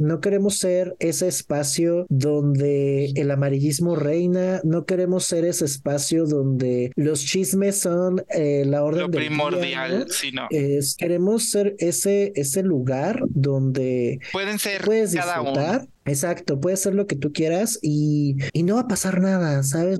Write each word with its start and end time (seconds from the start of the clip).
No 0.00 0.20
queremos 0.20 0.58
ser 0.58 0.96
ese 0.98 1.28
espacio 1.28 2.04
donde 2.08 3.12
el 3.14 3.30
amarillismo 3.30 3.94
reina, 3.94 4.60
no 4.64 4.86
queremos 4.86 5.24
ser 5.24 5.44
ese 5.44 5.66
espacio 5.66 6.26
donde 6.26 6.90
los 6.96 7.24
chismes 7.24 7.80
son 7.80 8.24
eh, 8.30 8.64
la 8.66 8.82
orden 8.82 9.02
Lo 9.02 9.08
del 9.08 9.20
día, 9.20 9.28
primordial, 9.28 9.98
¿no? 10.00 10.04
sí, 10.08 10.32
no. 10.32 10.48
Es- 10.50 10.96
queremos 10.96 11.48
ser 11.50 11.76
ese, 11.78 12.32
ese 12.34 12.62
lugar 12.64 13.20
donde 13.28 14.18
Pueden 14.32 14.58
ser 14.58 14.82
puedes 14.84 15.14
cada 15.14 15.38
disfrutar. 15.38 15.86
Exacto, 16.06 16.60
puedes 16.60 16.82
ser 16.82 16.94
lo 16.94 17.06
que 17.06 17.16
tú 17.16 17.32
quieras 17.32 17.78
y, 17.80 18.36
y 18.52 18.62
no 18.62 18.74
va 18.74 18.82
a 18.82 18.88
pasar 18.88 19.20
nada, 19.20 19.62
¿sabes? 19.62 19.98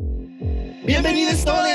¡Bienvenidos 0.84 1.43
todos! 1.46 1.66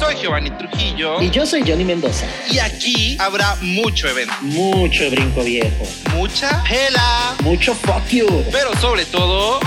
Soy 0.00 0.16
Giovanni 0.20 0.50
Trujillo 0.50 1.22
Y 1.22 1.30
yo 1.30 1.46
soy 1.46 1.62
Johnny 1.64 1.84
Mendoza. 1.84 2.26
y 2.50 2.58
aquí 2.58 3.16
habrá 3.20 3.54
mucho 3.60 4.08
evento, 4.08 4.34
Mucho 4.42 5.08
brinco 5.10 5.44
viejo. 5.44 5.84
mucha 6.16 6.60
gela, 6.64 7.36
Mucho 7.44 7.72
fuck 7.74 8.04
you. 8.08 8.26
pero 8.50 8.74
sobre 8.80 9.04
todo, 9.04 9.60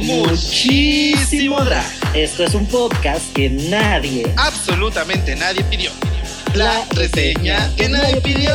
muchísimo 0.00 1.60
drag. 1.64 1.84
Esto 2.14 2.44
es 2.44 2.54
un 2.54 2.64
podcast 2.66 3.30
que 3.34 3.50
nadie, 3.50 4.26
Absolutamente 4.38 5.36
nadie 5.36 5.62
pidió. 5.64 5.90
La 6.54 6.82
reseña 6.92 7.70
que 7.76 7.90
nadie 7.90 8.20
pidió. 8.22 8.52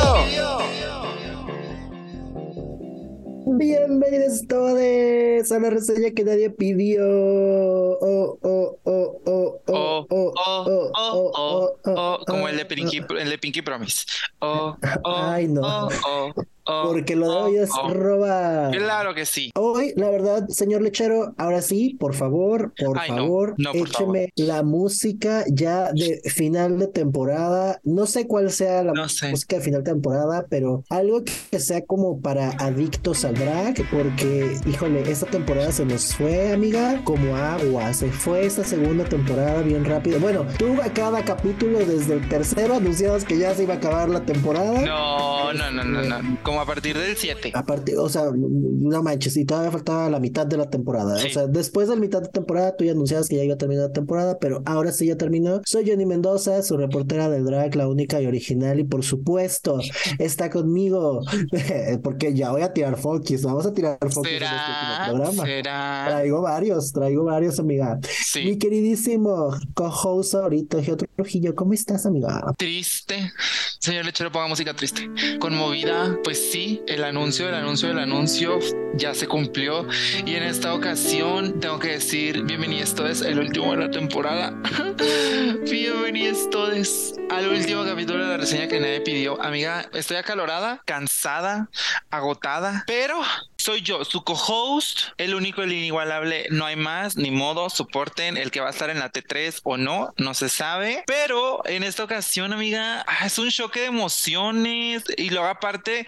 Bienvenidos 3.59 4.47
todos 4.47 5.51
a 5.51 5.59
la 5.59 5.69
reseña 5.69 6.11
que 6.15 6.23
nadie 6.23 6.49
pidió. 6.49 7.01
Oh, 7.03 8.39
oh, 8.41 8.79
oh, 8.85 9.21
oh, 9.25 9.61
Oh, 9.67 10.07
oh, 10.09 10.33
oh, 10.37 10.91
oh, 10.95 11.31
oh, 11.35 11.79
oh, 11.83 12.19
como 12.25 12.47
el 12.47 12.55
de 12.55 12.63
Pinky, 12.63 13.01
el 13.19 13.29
de 13.29 13.37
Pinky 13.37 13.61
Promise. 13.61 14.05
Oh, 14.39 14.77
oh, 15.03 15.17
Ay, 15.17 15.49
no. 15.49 15.59
oh, 15.61 15.89
oh, 16.07 16.33
oh, 16.69 16.83
Porque 16.87 17.15
lo 17.15 17.29
de 17.29 17.35
hoy 17.37 17.57
es 17.57 17.69
oh, 17.71 17.87
oh. 17.87 17.93
roba. 17.93 18.69
Claro 18.71 19.13
que 19.13 19.25
sí. 19.25 19.51
Hoy, 19.55 19.93
la 19.95 20.09
verdad, 20.09 20.47
señor 20.49 20.81
lechero, 20.81 21.33
ahora 21.37 21.61
sí, 21.61 21.95
por 21.99 22.13
favor, 22.13 22.73
por 22.77 22.97
Ay, 22.99 23.09
favor, 23.09 23.55
no, 23.57 23.71
por 23.71 23.88
écheme 23.88 24.31
la 24.35 24.63
música 24.63 25.44
ya 25.49 25.91
de 25.91 26.21
final 26.29 26.79
de 26.79 26.88
temporada. 26.88 27.79
No 27.83 28.05
sé 28.05 28.27
cuál 28.27 28.52
sea 28.52 28.83
la 28.83 28.94
No 28.94 29.09
sé. 29.09 29.29
música 29.29 29.57
de 29.57 29.61
final 29.63 29.83
de 29.83 29.91
temporada, 29.91 30.45
pero 30.49 30.83
algo 30.89 31.23
que 31.23 31.59
sea 31.59 31.85
como 31.85 32.21
para 32.21 32.49
adictos 32.52 33.25
al 33.25 33.35
drag, 33.35 33.75
porque, 33.91 34.57
híjole, 34.66 35.01
esta 35.09 35.25
temporada 35.25 35.72
se 35.72 35.85
nos 35.85 36.13
fue, 36.16 36.51
amiga, 36.51 37.01
como 37.03 37.35
agua. 37.35 37.94
Se 37.94 38.11
fue 38.11 38.45
esta 38.45 38.63
segunda 38.63 39.05
temporada 39.05 39.61
bien 39.61 39.85
rápido. 39.85 40.19
Bueno, 40.19 40.45
tú 40.57 40.79
a 40.81 40.89
cada 40.94 41.23
capítulo, 41.23 41.79
desde 41.79 42.13
el 42.16 42.29
tercero, 42.29 42.75
anunciabas 42.75 43.25
que 43.25 43.38
ya 43.38 43.53
se 43.55 43.63
iba 43.63 43.75
a 43.75 43.77
acabar 43.77 44.09
la 44.09 44.22
temporada. 44.25 44.81
No, 44.81 45.53
no, 45.53 45.72
no, 45.72 45.83
no, 45.83 46.01
no. 46.03 46.38
Como 46.44 46.58
a 46.61 46.65
partir 46.65 46.97
del 46.97 47.15
7. 47.15 47.52
Aparte, 47.53 47.97
o 47.97 48.09
sea, 48.09 48.25
no 48.33 49.03
manches, 49.03 49.35
y 49.38 49.45
todavía 49.45 49.71
faltaba 49.71 50.09
la 50.09 50.19
mitad 50.19 50.45
de 50.45 50.57
la 50.57 50.69
temporada. 50.69 51.17
Sí. 51.19 51.27
O 51.27 51.33
sea, 51.33 51.47
después 51.47 51.88
de 51.88 51.95
la 51.95 52.01
mitad 52.01 52.21
de 52.21 52.29
temporada, 52.29 52.75
tú 52.75 52.83
ya 52.85 52.91
anunciabas 52.91 53.27
que 53.27 53.35
ya 53.38 53.43
iba 53.43 53.55
a 53.55 53.57
terminar 53.57 53.88
la 53.88 53.93
temporada, 53.93 54.38
pero 54.39 54.61
ahora 54.66 54.91
sí 54.91 55.07
ya 55.07 55.17
terminó. 55.17 55.61
Soy 55.66 55.89
Johnny 55.89 56.05
Mendoza, 56.05 56.61
su 56.63 56.77
reportera 56.77 57.29
del 57.29 57.45
drag, 57.45 57.75
la 57.75 57.88
única 57.88 58.21
y 58.21 58.27
original, 58.27 58.79
y 58.79 58.83
por 58.83 59.03
supuesto, 59.03 59.79
está 60.17 60.49
conmigo, 60.49 61.21
porque 62.03 62.33
ya 62.33 62.51
voy 62.51 62.61
a 62.61 62.73
tirar 62.73 62.97
focus, 62.97 63.44
vamos 63.44 63.66
a 63.66 63.73
tirar 63.73 63.97
focus 64.09 64.27
en 64.27 64.44
este 64.44 65.09
programa. 65.09 65.45
¿Será? 65.45 66.05
Traigo 66.09 66.41
varios, 66.41 66.91
traigo 66.91 67.23
varios, 67.25 67.59
amiga. 67.59 67.97
Mi 68.35 68.53
Sí. 68.53 68.57
queridísimo 68.57 69.49
co-host 69.73 70.35
ahorita, 70.35 70.81
Geo 70.83 70.97
Trujillo, 70.97 71.55
¿cómo 71.55 71.73
estás, 71.73 72.05
amiga? 72.05 72.41
Triste. 72.57 73.31
Señor 73.79 74.05
Lechero, 74.05 74.31
ponga 74.31 74.47
música 74.47 74.73
triste. 74.73 75.09
Conmovida, 75.39 76.17
pues 76.23 76.38
sí, 76.39 76.81
el 76.87 77.03
anuncio, 77.03 77.49
el 77.49 77.55
anuncio, 77.55 77.91
el 77.91 77.99
anuncio 77.99 78.59
ya 78.95 79.13
se 79.13 79.27
cumplió. 79.27 79.87
Y 80.25 80.35
en 80.35 80.43
esta 80.43 80.73
ocasión 80.73 81.59
tengo 81.59 81.79
que 81.79 81.89
decir, 81.89 82.43
bienvenidos 82.43 82.95
todos, 82.95 83.21
el 83.21 83.39
último 83.39 83.71
de 83.71 83.87
la 83.87 83.91
temporada. 83.91 84.53
bienvenidos 85.69 86.49
todos 86.49 87.13
al 87.29 87.47
último 87.49 87.85
capítulo 87.85 88.23
de 88.23 88.29
la 88.29 88.38
reseña 88.38 88.67
que 88.67 88.79
nadie 88.79 89.01
pidió. 89.01 89.41
Amiga, 89.41 89.89
estoy 89.94 90.17
acalorada, 90.17 90.81
cansada, 90.85 91.69
agotada, 92.09 92.83
pero 92.88 93.22
soy 93.57 93.81
yo, 93.81 94.05
su 94.05 94.23
co-host, 94.23 95.09
el 95.17 95.35
único, 95.35 95.61
el 95.61 95.73
inigualable, 95.73 96.47
no 96.49 96.66
hay 96.66 96.75
más, 96.75 97.17
ni 97.17 97.29
modo, 97.29 97.69
soporten 97.69 98.38
el 98.38 98.51
que 98.51 98.61
va 98.61 98.67
a 98.67 98.72
estar 98.72 98.89
en 98.89 98.99
la 98.99 99.11
T3 99.11 99.59
o 99.63 99.78
no, 99.78 100.13
no 100.17 100.33
se 100.33 100.49
sabe, 100.49 101.03
pero 101.05 101.61
en 101.66 101.83
esta 101.83 102.03
ocasión, 102.03 102.53
amiga, 102.53 103.03
ah, 103.05 103.25
es 103.25 103.38
un 103.38 103.49
choque 103.49 103.81
de 103.81 103.85
emociones 103.88 105.03
y 105.17 105.29
luego 105.29 105.47
aparte... 105.47 106.07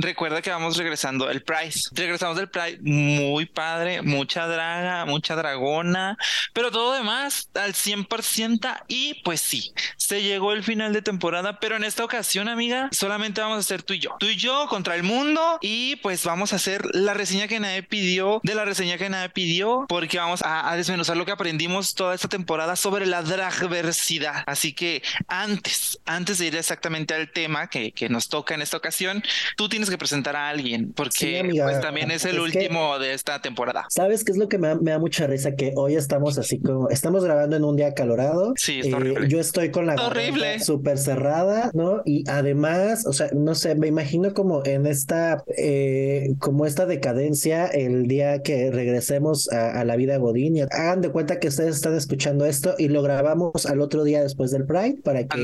Recuerda 0.00 0.40
que 0.40 0.50
vamos 0.50 0.76
regresando 0.76 1.26
del 1.26 1.42
Price. 1.42 1.90
Regresamos 1.92 2.36
del 2.36 2.48
Pride 2.48 2.78
muy 2.82 3.46
padre, 3.46 4.00
mucha 4.00 4.46
draga, 4.46 5.04
mucha 5.06 5.34
dragona, 5.34 6.16
pero 6.52 6.70
todo 6.70 6.94
demás 6.94 7.50
al 7.54 7.74
100% 7.74 8.84
y 8.86 9.14
pues 9.24 9.40
sí, 9.40 9.72
se 9.96 10.22
llegó 10.22 10.52
el 10.52 10.62
final 10.62 10.92
de 10.92 11.02
temporada, 11.02 11.58
pero 11.58 11.74
en 11.74 11.82
esta 11.82 12.04
ocasión, 12.04 12.48
amiga, 12.48 12.88
solamente 12.92 13.40
vamos 13.40 13.56
a 13.56 13.60
hacer 13.60 13.82
tú 13.82 13.94
y 13.94 13.98
yo. 13.98 14.14
Tú 14.20 14.26
y 14.26 14.36
yo 14.36 14.68
contra 14.68 14.94
el 14.94 15.02
mundo 15.02 15.58
y 15.62 15.96
pues 15.96 16.24
vamos 16.24 16.52
a 16.52 16.56
hacer 16.56 16.94
la 16.94 17.12
reseña 17.12 17.48
que 17.48 17.58
nadie 17.58 17.82
pidió, 17.82 18.40
de 18.44 18.54
la 18.54 18.64
reseña 18.64 18.98
que 18.98 19.08
nadie 19.08 19.30
pidió, 19.30 19.84
porque 19.88 20.18
vamos 20.18 20.42
a, 20.42 20.70
a 20.70 20.76
desmenuzar 20.76 21.16
lo 21.16 21.26
que 21.26 21.32
aprendimos 21.32 21.96
toda 21.96 22.14
esta 22.14 22.28
temporada 22.28 22.76
sobre 22.76 23.04
la 23.04 23.22
dragversidad. 23.22 24.44
Así 24.46 24.72
que 24.74 25.02
antes, 25.26 25.98
antes 26.06 26.38
de 26.38 26.46
ir 26.46 26.54
exactamente 26.54 27.14
al 27.14 27.32
tema 27.32 27.68
que, 27.68 27.90
que 27.90 28.08
nos 28.08 28.28
toca 28.28 28.54
en 28.54 28.62
esta 28.62 28.76
ocasión, 28.76 29.24
tú 29.56 29.68
tienes 29.68 29.87
que 29.90 29.98
presentar 29.98 30.36
a 30.36 30.48
alguien, 30.48 30.92
porque 30.94 31.10
Sí, 31.18 31.36
amiga, 31.36 31.64
pues 31.66 31.80
también 31.80 32.10
es 32.10 32.24
el 32.24 32.30
es 32.30 32.52
que- 32.52 32.58
último 32.58 32.98
de 32.98 33.12
esta 33.14 33.40
temporada. 33.40 33.86
¿Sabes 33.88 34.24
qué 34.24 34.32
es 34.32 34.38
lo 34.38 34.48
que 34.48 34.58
me 34.58 34.68
da, 34.68 34.74
me 34.76 34.90
da 34.92 34.98
mucha 34.98 35.26
risa? 35.26 35.54
Que 35.54 35.72
hoy 35.76 35.96
estamos 35.96 36.38
así 36.38 36.60
como, 36.60 36.88
estamos 36.90 37.24
grabando 37.24 37.56
en 37.56 37.64
un 37.64 37.76
día 37.76 37.94
calorado. 37.94 38.52
Sí, 38.56 38.80
está 38.80 38.90
Eh, 38.96 39.00
horrible. 39.00 39.28
yo 39.28 39.40
estoy 39.40 39.70
con 39.70 39.86
la 39.86 39.94
Está 39.94 40.06
horrible. 40.06 40.60
súper 40.60 40.98
cerrada, 40.98 41.70
¿no? 41.74 42.02
Y 42.04 42.24
además, 42.28 43.06
o 43.06 43.12
sea, 43.12 43.28
no 43.34 43.54
sé, 43.54 43.74
me 43.74 43.86
imagino 43.88 44.34
como 44.34 44.64
en 44.64 44.86
esta, 44.86 45.42
eh, 45.56 46.34
como 46.38 46.66
esta 46.66 46.86
decadencia 46.86 47.66
el 47.66 48.06
día 48.06 48.42
que 48.42 48.70
regresemos 48.70 49.50
a, 49.52 49.80
a 49.80 49.84
la 49.84 49.96
vida 49.96 50.16
Godín. 50.18 50.56
Y 50.56 50.60
hagan 50.62 51.00
de 51.00 51.10
cuenta 51.10 51.38
que 51.40 51.48
ustedes 51.48 51.76
están 51.76 51.94
escuchando 51.96 52.44
esto 52.46 52.74
y 52.78 52.88
lo 52.88 53.02
grabamos 53.02 53.66
al 53.66 53.80
otro 53.80 54.04
día 54.04 54.22
después 54.22 54.50
del 54.50 54.64
Pride 54.66 54.98
para 55.02 55.26
que 55.26 55.38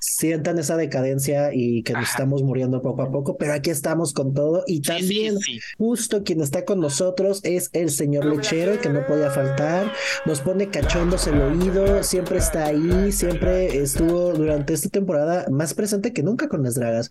sientan 0.00 0.58
esa 0.58 0.76
decadencia 0.76 1.50
y 1.52 1.82
que 1.82 1.92
nos 1.92 2.08
estamos 2.10 2.42
muriendo 2.42 2.82
poco 2.82 3.02
a 3.02 3.10
poco, 3.10 3.36
pero 3.36 3.52
aquí 3.52 3.70
estamos 3.84 4.14
con 4.14 4.32
todo 4.32 4.64
y 4.66 4.76
Sí, 4.76 4.82
sí, 4.82 4.88
también 4.88 5.38
sí. 5.38 5.60
Justo 5.76 6.24
quien 6.24 6.40
está 6.40 6.64
con 6.64 6.80
nosotros 6.80 7.40
es 7.42 7.68
el 7.74 7.90
señor 7.90 8.24
lechero 8.24 8.80
que 8.80 8.88
no 8.88 9.06
podía 9.06 9.30
faltar, 9.30 9.92
nos 10.24 10.40
pone 10.40 10.70
cachondos 10.70 11.26
el 11.26 11.40
oído, 11.42 12.02
siempre 12.02 12.38
está 12.38 12.64
ahí, 12.66 13.12
siempre 13.12 13.76
estuvo 13.76 14.32
durante 14.32 14.72
esta 14.72 14.88
temporada 14.88 15.46
más 15.50 15.74
presente 15.74 16.14
que 16.14 16.22
nunca 16.22 16.48
con 16.48 16.62
las 16.62 16.76
dragas. 16.76 17.10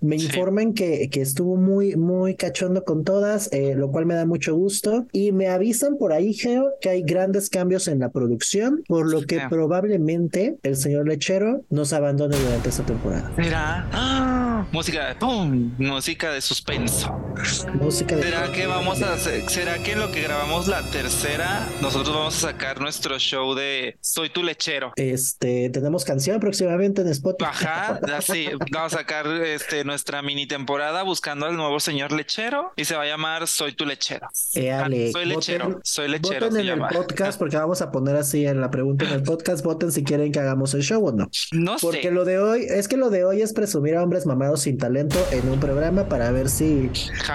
Me 0.00 0.18
Sí. 0.18 0.26
informan 0.26 0.74
que, 0.74 1.08
que 1.10 1.22
estuvo 1.22 1.56
muy, 1.56 1.96
muy 1.96 2.36
cachondo 2.36 2.84
con 2.84 3.02
todas, 3.02 3.50
eh, 3.52 3.74
lo 3.74 3.90
cual 3.90 4.04
me 4.04 4.14
da 4.14 4.26
mucho 4.26 4.54
gusto. 4.54 5.06
Y 5.10 5.32
me 5.32 5.48
avisan 5.48 5.96
por 5.96 6.12
ahí, 6.12 6.34
Geo, 6.34 6.70
que 6.82 6.90
hay 6.90 7.02
grandes 7.02 7.48
cambios 7.48 7.88
en 7.88 8.00
la 8.00 8.10
producción, 8.10 8.82
por 8.88 9.10
lo 9.10 9.22
que 9.22 9.40
probablemente 9.48 10.58
el 10.62 10.76
señor 10.76 11.08
lechero 11.08 11.64
nos 11.70 11.94
abandone 11.94 12.36
durante 12.36 12.68
esta 12.68 12.84
temporada. 12.84 13.32
¿Será? 13.36 13.88
¡Ah! 13.92 14.66
Música 14.72 15.08
de 15.08 15.14
¡pum! 15.14 15.72
Música 15.78 16.30
de 16.32 16.40
suspenso. 16.42 17.10
Música 17.80 18.16
de... 18.16 18.22
¿Será 18.24 18.50
que 18.52 18.66
vamos 18.66 19.02
a 19.02 19.14
hacer, 19.14 19.48
será 19.48 19.82
que 19.82 19.92
en 19.92 20.00
lo 20.00 20.10
que 20.10 20.22
grabamos 20.22 20.68
la 20.68 20.82
tercera, 20.90 21.66
nosotros 21.80 22.14
vamos 22.14 22.36
a 22.44 22.48
sacar 22.52 22.80
nuestro 22.80 23.18
show 23.18 23.54
de 23.54 23.96
Soy 24.00 24.28
tu 24.30 24.42
lechero? 24.42 24.92
Este, 24.96 25.70
tenemos 25.70 26.04
canción 26.04 26.40
próximamente 26.40 27.02
en 27.02 27.08
Spotify. 27.08 27.48
Ajá, 27.50 28.00
así, 28.16 28.48
vamos 28.72 28.92
a 28.94 28.98
sacar 28.98 29.26
este 29.26 29.84
nuestra 29.86 30.20
mini 30.22 30.46
temporada 30.46 31.02
buscando 31.02 31.46
al 31.46 31.56
nuevo 31.56 31.80
señor 31.80 32.12
lechero 32.12 32.72
y 32.76 32.84
se 32.84 32.96
va 32.96 33.02
a 33.02 33.06
llamar 33.06 33.46
Soy 33.46 33.72
tu 33.72 33.86
lechero. 33.86 34.28
Eh, 34.54 34.70
Ale, 34.72 35.08
Ah, 35.08 35.12
soy 35.12 35.24
lechero, 35.26 35.68
voten- 35.70 35.80
soy 35.84 36.08
lechero, 36.08 36.46
Voten 36.46 36.60
en 36.60 36.66
llama. 36.66 36.88
el 36.88 36.96
podcast 36.96 37.38
porque 37.38 37.56
vamos 37.56 37.80
a 37.82 37.90
poner 37.90 38.16
así 38.16 38.44
en 38.46 38.60
la 38.60 38.70
pregunta 38.70 39.04
en 39.06 39.12
el 39.12 39.22
podcast, 39.22 39.64
voten 39.64 39.92
si 39.92 40.04
quieren 40.04 40.32
que 40.32 40.40
hagamos 40.40 40.74
el 40.74 40.82
show 40.82 41.04
o 41.06 41.12
no. 41.12 41.30
No 41.52 41.76
Porque 41.80 42.02
sé. 42.02 42.10
lo 42.10 42.24
de 42.24 42.38
hoy, 42.38 42.66
es 42.68 42.88
que 42.88 42.96
lo 42.96 43.10
de 43.10 43.24
hoy 43.24 43.42
es 43.42 43.52
presumir 43.52 43.96
a 43.96 44.02
hombres 44.02 44.26
mamados 44.26 44.62
sin 44.62 44.76
talento 44.78 45.16
en 45.30 45.48
un 45.48 45.60
programa 45.60 46.08
para 46.08 46.30
ver 46.32 46.48
si 46.48 46.90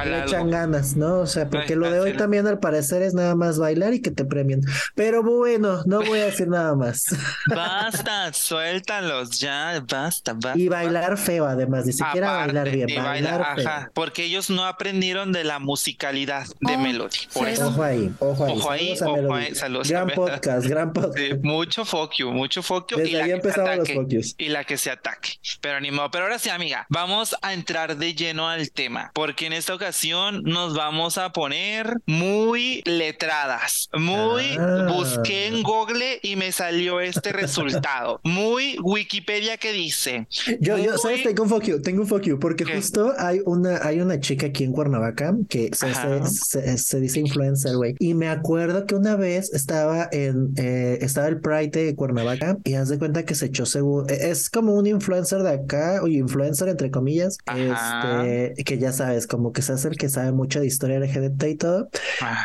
le 0.05 0.19
echan 0.23 0.41
algo. 0.41 0.51
ganas, 0.51 0.95
¿no? 0.97 1.19
O 1.19 1.27
sea, 1.27 1.49
porque 1.49 1.75
lo 1.75 1.89
de 1.89 1.99
hoy 1.99 2.13
también 2.17 2.47
al 2.47 2.59
parecer 2.59 3.01
es 3.01 3.13
nada 3.13 3.35
más 3.35 3.57
bailar 3.59 3.93
y 3.93 4.01
que 4.01 4.11
te 4.11 4.25
premien. 4.25 4.61
Pero 4.95 5.23
bueno, 5.23 5.81
no 5.85 5.99
voy 6.03 6.19
a 6.19 6.25
decir 6.25 6.47
nada 6.47 6.75
más. 6.75 7.05
Basta, 7.47 8.33
suéltalos 8.33 9.39
ya, 9.39 9.83
basta, 9.89 10.33
basta. 10.33 10.57
Y 10.57 10.67
bailar 10.67 11.17
feo 11.17 11.45
además, 11.45 11.85
ni 11.85 11.93
siquiera 11.93 12.27
Aparte, 12.29 12.40
bailar 12.45 12.69
bien, 12.69 12.89
y 12.89 12.95
bailar 12.97 13.41
ajá, 13.41 13.91
porque 13.93 14.25
ellos 14.25 14.49
no 14.49 14.65
aprendieron 14.65 15.31
de 15.31 15.43
la 15.43 15.59
musicalidad 15.59 16.45
de 16.59 16.77
Melody. 16.77 17.17
Por 17.33 17.47
eso. 17.47 17.67
Ojo 17.67 17.83
ahí, 17.83 18.11
ojo 18.19 18.45
ahí. 18.45 18.51
Ojo 18.53 18.71
ahí, 18.71 18.95
Saludos 18.97 19.25
ojo 19.25 19.33
ahí, 19.35 19.55
saludos 19.55 19.87
a 19.87 19.93
Gran 19.93 20.09
podcast, 20.09 20.67
gran 20.67 20.93
podcast. 20.93 21.17
Sí, 21.17 21.29
mucho 21.41 21.85
focio, 21.85 22.31
mucho 22.31 22.63
focio 22.63 22.97
y 22.97 23.01
Desde 23.01 23.17
la 23.17 23.23
ahí 23.23 23.29
que 23.31 23.41
se 23.41 23.47
empezaron 23.47 24.07
los. 24.07 24.35
Y 24.37 24.49
la 24.49 24.63
que 24.63 24.77
se 24.77 24.91
ataque. 24.91 25.29
Pero 25.61 25.79
ni 25.79 25.91
modo. 25.91 26.11
Pero 26.11 26.25
ahora 26.25 26.39
sí, 26.39 26.49
amiga, 26.49 26.85
vamos 26.89 27.35
a 27.41 27.53
entrar 27.53 27.97
de 27.97 28.13
lleno 28.13 28.49
al 28.49 28.71
tema, 28.71 29.11
porque 29.13 29.47
en 29.47 29.53
esta 29.53 29.73
ocasión 29.73 30.43
nos 30.43 30.75
vamos 30.75 31.17
a 31.17 31.31
poner 31.31 31.97
muy 32.05 32.81
letradas, 32.85 33.89
muy 33.93 34.57
Ah. 34.57 34.87
busqué 34.91 35.47
en 35.47 35.63
Google 35.63 36.19
y 36.21 36.35
me 36.35 36.51
salió 36.51 36.99
este 36.99 37.31
resultado, 37.31 38.19
muy 38.23 38.77
Wikipedia 38.81 39.57
que 39.57 39.71
dice. 39.71 40.27
Yo, 40.59 40.77
yo, 40.77 40.97
¿sabes? 40.97 41.23
Tengo 41.23 41.43
un 41.43 41.61
you, 41.61 41.81
tengo 41.81 42.01
un 42.01 42.07
fuck 42.07 42.23
porque 42.39 42.63
¿Qué? 42.63 42.75
justo 42.75 43.13
hay 43.17 43.41
una, 43.45 43.79
hay 43.83 44.01
una 44.01 44.19
chica 44.19 44.47
aquí 44.47 44.63
en 44.63 44.71
Cuernavaca 44.71 45.35
que 45.49 45.71
se, 45.73 46.99
dice 46.99 47.19
influencer, 47.19 47.75
güey. 47.75 47.95
Y 47.99 48.13
me 48.13 48.29
acuerdo 48.29 48.85
que 48.85 48.95
una 48.95 49.15
vez 49.15 49.53
estaba 49.53 50.07
en, 50.11 50.53
eh, 50.57 50.99
estaba 51.01 51.27
el 51.27 51.39
Pride 51.39 51.85
de 51.85 51.95
Cuernavaca 51.95 52.57
y 52.63 52.73
haz 52.73 52.89
de 52.89 52.97
cuenta 52.97 53.23
que 53.23 53.35
se 53.35 53.47
echó 53.47 53.65
según, 53.65 54.05
es 54.09 54.49
como 54.49 54.75
un 54.75 54.87
influencer 54.87 55.43
de 55.43 55.51
acá, 55.51 55.99
o 56.01 56.07
influencer 56.07 56.67
entre 56.69 56.91
comillas, 56.91 57.37
Ajá. 57.45 58.25
este, 58.25 58.63
que 58.63 58.77
ya 58.77 58.91
sabes, 58.91 59.27
como 59.27 59.51
que 59.51 59.61
se 59.61 59.73
hace 59.73 59.89
el 59.89 59.97
que 59.97 60.09
sabe 60.09 60.31
mucho 60.31 60.59
de 60.59 60.67
historia 60.67 60.99
LGBT 60.99 61.43
y 61.43 61.55
todo. 61.55 61.89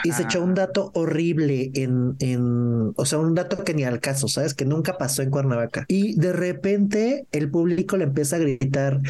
Y 0.05 0.13
se 0.13 0.23
echó 0.23 0.43
un 0.43 0.55
dato 0.55 0.91
horrible 0.95 1.71
en, 1.75 2.17
en, 2.21 2.93
o 2.97 3.05
sea, 3.05 3.19
un 3.19 3.35
dato 3.35 3.65
que 3.65 3.75
ni 3.75 3.85
al 3.85 4.01
caso, 4.01 4.29
¿sabes? 4.29 4.55
Que 4.55 4.65
nunca 4.65 4.99
pasó 4.99 5.23
en 5.23 5.31
Cuernavaca. 5.31 5.85
Y 5.89 6.19
de 6.19 6.33
repente 6.33 7.27
el 7.33 7.51
público 7.51 7.97
le 7.97 8.05
empieza 8.05 8.37
a 8.37 8.39
gritar, 8.41 9.01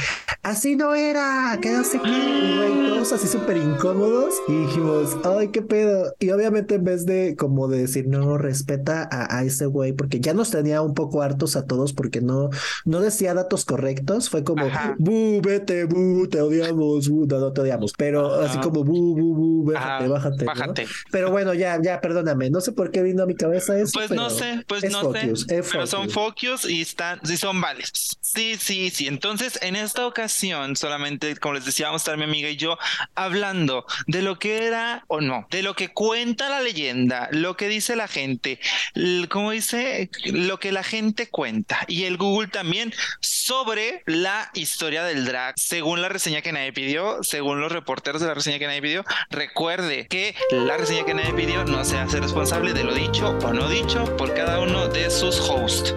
así 0.43 0.66
no 0.75 0.95
era, 0.95 1.57
que 1.63 1.71
no 1.71 1.85
sé 1.85 2.01
qué, 2.03 2.09
y 2.09 2.57
güey, 2.57 2.89
todos 2.91 3.13
así 3.13 3.29
súper 3.29 3.59
incómodos. 3.59 4.35
Y 4.49 4.53
dijimos, 4.67 5.17
ay, 5.25 5.49
qué 5.49 5.63
pedo. 5.63 6.15
Y 6.19 6.31
obviamente 6.31 6.77
en 6.77 6.85
vez 6.85 7.07
de 7.07 7.37
como 7.37 7.69
de 7.69 7.79
decir, 7.79 8.09
no, 8.09 8.39
respeta 8.39 9.09
a, 9.11 9.37
a 9.39 9.45
ese 9.45 9.67
güey, 9.67 9.93
porque 9.93 10.19
ya 10.21 10.35
nos 10.35 10.51
tenía 10.51 10.83
un 10.83 10.95
poco 10.95 11.23
hartos 11.23 11.55
a 11.57 11.67
todos 11.67 11.93
porque 11.93 12.21
no, 12.21 12.51
no 12.85 13.01
decía 13.01 13.35
datos 13.35 13.65
correctos, 13.65 14.31
fue 14.31 14.43
como, 14.43 14.65
Ajá. 14.67 14.97
bu, 14.99 15.41
vete, 15.43 15.85
bu, 15.85 16.27
te 16.29 16.41
odiamos, 16.41 17.09
bu, 17.09 17.27
no, 17.27 17.39
no 17.39 17.53
te 17.53 17.61
odiamos, 17.61 17.93
pero 17.97 18.35
así 18.41 18.59
como, 18.59 18.83
bu, 18.83 19.15
bu, 19.15 19.35
bu, 19.35 19.73
bájate, 19.73 20.05
Ajá, 20.05 20.09
bájate. 20.09 20.45
¿no? 20.45 20.47
Bájate. 20.47 20.87
Pero 21.11 21.31
bueno, 21.31 21.55
ya, 21.55 21.79
ya, 21.83 22.01
perdóname. 22.01 22.51
No 22.51 22.61
sé 22.61 22.73
por 22.73 22.91
qué 22.91 23.03
vino 23.03 23.23
a 23.23 23.27
mi 23.27 23.35
cabeza 23.35 23.79
eso. 23.79 23.93
Pues 23.95 24.11
no 24.11 24.31
sé, 24.31 24.65
pues 24.67 24.85
es 24.85 24.93
no 24.93 25.03
focus, 25.03 25.47
sé, 25.47 25.59
es 25.59 25.69
pero 25.71 25.87
son 25.87 26.09
focus. 26.11 26.69
y 26.69 26.81
están, 26.81 27.21
sí 27.25 27.37
son 27.37 27.61
válidos. 27.61 28.19
Sí, 28.21 28.57
sí, 28.59 28.91
sí. 28.91 29.07
Entonces, 29.07 29.59
en 29.63 29.77
esta 29.77 30.07
ocasión, 30.07 30.56
solamente, 30.75 31.37
como 31.37 31.55
les 31.55 31.65
decía, 31.65 31.87
vamos 31.87 32.03
a 32.03 32.05
estar 32.05 32.17
mi 32.17 32.25
amiga 32.25 32.49
y 32.49 32.57
yo 32.57 32.79
hablando 33.15 33.87
de 34.07 34.23
lo 34.23 34.39
que 34.39 34.67
era 34.67 35.05
o 35.09 35.21
no, 35.21 35.47
de 35.51 35.63
lo 35.63 35.75
que 35.75 35.93
cuenta 35.93 36.49
la 36.49 36.61
leyenda, 36.61 37.29
lo 37.33 37.57
que 37.57 37.69
dice 37.69 37.97
la 37.97 38.09
gente, 38.09 38.59
como 39.29 39.53
dice, 39.53 40.11
lo 40.25 40.59
que 40.59 40.73
la 40.73 40.83
gente 40.83 41.29
cuenta 41.29 41.85
y 41.89 42.05
el 42.05 42.17
Google 42.17 42.49
también 42.49 42.93
sobre 43.21 44.03
la 44.07 44.51
historia 44.55 45.05
del 45.05 45.25
drag, 45.25 45.55
según 45.57 46.03
la 46.03 46.09
reseña 46.09 46.43
que 46.43 46.53
nadie 46.53 46.73
pidió, 46.73 47.23
según 47.23 47.61
los 47.61 47.73
reporteros 47.73 48.21
de 48.21 48.29
la 48.29 48.35
reseña 48.35 48.59
que 48.59 48.67
nadie 48.67 48.83
pidió. 48.83 49.05
Recuerde 49.31 50.07
que 50.09 50.35
la 50.51 50.77
reseña 50.77 51.05
que 51.05 51.15
nadie 51.15 51.33
pidió 51.33 51.65
no 51.65 51.85
se 51.85 51.99
hace 51.99 52.21
responsable 52.21 52.73
de 52.73 52.85
lo 52.85 52.95
dicho 52.95 53.37
o 53.43 53.53
no 53.53 53.69
dicho 53.69 54.17
por 54.17 54.35
cada 54.35 54.61
uno 54.61 54.89
de 54.89 55.11
sus 55.11 55.39
hosts. 55.41 55.95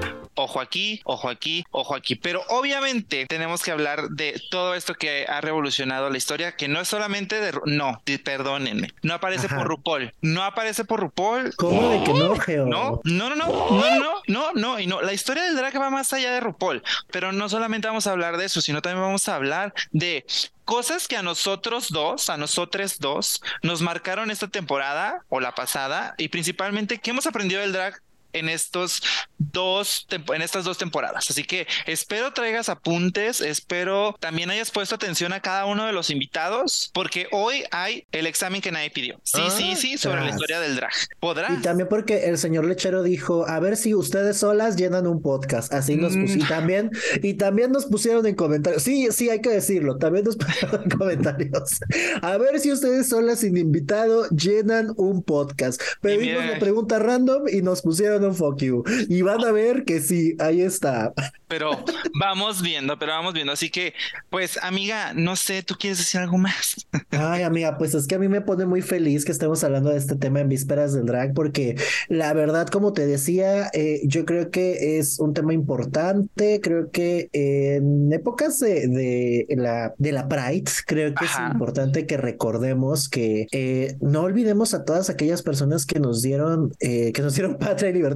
Ojo 0.50 0.62
aquí, 0.62 1.00
ojo 1.04 1.30
aquí, 1.30 1.63
ojo 1.69 1.94
aquí. 1.94 2.16
Pero 2.16 2.42
obviamente 2.50 3.28
tenemos 3.28 3.62
que 3.62 3.69
hablar 3.69 4.10
de 4.10 4.42
todo 4.50 4.74
esto 4.74 4.96
que 4.96 5.28
ha 5.30 5.42
revolucionado 5.42 6.10
la 6.10 6.18
historia, 6.18 6.56
que 6.56 6.68
no 6.68 6.81
es 6.81 6.88
solamente 6.88 7.40
de... 7.40 7.54
No, 7.66 8.01
perdónenme. 8.24 8.92
No 9.04 9.13
aparece 9.13 9.46
Ajá. 9.46 9.57
por 9.57 9.68
RuPaul. 9.68 10.12
No 10.22 10.44
aparece 10.44 10.86
por 10.86 11.01
RuPaul. 11.01 11.56
¿Cómo 11.56 11.90
de 11.90 12.04
que 12.04 12.13
no, 12.13 12.36
Geo? 12.36 12.66
No, 12.66 13.00
no, 13.04 13.30
no, 13.30 13.36
no, 13.36 13.46
no, 13.46 14.00
no, 14.00 14.22
no, 14.25 14.54
no, 14.54 14.80
y 14.80 14.88
no. 14.88 15.04
La 15.04 15.13
historia 15.13 15.44
del 15.44 15.56
drag 15.56 15.80
va 15.80 15.92
más 15.92 16.12
allá 16.13 16.31
de 16.31 16.40
RuPaul, 16.40 16.81
pero 17.12 17.31
no 17.31 17.48
solamente 17.48 17.88
vamos 17.88 18.07
a 18.07 18.12
hablar 18.12 18.38
de 18.38 18.46
eso, 18.46 18.60
sino 18.60 18.81
también 18.81 19.04
vamos 19.04 19.30
a 19.30 19.36
hablar 19.36 19.75
de 19.92 20.25
cosas 20.66 21.07
que 21.07 21.16
a 21.16 21.22
nosotros 21.22 21.90
dos, 21.90 22.31
a 22.31 22.38
nosotros 22.38 22.98
dos, 23.00 23.44
nos 23.62 23.81
marcaron 23.81 24.31
esta 24.31 24.48
temporada 24.48 25.24
o 25.30 25.40
la 25.40 25.54
pasada, 25.54 26.16
y 26.18 26.30
principalmente 26.30 26.98
qué 26.98 27.12
hemos 27.12 27.28
aprendido 27.28 27.62
del 27.62 27.72
drag 27.72 28.01
en 28.34 28.50
estos 28.50 29.02
dos 29.38 30.08
en 30.34 30.42
estas 30.42 30.64
dos 30.66 30.78
temporadas. 30.78 31.30
Así 31.30 31.44
que 31.44 31.66
espero 31.86 32.34
traigas 32.34 32.70
apuntes, 32.70 33.42
espero 33.42 34.16
también 34.20 34.50
hayas 34.50 34.72
puesto 34.72 34.96
atención 34.96 35.34
a 35.34 35.42
cada 35.42 35.66
uno 35.66 35.86
de 35.86 35.94
los 35.94 36.10
invitados, 36.10 36.92
porque 36.94 37.28
hoy 37.31 37.64
hay 37.72 38.06
el 38.12 38.28
examen 38.28 38.62
que 38.62 38.72
nadie 38.72 38.90
pidió. 38.90 39.20
Sí, 39.24 39.42
Ah, 39.42 39.50
sí, 39.50 39.76
sí, 39.76 39.98
sobre 39.98 40.18
la 40.18 40.22
tras. 40.24 40.36
historia 40.36 40.60
del 40.60 40.76
drag. 40.76 40.92
¿Podrá? 41.20 41.54
Y 41.54 41.62
también 41.62 41.88
porque 41.90 42.26
el 42.26 42.38
señor 42.38 42.66
lechero 42.66 43.04
dijo, 43.04 43.48
a 43.48 43.60
ver 43.60 43.78
si 43.78 43.94
ustedes 43.96 44.38
solas 44.38 44.75
llenan 44.75 45.08
un 45.08 45.22
podcast. 45.22 45.74
Así 45.74 45.96
nos 45.96 46.16
Mm. 46.16 46.22
pusieron. 46.22 46.48
También, 46.48 46.92
y 47.24 47.34
también 47.36 47.72
nos 47.72 47.86
pusieron 47.86 48.25
en 48.25 48.36
comentarios. 48.36 48.84
Sí, 48.84 49.08
sí, 49.12 49.30
hay 49.30 49.42
que 49.42 49.50
decirlo. 49.50 49.98
También 49.98 50.25
nos 50.25 50.36
pusieron 50.38 50.84
en 50.84 50.90
comentarios. 50.90 51.80
A 52.22 52.38
ver 52.38 52.60
si 52.60 52.72
ustedes 52.72 53.10
solas 53.10 53.40
sin 53.40 53.58
invitado 53.58 54.28
llenan 54.30 54.94
un 54.98 55.24
podcast. 55.24 55.82
Pedimos 56.02 56.46
la 56.46 56.60
pregunta 56.60 57.00
random 57.00 57.48
y 57.52 57.62
nos 57.62 57.82
pusieron 57.82 58.19
fuck 58.33 58.62
you. 58.62 58.83
Y 59.07 59.21
van 59.21 59.44
a 59.44 59.51
ver 59.51 59.86
que 59.86 60.01
sí, 60.01 60.36
ahí 60.39 60.62
está. 60.62 61.13
Pero 61.48 61.71
vamos 62.19 62.62
viendo, 62.62 62.98
pero 63.00 63.13
vamos 63.13 63.33
viendo. 63.33 63.54
Así 63.54 63.69
que, 63.69 63.94
pues, 64.30 64.60
amiga, 64.62 65.13
no 65.16 65.36
sé, 65.36 65.63
¿tú 65.63 65.75
quieres 65.80 65.98
decir 65.98 66.21
algo 66.21 66.38
más? 66.38 66.88
Ay, 67.10 67.42
amiga, 67.42 67.77
pues 67.77 67.95
es 67.95 68.06
que 68.06 68.16
a 68.16 68.19
mí 68.19 68.27
me 68.27 68.42
pone 68.42 68.66
muy 68.66 68.81
feliz 68.81 69.25
que 69.25 69.31
estemos 69.31 69.63
hablando 69.63 69.89
de 69.89 69.98
este 69.98 70.16
tema 70.16 70.42
en 70.42 70.50
vísperas 70.50 70.94
del 70.94 71.06
drag, 71.06 71.33
porque 71.33 71.75
la 72.07 72.33
verdad, 72.33 72.68
como 72.68 72.94
te 72.94 73.07
decía, 73.07 73.69
eh, 73.74 74.01
yo 74.04 74.25
creo 74.25 74.51
que 74.51 75.00
es 75.00 75.19
un 75.19 75.33
tema 75.33 75.54
importante. 75.54 76.60
Creo 76.62 76.92
que 76.92 77.30
en 77.33 78.13
épocas 78.13 78.60
de, 78.60 78.88
de 78.88 79.48
la, 79.56 79.94
de 79.98 80.12
la 80.12 80.27
Pride, 80.27 80.72
creo 80.86 81.13
que 81.13 81.25
Ajá. 81.25 81.48
es 81.48 81.54
importante 81.54 82.06
que 82.06 82.18
recordemos 82.18 83.10
que 83.10 83.48
eh, 83.51 83.98
no 84.01 84.22
olvidemos 84.22 84.74
a 84.74 84.86
todas 84.86 85.10
aquellas 85.10 85.42
personas 85.42 85.86
que 85.86 86.00
nos 86.00 86.22
dieron, 86.22 86.74
eh, 86.80 87.12
que 87.12 87.22
nos 87.22 87.36
dieron 87.36 87.57
patria 87.60 87.89
y 87.89 87.94
libertad. 87.94 88.09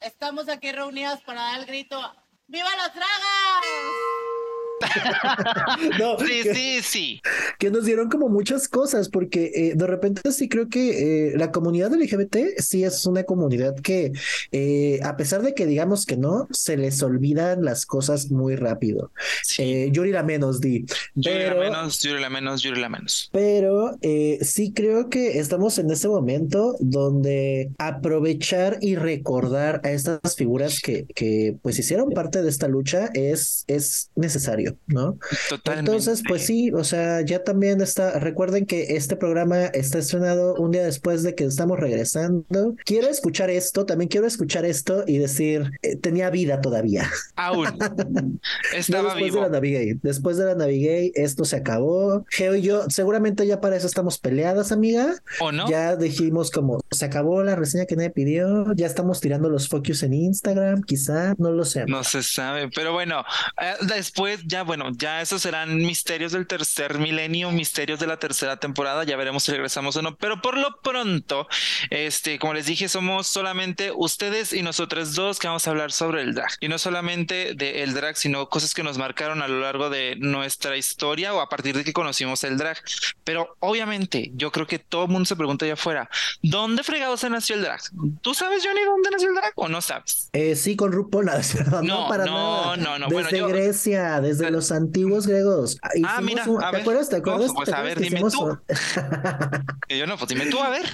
Estamos 0.00 0.48
aquí 0.48 0.72
reunidas 0.72 1.20
para 1.22 1.42
dar 1.42 1.60
el 1.60 1.66
grito. 1.66 2.00
¡Viva 2.46 2.68
los 2.76 2.94
dragas! 2.94 4.45
No, 5.98 6.18
Sí, 6.18 6.42
que- 6.42 6.54
sí, 6.54 6.78
sí. 6.82 7.20
que 7.58 7.70
nos 7.70 7.84
dieron 7.84 8.08
como 8.08 8.28
muchas 8.28 8.68
cosas, 8.68 9.08
porque 9.08 9.50
eh, 9.54 9.72
de 9.74 9.86
repente 9.86 10.32
sí 10.32 10.48
creo 10.48 10.68
que 10.68 11.28
eh, 11.30 11.32
la 11.36 11.50
comunidad 11.52 11.92
LGBT 11.94 12.36
sí 12.58 12.84
es 12.84 13.06
una 13.06 13.24
comunidad 13.24 13.74
que, 13.76 14.12
eh, 14.52 15.00
a 15.02 15.16
pesar 15.16 15.42
de 15.42 15.54
que 15.54 15.66
digamos 15.66 16.06
que 16.06 16.16
no, 16.16 16.48
se 16.50 16.76
les 16.76 17.02
olvidan 17.02 17.64
las 17.64 17.86
cosas 17.86 18.30
muy 18.30 18.56
rápido. 18.56 19.10
sí. 19.42 19.90
Yuri 19.92 20.10
la 20.10 20.22
menos, 20.22 20.60
di. 20.60 20.84
Yuri 21.14 21.38
la 21.38 21.48
Pero, 21.50 21.60
menos, 21.60 22.00
Yuri 22.00 22.20
la 22.20 22.30
menos, 22.30 22.62
Yuri 22.62 22.80
la 22.80 22.88
menos. 22.88 23.28
pero 23.32 23.96
eh, 24.02 24.38
sí 24.42 24.72
creo 24.72 25.08
que 25.08 25.38
estamos 25.38 25.78
en 25.78 25.90
ese 25.90 26.08
momento 26.08 26.76
donde 26.80 27.70
aprovechar 27.78 28.78
y 28.80 28.96
recordar 28.96 29.80
a 29.84 29.90
estas 29.90 30.36
figuras 30.36 30.80
que, 30.80 31.06
que 31.14 31.56
pues 31.62 31.78
hicieron 31.78 32.10
parte 32.10 32.42
de 32.42 32.48
esta 32.48 32.68
lucha 32.68 33.10
es, 33.14 33.64
es 33.66 34.10
necesario, 34.16 34.75
¿no? 34.86 35.18
Totalmente. 35.48 35.90
Entonces, 35.90 36.22
pues 36.26 36.46
sí, 36.46 36.70
o 36.72 36.84
sea, 36.84 37.22
ya 37.22 37.44
también 37.44 37.80
está, 37.80 38.18
recuerden 38.18 38.66
que 38.66 38.96
este 38.96 39.16
programa 39.16 39.66
está 39.66 39.98
estrenado 39.98 40.54
un 40.54 40.70
día 40.70 40.84
después 40.84 41.22
de 41.22 41.34
que 41.34 41.44
estamos 41.44 41.78
regresando. 41.78 42.76
Quiero 42.84 43.08
escuchar 43.08 43.50
esto, 43.50 43.86
también 43.86 44.08
quiero 44.08 44.26
escuchar 44.26 44.64
esto 44.64 45.04
y 45.06 45.18
decir, 45.18 45.72
eh, 45.82 45.96
tenía 45.96 46.30
vida 46.30 46.60
todavía. 46.60 47.10
Aún. 47.36 47.66
Estaba 48.74 49.14
después 49.14 49.24
vivo. 49.24 49.36
de 49.36 49.42
la 49.42 49.48
Navigate, 49.48 49.98
después 50.02 50.36
de 50.36 50.44
la 50.44 50.54
Navigate, 50.54 51.12
esto 51.14 51.44
se 51.44 51.56
acabó. 51.56 52.24
Geo 52.30 52.54
y 52.54 52.62
yo, 52.62 52.84
seguramente 52.88 53.46
ya 53.46 53.60
para 53.60 53.76
eso 53.76 53.86
estamos 53.86 54.18
peleadas, 54.18 54.72
amiga. 54.72 55.14
¿O 55.40 55.52
no? 55.52 55.68
Ya 55.68 55.96
dijimos 55.96 56.50
como, 56.50 56.80
se 56.90 57.04
acabó 57.04 57.42
la 57.42 57.56
reseña 57.56 57.86
que 57.86 57.96
nadie 57.96 58.10
pidió, 58.10 58.72
ya 58.74 58.86
estamos 58.86 59.20
tirando 59.20 59.48
los 59.48 59.68
focus 59.68 60.02
en 60.02 60.14
Instagram, 60.14 60.82
quizá, 60.82 61.34
no 61.38 61.50
lo 61.50 61.64
sé. 61.64 61.84
No 61.86 62.04
se 62.04 62.22
sabe, 62.22 62.68
pero 62.74 62.92
bueno, 62.92 63.24
eh, 63.60 63.74
después 63.86 64.40
ya, 64.46 64.55
bueno, 64.62 64.90
ya 64.96 65.20
esos 65.20 65.42
serán 65.42 65.76
misterios 65.78 66.32
del 66.32 66.46
tercer 66.46 66.98
milenio, 66.98 67.50
misterios 67.50 67.98
de 68.00 68.06
la 68.06 68.18
tercera 68.18 68.56
temporada, 68.58 69.04
ya 69.04 69.16
veremos 69.16 69.44
si 69.44 69.52
regresamos 69.52 69.96
o 69.96 70.02
no, 70.02 70.16
pero 70.16 70.40
por 70.42 70.56
lo 70.56 70.80
pronto, 70.82 71.46
este, 71.90 72.38
como 72.38 72.54
les 72.54 72.66
dije, 72.66 72.88
somos 72.88 73.26
solamente 73.26 73.92
ustedes 73.94 74.52
y 74.52 74.62
nosotros 74.62 75.14
dos 75.14 75.38
que 75.38 75.46
vamos 75.48 75.66
a 75.66 75.70
hablar 75.70 75.92
sobre 75.92 76.22
el 76.22 76.34
drag, 76.34 76.50
y 76.60 76.68
no 76.68 76.78
solamente 76.78 77.54
de 77.54 77.82
el 77.82 77.94
drag, 77.94 78.16
sino 78.16 78.48
cosas 78.48 78.74
que 78.74 78.82
nos 78.82 78.98
marcaron 78.98 79.42
a 79.42 79.48
lo 79.48 79.60
largo 79.60 79.90
de 79.90 80.16
nuestra 80.18 80.76
historia 80.76 81.34
o 81.34 81.40
a 81.40 81.48
partir 81.48 81.76
de 81.76 81.84
que 81.84 81.92
conocimos 81.92 82.44
el 82.44 82.56
drag, 82.58 82.78
pero 83.24 83.56
obviamente 83.60 84.30
yo 84.34 84.50
creo 84.52 84.66
que 84.66 84.78
todo 84.78 85.04
el 85.04 85.10
mundo 85.10 85.26
se 85.26 85.36
pregunta 85.36 85.64
allá 85.64 85.74
afuera, 85.74 86.08
¿dónde 86.42 86.82
fregado 86.82 87.16
se 87.16 87.30
nació 87.30 87.56
el 87.56 87.62
drag? 87.62 87.80
¿Tú 88.22 88.34
sabes, 88.34 88.64
Johnny, 88.64 88.80
dónde 88.84 89.10
nació 89.10 89.28
el 89.28 89.34
drag 89.34 89.52
o 89.56 89.68
no 89.68 89.80
sabes? 89.80 90.28
Eh, 90.32 90.56
sí, 90.56 90.76
con 90.76 90.92
RuPaul, 90.92 91.26
no, 91.26 91.32
no, 91.70 91.82
No, 91.82 92.08
para 92.08 92.24
no, 92.26 92.32
nada. 92.32 92.76
no, 92.76 92.98
no, 92.98 93.06
Desde 93.06 93.14
bueno, 93.14 93.30
yo- 93.30 93.48
Grecia, 93.48 94.20
desde 94.20 94.45
los 94.50 94.70
antiguos 94.72 95.26
griegos. 95.26 95.78
Ah, 95.82 95.88
Ah, 96.04 96.20
mira, 96.20 96.44
un- 96.48 96.62
a 96.62 96.66
¿te 96.70 96.72
ver. 96.72 96.80
acuerdas? 96.82 97.08
¿Te 97.08 97.16
No, 97.16 97.20
acuerdas? 97.20 97.52
pues, 97.54 97.68
¿Te 97.68 97.74
a 97.74 97.82
ver, 97.82 97.98
dime 98.00 98.16
hicimos 98.20 98.32
tú. 98.32 98.58
yo 99.88 100.06
no, 100.06 100.16
pues 100.16 100.28
dime 100.28 100.46
tú, 100.46 100.58
a 100.60 100.70
ver. 100.70 100.86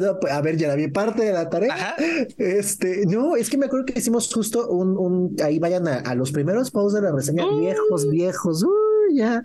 No, 0.00 0.18
pues, 0.20 0.32
a 0.32 0.40
ver, 0.40 0.56
ya 0.56 0.68
la 0.68 0.74
vi 0.76 0.88
parte 0.88 1.22
de 1.24 1.32
la 1.32 1.48
tarea. 1.50 1.74
Ajá. 1.74 1.94
Este, 2.38 3.04
no, 3.06 3.36
es 3.36 3.50
que 3.50 3.56
me 3.58 3.66
acuerdo 3.66 3.86
que 3.86 3.98
hicimos 3.98 4.32
justo 4.32 4.68
un, 4.68 4.96
un 4.96 5.36
ahí 5.42 5.58
vayan 5.58 5.86
a, 5.88 5.96
a 6.00 6.14
los 6.14 6.32
primeros 6.32 6.70
posts 6.70 6.94
de 6.94 7.02
la 7.02 7.12
reseña, 7.12 7.46
Uh. 7.46 7.58
viejos, 7.60 8.08
viejos, 8.10 8.62
uy, 8.62 8.70
ya. 9.14 9.42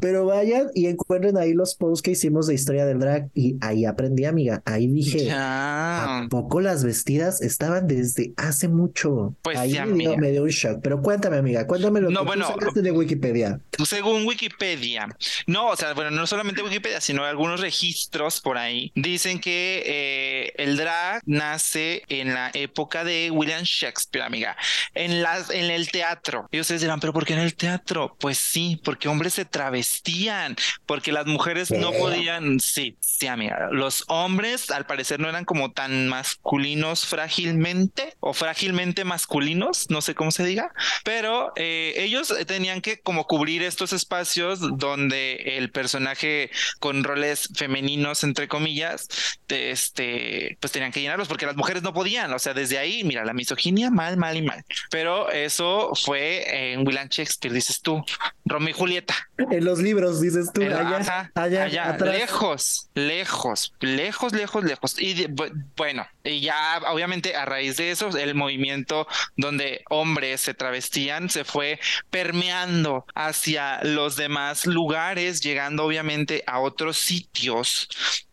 Pero 0.00 0.26
vayan 0.26 0.68
y 0.74 0.86
encuentren 0.86 1.36
ahí 1.36 1.52
los 1.54 1.74
posts 1.74 2.02
que 2.02 2.12
hicimos 2.12 2.46
de 2.46 2.54
historia 2.54 2.86
del 2.86 2.98
drag 2.98 3.28
y 3.34 3.56
ahí 3.60 3.84
aprendí, 3.84 4.24
amiga. 4.24 4.62
Ahí 4.64 4.86
dije, 4.86 5.26
Ya. 5.26 6.22
¿a 6.22 6.28
poco 6.28 6.60
las 6.60 6.84
vestidas 6.84 7.40
estaban 7.42 7.86
desde 7.86 8.32
hace 8.36 8.68
mucho? 8.68 9.34
Pues 9.42 9.58
ahí 9.58 9.72
sí, 9.72 9.80
me, 9.80 9.96
dio, 9.98 10.16
me 10.16 10.30
dio 10.30 10.42
un 10.42 10.48
shock. 10.48 10.80
Pero 10.82 11.02
cuéntame, 11.02 11.36
amiga, 11.38 11.66
cuéntame 11.66 12.00
lo 12.00 12.10
No, 12.10 12.20
que 12.20 12.26
bueno, 12.26 12.46
tú 12.46 12.52
sacaste 12.52 12.82
de 12.82 12.90
Wikipedia. 12.90 13.60
Según 13.84 14.26
Wikipedia, 14.26 15.08
no, 15.46 15.68
o 15.68 15.76
sea, 15.76 15.94
bueno, 15.94 16.10
no 16.10 16.26
solamente 16.26 16.62
Wikipedia, 16.62 17.00
sino 17.00 17.24
algunos 17.24 17.60
registros 17.60 18.40
por 18.40 18.58
ahí, 18.58 18.92
dicen 18.94 19.40
que 19.40 19.82
eh, 19.86 20.52
el 20.56 20.76
drag 20.76 21.22
nace 21.26 22.02
en 22.08 22.34
la 22.34 22.50
época 22.54 23.04
de 23.04 23.30
William 23.30 23.62
Shakespeare, 23.64 24.24
amiga, 24.24 24.56
en, 24.94 25.22
las, 25.22 25.50
en 25.50 25.70
el 25.70 25.90
teatro. 25.90 26.48
Y 26.50 26.60
ustedes 26.60 26.80
dirán, 26.80 27.00
¿pero 27.00 27.12
por 27.12 27.24
qué 27.24 27.34
en 27.34 27.40
el 27.40 27.54
teatro? 27.54 28.16
Pues 28.18 28.38
sí, 28.38 28.80
porque 28.84 29.07
hombres 29.08 29.34
se 29.34 29.44
travestían, 29.44 30.56
porque 30.86 31.12
las 31.12 31.26
mujeres 31.26 31.70
no 31.70 31.92
podían, 31.92 32.60
sí, 32.60 32.96
sí, 33.00 33.26
amiga, 33.26 33.68
los 33.72 34.04
hombres 34.08 34.70
al 34.70 34.86
parecer 34.86 35.20
no 35.20 35.28
eran 35.28 35.44
como 35.44 35.72
tan 35.72 36.08
masculinos 36.08 37.06
frágilmente 37.06 38.14
o 38.20 38.32
frágilmente 38.32 39.04
masculinos, 39.04 39.90
no 39.90 40.00
sé 40.00 40.14
cómo 40.14 40.30
se 40.30 40.44
diga, 40.44 40.72
pero 41.04 41.52
eh, 41.56 41.94
ellos 41.96 42.34
tenían 42.46 42.80
que 42.80 43.00
como 43.00 43.26
cubrir 43.26 43.62
estos 43.62 43.92
espacios 43.92 44.60
donde 44.78 45.56
el 45.56 45.70
personaje 45.70 46.50
con 46.78 47.04
roles 47.04 47.48
femeninos, 47.54 48.24
entre 48.24 48.48
comillas, 48.48 49.08
de 49.48 49.70
este, 49.70 50.58
pues 50.60 50.72
tenían 50.72 50.92
que 50.92 51.00
llenarlos 51.00 51.28
porque 51.28 51.46
las 51.46 51.56
mujeres 51.56 51.82
no 51.82 51.92
podían, 51.92 52.32
o 52.32 52.38
sea, 52.38 52.54
desde 52.54 52.78
ahí, 52.78 53.04
mira, 53.04 53.24
la 53.24 53.32
misoginia, 53.32 53.90
mal, 53.90 54.16
mal 54.16 54.36
y 54.36 54.42
mal. 54.42 54.64
Pero 54.90 55.30
eso 55.30 55.92
fue 55.94 56.72
en 56.72 56.86
William 56.86 57.08
Shakespeare, 57.08 57.54
dices 57.54 57.80
tú, 57.80 58.04
Romeo 58.44 58.70
y 58.70 58.72
Julieta. 58.72 58.97
En 59.38 59.64
los 59.64 59.78
libros, 59.78 60.20
dices 60.20 60.50
tú, 60.52 60.62
allá, 60.62 60.96
ajá, 60.98 61.30
allá, 61.34 61.64
allá, 61.64 61.88
atrás. 61.90 62.14
lejos, 62.14 62.90
lejos, 62.94 63.72
lejos, 63.80 64.32
lejos, 64.32 64.64
lejos. 64.64 65.00
Y 65.00 65.14
de- 65.14 65.52
bueno, 65.76 66.06
y 66.24 66.40
ya 66.40 66.80
obviamente 66.90 67.36
a 67.36 67.44
raíz 67.44 67.76
de 67.76 67.90
eso, 67.90 68.08
el 68.16 68.34
movimiento 68.34 69.06
donde 69.36 69.82
hombres 69.90 70.40
se 70.40 70.54
travestían 70.54 71.30
se 71.30 71.44
fue 71.44 71.78
permeando 72.10 73.06
hacia 73.14 73.82
los 73.84 74.16
demás 74.16 74.66
lugares, 74.66 75.40
llegando 75.40 75.84
obviamente 75.84 76.42
a 76.46 76.60
otros 76.60 76.98
sitios, 76.98 77.88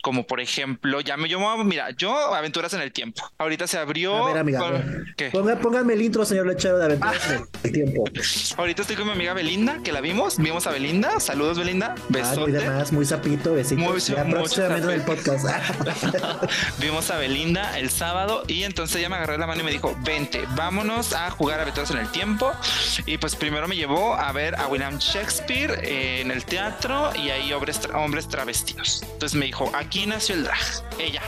como 0.05 0.27
por 0.27 0.39
ejemplo, 0.39 1.01
ya 1.01 1.17
me 1.17 1.27
yo, 1.27 1.39
mira, 1.63 1.89
yo 1.97 2.15
aventuras 2.35 2.71
en 2.75 2.81
el 2.81 2.91
tiempo. 2.91 3.23
Ahorita 3.39 3.65
se 3.65 3.79
abrió. 3.79 4.15
A 4.25 4.27
ver, 4.27 4.37
amiga, 4.37 4.59
con- 4.59 4.71
ver. 4.73 5.03
¿Qué? 5.17 5.31
Ponga- 5.31 5.57
póngame 5.59 5.93
el 5.95 6.03
intro, 6.03 6.23
señor 6.25 6.45
Lechero 6.45 6.77
de 6.77 6.85
Aventuras 6.85 7.21
Ah. 7.27 7.33
en 7.33 7.47
el 7.63 7.71
Tiempo. 7.71 8.03
Ahorita 8.57 8.83
estoy 8.83 8.97
con 8.97 9.07
mi 9.07 9.13
amiga 9.13 9.33
Belinda, 9.33 9.79
que 9.83 9.91
la 9.91 10.01
vimos, 10.01 10.37
vimos 10.37 10.67
a 10.67 10.71
Belinda. 10.71 11.19
Saludos, 11.19 11.57
Belinda. 11.57 11.95
Ah, 11.97 12.01
muy 12.07 12.21
Besote. 12.21 12.51
demás, 12.51 12.91
muy 12.91 13.05
sapito, 13.05 13.55
besitos. 13.55 14.07
Ya 14.07 14.25
próximamente 14.25 14.87
en 14.93 14.99
el 14.99 15.01
podcast. 15.01 15.45
Vimos 16.79 17.09
a 17.09 17.17
Belinda 17.17 17.79
el 17.79 17.89
sábado 17.89 18.43
y 18.47 18.61
entonces 18.63 18.97
ella 18.97 19.09
me 19.09 19.15
agarró 19.15 19.37
la 19.37 19.47
mano 19.47 19.61
y 19.61 19.63
me 19.63 19.71
dijo, 19.71 19.97
vente, 20.03 20.43
vámonos 20.55 21.13
a 21.13 21.31
jugar 21.31 21.59
Aventuras 21.61 21.89
en 21.91 21.97
el 21.97 22.09
Tiempo. 22.09 22.51
Y 23.07 23.17
pues 23.17 23.35
primero 23.35 23.67
me 23.67 23.75
llevó 23.75 24.13
a 24.13 24.31
ver 24.31 24.53
a 24.55 24.67
William 24.67 24.99
Shakespeare 24.99 25.79
en 25.83 26.29
el 26.29 26.45
teatro 26.45 27.11
y 27.15 27.29
ahí 27.31 27.51
hombres, 27.53 27.79
hombres 27.95 28.27
travestidos. 28.27 29.01
Entonces 29.13 29.35
me 29.37 29.45
dijo, 29.47 29.71
aquí 29.73 29.94
nació 30.05 30.35
el 30.35 30.43
drag. 30.43 30.59
Ella, 30.99 31.21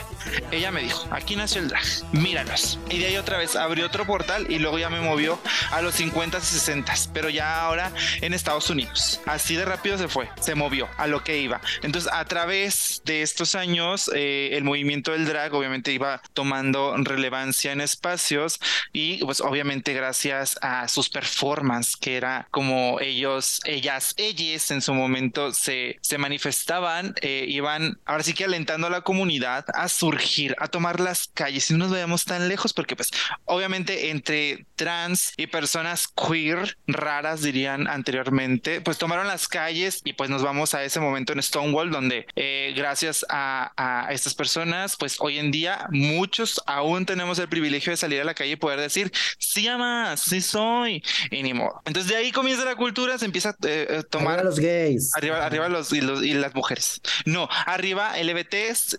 ella 0.50 0.70
me 0.70 0.82
dijo, 0.82 1.06
aquí 1.10 1.36
nació 1.36 1.62
el 1.62 1.68
drag, 1.68 1.84
míralos. 2.12 2.78
Y 2.90 2.98
de 2.98 3.06
ahí 3.06 3.16
otra 3.16 3.38
vez 3.38 3.56
abrió 3.56 3.86
otro 3.86 4.06
portal 4.06 4.46
y 4.50 4.58
luego 4.58 4.78
ya 4.78 4.90
me 4.90 5.00
movió 5.00 5.38
a 5.70 5.80
los 5.80 5.94
50 5.94 6.38
y 6.38 6.40
60, 6.40 6.94
pero 7.12 7.30
ya 7.30 7.62
ahora 7.62 7.92
en 8.20 8.34
Estados 8.34 8.68
Unidos. 8.70 9.20
Así 9.26 9.56
de 9.56 9.64
rápido 9.64 9.96
se 9.98 10.08
fue, 10.08 10.28
se 10.40 10.54
movió 10.54 10.88
a 10.98 11.06
lo 11.06 11.24
que 11.24 11.38
iba. 11.38 11.60
Entonces, 11.82 12.10
a 12.12 12.24
través 12.26 13.02
de 13.04 13.22
estos 13.22 13.54
años, 13.54 14.10
eh, 14.14 14.50
el 14.52 14.64
movimiento 14.64 15.12
del 15.12 15.26
drag 15.26 15.54
obviamente 15.54 15.92
iba 15.92 16.20
tomando 16.34 16.94
relevancia 16.98 17.72
en 17.72 17.80
espacios 17.80 18.60
y 18.92 19.24
pues 19.24 19.40
obviamente 19.40 19.92
gracias 19.92 20.58
a 20.62 20.88
sus 20.88 21.08
performances, 21.08 21.96
que 21.96 22.16
era 22.16 22.48
como 22.50 23.00
ellos, 23.00 23.60
ellas, 23.64 24.14
ellas 24.16 24.70
en 24.70 24.82
su 24.82 24.94
momento 24.94 25.52
se, 25.52 25.98
se 26.00 26.18
manifestaban, 26.18 27.14
eh, 27.20 27.44
iban 27.48 27.98
ahora 28.04 28.22
sí 28.22 28.34
que 28.34 28.44
alentando 28.58 28.88
a 28.88 28.90
la 28.90 29.02
comunidad 29.02 29.64
a 29.72 29.88
surgir, 29.88 30.56
a 30.58 30.66
tomar 30.66 30.98
las 30.98 31.28
calles 31.32 31.70
y 31.70 31.74
no 31.74 31.78
nos 31.78 31.92
vayamos 31.92 32.24
tan 32.24 32.48
lejos 32.48 32.72
porque 32.72 32.96
pues 32.96 33.12
obviamente 33.44 34.10
entre 34.10 34.66
trans 34.74 35.32
y 35.36 35.46
personas 35.46 36.08
queer 36.08 36.76
raras 36.88 37.40
dirían 37.40 37.86
anteriormente, 37.86 38.80
pues 38.80 38.98
tomaron 38.98 39.28
las 39.28 39.46
calles 39.46 40.00
y 40.02 40.14
pues 40.14 40.28
nos 40.28 40.42
vamos 40.42 40.74
a 40.74 40.82
ese 40.82 40.98
momento 40.98 41.32
en 41.32 41.40
Stonewall 41.40 41.92
donde 41.92 42.26
eh, 42.34 42.74
gracias 42.76 43.24
a, 43.28 43.72
a 43.76 44.12
estas 44.12 44.34
personas 44.34 44.96
pues 44.96 45.18
hoy 45.20 45.38
en 45.38 45.52
día 45.52 45.86
muchos 45.92 46.60
aún 46.66 47.06
tenemos 47.06 47.38
el 47.38 47.48
privilegio 47.48 47.92
de 47.92 47.96
salir 47.96 48.20
a 48.20 48.24
la 48.24 48.34
calle 48.34 48.52
y 48.52 48.56
poder 48.56 48.80
decir 48.80 49.12
sí 49.38 49.68
amas, 49.68 50.20
sí 50.20 50.40
soy 50.40 51.00
y 51.30 51.44
ni 51.44 51.54
modo. 51.54 51.80
Entonces 51.84 52.10
de 52.10 52.16
ahí 52.16 52.32
comienza 52.32 52.64
la 52.64 52.74
cultura, 52.74 53.18
se 53.18 53.24
empieza 53.24 53.50
a 53.50 53.52
eh, 53.68 53.86
eh, 53.88 54.02
tomar 54.10 54.34
Arriba 54.34 54.50
los 54.50 54.58
gays. 54.58 55.16
Arriba, 55.16 55.46
arriba 55.46 55.68
los 55.68 55.92
y, 55.92 56.00
los 56.00 56.24
y 56.24 56.34
las 56.34 56.56
mujeres. 56.56 57.00
No, 57.24 57.48
arriba 57.66 58.18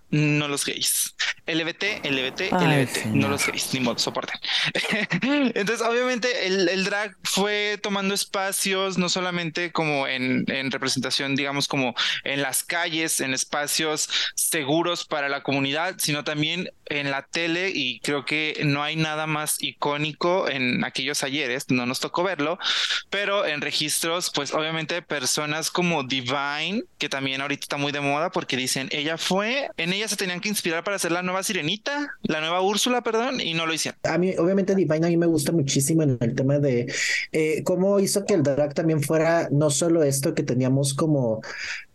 No 0.09 0.47
los 0.47 0.65
gays. 0.65 1.15
LBT, 1.45 2.05
LBT, 2.05 2.41
Ay, 2.51 2.67
LBT, 2.67 2.89
señor. 2.89 3.15
no 3.15 3.27
los 3.29 3.45
gays, 3.47 3.73
ni 3.73 3.79
modo, 3.79 3.97
soporten. 3.97 4.39
Entonces, 5.55 5.81
obviamente, 5.85 6.47
el, 6.47 6.69
el 6.69 6.83
drag 6.85 7.15
fue 7.23 7.79
tomando 7.81 8.13
espacios, 8.13 8.97
no 8.97 9.09
solamente 9.09 9.71
como 9.71 10.07
en, 10.07 10.45
en 10.47 10.71
representación, 10.71 11.35
digamos, 11.35 11.67
como 11.67 11.95
en 12.23 12.41
las 12.41 12.63
calles, 12.63 13.19
en 13.19 13.33
espacios 13.33 14.09
seguros 14.35 15.05
para 15.05 15.29
la 15.29 15.41
comunidad, 15.43 15.95
sino 15.97 16.23
también 16.23 16.71
en 16.85 17.11
la 17.11 17.23
tele, 17.23 17.71
y 17.73 17.99
creo 18.01 18.25
que 18.25 18.61
no 18.63 18.83
hay 18.83 18.95
nada 18.95 19.27
más 19.27 19.61
icónico 19.61 20.49
en 20.49 20.83
aquellos 20.83 21.23
ayeres, 21.23 21.69
no 21.69 21.85
nos 21.85 21.99
tocó 21.99 22.23
verlo, 22.23 22.57
pero 23.09 23.45
en 23.45 23.61
registros, 23.61 24.31
pues 24.33 24.53
obviamente 24.53 25.01
personas 25.01 25.71
como 25.71 26.03
Divine, 26.03 26.83
que 26.97 27.09
también 27.09 27.41
ahorita 27.41 27.63
está 27.63 27.77
muy 27.77 27.91
de 27.91 28.01
moda 28.01 28.31
porque 28.31 28.57
dicen, 28.57 28.87
ella 28.91 29.17
fue, 29.29 29.69
en 29.77 29.93
ella 29.93 30.07
se 30.07 30.15
tenían 30.15 30.39
que 30.39 30.49
inspirar 30.49 30.83
para 30.83 30.95
hacer 30.95 31.11
la 31.11 31.21
nueva 31.21 31.43
Sirenita, 31.43 32.15
la 32.23 32.39
nueva 32.39 32.63
Úrsula, 32.63 33.03
perdón, 33.03 33.39
y 33.39 33.53
no 33.53 33.67
lo 33.67 33.75
hicieron. 33.75 33.99
A 34.01 34.17
mí, 34.17 34.33
obviamente, 34.35 34.73
Divine 34.73 35.05
a 35.05 35.09
mí 35.09 35.17
me 35.17 35.27
gusta 35.27 35.51
muchísimo 35.51 36.01
en 36.01 36.17
el 36.19 36.33
tema 36.33 36.57
de 36.57 36.91
eh, 37.31 37.61
cómo 37.63 37.99
hizo 37.99 38.25
que 38.25 38.33
el 38.33 38.41
drag 38.41 38.73
también 38.73 39.03
fuera 39.03 39.47
no 39.51 39.69
solo 39.69 40.01
esto 40.01 40.33
que 40.33 40.41
teníamos 40.41 40.95
como 40.95 41.41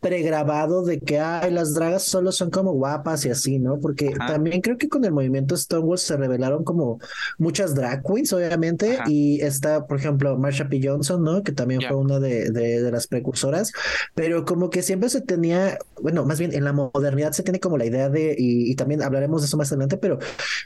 pregrabado 0.09 0.85
de 0.85 1.01
que 1.01 1.19
ay, 1.19 1.51
las 1.51 1.73
dragas 1.73 2.03
solo 2.05 2.31
son 2.31 2.51
como 2.51 2.73
guapas 2.73 3.25
y 3.25 3.31
así, 3.31 3.59
¿no? 3.59 3.81
Porque 3.81 4.13
Ajá. 4.21 4.35
también 4.35 4.61
creo 4.61 4.77
que 4.77 4.89
con 4.91 5.03
el 5.07 5.13
movimiento 5.13 5.57
Stonewall 5.57 5.97
se 5.99 6.17
revelaron 6.19 6.63
como 6.63 6.99
muchas 7.39 7.75
drag 7.75 8.03
queens, 8.05 8.31
obviamente, 8.35 8.97
Ajá. 8.99 9.05
y 9.09 9.41
está, 9.41 9.87
por 9.87 9.99
ejemplo, 9.99 10.37
Marsha 10.39 10.69
P. 10.69 10.79
Johnson, 10.83 11.23
¿no? 11.25 11.43
Que 11.43 11.53
también 11.53 11.81
fue 11.89 11.97
una 11.97 12.19
de, 12.21 12.51
de, 12.51 12.83
de 12.83 12.93
las 12.93 13.07
precursoras, 13.07 13.73
pero 14.15 14.45
como 14.45 14.69
que 14.69 14.83
siempre 14.83 15.09
se 15.09 15.23
tenía, 15.23 15.79
bueno, 16.03 16.27
más 16.27 16.39
bien 16.39 16.53
en 16.55 16.65
la 16.65 16.73
modernidad 16.75 17.33
se 17.33 17.43
tiene 17.43 17.59
como 17.61 17.79
la 17.79 17.87
idea 17.87 18.11
de, 18.11 18.35
y, 18.39 18.71
y 18.71 18.75
también 18.77 19.03
hablaremos 19.03 19.41
de 19.41 19.47
eso 19.47 19.57
más 19.57 19.73
adelante, 19.73 19.97
pero 19.97 20.19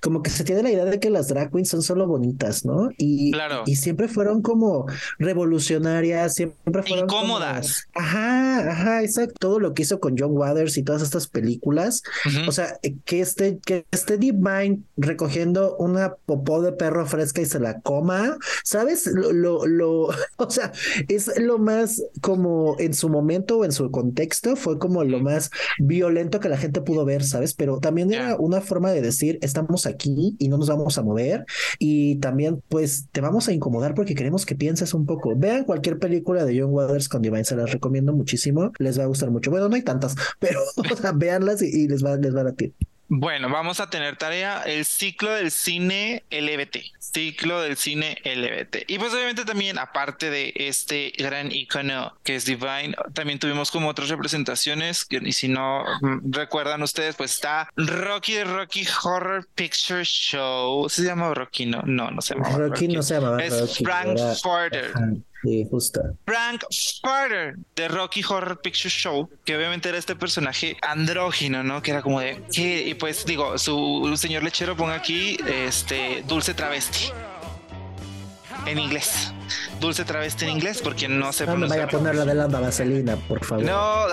como 0.02 0.20
que 0.22 0.30
se 0.30 0.42
tiene 0.42 0.64
la 0.64 0.72
idea 0.72 0.84
de 0.84 0.98
que 0.98 1.10
las 1.10 1.28
drag 1.28 1.52
queens 1.52 1.68
son 1.68 1.82
solo 1.82 2.08
bonitas, 2.08 2.64
¿no? 2.64 2.90
Y, 2.98 3.30
Claro. 3.30 3.62
y 3.66 3.76
siempre 3.76 4.08
fueron 4.08 4.42
como 4.42 4.86
revolucionarias, 5.18 6.34
siempre 6.34 6.82
fueron 6.82 7.06
como- 7.06 7.18
Incómodas. 7.28 7.88
Ajá, 7.94 8.70
ajá, 8.70 9.02
exacto. 9.02 9.27
Todo 9.38 9.60
lo 9.60 9.74
que 9.74 9.82
hizo 9.82 10.00
con 10.00 10.16
John 10.18 10.36
Waters 10.36 10.76
y 10.78 10.82
todas 10.82 11.02
estas 11.02 11.26
películas. 11.28 12.02
O 12.48 12.52
sea, 12.52 12.78
eh, 12.82 12.96
que 13.04 13.20
esté, 13.20 13.58
que 13.64 13.86
esté 13.90 14.16
Divine 14.18 14.82
recogiendo 14.96 15.76
una 15.78 16.14
popó 16.26 16.62
de 16.62 16.72
perro 16.72 17.06
fresca 17.06 17.40
y 17.40 17.46
se 17.46 17.60
la 17.60 17.80
coma, 17.80 18.36
¿sabes? 18.64 19.06
Lo, 19.06 19.32
lo, 19.32 19.66
lo- 19.66 20.08
o 20.36 20.50
sea, 20.50 20.72
es 21.08 21.30
lo 21.40 21.58
más 21.58 22.02
como 22.20 22.76
en 22.78 22.94
su 22.94 23.08
momento 23.08 23.58
o 23.58 23.64
en 23.64 23.72
su 23.72 23.90
contexto, 23.90 24.56
fue 24.56 24.78
como 24.78 25.02
lo 25.04 25.20
más 25.20 25.50
violento 25.78 26.40
que 26.40 26.48
la 26.48 26.56
gente 26.56 26.80
pudo 26.80 27.04
ver, 27.04 27.24
¿sabes? 27.24 27.54
Pero 27.54 27.78
también 27.80 28.12
era 28.12 28.36
una 28.36 28.60
forma 28.60 28.90
de 28.90 29.02
decir, 29.02 29.38
estamos 29.42 29.86
aquí 29.86 30.36
y 30.38 30.48
no 30.48 30.58
nos 30.58 30.68
vamos 30.68 30.98
a 30.98 31.02
mover 31.02 31.44
y 31.78 32.16
también 32.16 32.62
pues 32.68 33.06
te 33.12 33.20
vamos 33.20 33.48
a 33.48 33.52
incomodar 33.52 33.94
porque 33.94 34.14
queremos 34.14 34.46
que 34.46 34.54
pienses 34.54 34.94
un 34.94 35.06
poco. 35.06 35.34
Vean 35.36 35.64
cualquier 35.64 35.98
película 35.98 36.44
de 36.44 36.60
John 36.60 36.70
Waters 36.72 37.08
con 37.08 37.22
Divine, 37.22 37.44
se 37.44 37.56
las 37.56 37.72
recomiendo 37.72 38.12
muchísimo, 38.12 38.72
les 38.78 38.98
va 38.98 39.04
a 39.04 39.06
gustar 39.06 39.17
mucho. 39.26 39.50
Bueno, 39.50 39.68
no 39.68 39.74
hay 39.76 39.82
tantas, 39.82 40.14
pero 40.38 40.60
o 40.76 40.96
sea, 40.96 41.12
véanlas 41.12 41.62
y, 41.62 41.66
y 41.66 41.88
les 41.88 42.04
va, 42.04 42.16
les 42.16 42.34
va 42.34 42.40
a 42.42 42.44
latir. 42.44 42.72
Bueno, 43.10 43.48
vamos 43.48 43.80
a 43.80 43.88
tener 43.88 44.16
tarea 44.18 44.62
el 44.64 44.84
ciclo 44.84 45.32
del 45.32 45.50
cine 45.50 46.24
LBT, 46.30 46.76
ciclo 46.98 47.62
del 47.62 47.78
cine 47.78 48.18
LBT. 48.22 48.84
Y 48.86 48.98
pues 48.98 49.14
obviamente 49.14 49.46
también, 49.46 49.78
aparte 49.78 50.28
de 50.28 50.52
este 50.54 51.14
gran 51.16 51.50
icono 51.50 52.12
que 52.22 52.36
es 52.36 52.44
Divine, 52.44 52.94
también 53.14 53.38
tuvimos 53.38 53.70
como 53.70 53.88
otras 53.88 54.10
representaciones, 54.10 55.06
y 55.08 55.32
si 55.32 55.48
no 55.48 55.84
recuerdan 56.30 56.82
ustedes, 56.82 57.16
pues 57.16 57.32
está 57.32 57.70
Rocky 57.76 58.34
de 58.34 58.44
Rocky 58.44 58.86
Horror 59.02 59.48
Picture 59.54 60.04
Show. 60.04 60.86
¿Se 60.90 61.02
llama 61.02 61.32
Rocky? 61.32 61.64
No, 61.64 61.80
no, 61.86 62.10
no 62.10 62.20
se 62.20 62.34
llama 62.34 62.50
Rocky 62.50 62.88
no 62.88 63.02
se 63.02 63.14
llamaba 63.14 63.42
Es 63.42 63.58
Rocky, 63.58 63.84
era- 63.84 64.02
Frankfurter. 64.34 64.92
Justo. 65.42 66.00
Frank 66.24 66.64
Farter 67.02 67.56
de 67.76 67.88
Rocky 67.88 68.22
Horror 68.28 68.60
Picture 68.60 68.90
Show, 68.90 69.28
que 69.44 69.56
obviamente 69.56 69.88
era 69.88 69.98
este 69.98 70.16
personaje 70.16 70.76
andrógino, 70.82 71.62
¿no? 71.62 71.80
Que 71.80 71.92
era 71.92 72.02
como 72.02 72.20
de. 72.20 72.42
Y 72.56 72.94
pues 72.94 73.24
digo, 73.24 73.56
su 73.58 74.12
señor 74.16 74.42
lechero 74.42 74.76
ponga 74.76 74.94
aquí, 74.94 75.36
este, 75.46 76.24
dulce 76.26 76.54
travesti. 76.54 77.10
En 78.66 78.78
inglés. 78.78 79.32
Dulce 79.80 80.04
travesti 80.04 80.44
en 80.44 80.50
inglés, 80.50 80.80
porque 80.82 81.08
no 81.08 81.32
se 81.32 81.46
No 81.46 81.56
me 81.56 81.68
vaya 81.68 81.84
a 81.84 81.88
poner 81.88 82.14
la 82.14 82.24
de 82.24 82.34
la 82.34 82.46
vaselina, 82.46 83.16
por 83.16 83.44
favor. 83.44 83.64
No, 83.68 84.06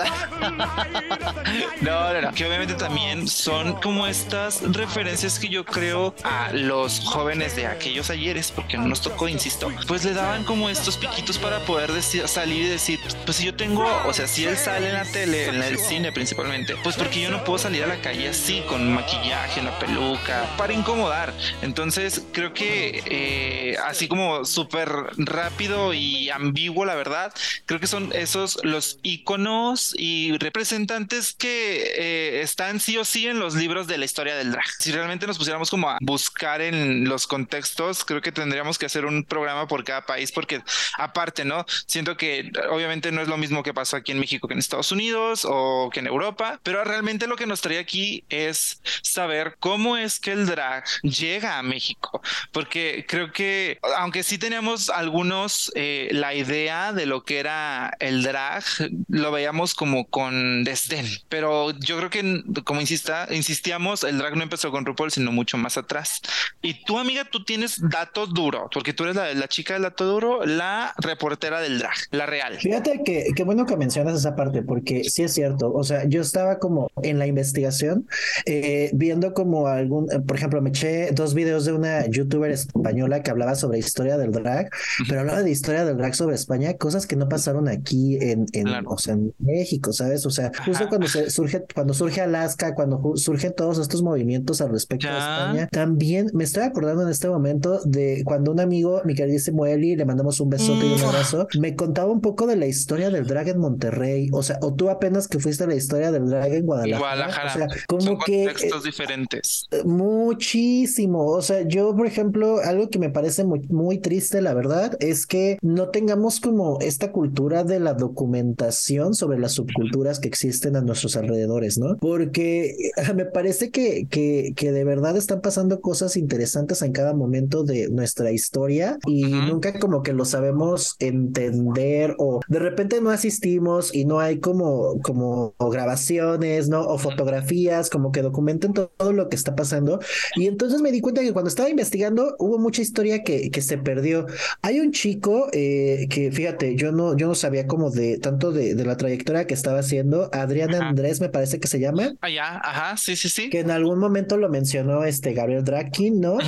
no, 1.80 2.12
no, 2.12 2.20
no, 2.20 2.32
que 2.32 2.44
obviamente 2.46 2.74
también 2.74 3.26
son 3.26 3.74
como 3.80 4.06
estas 4.06 4.60
referencias 4.62 5.38
que 5.38 5.48
yo 5.48 5.64
creo 5.64 6.14
a 6.24 6.52
los 6.52 7.00
jóvenes 7.00 7.56
de 7.56 7.66
aquellos 7.66 8.10
ayeres, 8.10 8.52
porque 8.52 8.76
no 8.76 8.86
nos 8.86 9.00
tocó, 9.00 9.28
insisto, 9.28 9.70
pues 9.86 10.04
le 10.04 10.12
daban 10.12 10.44
como 10.44 10.68
estos 10.68 10.96
piquitos 10.96 11.38
para 11.38 11.60
poder 11.60 11.92
decir, 11.92 12.28
salir 12.28 12.66
y 12.66 12.68
decir, 12.68 13.00
pues 13.24 13.38
si 13.38 13.46
yo 13.46 13.54
tengo, 13.54 13.86
o 14.06 14.12
sea, 14.12 14.26
si 14.26 14.44
él 14.44 14.56
sale 14.56 14.88
en 14.88 14.94
la 14.94 15.04
tele, 15.04 15.46
en 15.46 15.62
el 15.62 15.78
cine 15.78 16.12
principalmente, 16.12 16.74
pues 16.82 16.96
porque 16.96 17.22
yo 17.22 17.30
no 17.30 17.44
puedo 17.44 17.58
salir 17.58 17.84
a 17.84 17.86
la 17.86 18.00
calle 18.00 18.28
así, 18.28 18.62
con 18.68 18.92
maquillaje, 18.92 19.62
la 19.62 19.78
peluca, 19.78 20.44
para 20.58 20.72
incomodar. 20.72 21.32
Entonces, 21.62 22.22
creo 22.32 22.52
que 22.52 23.02
eh, 23.06 23.76
así 23.86 24.08
como 24.08 24.44
súper 24.44 24.90
rápido 25.16 25.55
y 25.58 26.28
ambiguo, 26.30 26.84
la 26.84 26.94
verdad, 26.94 27.32
creo 27.64 27.80
que 27.80 27.86
son 27.86 28.12
esos 28.12 28.58
los 28.62 28.98
iconos 29.02 29.94
y 29.96 30.36
representantes 30.36 31.32
que 31.32 31.94
eh, 31.96 32.40
están 32.42 32.78
sí 32.78 32.98
o 32.98 33.04
sí 33.04 33.26
en 33.26 33.38
los 33.38 33.54
libros 33.54 33.86
de 33.86 33.96
la 33.96 34.04
historia 34.04 34.36
del 34.36 34.52
drag. 34.52 34.66
Si 34.78 34.92
realmente 34.92 35.26
nos 35.26 35.38
pusiéramos 35.38 35.70
como 35.70 35.88
a 35.88 35.96
buscar 36.02 36.60
en 36.60 37.08
los 37.08 37.26
contextos, 37.26 38.04
creo 38.04 38.20
que 38.20 38.32
tendríamos 38.32 38.78
que 38.78 38.86
hacer 38.86 39.06
un 39.06 39.24
programa 39.24 39.66
por 39.66 39.82
cada 39.82 40.04
país, 40.04 40.30
porque 40.30 40.60
aparte, 40.98 41.44
¿no? 41.46 41.64
Siento 41.86 42.18
que 42.18 42.52
obviamente 42.70 43.10
no 43.10 43.22
es 43.22 43.28
lo 43.28 43.38
mismo 43.38 43.62
que 43.62 43.72
pasó 43.72 43.96
aquí 43.96 44.12
en 44.12 44.20
México 44.20 44.48
que 44.48 44.54
en 44.54 44.60
Estados 44.60 44.92
Unidos 44.92 45.46
o 45.48 45.88
que 45.90 46.00
en 46.00 46.06
Europa, 46.06 46.60
pero 46.62 46.84
realmente 46.84 47.26
lo 47.26 47.36
que 47.36 47.46
nos 47.46 47.62
trae 47.62 47.78
aquí 47.78 48.24
es 48.28 48.82
saber 49.02 49.56
cómo 49.58 49.96
es 49.96 50.20
que 50.20 50.32
el 50.32 50.46
drag 50.46 50.84
llega 51.02 51.58
a 51.58 51.62
México, 51.62 52.20
porque 52.52 53.06
creo 53.08 53.32
que 53.32 53.78
aunque 53.96 54.22
sí 54.22 54.36
teníamos 54.36 54.90
algunos 54.90 55.45
eh, 55.74 56.08
la 56.12 56.34
idea 56.34 56.92
de 56.92 57.06
lo 57.06 57.24
que 57.24 57.38
era 57.38 57.96
el 58.00 58.22
drag, 58.22 58.64
lo 59.08 59.30
veíamos 59.30 59.74
como 59.74 60.08
con 60.08 60.64
desdén, 60.64 61.06
pero 61.28 61.70
yo 61.78 61.96
creo 61.98 62.10
que 62.10 62.42
como 62.64 62.80
insista, 62.80 63.26
insistíamos, 63.30 64.04
el 64.04 64.18
drag 64.18 64.36
no 64.36 64.42
empezó 64.42 64.70
con 64.70 64.84
RuPaul, 64.84 65.10
sino 65.10 65.32
mucho 65.32 65.56
más 65.58 65.76
atrás. 65.76 66.20
Y 66.62 66.84
tú, 66.84 66.98
amiga, 66.98 67.24
tú 67.24 67.44
tienes 67.44 67.80
datos 67.80 68.34
duro, 68.34 68.68
porque 68.72 68.92
tú 68.92 69.04
eres 69.04 69.16
la, 69.16 69.48
chica 69.48 69.74
del 69.74 69.84
dato 69.84 70.04
duro, 70.04 70.44
la 70.44 70.94
reportera 70.98 71.60
del 71.60 71.78
drag, 71.78 71.94
la 72.10 72.26
real. 72.26 72.56
Fíjate 72.58 73.02
que 73.04 73.26
qué 73.34 73.44
bueno 73.44 73.66
que 73.66 73.76
mencionas 73.76 74.18
esa 74.18 74.34
parte, 74.34 74.62
porque 74.62 75.04
sí 75.04 75.22
es 75.22 75.32
cierto. 75.32 75.72
O 75.72 75.84
sea, 75.84 76.04
yo 76.06 76.20
estaba 76.20 76.58
como 76.58 76.90
en 77.02 77.18
la 77.18 77.26
investigación, 77.26 78.08
eh, 78.44 78.90
viendo 78.92 79.34
como 79.34 79.68
algún, 79.68 80.08
por 80.26 80.36
ejemplo, 80.36 80.60
me 80.60 80.70
eché 80.70 81.10
dos 81.12 81.34
videos 81.34 81.64
de 81.64 81.72
una 81.72 82.06
youtuber 82.06 82.50
española 82.50 83.22
que 83.22 83.30
hablaba 83.30 83.54
sobre 83.54 83.78
historia 83.78 84.16
del 84.16 84.32
drag, 84.32 84.70
pero 85.08 85.20
hablaba 85.20 85.35
de 85.42 85.50
historia 85.50 85.84
del 85.84 85.96
drag 85.96 86.14
sobre 86.14 86.34
España, 86.34 86.74
cosas 86.74 87.06
que 87.06 87.16
no 87.16 87.28
pasaron 87.28 87.68
aquí 87.68 88.16
en, 88.20 88.46
en, 88.52 88.64
Claro. 88.66 88.90
o 88.90 88.98
sea, 88.98 89.14
en 89.14 89.34
México, 89.38 89.92
¿sabes? 89.92 90.26
O 90.26 90.30
sea, 90.30 90.50
justo 90.64 90.88
cuando 90.88 91.06
se 91.08 91.30
surge, 91.30 91.64
cuando 91.74 91.94
surge 91.94 92.20
Alaska, 92.20 92.74
cuando 92.74 93.12
surgen 93.16 93.54
todos 93.54 93.78
estos 93.78 94.02
movimientos 94.02 94.60
al 94.60 94.70
respecto 94.70 95.06
de. 95.08 95.16
España, 95.16 95.68
también 95.70 96.30
me 96.34 96.44
estoy 96.44 96.62
acordando 96.64 97.02
en 97.02 97.08
este 97.08 97.28
momento 97.28 97.80
de 97.84 98.22
cuando 98.24 98.52
un 98.52 98.60
amigo, 98.60 99.00
mi 99.04 99.14
queridísimo 99.14 99.66
Eli, 99.66 99.96
le 99.96 100.04
mandamos 100.04 100.40
un 100.40 100.50
besote 100.50 100.86
y 100.86 100.92
un 100.92 101.00
Mm. 101.00 101.04
abrazo, 101.04 101.48
me 101.58 101.74
contaba 101.76 102.10
un 102.10 102.20
poco 102.20 102.46
de 102.46 102.56
la 102.56 102.66
historia 102.66 103.10
del 103.10 103.26
drag 103.26 103.48
en 103.48 103.58
Monterrey, 103.58 104.28
o 104.32 104.42
sea, 104.42 104.58
o 104.62 104.74
tú 104.74 104.90
apenas 104.90 105.28
que 105.28 105.38
fuiste 105.38 105.64
a 105.64 105.66
la 105.66 105.74
historia 105.74 106.10
del 106.12 106.28
drag 106.28 106.52
en 106.52 106.66
Guadalajara, 106.66 106.98
Guadalajara. 106.98 107.50
o 107.52 107.56
sea, 107.58 107.68
Son 107.68 107.98
como 108.08 108.18
que 108.24 108.42
eh, 108.44 108.46
contextos 108.46 108.84
diferentes. 108.84 109.68
Muchísimo. 109.84 111.26
O 111.26 111.42
sea, 111.42 111.62
yo, 111.66 111.94
por 111.96 112.06
ejemplo, 112.06 112.58
algo 112.64 112.88
que 112.90 112.98
me 112.98 113.10
parece 113.10 113.44
muy, 113.44 113.60
muy 113.68 113.98
triste, 113.98 114.40
la 114.40 114.54
verdad, 114.54 114.96
es 115.00 115.25
que 115.26 115.58
no 115.62 115.90
tengamos 115.90 116.40
como 116.40 116.78
esta 116.80 117.12
cultura 117.12 117.64
de 117.64 117.80
la 117.80 117.94
documentación 117.94 119.14
sobre 119.14 119.38
las 119.38 119.52
subculturas 119.52 120.18
que 120.20 120.28
existen 120.28 120.76
a 120.76 120.80
nuestros 120.82 121.16
alrededores, 121.16 121.78
¿no? 121.78 121.96
Porque 121.98 122.70
eh, 122.96 123.14
me 123.14 123.24
parece 123.26 123.70
que, 123.70 124.06
que, 124.08 124.52
que 124.56 124.72
de 124.72 124.84
verdad 124.84 125.16
están 125.16 125.40
pasando 125.40 125.80
cosas 125.80 126.16
interesantes 126.16 126.82
en 126.82 126.92
cada 126.92 127.14
momento 127.14 127.64
de 127.64 127.88
nuestra 127.90 128.32
historia 128.32 128.98
y 129.06 129.24
Ujú. 129.26 129.46
nunca 129.54 129.78
como 129.78 130.02
que 130.02 130.12
lo 130.12 130.24
sabemos 130.24 130.96
entender 130.98 132.14
o 132.18 132.40
de 132.48 132.58
repente 132.58 133.00
no 133.00 133.10
asistimos 133.10 133.94
y 133.94 134.04
no 134.04 134.20
hay 134.20 134.38
como, 134.40 135.00
como 135.02 135.54
grabaciones, 135.58 136.68
¿no? 136.68 136.82
O 136.86 136.98
fotografías 136.98 137.90
como 137.90 138.12
que 138.12 138.22
documenten 138.22 138.72
to- 138.72 138.92
todo 138.96 139.12
lo 139.12 139.28
que 139.28 139.36
está 139.36 139.54
pasando. 139.54 140.00
Y 140.36 140.46
entonces 140.46 140.80
me 140.80 140.92
di 140.92 141.00
cuenta 141.00 141.20
que 141.22 141.32
cuando 141.32 141.48
estaba 141.48 141.70
investigando 141.70 142.34
hubo 142.38 142.58
mucha 142.58 142.82
historia 142.82 143.22
que, 143.22 143.50
que 143.50 143.62
se 143.62 143.78
perdió. 143.78 144.26
Hay 144.62 144.80
un 144.80 144.92
chico 144.92 145.15
eh, 145.52 146.06
que, 146.10 146.30
fíjate, 146.30 146.76
yo 146.76 146.92
no, 146.92 147.16
yo 147.16 147.26
no 147.26 147.34
sabía 147.34 147.66
como 147.66 147.90
de 147.90 148.18
tanto 148.18 148.52
de, 148.52 148.74
de 148.74 148.84
la 148.84 148.96
trayectoria 148.96 149.46
que 149.46 149.54
estaba 149.54 149.78
haciendo. 149.78 150.30
Adrián 150.32 150.74
Ajá. 150.74 150.88
Andrés 150.88 151.20
me 151.20 151.28
parece 151.28 151.60
que 151.60 151.68
se 151.68 151.80
llama. 151.80 152.14
Allá, 152.20 152.60
ajá, 152.62 152.96
sí, 152.96 153.16
sí, 153.16 153.28
sí. 153.28 153.50
Que 153.50 153.60
en 153.60 153.70
algún 153.70 153.98
momento 153.98 154.36
lo 154.36 154.48
mencionó 154.48 155.04
este 155.04 155.32
Gabriel 155.32 155.64
Drakin, 155.64 156.20
¿no? 156.20 156.38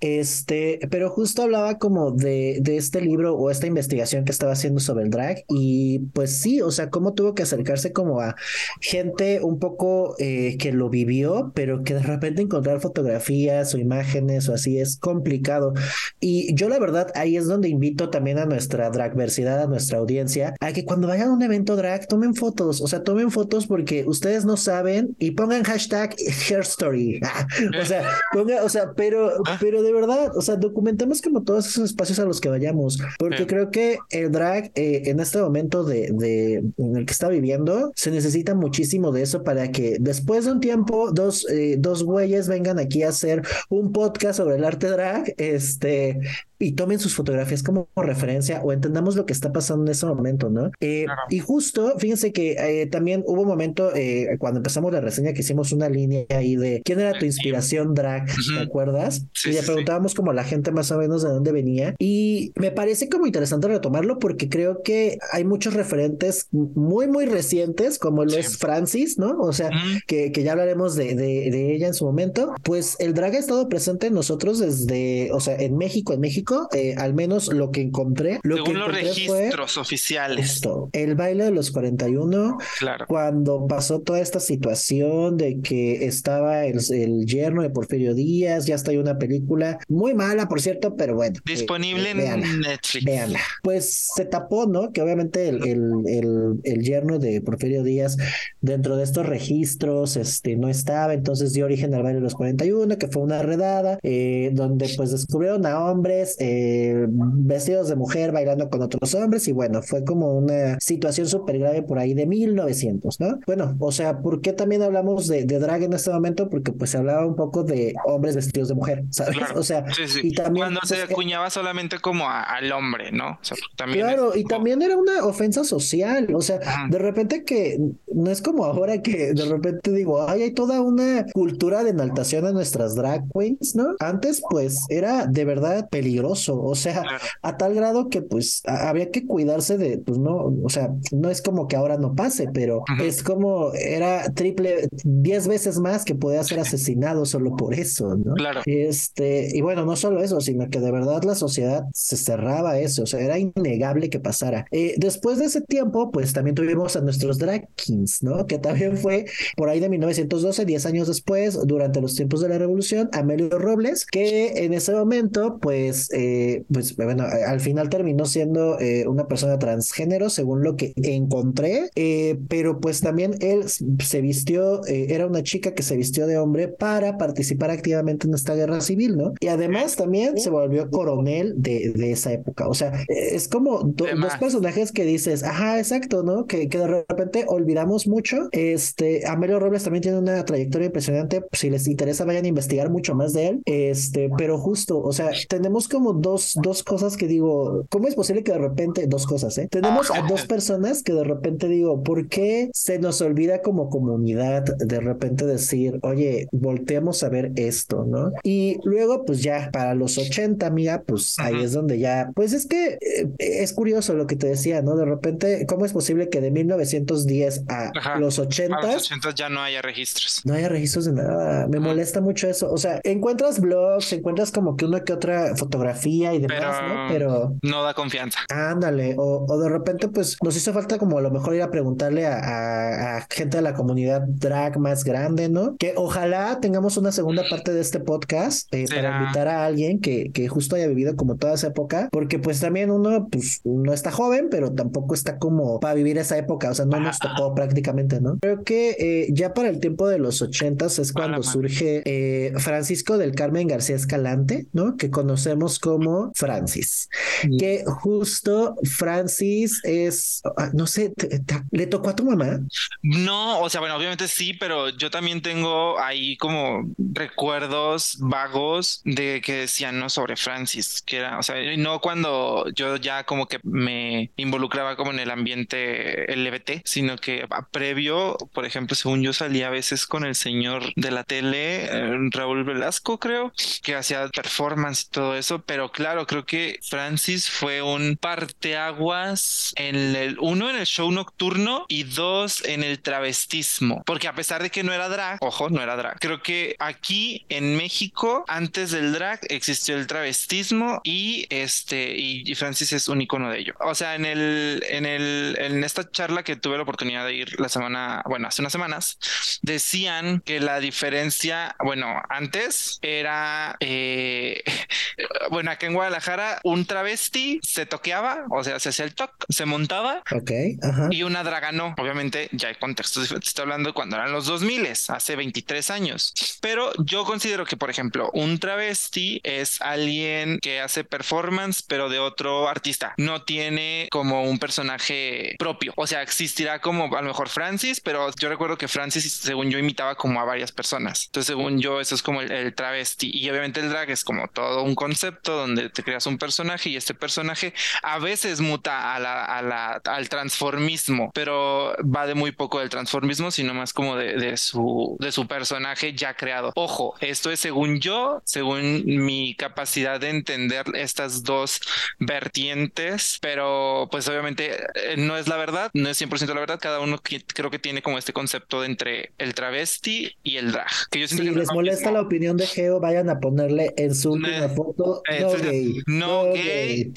Este, 0.00 0.80
pero 0.90 1.10
justo 1.10 1.42
hablaba 1.42 1.78
como 1.78 2.10
de, 2.10 2.58
de 2.60 2.76
este 2.76 3.00
libro 3.00 3.36
o 3.36 3.50
esta 3.50 3.66
investigación 3.66 4.24
que 4.24 4.32
estaba 4.32 4.52
haciendo 4.52 4.80
sobre 4.80 5.04
el 5.04 5.10
drag 5.10 5.44
y 5.48 6.00
pues 6.12 6.38
sí, 6.40 6.60
o 6.60 6.70
sea, 6.70 6.90
cómo 6.90 7.14
tuvo 7.14 7.34
que 7.34 7.42
acercarse 7.42 7.92
como 7.92 8.20
a 8.20 8.36
gente 8.80 9.40
un 9.42 9.58
poco 9.58 10.14
eh, 10.18 10.56
que 10.58 10.72
lo 10.72 10.88
vivió, 10.90 11.52
pero 11.54 11.82
que 11.82 11.94
de 11.94 12.02
repente 12.02 12.42
encontrar 12.42 12.80
fotografías 12.80 13.74
o 13.74 13.78
imágenes 13.78 14.48
o 14.48 14.54
así 14.54 14.78
es 14.78 14.96
complicado. 14.96 15.74
Y 16.20 16.54
yo 16.54 16.68
la 16.68 16.78
verdad 16.78 17.08
ahí 17.14 17.36
es 17.36 17.46
donde 17.46 17.68
invito 17.68 18.10
también 18.12 18.38
a 18.38 18.46
nuestra 18.46 18.88
dragversidad, 18.90 19.60
a 19.60 19.66
nuestra 19.66 19.98
audiencia, 19.98 20.54
a 20.60 20.72
que 20.72 20.84
cuando 20.84 21.08
vayan 21.08 21.30
a 21.30 21.32
un 21.32 21.42
evento 21.42 21.74
drag 21.74 22.06
tomen 22.06 22.36
fotos, 22.36 22.80
o 22.80 22.86
sea, 22.86 23.02
tomen 23.02 23.32
fotos 23.32 23.66
porque 23.66 24.04
ustedes 24.06 24.44
no 24.44 24.56
saben 24.56 25.16
y 25.18 25.32
pongan 25.32 25.64
hashtag 25.64 26.14
hairstory. 26.48 27.20
o 27.80 27.84
sea, 27.84 28.04
ponga, 28.32 28.62
o 28.62 28.68
sea, 28.68 28.92
pero, 28.94 29.32
pero 29.60 29.82
de 29.82 29.92
verdad, 29.92 30.36
o 30.36 30.40
sea, 30.42 30.54
documentemos 30.54 31.20
como 31.20 31.42
todos 31.42 31.66
esos 31.66 31.86
espacios 31.86 32.20
a 32.20 32.24
los 32.24 32.40
que 32.40 32.48
vayamos, 32.48 33.00
porque 33.18 33.38
Sí. 33.38 33.46
creo 33.46 33.70
que 33.72 33.98
el 34.10 34.30
drag 34.30 34.70
eh, 34.76 35.02
en 35.06 35.18
este 35.18 35.40
momento 35.40 35.82
de, 35.84 36.10
de 36.12 36.62
en 36.76 36.96
el 36.96 37.06
que 37.06 37.12
está 37.12 37.28
viviendo 37.28 37.90
se 37.96 38.10
necesita 38.12 38.54
muchísimo 38.54 39.10
de 39.10 39.22
eso 39.22 39.42
para 39.42 39.72
que 39.72 39.96
después 39.98 40.44
de 40.44 40.52
un 40.52 40.60
tiempo 40.60 41.10
dos, 41.12 41.48
eh, 41.50 41.76
dos 41.78 42.04
güeyes 42.04 42.46
vengan 42.46 42.78
aquí 42.78 43.02
a 43.02 43.08
hacer 43.08 43.42
un 43.70 43.90
podcast 43.90 44.36
sobre 44.36 44.56
el 44.56 44.64
arte 44.64 44.88
drag, 44.88 45.34
este, 45.38 46.18
y 46.58 46.72
tomen 46.72 46.98
sus 47.00 47.14
fotografías 47.14 47.62
como 47.62 47.88
referencia 47.96 48.60
o 48.62 48.72
entendamos 48.72 49.16
lo 49.16 49.26
que 49.26 49.32
está 49.34 49.52
pasando 49.52 49.84
en 49.84 49.90
ese 49.90 50.06
momento, 50.06 50.48
¿no? 50.48 50.70
Eh, 50.80 51.02
Claro. 51.04 51.20
Y 51.30 51.40
justo, 51.40 51.98
fíjense 51.98 52.32
que 52.32 52.52
eh, 52.52 52.86
también 52.86 53.22
hubo 53.26 53.42
un 53.42 53.48
momento 53.48 53.94
eh, 53.94 54.36
cuando 54.38 54.58
empezamos 54.60 54.92
la 54.92 55.00
reseña 55.00 55.32
que 55.32 55.40
hicimos 55.40 55.72
una 55.72 55.88
línea 55.88 56.24
ahí 56.30 56.56
de 56.56 56.80
quién 56.84 57.00
era 57.00 57.18
tu 57.18 57.24
inspiración 57.26 57.92
drag. 57.94 58.26
¿te 58.26 58.62
acuerdas? 58.62 59.26
Sí, 59.34 59.50
y 59.50 59.52
le 59.52 59.58
sí, 59.58 59.64
sí. 59.64 59.66
preguntábamos 59.66 60.14
como 60.14 60.30
a 60.30 60.34
la 60.34 60.44
gente 60.44 60.70
más 60.70 60.90
o 60.92 60.98
menos 60.98 61.22
de 61.22 61.28
dónde 61.30 61.52
venía 61.52 61.94
y 61.98 62.52
me 62.56 62.70
parece 62.70 63.08
como 63.08 63.26
interesante 63.26 63.68
retomarlo 63.68 64.18
porque 64.18 64.48
creo 64.48 64.82
que 64.82 65.18
hay 65.32 65.44
muchos 65.44 65.74
referentes 65.74 66.46
muy, 66.52 67.08
muy 67.08 67.26
recientes 67.26 67.98
como 67.98 68.24
lo 68.24 68.30
Sí. 68.30 68.38
es 68.38 68.56
Francis, 68.56 69.18
¿no? 69.18 69.38
O 69.40 69.52
sea, 69.52 69.70
que, 70.06 70.32
que 70.32 70.42
ya 70.42 70.52
hablaremos 70.52 70.94
de, 70.96 71.14
de, 71.14 71.50
de 71.50 71.74
ella 71.74 71.88
en 71.88 71.94
su 71.94 72.04
momento, 72.04 72.54
pues 72.62 72.96
el 73.00 73.12
drag 73.14 73.34
ha 73.34 73.38
estado 73.38 73.68
presente 73.68 74.06
en 74.06 74.14
nosotros 74.14 74.58
desde, 74.60 75.30
o 75.32 75.40
sea, 75.40 75.56
en 75.56 75.76
México, 75.76 76.12
en 76.14 76.20
México, 76.20 76.68
al 76.96 77.14
menos 77.14 77.52
lo 77.52 77.70
que 77.70 77.81
encontré, 77.82 78.40
lo 78.42 78.56
que 78.56 78.62
Según 78.62 78.78
los 78.80 78.88
encontré 78.88 79.26
fue 79.26 79.38
registros 79.42 79.78
oficiales. 79.78 80.52
esto, 80.54 80.88
el 80.92 81.14
baile 81.14 81.44
de 81.44 81.50
los 81.52 81.70
41, 81.70 82.58
Claro. 82.78 83.06
cuando 83.08 83.66
pasó 83.66 84.00
toda 84.00 84.20
esta 84.20 84.40
situación 84.40 85.36
de 85.36 85.60
que 85.60 86.04
estaba 86.06 86.64
el, 86.66 86.80
el 86.90 87.26
yerno 87.26 87.62
de 87.62 87.70
Porfirio 87.70 88.14
Díaz, 88.14 88.66
ya 88.66 88.74
está 88.74 88.90
ahí 88.90 88.96
una 88.98 89.18
película 89.18 89.78
muy 89.88 90.14
mala, 90.14 90.48
por 90.48 90.60
cierto, 90.60 90.96
pero 90.96 91.14
bueno. 91.14 91.36
eh, 91.38 91.42
Disponible 91.44 92.08
eh, 92.08 92.10
en 92.12 92.16
véanla. 92.18 92.68
Netflix. 92.68 93.04
Véanla. 93.04 93.38
Pues 93.62 94.10
se 94.14 94.24
tapó, 94.24 94.66
¿no? 94.66 94.92
Que 94.92 95.02
obviamente 95.02 95.48
el, 95.48 95.66
el, 95.66 95.82
el, 96.06 96.60
el 96.64 96.82
yerno 96.82 97.18
de 97.18 97.40
Porfirio 97.40 97.82
Díaz 97.82 98.16
dentro 98.60 98.96
de 98.96 99.04
estos 99.04 99.26
registros 99.26 100.16
este, 100.16 100.56
no 100.56 100.68
estaba, 100.68 101.14
entonces 101.14 101.52
dio 101.52 101.64
origen 101.64 101.94
al 101.94 102.02
baile 102.02 102.18
de 102.18 102.24
los 102.24 102.34
41, 102.34 102.98
que 102.98 103.08
fue 103.08 103.22
una 103.22 103.42
redada, 103.42 103.98
eh, 104.02 104.50
donde 104.52 104.88
pues 104.96 105.10
descubrieron 105.12 105.64
a 105.66 105.78
hombres 105.84 105.92
hombres 105.92 106.36
eh, 106.40 107.06
vestidos 107.08 107.71
de 107.80 107.96
mujer 107.96 108.32
bailando 108.32 108.68
con 108.68 108.82
otros 108.82 109.14
hombres 109.14 109.48
y 109.48 109.52
bueno, 109.52 109.82
fue 109.82 110.04
como 110.04 110.34
una 110.34 110.78
situación 110.80 111.26
súper 111.26 111.58
grave 111.58 111.82
por 111.82 111.98
ahí 111.98 112.14
de 112.14 112.26
1900, 112.26 113.20
¿no? 113.20 113.38
Bueno, 113.46 113.74
o 113.80 113.92
sea, 113.92 114.20
¿por 114.20 114.40
qué 114.40 114.52
también 114.52 114.82
hablamos 114.82 115.26
de, 115.26 115.44
de 115.44 115.58
drag 115.58 115.82
en 115.84 115.92
este 115.94 116.10
momento? 116.10 116.48
Porque 116.50 116.72
pues 116.72 116.90
se 116.90 116.98
hablaba 116.98 117.26
un 117.26 117.34
poco 117.36 117.62
de 117.64 117.94
hombres 118.06 118.36
vestidos 118.36 118.68
de 118.68 118.74
mujer, 118.74 119.04
¿sabes? 119.10 119.36
Claro. 119.36 119.58
O 119.58 119.62
sea, 119.62 119.84
Sí, 119.94 120.06
sí. 120.08 120.20
y 120.24 120.34
también... 120.34 120.64
Cuando 120.66 120.80
se 120.84 120.94
pues, 120.96 121.08
eh, 121.10 121.12
acuñaba 121.12 121.50
solamente 121.50 121.98
como 121.98 122.28
a- 122.28 122.42
al 122.42 122.70
hombre, 122.72 123.10
¿no? 123.12 123.30
O 123.32 123.38
sea, 123.40 123.56
también 123.76 124.06
Claro, 124.06 124.36
y 124.36 124.44
también 124.44 124.82
era 124.82 124.96
una 124.96 125.24
ofensa 125.24 125.64
social, 125.64 126.28
o 126.34 126.40
sea, 126.42 126.60
Ajá. 126.64 126.86
de 126.90 126.98
repente 126.98 127.44
que 127.44 127.78
no 128.14 128.30
es 128.30 128.42
como 128.42 128.64
ahora 128.64 129.00
que 129.02 129.32
de 129.32 129.44
repente 129.46 129.90
digo, 129.92 130.28
ay, 130.28 130.42
hay 130.42 130.50
toda 130.52 130.80
una 130.80 131.24
cultura 131.32 131.82
de 131.84 131.90
enaltación 131.90 132.46
a 132.46 132.52
nuestras 132.52 132.94
drag 132.94 133.22
queens, 133.32 133.74
¿no? 133.74 133.94
Antes 134.00 134.42
pues 134.50 134.84
era 134.88 135.26
de 135.26 135.44
verdad 135.44 135.88
peligroso, 135.90 136.60
o 136.60 136.74
sea, 136.74 137.02
Claro. 137.02 137.18
Tal 137.62 137.74
grado 137.74 138.08
que 138.08 138.22
pues 138.22 138.60
a- 138.66 138.88
había 138.88 139.10
que 139.12 139.24
cuidarse 139.24 139.78
de, 139.78 139.98
pues 139.98 140.18
no, 140.18 140.52
o 140.64 140.68
sea, 140.68 140.92
no 141.12 141.30
es 141.30 141.40
como 141.42 141.68
que 141.68 141.76
ahora 141.76 141.96
no 141.96 142.14
pase, 142.16 142.48
pero 142.52 142.82
es 143.00 143.22
como 143.22 143.72
era 143.74 144.24
triple, 144.34 144.88
diez 145.04 145.46
veces 145.46 145.78
más 145.78 146.04
que 146.04 146.16
podía 146.16 146.42
ser 146.42 146.58
asesinado 146.58 147.24
solo 147.24 147.54
por 147.54 147.74
eso, 147.74 148.16
¿no? 148.16 148.34
Claro. 148.34 148.62
Este, 148.66 149.56
y 149.56 149.60
bueno, 149.60 149.84
no 149.84 149.94
solo 149.94 150.22
eso, 150.22 150.40
sino 150.40 150.68
que 150.70 150.80
de 150.80 150.90
verdad 150.90 151.22
la 151.22 151.36
sociedad 151.36 151.84
se 151.94 152.16
cerraba 152.16 152.72
a 152.72 152.78
eso, 152.80 153.04
o 153.04 153.06
sea, 153.06 153.20
era 153.20 153.38
innegable 153.38 154.10
que 154.10 154.18
pasara. 154.18 154.66
Eh, 154.72 154.94
después 154.98 155.38
de 155.38 155.44
ese 155.44 155.60
tiempo, 155.60 156.10
pues 156.10 156.32
también 156.32 156.56
tuvimos 156.56 156.96
a 156.96 157.00
nuestros 157.00 157.38
drag 157.38 157.68
kings, 157.76 158.22
¿no? 158.24 158.46
Que 158.46 158.58
también 158.58 158.96
fue 158.96 159.26
por 159.56 159.68
ahí 159.68 159.78
de 159.78 159.88
1912, 159.88 160.64
10 160.64 160.84
años 160.86 161.06
después, 161.06 161.56
durante 161.64 162.00
los 162.00 162.16
tiempos 162.16 162.40
de 162.40 162.48
la 162.48 162.58
revolución, 162.58 163.08
Amelio 163.12 163.50
Robles, 163.58 164.04
que 164.04 164.64
en 164.64 164.72
ese 164.74 164.92
momento, 164.92 165.58
pues, 165.60 166.10
eh, 166.12 166.64
pues 166.72 166.96
bueno, 166.96 167.24
al 167.52 167.60
final 167.60 167.88
terminó 167.88 168.24
siendo 168.26 168.78
eh, 168.80 169.06
una 169.06 169.26
persona 169.28 169.58
transgénero, 169.58 170.30
según 170.30 170.62
lo 170.62 170.76
que 170.76 170.92
encontré, 170.96 171.90
eh, 171.94 172.38
pero 172.48 172.80
pues 172.80 173.00
también 173.00 173.34
él 173.40 173.64
se 173.68 174.20
vistió, 174.20 174.84
eh, 174.86 175.06
era 175.10 175.26
una 175.26 175.42
chica 175.42 175.74
que 175.74 175.82
se 175.82 175.96
vistió 175.96 176.26
de 176.26 176.38
hombre 176.38 176.68
para 176.68 177.18
participar 177.18 177.70
activamente 177.70 178.26
en 178.26 178.34
esta 178.34 178.54
guerra 178.54 178.80
civil, 178.80 179.16
¿no? 179.16 179.32
Y 179.40 179.48
además 179.48 179.96
también 179.96 180.38
se 180.38 180.50
volvió 180.50 180.90
coronel 180.90 181.54
de, 181.56 181.92
de 181.94 182.12
esa 182.12 182.32
época, 182.32 182.68
o 182.68 182.74
sea, 182.74 182.92
es 183.08 183.48
como 183.48 183.82
do- 183.82 184.06
dos 184.20 184.36
personajes 184.38 184.92
que 184.92 185.04
dices, 185.04 185.42
ajá, 185.44 185.78
exacto, 185.78 186.22
¿no? 186.22 186.46
Que, 186.46 186.68
que 186.68 186.78
de 186.78 186.86
repente 186.86 187.44
olvidamos 187.48 188.06
mucho. 188.06 188.48
Este, 188.52 189.26
Amelio 189.26 189.58
Robles 189.58 189.84
también 189.84 190.02
tiene 190.02 190.18
una 190.18 190.44
trayectoria 190.44 190.86
impresionante. 190.86 191.42
Si 191.52 191.70
les 191.70 191.86
interesa, 191.88 192.24
vayan 192.24 192.44
a 192.44 192.48
investigar 192.48 192.90
mucho 192.90 193.14
más 193.14 193.32
de 193.32 193.48
él. 193.48 193.62
Este, 193.64 194.30
pero 194.36 194.58
justo, 194.58 195.00
o 195.00 195.12
sea, 195.12 195.30
tenemos 195.48 195.88
como 195.88 196.12
dos, 196.12 196.54
dos 196.62 196.82
cosas 196.82 197.16
que 197.16 197.26
digo, 197.26 197.41
¿cómo 197.90 198.08
es 198.08 198.14
posible 198.14 198.42
que 198.42 198.52
de 198.52 198.58
repente, 198.58 199.06
dos 199.06 199.26
cosas, 199.26 199.56
¿eh? 199.58 199.68
Tenemos 199.70 200.10
a 200.10 200.22
dos 200.22 200.46
personas 200.46 201.02
que 201.02 201.12
de 201.12 201.24
repente 201.24 201.68
digo, 201.68 202.02
¿por 202.02 202.28
qué 202.28 202.70
se 202.74 202.98
nos 202.98 203.20
olvida 203.20 203.62
como 203.62 203.88
comunidad 203.90 204.64
de 204.78 205.00
repente 205.00 205.46
decir, 205.46 205.98
oye, 206.02 206.48
volteemos 206.52 207.22
a 207.22 207.28
ver 207.28 207.52
esto, 207.56 208.04
¿no? 208.06 208.32
Y 208.42 208.78
luego, 208.84 209.24
pues 209.24 209.42
ya 209.42 209.70
para 209.72 209.94
los 209.94 210.18
80, 210.18 210.66
amiga, 210.66 211.02
pues 211.06 211.38
ahí 211.38 211.62
es 211.62 211.72
donde 211.72 211.98
ya, 211.98 212.30
pues 212.34 212.52
es 212.52 212.66
que 212.66 212.98
eh, 213.00 213.28
es 213.38 213.72
curioso 213.72 214.14
lo 214.14 214.26
que 214.26 214.36
te 214.36 214.46
decía, 214.48 214.82
¿no? 214.82 214.96
De 214.96 215.04
repente, 215.04 215.66
¿cómo 215.66 215.84
es 215.84 215.92
posible 215.92 216.28
que 216.28 216.40
de 216.40 216.50
1910 216.50 217.64
a 217.68 217.90
Ajá. 217.96 218.18
los 218.18 218.38
A 218.38 218.42
80 218.42 218.76
los 218.82 218.94
80 218.96 219.34
ya 219.34 219.48
no 219.48 219.60
haya 219.60 219.82
registros. 219.82 220.42
no 220.44 220.54
haya 220.54 220.68
registros 220.68 221.04
de 221.06 221.12
nada? 221.12 221.66
Me 221.68 221.80
molesta 221.80 222.20
mucho 222.20 222.48
eso. 222.48 222.70
O 222.72 222.76
sea, 222.78 223.00
encuentras 223.04 223.60
blogs, 223.60 224.12
encuentras 224.12 224.50
como 224.52 224.76
que 224.76 224.84
una 224.84 225.04
que 225.04 225.12
otra 225.12 225.56
fotografía 225.56 226.34
y 226.34 226.38
demás, 226.40 226.76
Pero- 226.80 226.88
¿no? 226.94 227.08
Pero 227.08 227.31
No 227.62 227.82
da 227.82 227.94
confianza. 227.94 228.38
Ándale, 228.50 229.14
o, 229.18 229.46
o 229.48 229.58
de 229.58 229.68
repente 229.68 230.08
pues 230.08 230.36
nos 230.42 230.56
hizo 230.56 230.72
falta 230.72 230.98
como 230.98 231.18
a 231.18 231.20
lo 231.22 231.30
mejor 231.30 231.54
ir 231.54 231.62
a 231.62 231.70
preguntarle 231.70 232.26
a, 232.26 232.38
a- 232.38 233.16
a 233.18 233.26
gente 233.30 233.58
de 233.58 233.62
la 233.62 233.74
comunidad 233.74 234.22
drag 234.26 234.78
más 234.78 235.04
grande, 235.04 235.48
¿no? 235.48 235.76
Que 235.78 235.94
ojalá 235.96 236.58
tengamos 236.60 236.96
una 236.96 237.12
segunda 237.12 237.42
parte 237.50 237.72
de 237.72 237.80
este 237.80 238.00
podcast 238.00 238.72
eh, 238.74 238.84
para 238.88 239.20
invitar 239.22 239.48
a 239.48 239.64
alguien 239.64 240.00
que, 240.00 240.30
que 240.32 240.48
justo 240.48 240.76
haya 240.76 240.86
vivido 240.86 241.16
como 241.16 241.36
toda 241.36 241.54
esa 241.54 241.68
época, 241.68 242.08
porque 242.12 242.38
pues 242.38 242.60
también 242.60 242.90
uno 242.90 243.28
pues 243.30 243.60
no 243.64 243.92
está 243.92 244.10
joven, 244.10 244.48
pero 244.50 244.72
tampoco 244.72 245.14
está 245.14 245.38
como 245.38 245.80
para 245.80 245.94
vivir 245.94 246.18
esa 246.18 246.36
época, 246.38 246.70
o 246.70 246.74
sea, 246.74 246.84
no 246.86 247.00
nos 247.00 247.18
tocó 247.18 247.54
prácticamente, 247.54 248.20
¿no? 248.20 248.38
Creo 248.40 248.62
que 248.64 248.96
eh, 248.98 249.28
ya 249.32 249.54
para 249.54 249.68
el 249.68 249.80
tiempo 249.80 250.08
de 250.08 250.18
los 250.18 250.42
ochentas 250.42 250.98
es 250.98 251.12
cuando 251.12 251.42
surge 251.42 252.02
eh, 252.04 252.52
Francisco 252.58 253.18
del 253.18 253.34
Carmen 253.34 253.68
García 253.68 253.96
Escalante, 253.96 254.66
¿no? 254.72 254.96
Que 254.96 255.10
conocemos 255.10 255.78
como 255.78 256.32
Francis 256.34 257.08
que 257.58 257.84
justo 257.86 258.76
Francis 258.96 259.80
es, 259.84 260.40
ah, 260.56 260.70
no 260.72 260.86
sé, 260.86 261.10
te- 261.10 261.40
te- 261.40 261.62
¿le 261.70 261.86
tocó 261.86 262.10
a 262.10 262.16
tu 262.16 262.24
mamá? 262.24 262.60
No, 263.02 263.60
o 263.60 263.68
sea, 263.70 263.80
bueno, 263.80 263.96
obviamente 263.96 264.28
sí, 264.28 264.54
pero 264.54 264.88
yo 264.90 265.10
también 265.10 265.42
tengo 265.42 265.98
ahí 266.00 266.36
como 266.36 266.82
recuerdos 266.98 268.16
vagos 268.20 269.00
de 269.04 269.40
que 269.40 269.54
decían 269.54 269.98
no 269.98 270.08
sobre 270.08 270.36
Francis, 270.36 271.02
que 271.04 271.18
era, 271.18 271.38
o 271.38 271.42
sea, 271.42 271.56
no 271.76 272.00
cuando 272.00 272.66
yo 272.74 272.96
ya 272.96 273.24
como 273.24 273.46
que 273.48 273.58
me 273.64 274.30
involucraba 274.36 274.96
como 274.96 275.10
en 275.12 275.18
el 275.20 275.30
ambiente 275.30 276.32
LGBT, 276.32 276.82
sino 276.84 277.16
que 277.16 277.46
a- 277.50 277.68
previo, 277.70 278.36
por 278.52 278.64
ejemplo, 278.66 278.94
según 278.96 279.22
yo 279.22 279.32
salía 279.32 279.68
a 279.68 279.70
veces 279.70 280.06
con 280.06 280.24
el 280.24 280.34
señor 280.34 280.82
de 280.96 281.10
la 281.10 281.24
tele, 281.24 281.84
eh, 281.86 282.18
Raúl 282.30 282.64
Velasco, 282.64 283.18
creo, 283.18 283.52
que 283.82 283.94
hacía 283.94 284.28
performance 284.28 285.02
y 285.06 285.10
todo 285.10 285.36
eso, 285.36 285.62
pero 285.62 285.90
claro, 285.90 286.26
creo 286.26 286.44
que 286.44 286.78
Francis 286.82 287.11
fue 287.50 287.82
un 287.82 288.16
parteaguas 288.16 289.72
en 289.76 290.16
el 290.16 290.38
uno 290.40 290.70
en 290.70 290.76
el 290.76 290.86
show 290.86 291.10
nocturno 291.10 291.84
y 291.88 292.04
dos 292.04 292.64
en 292.64 292.82
el 292.82 293.00
travestismo, 293.00 294.02
porque 294.06 294.28
a 294.28 294.34
pesar 294.34 294.62
de 294.62 294.70
que 294.70 294.82
no 294.82 294.92
era 294.92 295.08
drag, 295.08 295.38
ojo, 295.42 295.68
no 295.68 295.82
era 295.82 295.96
drag. 295.96 296.18
Creo 296.20 296.42
que 296.42 296.76
aquí 296.78 297.44
en 297.48 297.76
México 297.76 298.44
antes 298.48 298.90
del 298.90 299.12
drag 299.12 299.40
existió 299.48 299.96
el 299.96 300.06
travestismo 300.06 301.00
y 301.04 301.46
este 301.50 302.14
y 302.16 302.54
Francis 302.54 302.92
es 302.92 303.08
un 303.08 303.20
icono 303.20 303.50
de 303.50 303.60
ello. 303.60 303.74
O 303.80 303.94
sea, 303.94 304.14
en 304.14 304.24
el 304.24 304.82
en 304.88 305.06
el 305.06 305.56
en 305.58 305.84
esta 305.84 306.10
charla 306.10 306.42
que 306.42 306.56
tuve 306.56 306.76
la 306.76 306.82
oportunidad 306.82 307.26
de 307.26 307.34
ir 307.34 307.60
la 307.60 307.68
semana, 307.68 308.22
bueno, 308.26 308.48
hace 308.48 308.62
unas 308.62 308.72
semanas, 308.72 309.18
decían 309.62 310.40
que 310.40 310.60
la 310.60 310.80
diferencia, 310.80 311.76
bueno, 311.78 312.22
antes 312.28 312.98
era 313.02 313.76
eh, 313.80 314.62
bueno, 315.50 315.70
acá 315.70 315.86
en 315.86 315.94
Guadalajara 315.94 316.60
un 316.64 316.86
travesti 316.92 317.58
se 317.62 317.86
toqueaba, 317.86 318.44
o 318.50 318.62
sea, 318.62 318.78
se 318.78 318.90
hacía 318.90 319.04
el 319.06 319.14
toc, 319.14 319.32
se 319.48 319.64
montaba 319.64 320.22
Ok, 320.30 320.50
ajá. 320.82 321.08
y 321.10 321.22
una 321.22 321.42
draga 321.42 321.72
no. 321.72 321.94
Obviamente 321.98 322.48
ya 322.52 322.68
hay 322.68 322.74
contextos 322.74 323.22
diferentes. 323.22 323.48
Estoy 323.48 323.62
hablando 323.62 323.88
de 323.90 323.94
cuando 323.94 324.16
eran 324.16 324.32
los 324.32 324.46
2000, 324.46 324.82
hace 325.08 325.36
23 325.36 325.90
años. 325.90 326.34
Pero 326.60 326.92
yo 327.04 327.24
considero 327.24 327.64
que, 327.64 327.76
por 327.76 327.88
ejemplo, 327.90 328.30
un 328.34 328.58
travesti 328.58 329.40
es 329.44 329.80
alguien 329.80 330.58
que 330.60 330.80
hace 330.80 331.04
performance, 331.04 331.82
pero 331.82 332.08
de 332.08 332.18
otro 332.18 332.68
artista. 332.68 333.14
No 333.16 333.42
tiene 333.42 334.08
como 334.10 334.44
un 334.44 334.58
personaje 334.58 335.54
propio. 335.58 335.92
O 335.96 336.06
sea, 336.06 336.22
existirá 336.22 336.80
como 336.80 337.14
a 337.16 337.22
lo 337.22 337.28
mejor 337.28 337.48
Francis, 337.48 338.00
pero 338.00 338.30
yo 338.38 338.48
recuerdo 338.48 338.76
que 338.76 338.88
Francis, 338.88 339.32
según 339.32 339.70
yo, 339.70 339.78
imitaba 339.78 340.14
como 340.14 340.40
a 340.40 340.44
varias 340.44 340.72
personas. 340.72 341.26
Entonces, 341.26 341.46
según 341.46 341.80
yo, 341.80 342.00
eso 342.00 342.14
es 342.14 342.22
como 342.22 342.40
el, 342.42 342.50
el 342.50 342.74
travesti. 342.74 343.30
Y 343.32 343.48
obviamente 343.50 343.80
el 343.80 343.88
drag 343.88 344.10
es 344.10 344.24
como 344.24 344.48
todo 344.48 344.82
un 344.82 344.94
concepto 344.94 345.56
donde 345.56 345.88
te 345.90 346.02
creas 346.02 346.26
un 346.26 346.38
personaje 346.38 346.81
y 346.90 346.96
este 346.96 347.14
personaje 347.14 347.72
a 348.02 348.18
veces 348.18 348.60
muta 348.60 349.14
a 349.14 349.18
la, 349.20 349.44
a 349.44 349.62
la, 349.62 350.00
al 350.04 350.28
transformismo, 350.28 351.30
pero 351.34 351.94
va 352.02 352.26
de 352.26 352.34
muy 352.34 352.52
poco 352.52 352.78
del 352.80 352.88
transformismo, 352.88 353.50
sino 353.50 353.74
más 353.74 353.92
como 353.92 354.16
de, 354.16 354.34
de 354.36 354.56
su, 354.56 355.16
de 355.20 355.32
su 355.32 355.46
personaje 355.46 356.14
ya 356.14 356.34
creado. 356.34 356.72
Ojo, 356.74 357.14
esto 357.20 357.50
es 357.50 357.60
según 357.60 358.00
yo, 358.00 358.42
según 358.44 359.02
mi 359.04 359.54
capacidad 359.54 360.20
de 360.20 360.30
entender 360.30 360.84
estas 360.94 361.42
dos 361.42 361.80
vertientes, 362.18 363.38
pero 363.40 364.08
pues 364.10 364.26
obviamente 364.28 364.70
eh, 364.94 365.16
no 365.16 365.36
es 365.36 365.48
la 365.48 365.56
verdad, 365.56 365.90
no 365.94 366.08
es 366.08 366.16
100% 366.20 366.54
la 366.54 366.60
verdad, 366.60 366.78
cada 366.80 367.00
uno 367.00 367.18
que- 367.18 367.42
creo 367.44 367.70
que 367.70 367.78
tiene 367.78 368.02
como 368.02 368.18
este 368.18 368.32
concepto 368.32 368.80
de 368.80 368.86
entre 368.88 369.32
el 369.38 369.54
travesti 369.54 370.36
y 370.42 370.56
el 370.56 370.72
drag, 370.72 370.88
que 371.10 371.20
yo 371.20 371.28
Si 371.28 371.36
que 371.36 371.42
les 371.50 371.70
molesta 371.72 372.10
la 372.10 372.20
opinión 372.20 372.56
de 372.56 372.66
Geo, 372.66 373.00
vayan 373.00 373.28
a 373.30 373.38
ponerle 373.40 373.92
en 373.96 374.14
su 374.14 374.32
última 374.32 374.68
foto 374.68 375.22
Eh, 375.28 375.40
no 375.40 375.52
gay. 375.52 375.94
no 376.06 376.44
gay, 376.52 376.62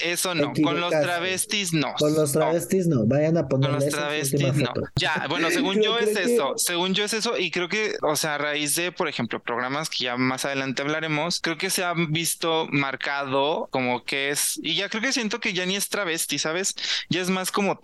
eso 0.04 0.36
no. 0.36 0.54
Con 0.62 0.80
los 0.80 0.92
travestis 0.92 1.74
no. 1.74 1.94
Con 1.98 2.14
los 2.16 2.32
travestis 2.32 2.88
no, 2.88 3.06
vayan 3.06 3.38
a 3.38 3.42
Con 3.42 3.62
ponerle 3.62 3.86
los 3.86 3.90
travestis 3.90 4.42
no. 4.42 4.54
foto. 4.68 4.82
Ya, 4.96 5.26
bueno, 5.30 5.50
según 5.52 5.82
yo 5.82 5.98
es 5.98 6.18
que- 6.18 6.34
eso, 6.36 6.54
según 6.58 6.94
yo 6.94 7.04
es 7.04 7.14
eso 7.14 7.38
y 7.38 7.52
creo 7.52 7.70
que, 7.70 7.94
o 8.02 8.16
sea, 8.16 8.36
a 8.36 8.38
raíz 8.38 8.76
de, 8.76 8.92
por 8.92 9.08
ejemplo, 9.08 9.42
programas 9.42 9.90
que 9.90 10.06
ya 10.06 10.18
más 10.18 10.46
adelante 10.46 10.82
hablaremos, 10.82 11.40
creo 11.42 11.58
que 11.58 11.70
se 11.70 11.84
ha 11.84 11.94
visto 12.10 12.68
marcado 12.72 13.68
como 13.72 14.04
que 14.04 14.30
es, 14.30 14.60
y 14.62 14.76
ya 14.76 14.90
creo 14.90 15.02
que 15.02 15.12
siento 15.12 15.40
que 15.40 15.54
ya 15.54 15.66
ni 15.66 15.76
es 15.76 15.90
travesti, 15.90 16.38
¿sabes? 16.40 16.76
Ya 17.10 17.22
es 17.22 17.30
más 17.30 17.52
como 17.52 17.78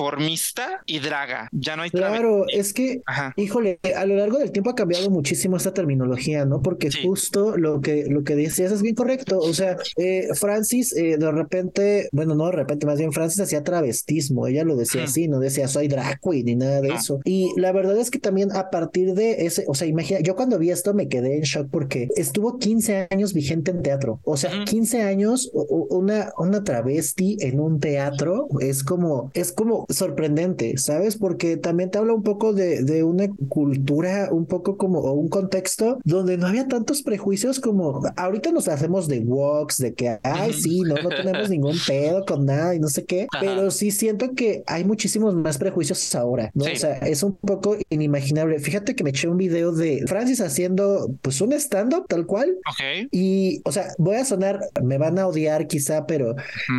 transformista 0.00 0.82
y 0.86 0.98
draga, 1.00 1.48
ya 1.52 1.76
no 1.76 1.82
hay 1.82 1.90
travesti. 1.90 2.18
Claro, 2.18 2.44
es 2.48 2.72
que 2.72 3.02
Ajá. 3.06 3.32
Híjole, 3.36 3.78
a 3.96 4.04
lo 4.06 4.16
largo 4.16 4.38
del 4.38 4.52
tiempo 4.52 4.70
ha 4.70 4.74
cambiado 4.74 5.10
muchísimo 5.10 5.56
esta 5.56 5.72
terminología, 5.74 6.44
¿no? 6.44 6.62
Porque 6.62 6.90
Sí. 6.90 7.00
justo 7.02 7.56
lo 7.56 7.80
que, 7.80 8.04
lo 8.08 8.22
que 8.24 8.36
decías 8.36 8.72
es 8.72 8.82
bien 8.82 8.94
correcto. 8.94 9.38
O 9.38 9.52
sea, 9.54 9.76
sea, 9.76 10.04
eh, 10.04 10.28
Francis 10.38 10.94
eh, 10.94 11.15
de 11.16 11.32
repente, 11.32 12.08
bueno, 12.12 12.34
no 12.34 12.46
de 12.46 12.52
repente, 12.52 12.86
más 12.86 12.98
bien 12.98 13.12
Francis 13.12 13.40
hacía 13.40 13.62
travestismo, 13.64 14.46
ella 14.46 14.64
lo 14.64 14.76
decía 14.76 15.04
así, 15.04 15.28
no 15.28 15.40
decía 15.40 15.68
soy 15.68 15.88
drag 15.88 16.20
queen 16.20 16.46
ni 16.46 16.56
nada 16.56 16.80
de 16.80 16.88
eso. 16.90 17.20
Y 17.24 17.52
la 17.56 17.72
verdad 17.72 17.96
es 17.98 18.10
que 18.10 18.18
también 18.18 18.54
a 18.54 18.70
partir 18.70 19.14
de 19.14 19.46
ese, 19.46 19.64
o 19.68 19.74
sea, 19.74 19.86
imagina, 19.86 20.20
yo 20.20 20.36
cuando 20.36 20.58
vi 20.58 20.70
esto 20.70 20.94
me 20.94 21.08
quedé 21.08 21.36
en 21.36 21.42
shock 21.42 21.68
porque 21.70 22.08
estuvo 22.16 22.58
15 22.58 23.08
años 23.10 23.32
vigente 23.32 23.70
en 23.70 23.82
teatro, 23.82 24.20
o 24.24 24.36
sea, 24.36 24.54
Ujú. 24.54 24.64
15 24.64 25.02
años, 25.02 25.50
una, 25.52 26.32
una 26.38 26.64
travesti 26.64 27.36
en 27.40 27.60
un 27.60 27.80
teatro 27.80 28.48
es 28.60 28.82
como, 28.82 29.30
es 29.34 29.52
como 29.52 29.86
sorprendente, 29.88 30.76
¿sabes? 30.78 31.16
Porque 31.16 31.56
también 31.56 31.90
te 31.90 31.98
habla 31.98 32.14
un 32.14 32.22
poco 32.22 32.52
de, 32.52 32.82
de 32.82 33.02
una 33.02 33.28
cultura, 33.48 34.28
un 34.30 34.46
poco 34.46 34.76
como, 34.76 35.00
o 35.00 35.12
un 35.12 35.28
contexto 35.28 35.98
donde 36.04 36.36
no 36.36 36.46
había 36.46 36.68
tantos 36.68 37.02
prejuicios 37.02 37.60
como 37.60 38.00
ahorita 38.16 38.52
nos 38.52 38.68
hacemos 38.68 39.08
de 39.08 39.20
walks, 39.20 39.78
de 39.78 39.94
que, 39.94 40.18
ay, 40.22 40.52
sí, 40.52 40.80
no, 40.80 40.96
no 41.08 41.16
tenemos 41.16 41.50
ningún 41.50 41.76
pedo 41.86 42.24
con 42.24 42.44
nada 42.46 42.74
y 42.74 42.78
no 42.80 42.88
sé 42.88 43.04
qué, 43.04 43.26
Ajá. 43.32 43.40
pero 43.44 43.70
sí 43.70 43.90
siento 43.90 44.34
que 44.34 44.62
hay 44.66 44.84
muchísimos 44.84 45.34
más 45.34 45.58
prejuicios 45.58 46.14
ahora, 46.14 46.50
¿no? 46.54 46.64
Sí. 46.64 46.72
O 46.72 46.76
sea, 46.76 46.96
es 46.98 47.22
un 47.22 47.34
poco 47.36 47.76
inimaginable. 47.90 48.58
Fíjate 48.58 48.94
que 48.94 49.04
me 49.04 49.10
eché 49.10 49.28
un 49.28 49.36
video 49.36 49.72
de 49.72 50.04
Francis 50.06 50.40
haciendo, 50.40 51.10
pues, 51.22 51.40
un 51.40 51.52
stand-up 51.52 52.06
tal 52.08 52.26
cual. 52.26 52.56
Ok. 52.70 53.08
Y, 53.10 53.60
o 53.64 53.72
sea, 53.72 53.88
voy 53.98 54.16
a 54.16 54.24
sonar, 54.24 54.60
me 54.82 54.98
van 54.98 55.18
a 55.18 55.26
odiar 55.26 55.66
quizá, 55.66 56.06
pero 56.06 56.34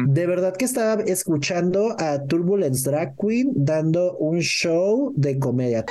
de 0.07 0.25
verdad 0.27 0.55
que 0.55 0.65
estaba 0.65 1.01
escuchando 1.03 1.95
a 1.99 2.23
Turbulence 2.23 2.89
Drag 2.89 3.15
Queen 3.17 3.51
dando 3.55 4.15
un 4.17 4.39
show 4.39 5.13
de 5.15 5.37
comedia. 5.39 5.85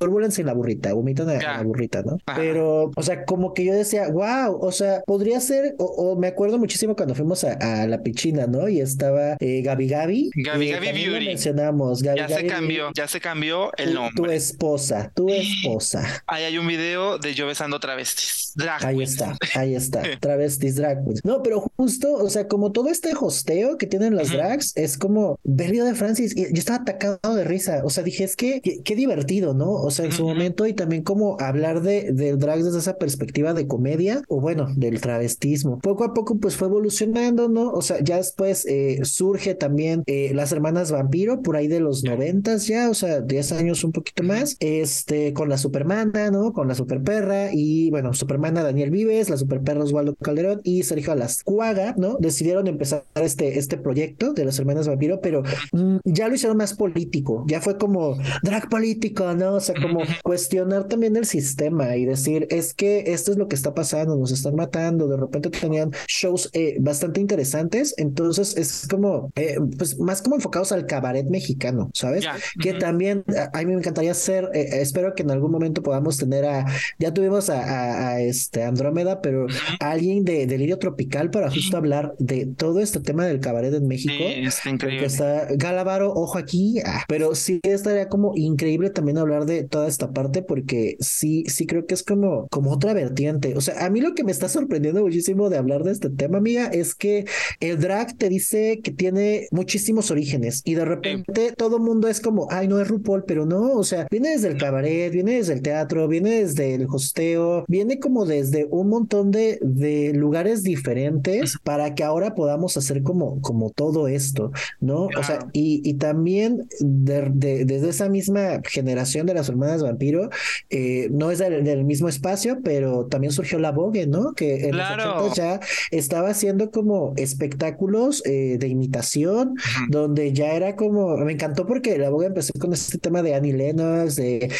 Turbulence 0.00 0.40
y 0.40 0.44
la 0.44 0.52
burrita, 0.54 0.92
vomitan 0.92 1.28
a, 1.28 1.32
a 1.32 1.40
Ya. 1.40 1.56
la 1.58 1.62
burrita, 1.62 2.02
¿no? 2.02 2.18
Ajá. 2.26 2.38
Pero, 2.38 2.90
o 2.94 3.02
sea, 3.02 3.24
como 3.24 3.52
que 3.54 3.64
yo 3.64 3.74
decía, 3.74 4.08
wow, 4.08 4.58
o 4.60 4.70
sea, 4.72 5.02
podría 5.06 5.40
ser, 5.40 5.74
o, 5.78 5.84
o 5.84 6.16
me 6.18 6.28
acuerdo 6.28 6.58
muchísimo 6.58 6.94
cuando 6.94 7.14
fuimos 7.18 7.44
a, 7.44 7.82
a 7.82 7.86
la 7.86 8.02
piscina, 8.02 8.46
¿no? 8.46 8.68
Y 8.68 8.80
estaba 8.80 9.36
eh, 9.40 9.60
Gaby 9.62 9.88
Gaby. 9.88 10.30
Gaby 10.34 10.68
eh, 10.68 10.72
Gaby 10.72 10.92
Beauty. 11.04 11.26
mencionamos, 11.26 12.02
Gaby 12.02 12.18
Ya 12.20 12.28
se 12.28 12.46
cambió, 12.46 12.84
Beauty, 12.84 13.00
ya 13.00 13.08
se 13.08 13.20
cambió 13.20 13.70
el 13.76 13.90
tu- 13.90 13.94
Tu 13.96 14.00
nombre. 14.02 14.36
esposa, 14.36 15.12
tu 15.14 15.28
esposa. 15.28 16.22
Ahí 16.26 16.44
hay 16.44 16.58
un 16.58 16.66
video 16.66 17.18
de 17.18 17.34
yo 17.34 17.46
besando 17.46 17.78
travestis. 17.80 18.52
Drag 18.54 18.84
Ahí 18.84 19.02
está, 19.02 19.36
ahí 19.54 19.74
está, 19.74 20.02
travestis 20.20 20.76
drag 20.76 21.04
queens. 21.04 21.20
No, 21.24 21.42
pero 21.42 21.60
justo, 21.76 22.14
o 22.14 22.28
sea, 22.30 22.48
como 22.48 22.72
todo 22.72 22.88
este 22.90 23.12
hosteo 23.18 23.76
que 23.76 23.86
tienen 23.86 24.16
las 24.16 24.28
Ujú. 24.28 24.38
drags, 24.38 24.72
es 24.76 24.96
como 24.96 25.38
ver 25.44 25.70
video 25.70 25.84
de 25.84 25.94
Francis. 25.94 26.36
Y 26.36 26.42
yo 26.52 26.58
estaba 26.58 26.78
atacado 26.82 27.34
de 27.34 27.44
risa. 27.44 27.82
O 27.84 27.90
sea, 27.90 28.02
dije, 28.02 28.24
es 28.24 28.36
que 28.36 28.60
qué, 28.62 28.96
divertido, 28.96 29.54
¿no? 29.54 29.70
O 29.72 29.90
sea, 29.90 30.06
en 30.06 30.12
su 30.12 30.24
momento, 30.26 30.66
y 30.66 30.72
también 30.72 31.02
como 31.02 31.36
hablar 31.40 31.82
de 31.82 32.12
del 32.12 32.38
drag 32.38 32.62
desde 32.62 32.78
esa 32.78 32.96
perspectiva 32.98 33.54
de 33.54 33.66
comedia, 33.68 34.22
o 34.28 34.40
bueno, 34.40 34.66
del 34.76 35.00
travestismo. 35.00 35.78
Poco 35.78 36.04
a 36.04 36.14
poco, 36.14 36.38
pues 36.38 36.56
fue 36.56 36.66
evolucionando, 36.68 37.07
¿no? 37.12 37.70
O 37.70 37.82
sea, 37.82 38.02
ya 38.02 38.16
después 38.16 38.66
eh, 38.66 39.00
surge 39.04 39.54
también 39.54 40.02
eh, 40.06 40.32
las 40.34 40.52
hermanas 40.52 40.90
vampiro, 40.90 41.42
por 41.42 41.56
ahí 41.56 41.68
de 41.68 41.80
los 41.80 42.04
noventas 42.04 42.66
ya, 42.66 42.90
o 42.90 42.94
sea, 42.94 43.20
10 43.20 43.52
años 43.52 43.84
un 43.84 43.92
poquito 43.92 44.22
más, 44.22 44.56
este, 44.60 45.32
con 45.32 45.48
la 45.48 45.58
supermana, 45.58 46.30
¿no? 46.30 46.52
Con 46.52 46.68
la 46.68 46.74
superperra, 46.74 47.50
y 47.52 47.90
bueno, 47.90 48.12
supermana 48.12 48.62
Daniel 48.62 48.90
Vives, 48.90 49.30
la 49.30 49.36
superperra 49.36 49.84
Osvaldo 49.84 50.14
Calderón 50.16 50.60
y 50.64 50.82
Sergio 50.82 51.12
Alascuaga, 51.12 51.94
¿no? 51.96 52.16
Decidieron 52.18 52.66
empezar 52.66 53.04
este, 53.14 53.58
este 53.58 53.76
proyecto 53.78 54.32
de 54.32 54.44
las 54.44 54.58
hermanas 54.58 54.88
vampiro, 54.88 55.20
pero 55.20 55.42
mm, 55.72 55.98
ya 56.04 56.28
lo 56.28 56.34
hicieron 56.34 56.56
más 56.56 56.74
político, 56.74 57.44
ya 57.48 57.60
fue 57.60 57.78
como 57.78 58.16
drag 58.42 58.68
político, 58.68 59.34
¿no? 59.34 59.54
O 59.54 59.60
sea, 59.60 59.74
como 59.80 60.00
cuestionar 60.22 60.88
también 60.88 61.16
el 61.16 61.24
sistema 61.24 61.96
y 61.96 62.04
decir, 62.04 62.46
es 62.50 62.74
que 62.74 63.12
esto 63.12 63.32
es 63.32 63.38
lo 63.38 63.48
que 63.48 63.56
está 63.56 63.74
pasando, 63.74 64.16
nos 64.16 64.32
están 64.32 64.54
matando, 64.54 65.08
de 65.08 65.16
repente 65.16 65.50
tenían 65.50 65.90
shows 66.06 66.50
eh, 66.52 66.76
bastante 66.80 66.97
interesantes, 67.20 67.94
entonces 67.98 68.56
es 68.56 68.86
como, 68.88 69.30
eh, 69.36 69.56
pues 69.78 69.98
más 69.98 70.22
como 70.22 70.36
enfocados 70.36 70.72
al 70.72 70.86
cabaret 70.86 71.26
mexicano, 71.26 71.90
¿sabes? 71.94 72.24
Ya. 72.24 72.36
que 72.60 72.70
Ujú. 72.70 72.78
también 72.78 73.24
a, 73.36 73.50
a 73.58 73.62
mí 73.62 73.66
me 73.66 73.74
encantaría 73.74 74.14
ser, 74.14 74.50
eh, 74.54 74.80
espero 74.80 75.14
que 75.14 75.22
en 75.22 75.30
algún 75.30 75.50
momento 75.50 75.82
podamos 75.82 76.16
tener 76.18 76.44
a, 76.44 76.66
ya 76.98 77.12
tuvimos 77.12 77.50
a, 77.50 77.62
a- 77.62 78.08
a, 78.14 78.20
este 78.20 78.62
Andrómeda, 78.64 79.20
pero 79.20 79.46
a 79.80 79.90
alguien 79.90 80.24
de 80.24 80.46
Delirio 80.46 80.78
Tropical 80.78 81.30
para 81.30 81.50
justo 81.50 81.76
hablar 81.76 82.14
de 82.18 82.46
todo 82.46 82.80
este 82.80 83.00
tema 83.00 83.26
del 83.26 83.40
cabaret 83.40 83.72
en 83.74 83.86
México. 83.86 84.14
Sí, 84.18 84.44
está 84.44 84.70
increíble. 84.70 85.06
está 85.06 85.46
Galavaro, 85.56 86.12
ojo 86.12 86.38
aquí, 86.38 86.80
ah, 86.84 87.04
pero 87.08 87.34
sí 87.34 87.60
estaría 87.62 88.08
como 88.08 88.32
increíble 88.36 88.90
también 88.90 89.18
hablar 89.18 89.46
de 89.46 89.64
toda 89.64 89.86
esta 89.88 90.10
parte 90.12 90.42
porque 90.42 90.96
sí, 91.00 91.44
sí 91.46 91.66
creo 91.66 91.86
que 91.86 91.94
es 91.94 92.02
como, 92.02 92.48
como 92.48 92.72
otra 92.72 92.92
vertiente. 92.94 93.54
O 93.56 93.60
sea, 93.60 93.84
a 93.84 93.90
mí 93.90 94.00
lo 94.00 94.14
que 94.14 94.24
me 94.24 94.32
está 94.32 94.48
sorprendiendo 94.48 95.02
muchísimo 95.02 95.48
de 95.50 95.58
hablar 95.58 95.82
de 95.84 95.92
este 95.92 96.10
tema, 96.10 96.38
amiga, 96.38 96.66
es 96.80 96.94
que 96.94 97.24
el 97.60 97.78
drag 97.80 98.16
te 98.16 98.28
dice 98.28 98.80
que 98.82 98.90
tiene 98.92 99.48
muchísimos 99.50 100.10
orígenes 100.10 100.62
y 100.64 100.74
de 100.74 100.84
repente 100.84 101.52
todo 101.56 101.78
mundo 101.78 102.08
es 102.08 102.20
como, 102.20 102.48
ay, 102.50 102.68
no 102.68 102.80
es 102.80 102.88
RuPaul, 102.88 103.24
pero 103.24 103.46
no, 103.46 103.72
o 103.72 103.84
sea, 103.84 104.06
viene 104.10 104.30
desde 104.30 104.48
el 104.48 104.56
cabaret, 104.58 105.12
viene 105.12 105.36
desde 105.36 105.52
el 105.54 105.62
teatro, 105.62 106.08
viene 106.08 106.40
desde 106.42 106.74
el 106.74 106.86
hosteo, 106.90 107.64
viene 107.68 107.98
como 107.98 108.24
desde 108.26 108.66
un 108.70 108.88
montón 108.88 109.30
de, 109.30 109.58
de 109.62 110.12
lugares 110.14 110.62
diferentes 110.62 111.56
para 111.64 111.94
que 111.94 112.04
ahora 112.04 112.34
podamos 112.34 112.76
hacer 112.76 113.02
como, 113.02 113.40
como 113.40 113.70
todo 113.70 114.08
esto, 114.08 114.52
¿no? 114.80 115.08
O 115.18 115.22
sea, 115.22 115.38
y, 115.52 115.80
y 115.84 115.94
también 115.94 116.68
de- 116.80 117.30
de- 117.32 117.64
desde 117.64 117.88
esa 117.90 118.08
misma 118.08 118.60
generación 118.64 119.26
de 119.26 119.34
las 119.34 119.48
hermanas 119.48 119.82
vampiro, 119.82 120.30
eh, 120.70 121.08
no 121.10 121.30
es 121.30 121.38
del, 121.38 121.64
del 121.64 121.84
mismo 121.84 122.08
espacio, 122.08 122.58
pero 122.62 123.06
también 123.06 123.32
surgió 123.32 123.58
la 123.58 123.72
Vogue, 123.72 124.06
¿no? 124.06 124.32
Que 124.34 124.64
en 124.66 124.70
Claro. 124.70 125.04
los 125.04 125.32
80 125.32 125.38
ya 125.38 125.60
estaba 125.90 126.30
haciendo 126.30 126.67
como 126.70 127.14
espectáculos 127.16 128.22
eh, 128.26 128.56
de 128.58 128.68
imitación, 128.68 129.54
donde 129.88 130.32
ya 130.32 130.52
era 130.52 130.76
como, 130.76 131.16
me 131.18 131.32
encantó 131.32 131.66
porque 131.66 131.98
la 131.98 132.10
Vogue 132.10 132.26
empezó 132.26 132.52
con 132.58 132.72
este 132.72 132.98
tema 132.98 133.22
de 133.22 133.34
Annie 133.34 133.52
Lennox, 133.52 134.16
de 134.16 134.50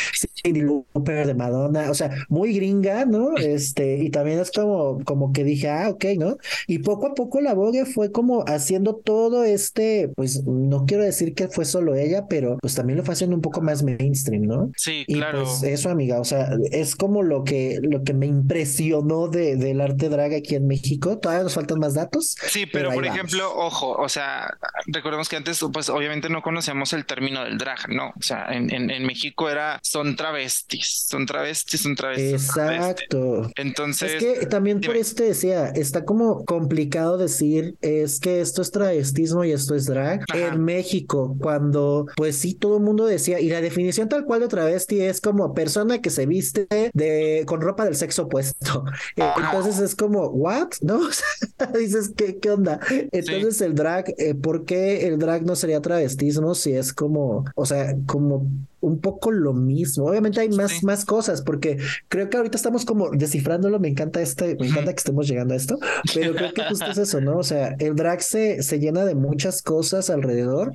Cindy 0.42 0.62
Lauper, 0.62 1.26
de 1.26 1.34
Madonna, 1.34 1.90
o 1.90 1.94
sea, 1.94 2.10
muy 2.28 2.52
gringa, 2.54 3.04
¿no? 3.04 3.36
Este, 3.36 3.98
y 3.98 4.10
también 4.10 4.38
es 4.40 4.50
como, 4.50 5.00
como 5.04 5.32
que 5.32 5.44
dije, 5.44 5.68
ah, 5.68 5.88
ok, 5.90 6.04
¿no? 6.18 6.36
Y 6.66 6.78
poco 6.80 7.08
a 7.08 7.14
poco 7.14 7.40
la 7.40 7.54
Vogue 7.54 7.84
fue 7.86 8.12
como 8.12 8.44
haciendo 8.46 8.96
todo 8.96 9.44
este, 9.44 10.10
pues 10.16 10.44
no 10.44 10.84
quiero 10.86 11.04
decir 11.04 11.34
que 11.34 11.48
fue 11.48 11.64
solo 11.64 11.94
ella, 11.94 12.26
pero 12.28 12.58
pues 12.60 12.74
también 12.74 12.98
lo 12.98 13.04
fue 13.04 13.14
haciendo 13.14 13.36
un 13.36 13.42
poco 13.42 13.60
más 13.60 13.82
mainstream, 13.82 14.42
¿no? 14.42 14.70
Sí, 14.76 15.04
Y 15.06 15.14
claro. 15.14 15.44
pues 15.44 15.62
eso, 15.62 15.90
amiga, 15.90 16.20
o 16.20 16.24
sea, 16.24 16.50
es 16.70 16.96
como 16.96 17.22
lo 17.22 17.44
que, 17.44 17.78
lo 17.82 18.02
que 18.04 18.14
me 18.14 18.26
impresionó 18.26 19.28
de, 19.28 19.56
del 19.56 19.80
arte 19.80 20.08
drag 20.08 20.34
aquí 20.34 20.54
en 20.54 20.66
México. 20.66 21.18
Todavía 21.18 21.44
nos 21.44 21.54
faltan 21.54 21.78
más 21.78 21.94
datos. 21.94 22.36
Sí, 22.46 22.66
pero 22.66 22.88
pero 22.88 22.92
por 22.92 23.04
vamos. 23.04 23.08
ejemplo, 23.08 23.52
ojo, 23.56 23.92
o 23.96 24.08
sea, 24.08 24.56
recordemos 24.86 25.28
que 25.28 25.36
antes, 25.36 25.60
pues 25.72 25.88
obviamente 25.88 26.28
no 26.28 26.42
conocíamos 26.42 26.92
el 26.92 27.06
término 27.06 27.44
del 27.44 27.58
drag, 27.58 27.88
¿no? 27.90 28.08
O 28.10 28.22
sea, 28.22 28.46
en, 28.50 28.72
en, 28.72 28.90
en 28.90 29.04
México 29.06 29.50
era, 29.50 29.80
son 29.82 30.16
travestis, 30.28 31.06
son 31.08 31.26
travestis, 31.26 31.80
son 31.80 31.94
travestis. 31.94 32.48
Exacto. 32.48 33.50
Entonces, 33.56 34.14
Es 34.14 34.22
que 34.22 34.46
también 34.46 34.80
por 34.80 34.96
esto 34.96 35.22
decía, 35.22 35.68
está 35.68 36.04
como 36.04 36.44
complicado 36.44 37.18
decir, 37.18 37.76
es 37.80 38.20
que 38.20 38.40
esto 38.40 38.62
es 38.62 38.70
travestismo 38.70 39.44
y 39.44 39.52
esto 39.52 39.74
es 39.74 39.86
drag. 39.86 40.22
Ajá. 40.28 40.48
En 40.48 40.64
México, 40.64 41.36
cuando 41.40 42.06
pues 42.16 42.36
sí, 42.36 42.54
todo 42.54 42.76
el 42.76 42.82
mundo 42.82 43.06
decía, 43.06 43.40
y 43.40 43.48
la 43.48 43.60
definición 43.60 44.08
tal 44.08 44.24
cual 44.24 44.40
de 44.40 44.48
travesti 44.48 45.00
es 45.00 45.20
como 45.20 45.54
persona 45.54 46.00
que 46.00 46.10
se 46.10 46.26
viste 46.26 46.66
de 46.92 47.44
con 47.46 47.60
ropa 47.60 47.84
del 47.84 47.96
sexo 47.96 48.24
opuesto. 48.24 48.84
Entonces 49.16 49.78
es 49.80 49.94
como, 49.94 50.28
¿what? 50.28 50.68
¿No? 50.82 51.00
Dices, 51.78 52.12
¿qué, 52.16 52.38
qué 52.38 52.50
onda? 52.50 52.80
Entonces 53.12 53.60
el 53.60 53.74
drag, 53.74 54.14
eh, 54.18 54.34
¿por 54.34 54.64
qué 54.64 55.06
el 55.06 55.18
drag 55.18 55.44
no 55.44 55.56
sería 55.56 55.80
travestismo 55.80 56.54
si 56.54 56.72
es 56.72 56.92
como, 56.92 57.44
o 57.54 57.66
sea, 57.66 57.94
como 58.06 58.46
un 58.80 59.00
poco 59.00 59.30
lo 59.32 59.52
mismo? 59.54 60.06
Obviamente 60.06 60.40
hay 60.40 60.48
más, 60.50 60.70
Sí. 60.72 60.86
más 60.86 61.04
cosas, 61.04 61.42
porque 61.42 61.78
creo 62.08 62.30
que 62.30 62.36
ahorita 62.36 62.56
estamos 62.56 62.84
como 62.84 63.10
descifrándolo, 63.10 63.78
me 63.80 63.88
encanta 63.88 64.20
este, 64.20 64.56
me 64.60 64.68
encanta 64.68 64.92
que 64.92 64.98
estemos 64.98 65.26
llegando 65.28 65.54
a 65.54 65.56
esto, 65.56 65.78
pero 66.14 66.34
creo 66.34 66.52
que 66.52 66.62
justo 66.68 66.86
es 66.90 66.98
eso, 66.98 67.20
¿no? 67.20 67.38
O 67.38 67.42
sea, 67.44 67.74
el 67.78 67.94
drag 67.96 68.22
se, 68.22 68.62
se 68.62 68.78
llena 68.78 69.04
de 69.04 69.14
muchas 69.14 69.62
cosas 69.62 70.10
alrededor 70.10 70.72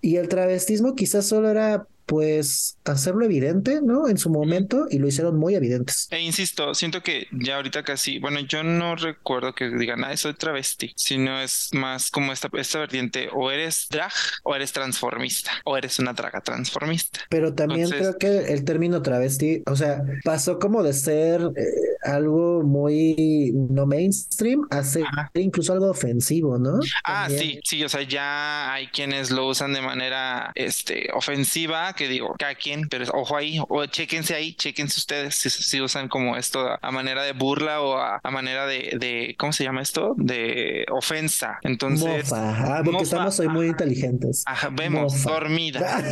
y 0.00 0.16
el 0.16 0.28
travestismo 0.28 0.94
quizás 0.94 1.26
solo 1.26 1.48
era 1.48 1.86
pues 2.12 2.76
hacerlo 2.84 3.24
evidente, 3.24 3.80
¿no? 3.82 4.06
En 4.06 4.18
su 4.18 4.28
momento 4.28 4.86
y 4.90 4.98
lo 4.98 5.08
hicieron 5.08 5.38
muy 5.38 5.54
evidentes. 5.54 6.08
E 6.10 6.20
insisto, 6.20 6.74
siento 6.74 7.02
que 7.02 7.26
ya 7.32 7.56
ahorita 7.56 7.84
casi, 7.84 8.18
bueno, 8.18 8.40
yo 8.40 8.62
no 8.62 8.96
recuerdo 8.96 9.54
que 9.54 9.70
digan, 9.70 10.04
ah, 10.04 10.14
soy 10.14 10.34
travesti, 10.34 10.92
sino 10.94 11.40
es 11.40 11.70
más 11.72 12.10
como 12.10 12.30
esta, 12.34 12.50
esta 12.52 12.80
vertiente, 12.80 13.30
o 13.32 13.50
eres 13.50 13.86
drag 13.88 14.12
o 14.42 14.54
eres 14.54 14.74
transformista, 14.74 15.52
o 15.64 15.78
eres 15.78 15.98
una 16.00 16.12
draga 16.12 16.42
transformista. 16.42 17.20
Pero 17.30 17.54
también 17.54 17.84
Entonces- 17.84 18.14
creo 18.18 18.18
que 18.18 18.52
el 18.52 18.62
término 18.64 19.00
travesti, 19.00 19.62
o 19.64 19.74
sea, 19.74 20.02
pasó 20.22 20.58
como 20.58 20.82
de 20.82 20.92
ser, 20.92 21.40
eh, 21.56 21.62
algo 22.02 22.62
muy 22.62 23.52
no 23.54 23.86
mainstream 23.86 24.66
a 24.70 24.82
ser 24.82 25.04
Ajá. 25.04 25.30
incluso 25.34 25.72
algo 25.72 25.88
ofensivo, 25.88 26.58
¿no? 26.58 26.80
Ah, 27.04 27.28
sí, 27.30 27.60
sí, 27.64 27.82
o 27.84 27.88
sea, 27.88 28.02
ya 28.02 28.72
hay 28.72 28.88
quienes 28.88 29.30
lo 29.30 29.46
usan 29.46 29.72
de 29.72 29.80
manera 29.80 30.50
este, 30.56 31.08
ofensiva, 31.14 31.94
que 31.94 32.01
digo, 32.08 32.34
cada 32.38 32.54
quien, 32.54 32.88
pero 32.88 33.04
ojo 33.12 33.36
ahí, 33.36 33.58
o 33.68 33.86
chéquense 33.86 34.34
ahí, 34.34 34.54
chéquense 34.54 34.98
ustedes 34.98 35.34
si, 35.34 35.50
si 35.50 35.80
usan 35.80 36.08
como 36.08 36.36
esto 36.36 36.78
a, 36.80 36.90
manera 36.90 37.22
de 37.22 37.32
burla 37.32 37.80
o 37.80 37.96
a, 37.96 38.20
a 38.22 38.30
manera 38.30 38.66
de, 38.66 38.96
de, 38.98 39.34
¿cómo 39.38 39.52
se 39.52 39.64
llama 39.64 39.82
esto? 39.82 40.14
De 40.16 40.86
ofensa. 40.90 41.58
Entonces, 41.62 42.30
Mofa. 42.30 42.50
Ah, 42.58 42.76
porque 42.84 42.92
mofa, 42.92 43.02
estamos 43.04 43.40
hoy 43.40 43.48
muy 43.48 43.66
inteligentes. 43.66 44.42
Ajá, 44.46 44.68
vemos, 44.70 45.12
Mofa. 45.14 45.30
dormida. 45.30 46.02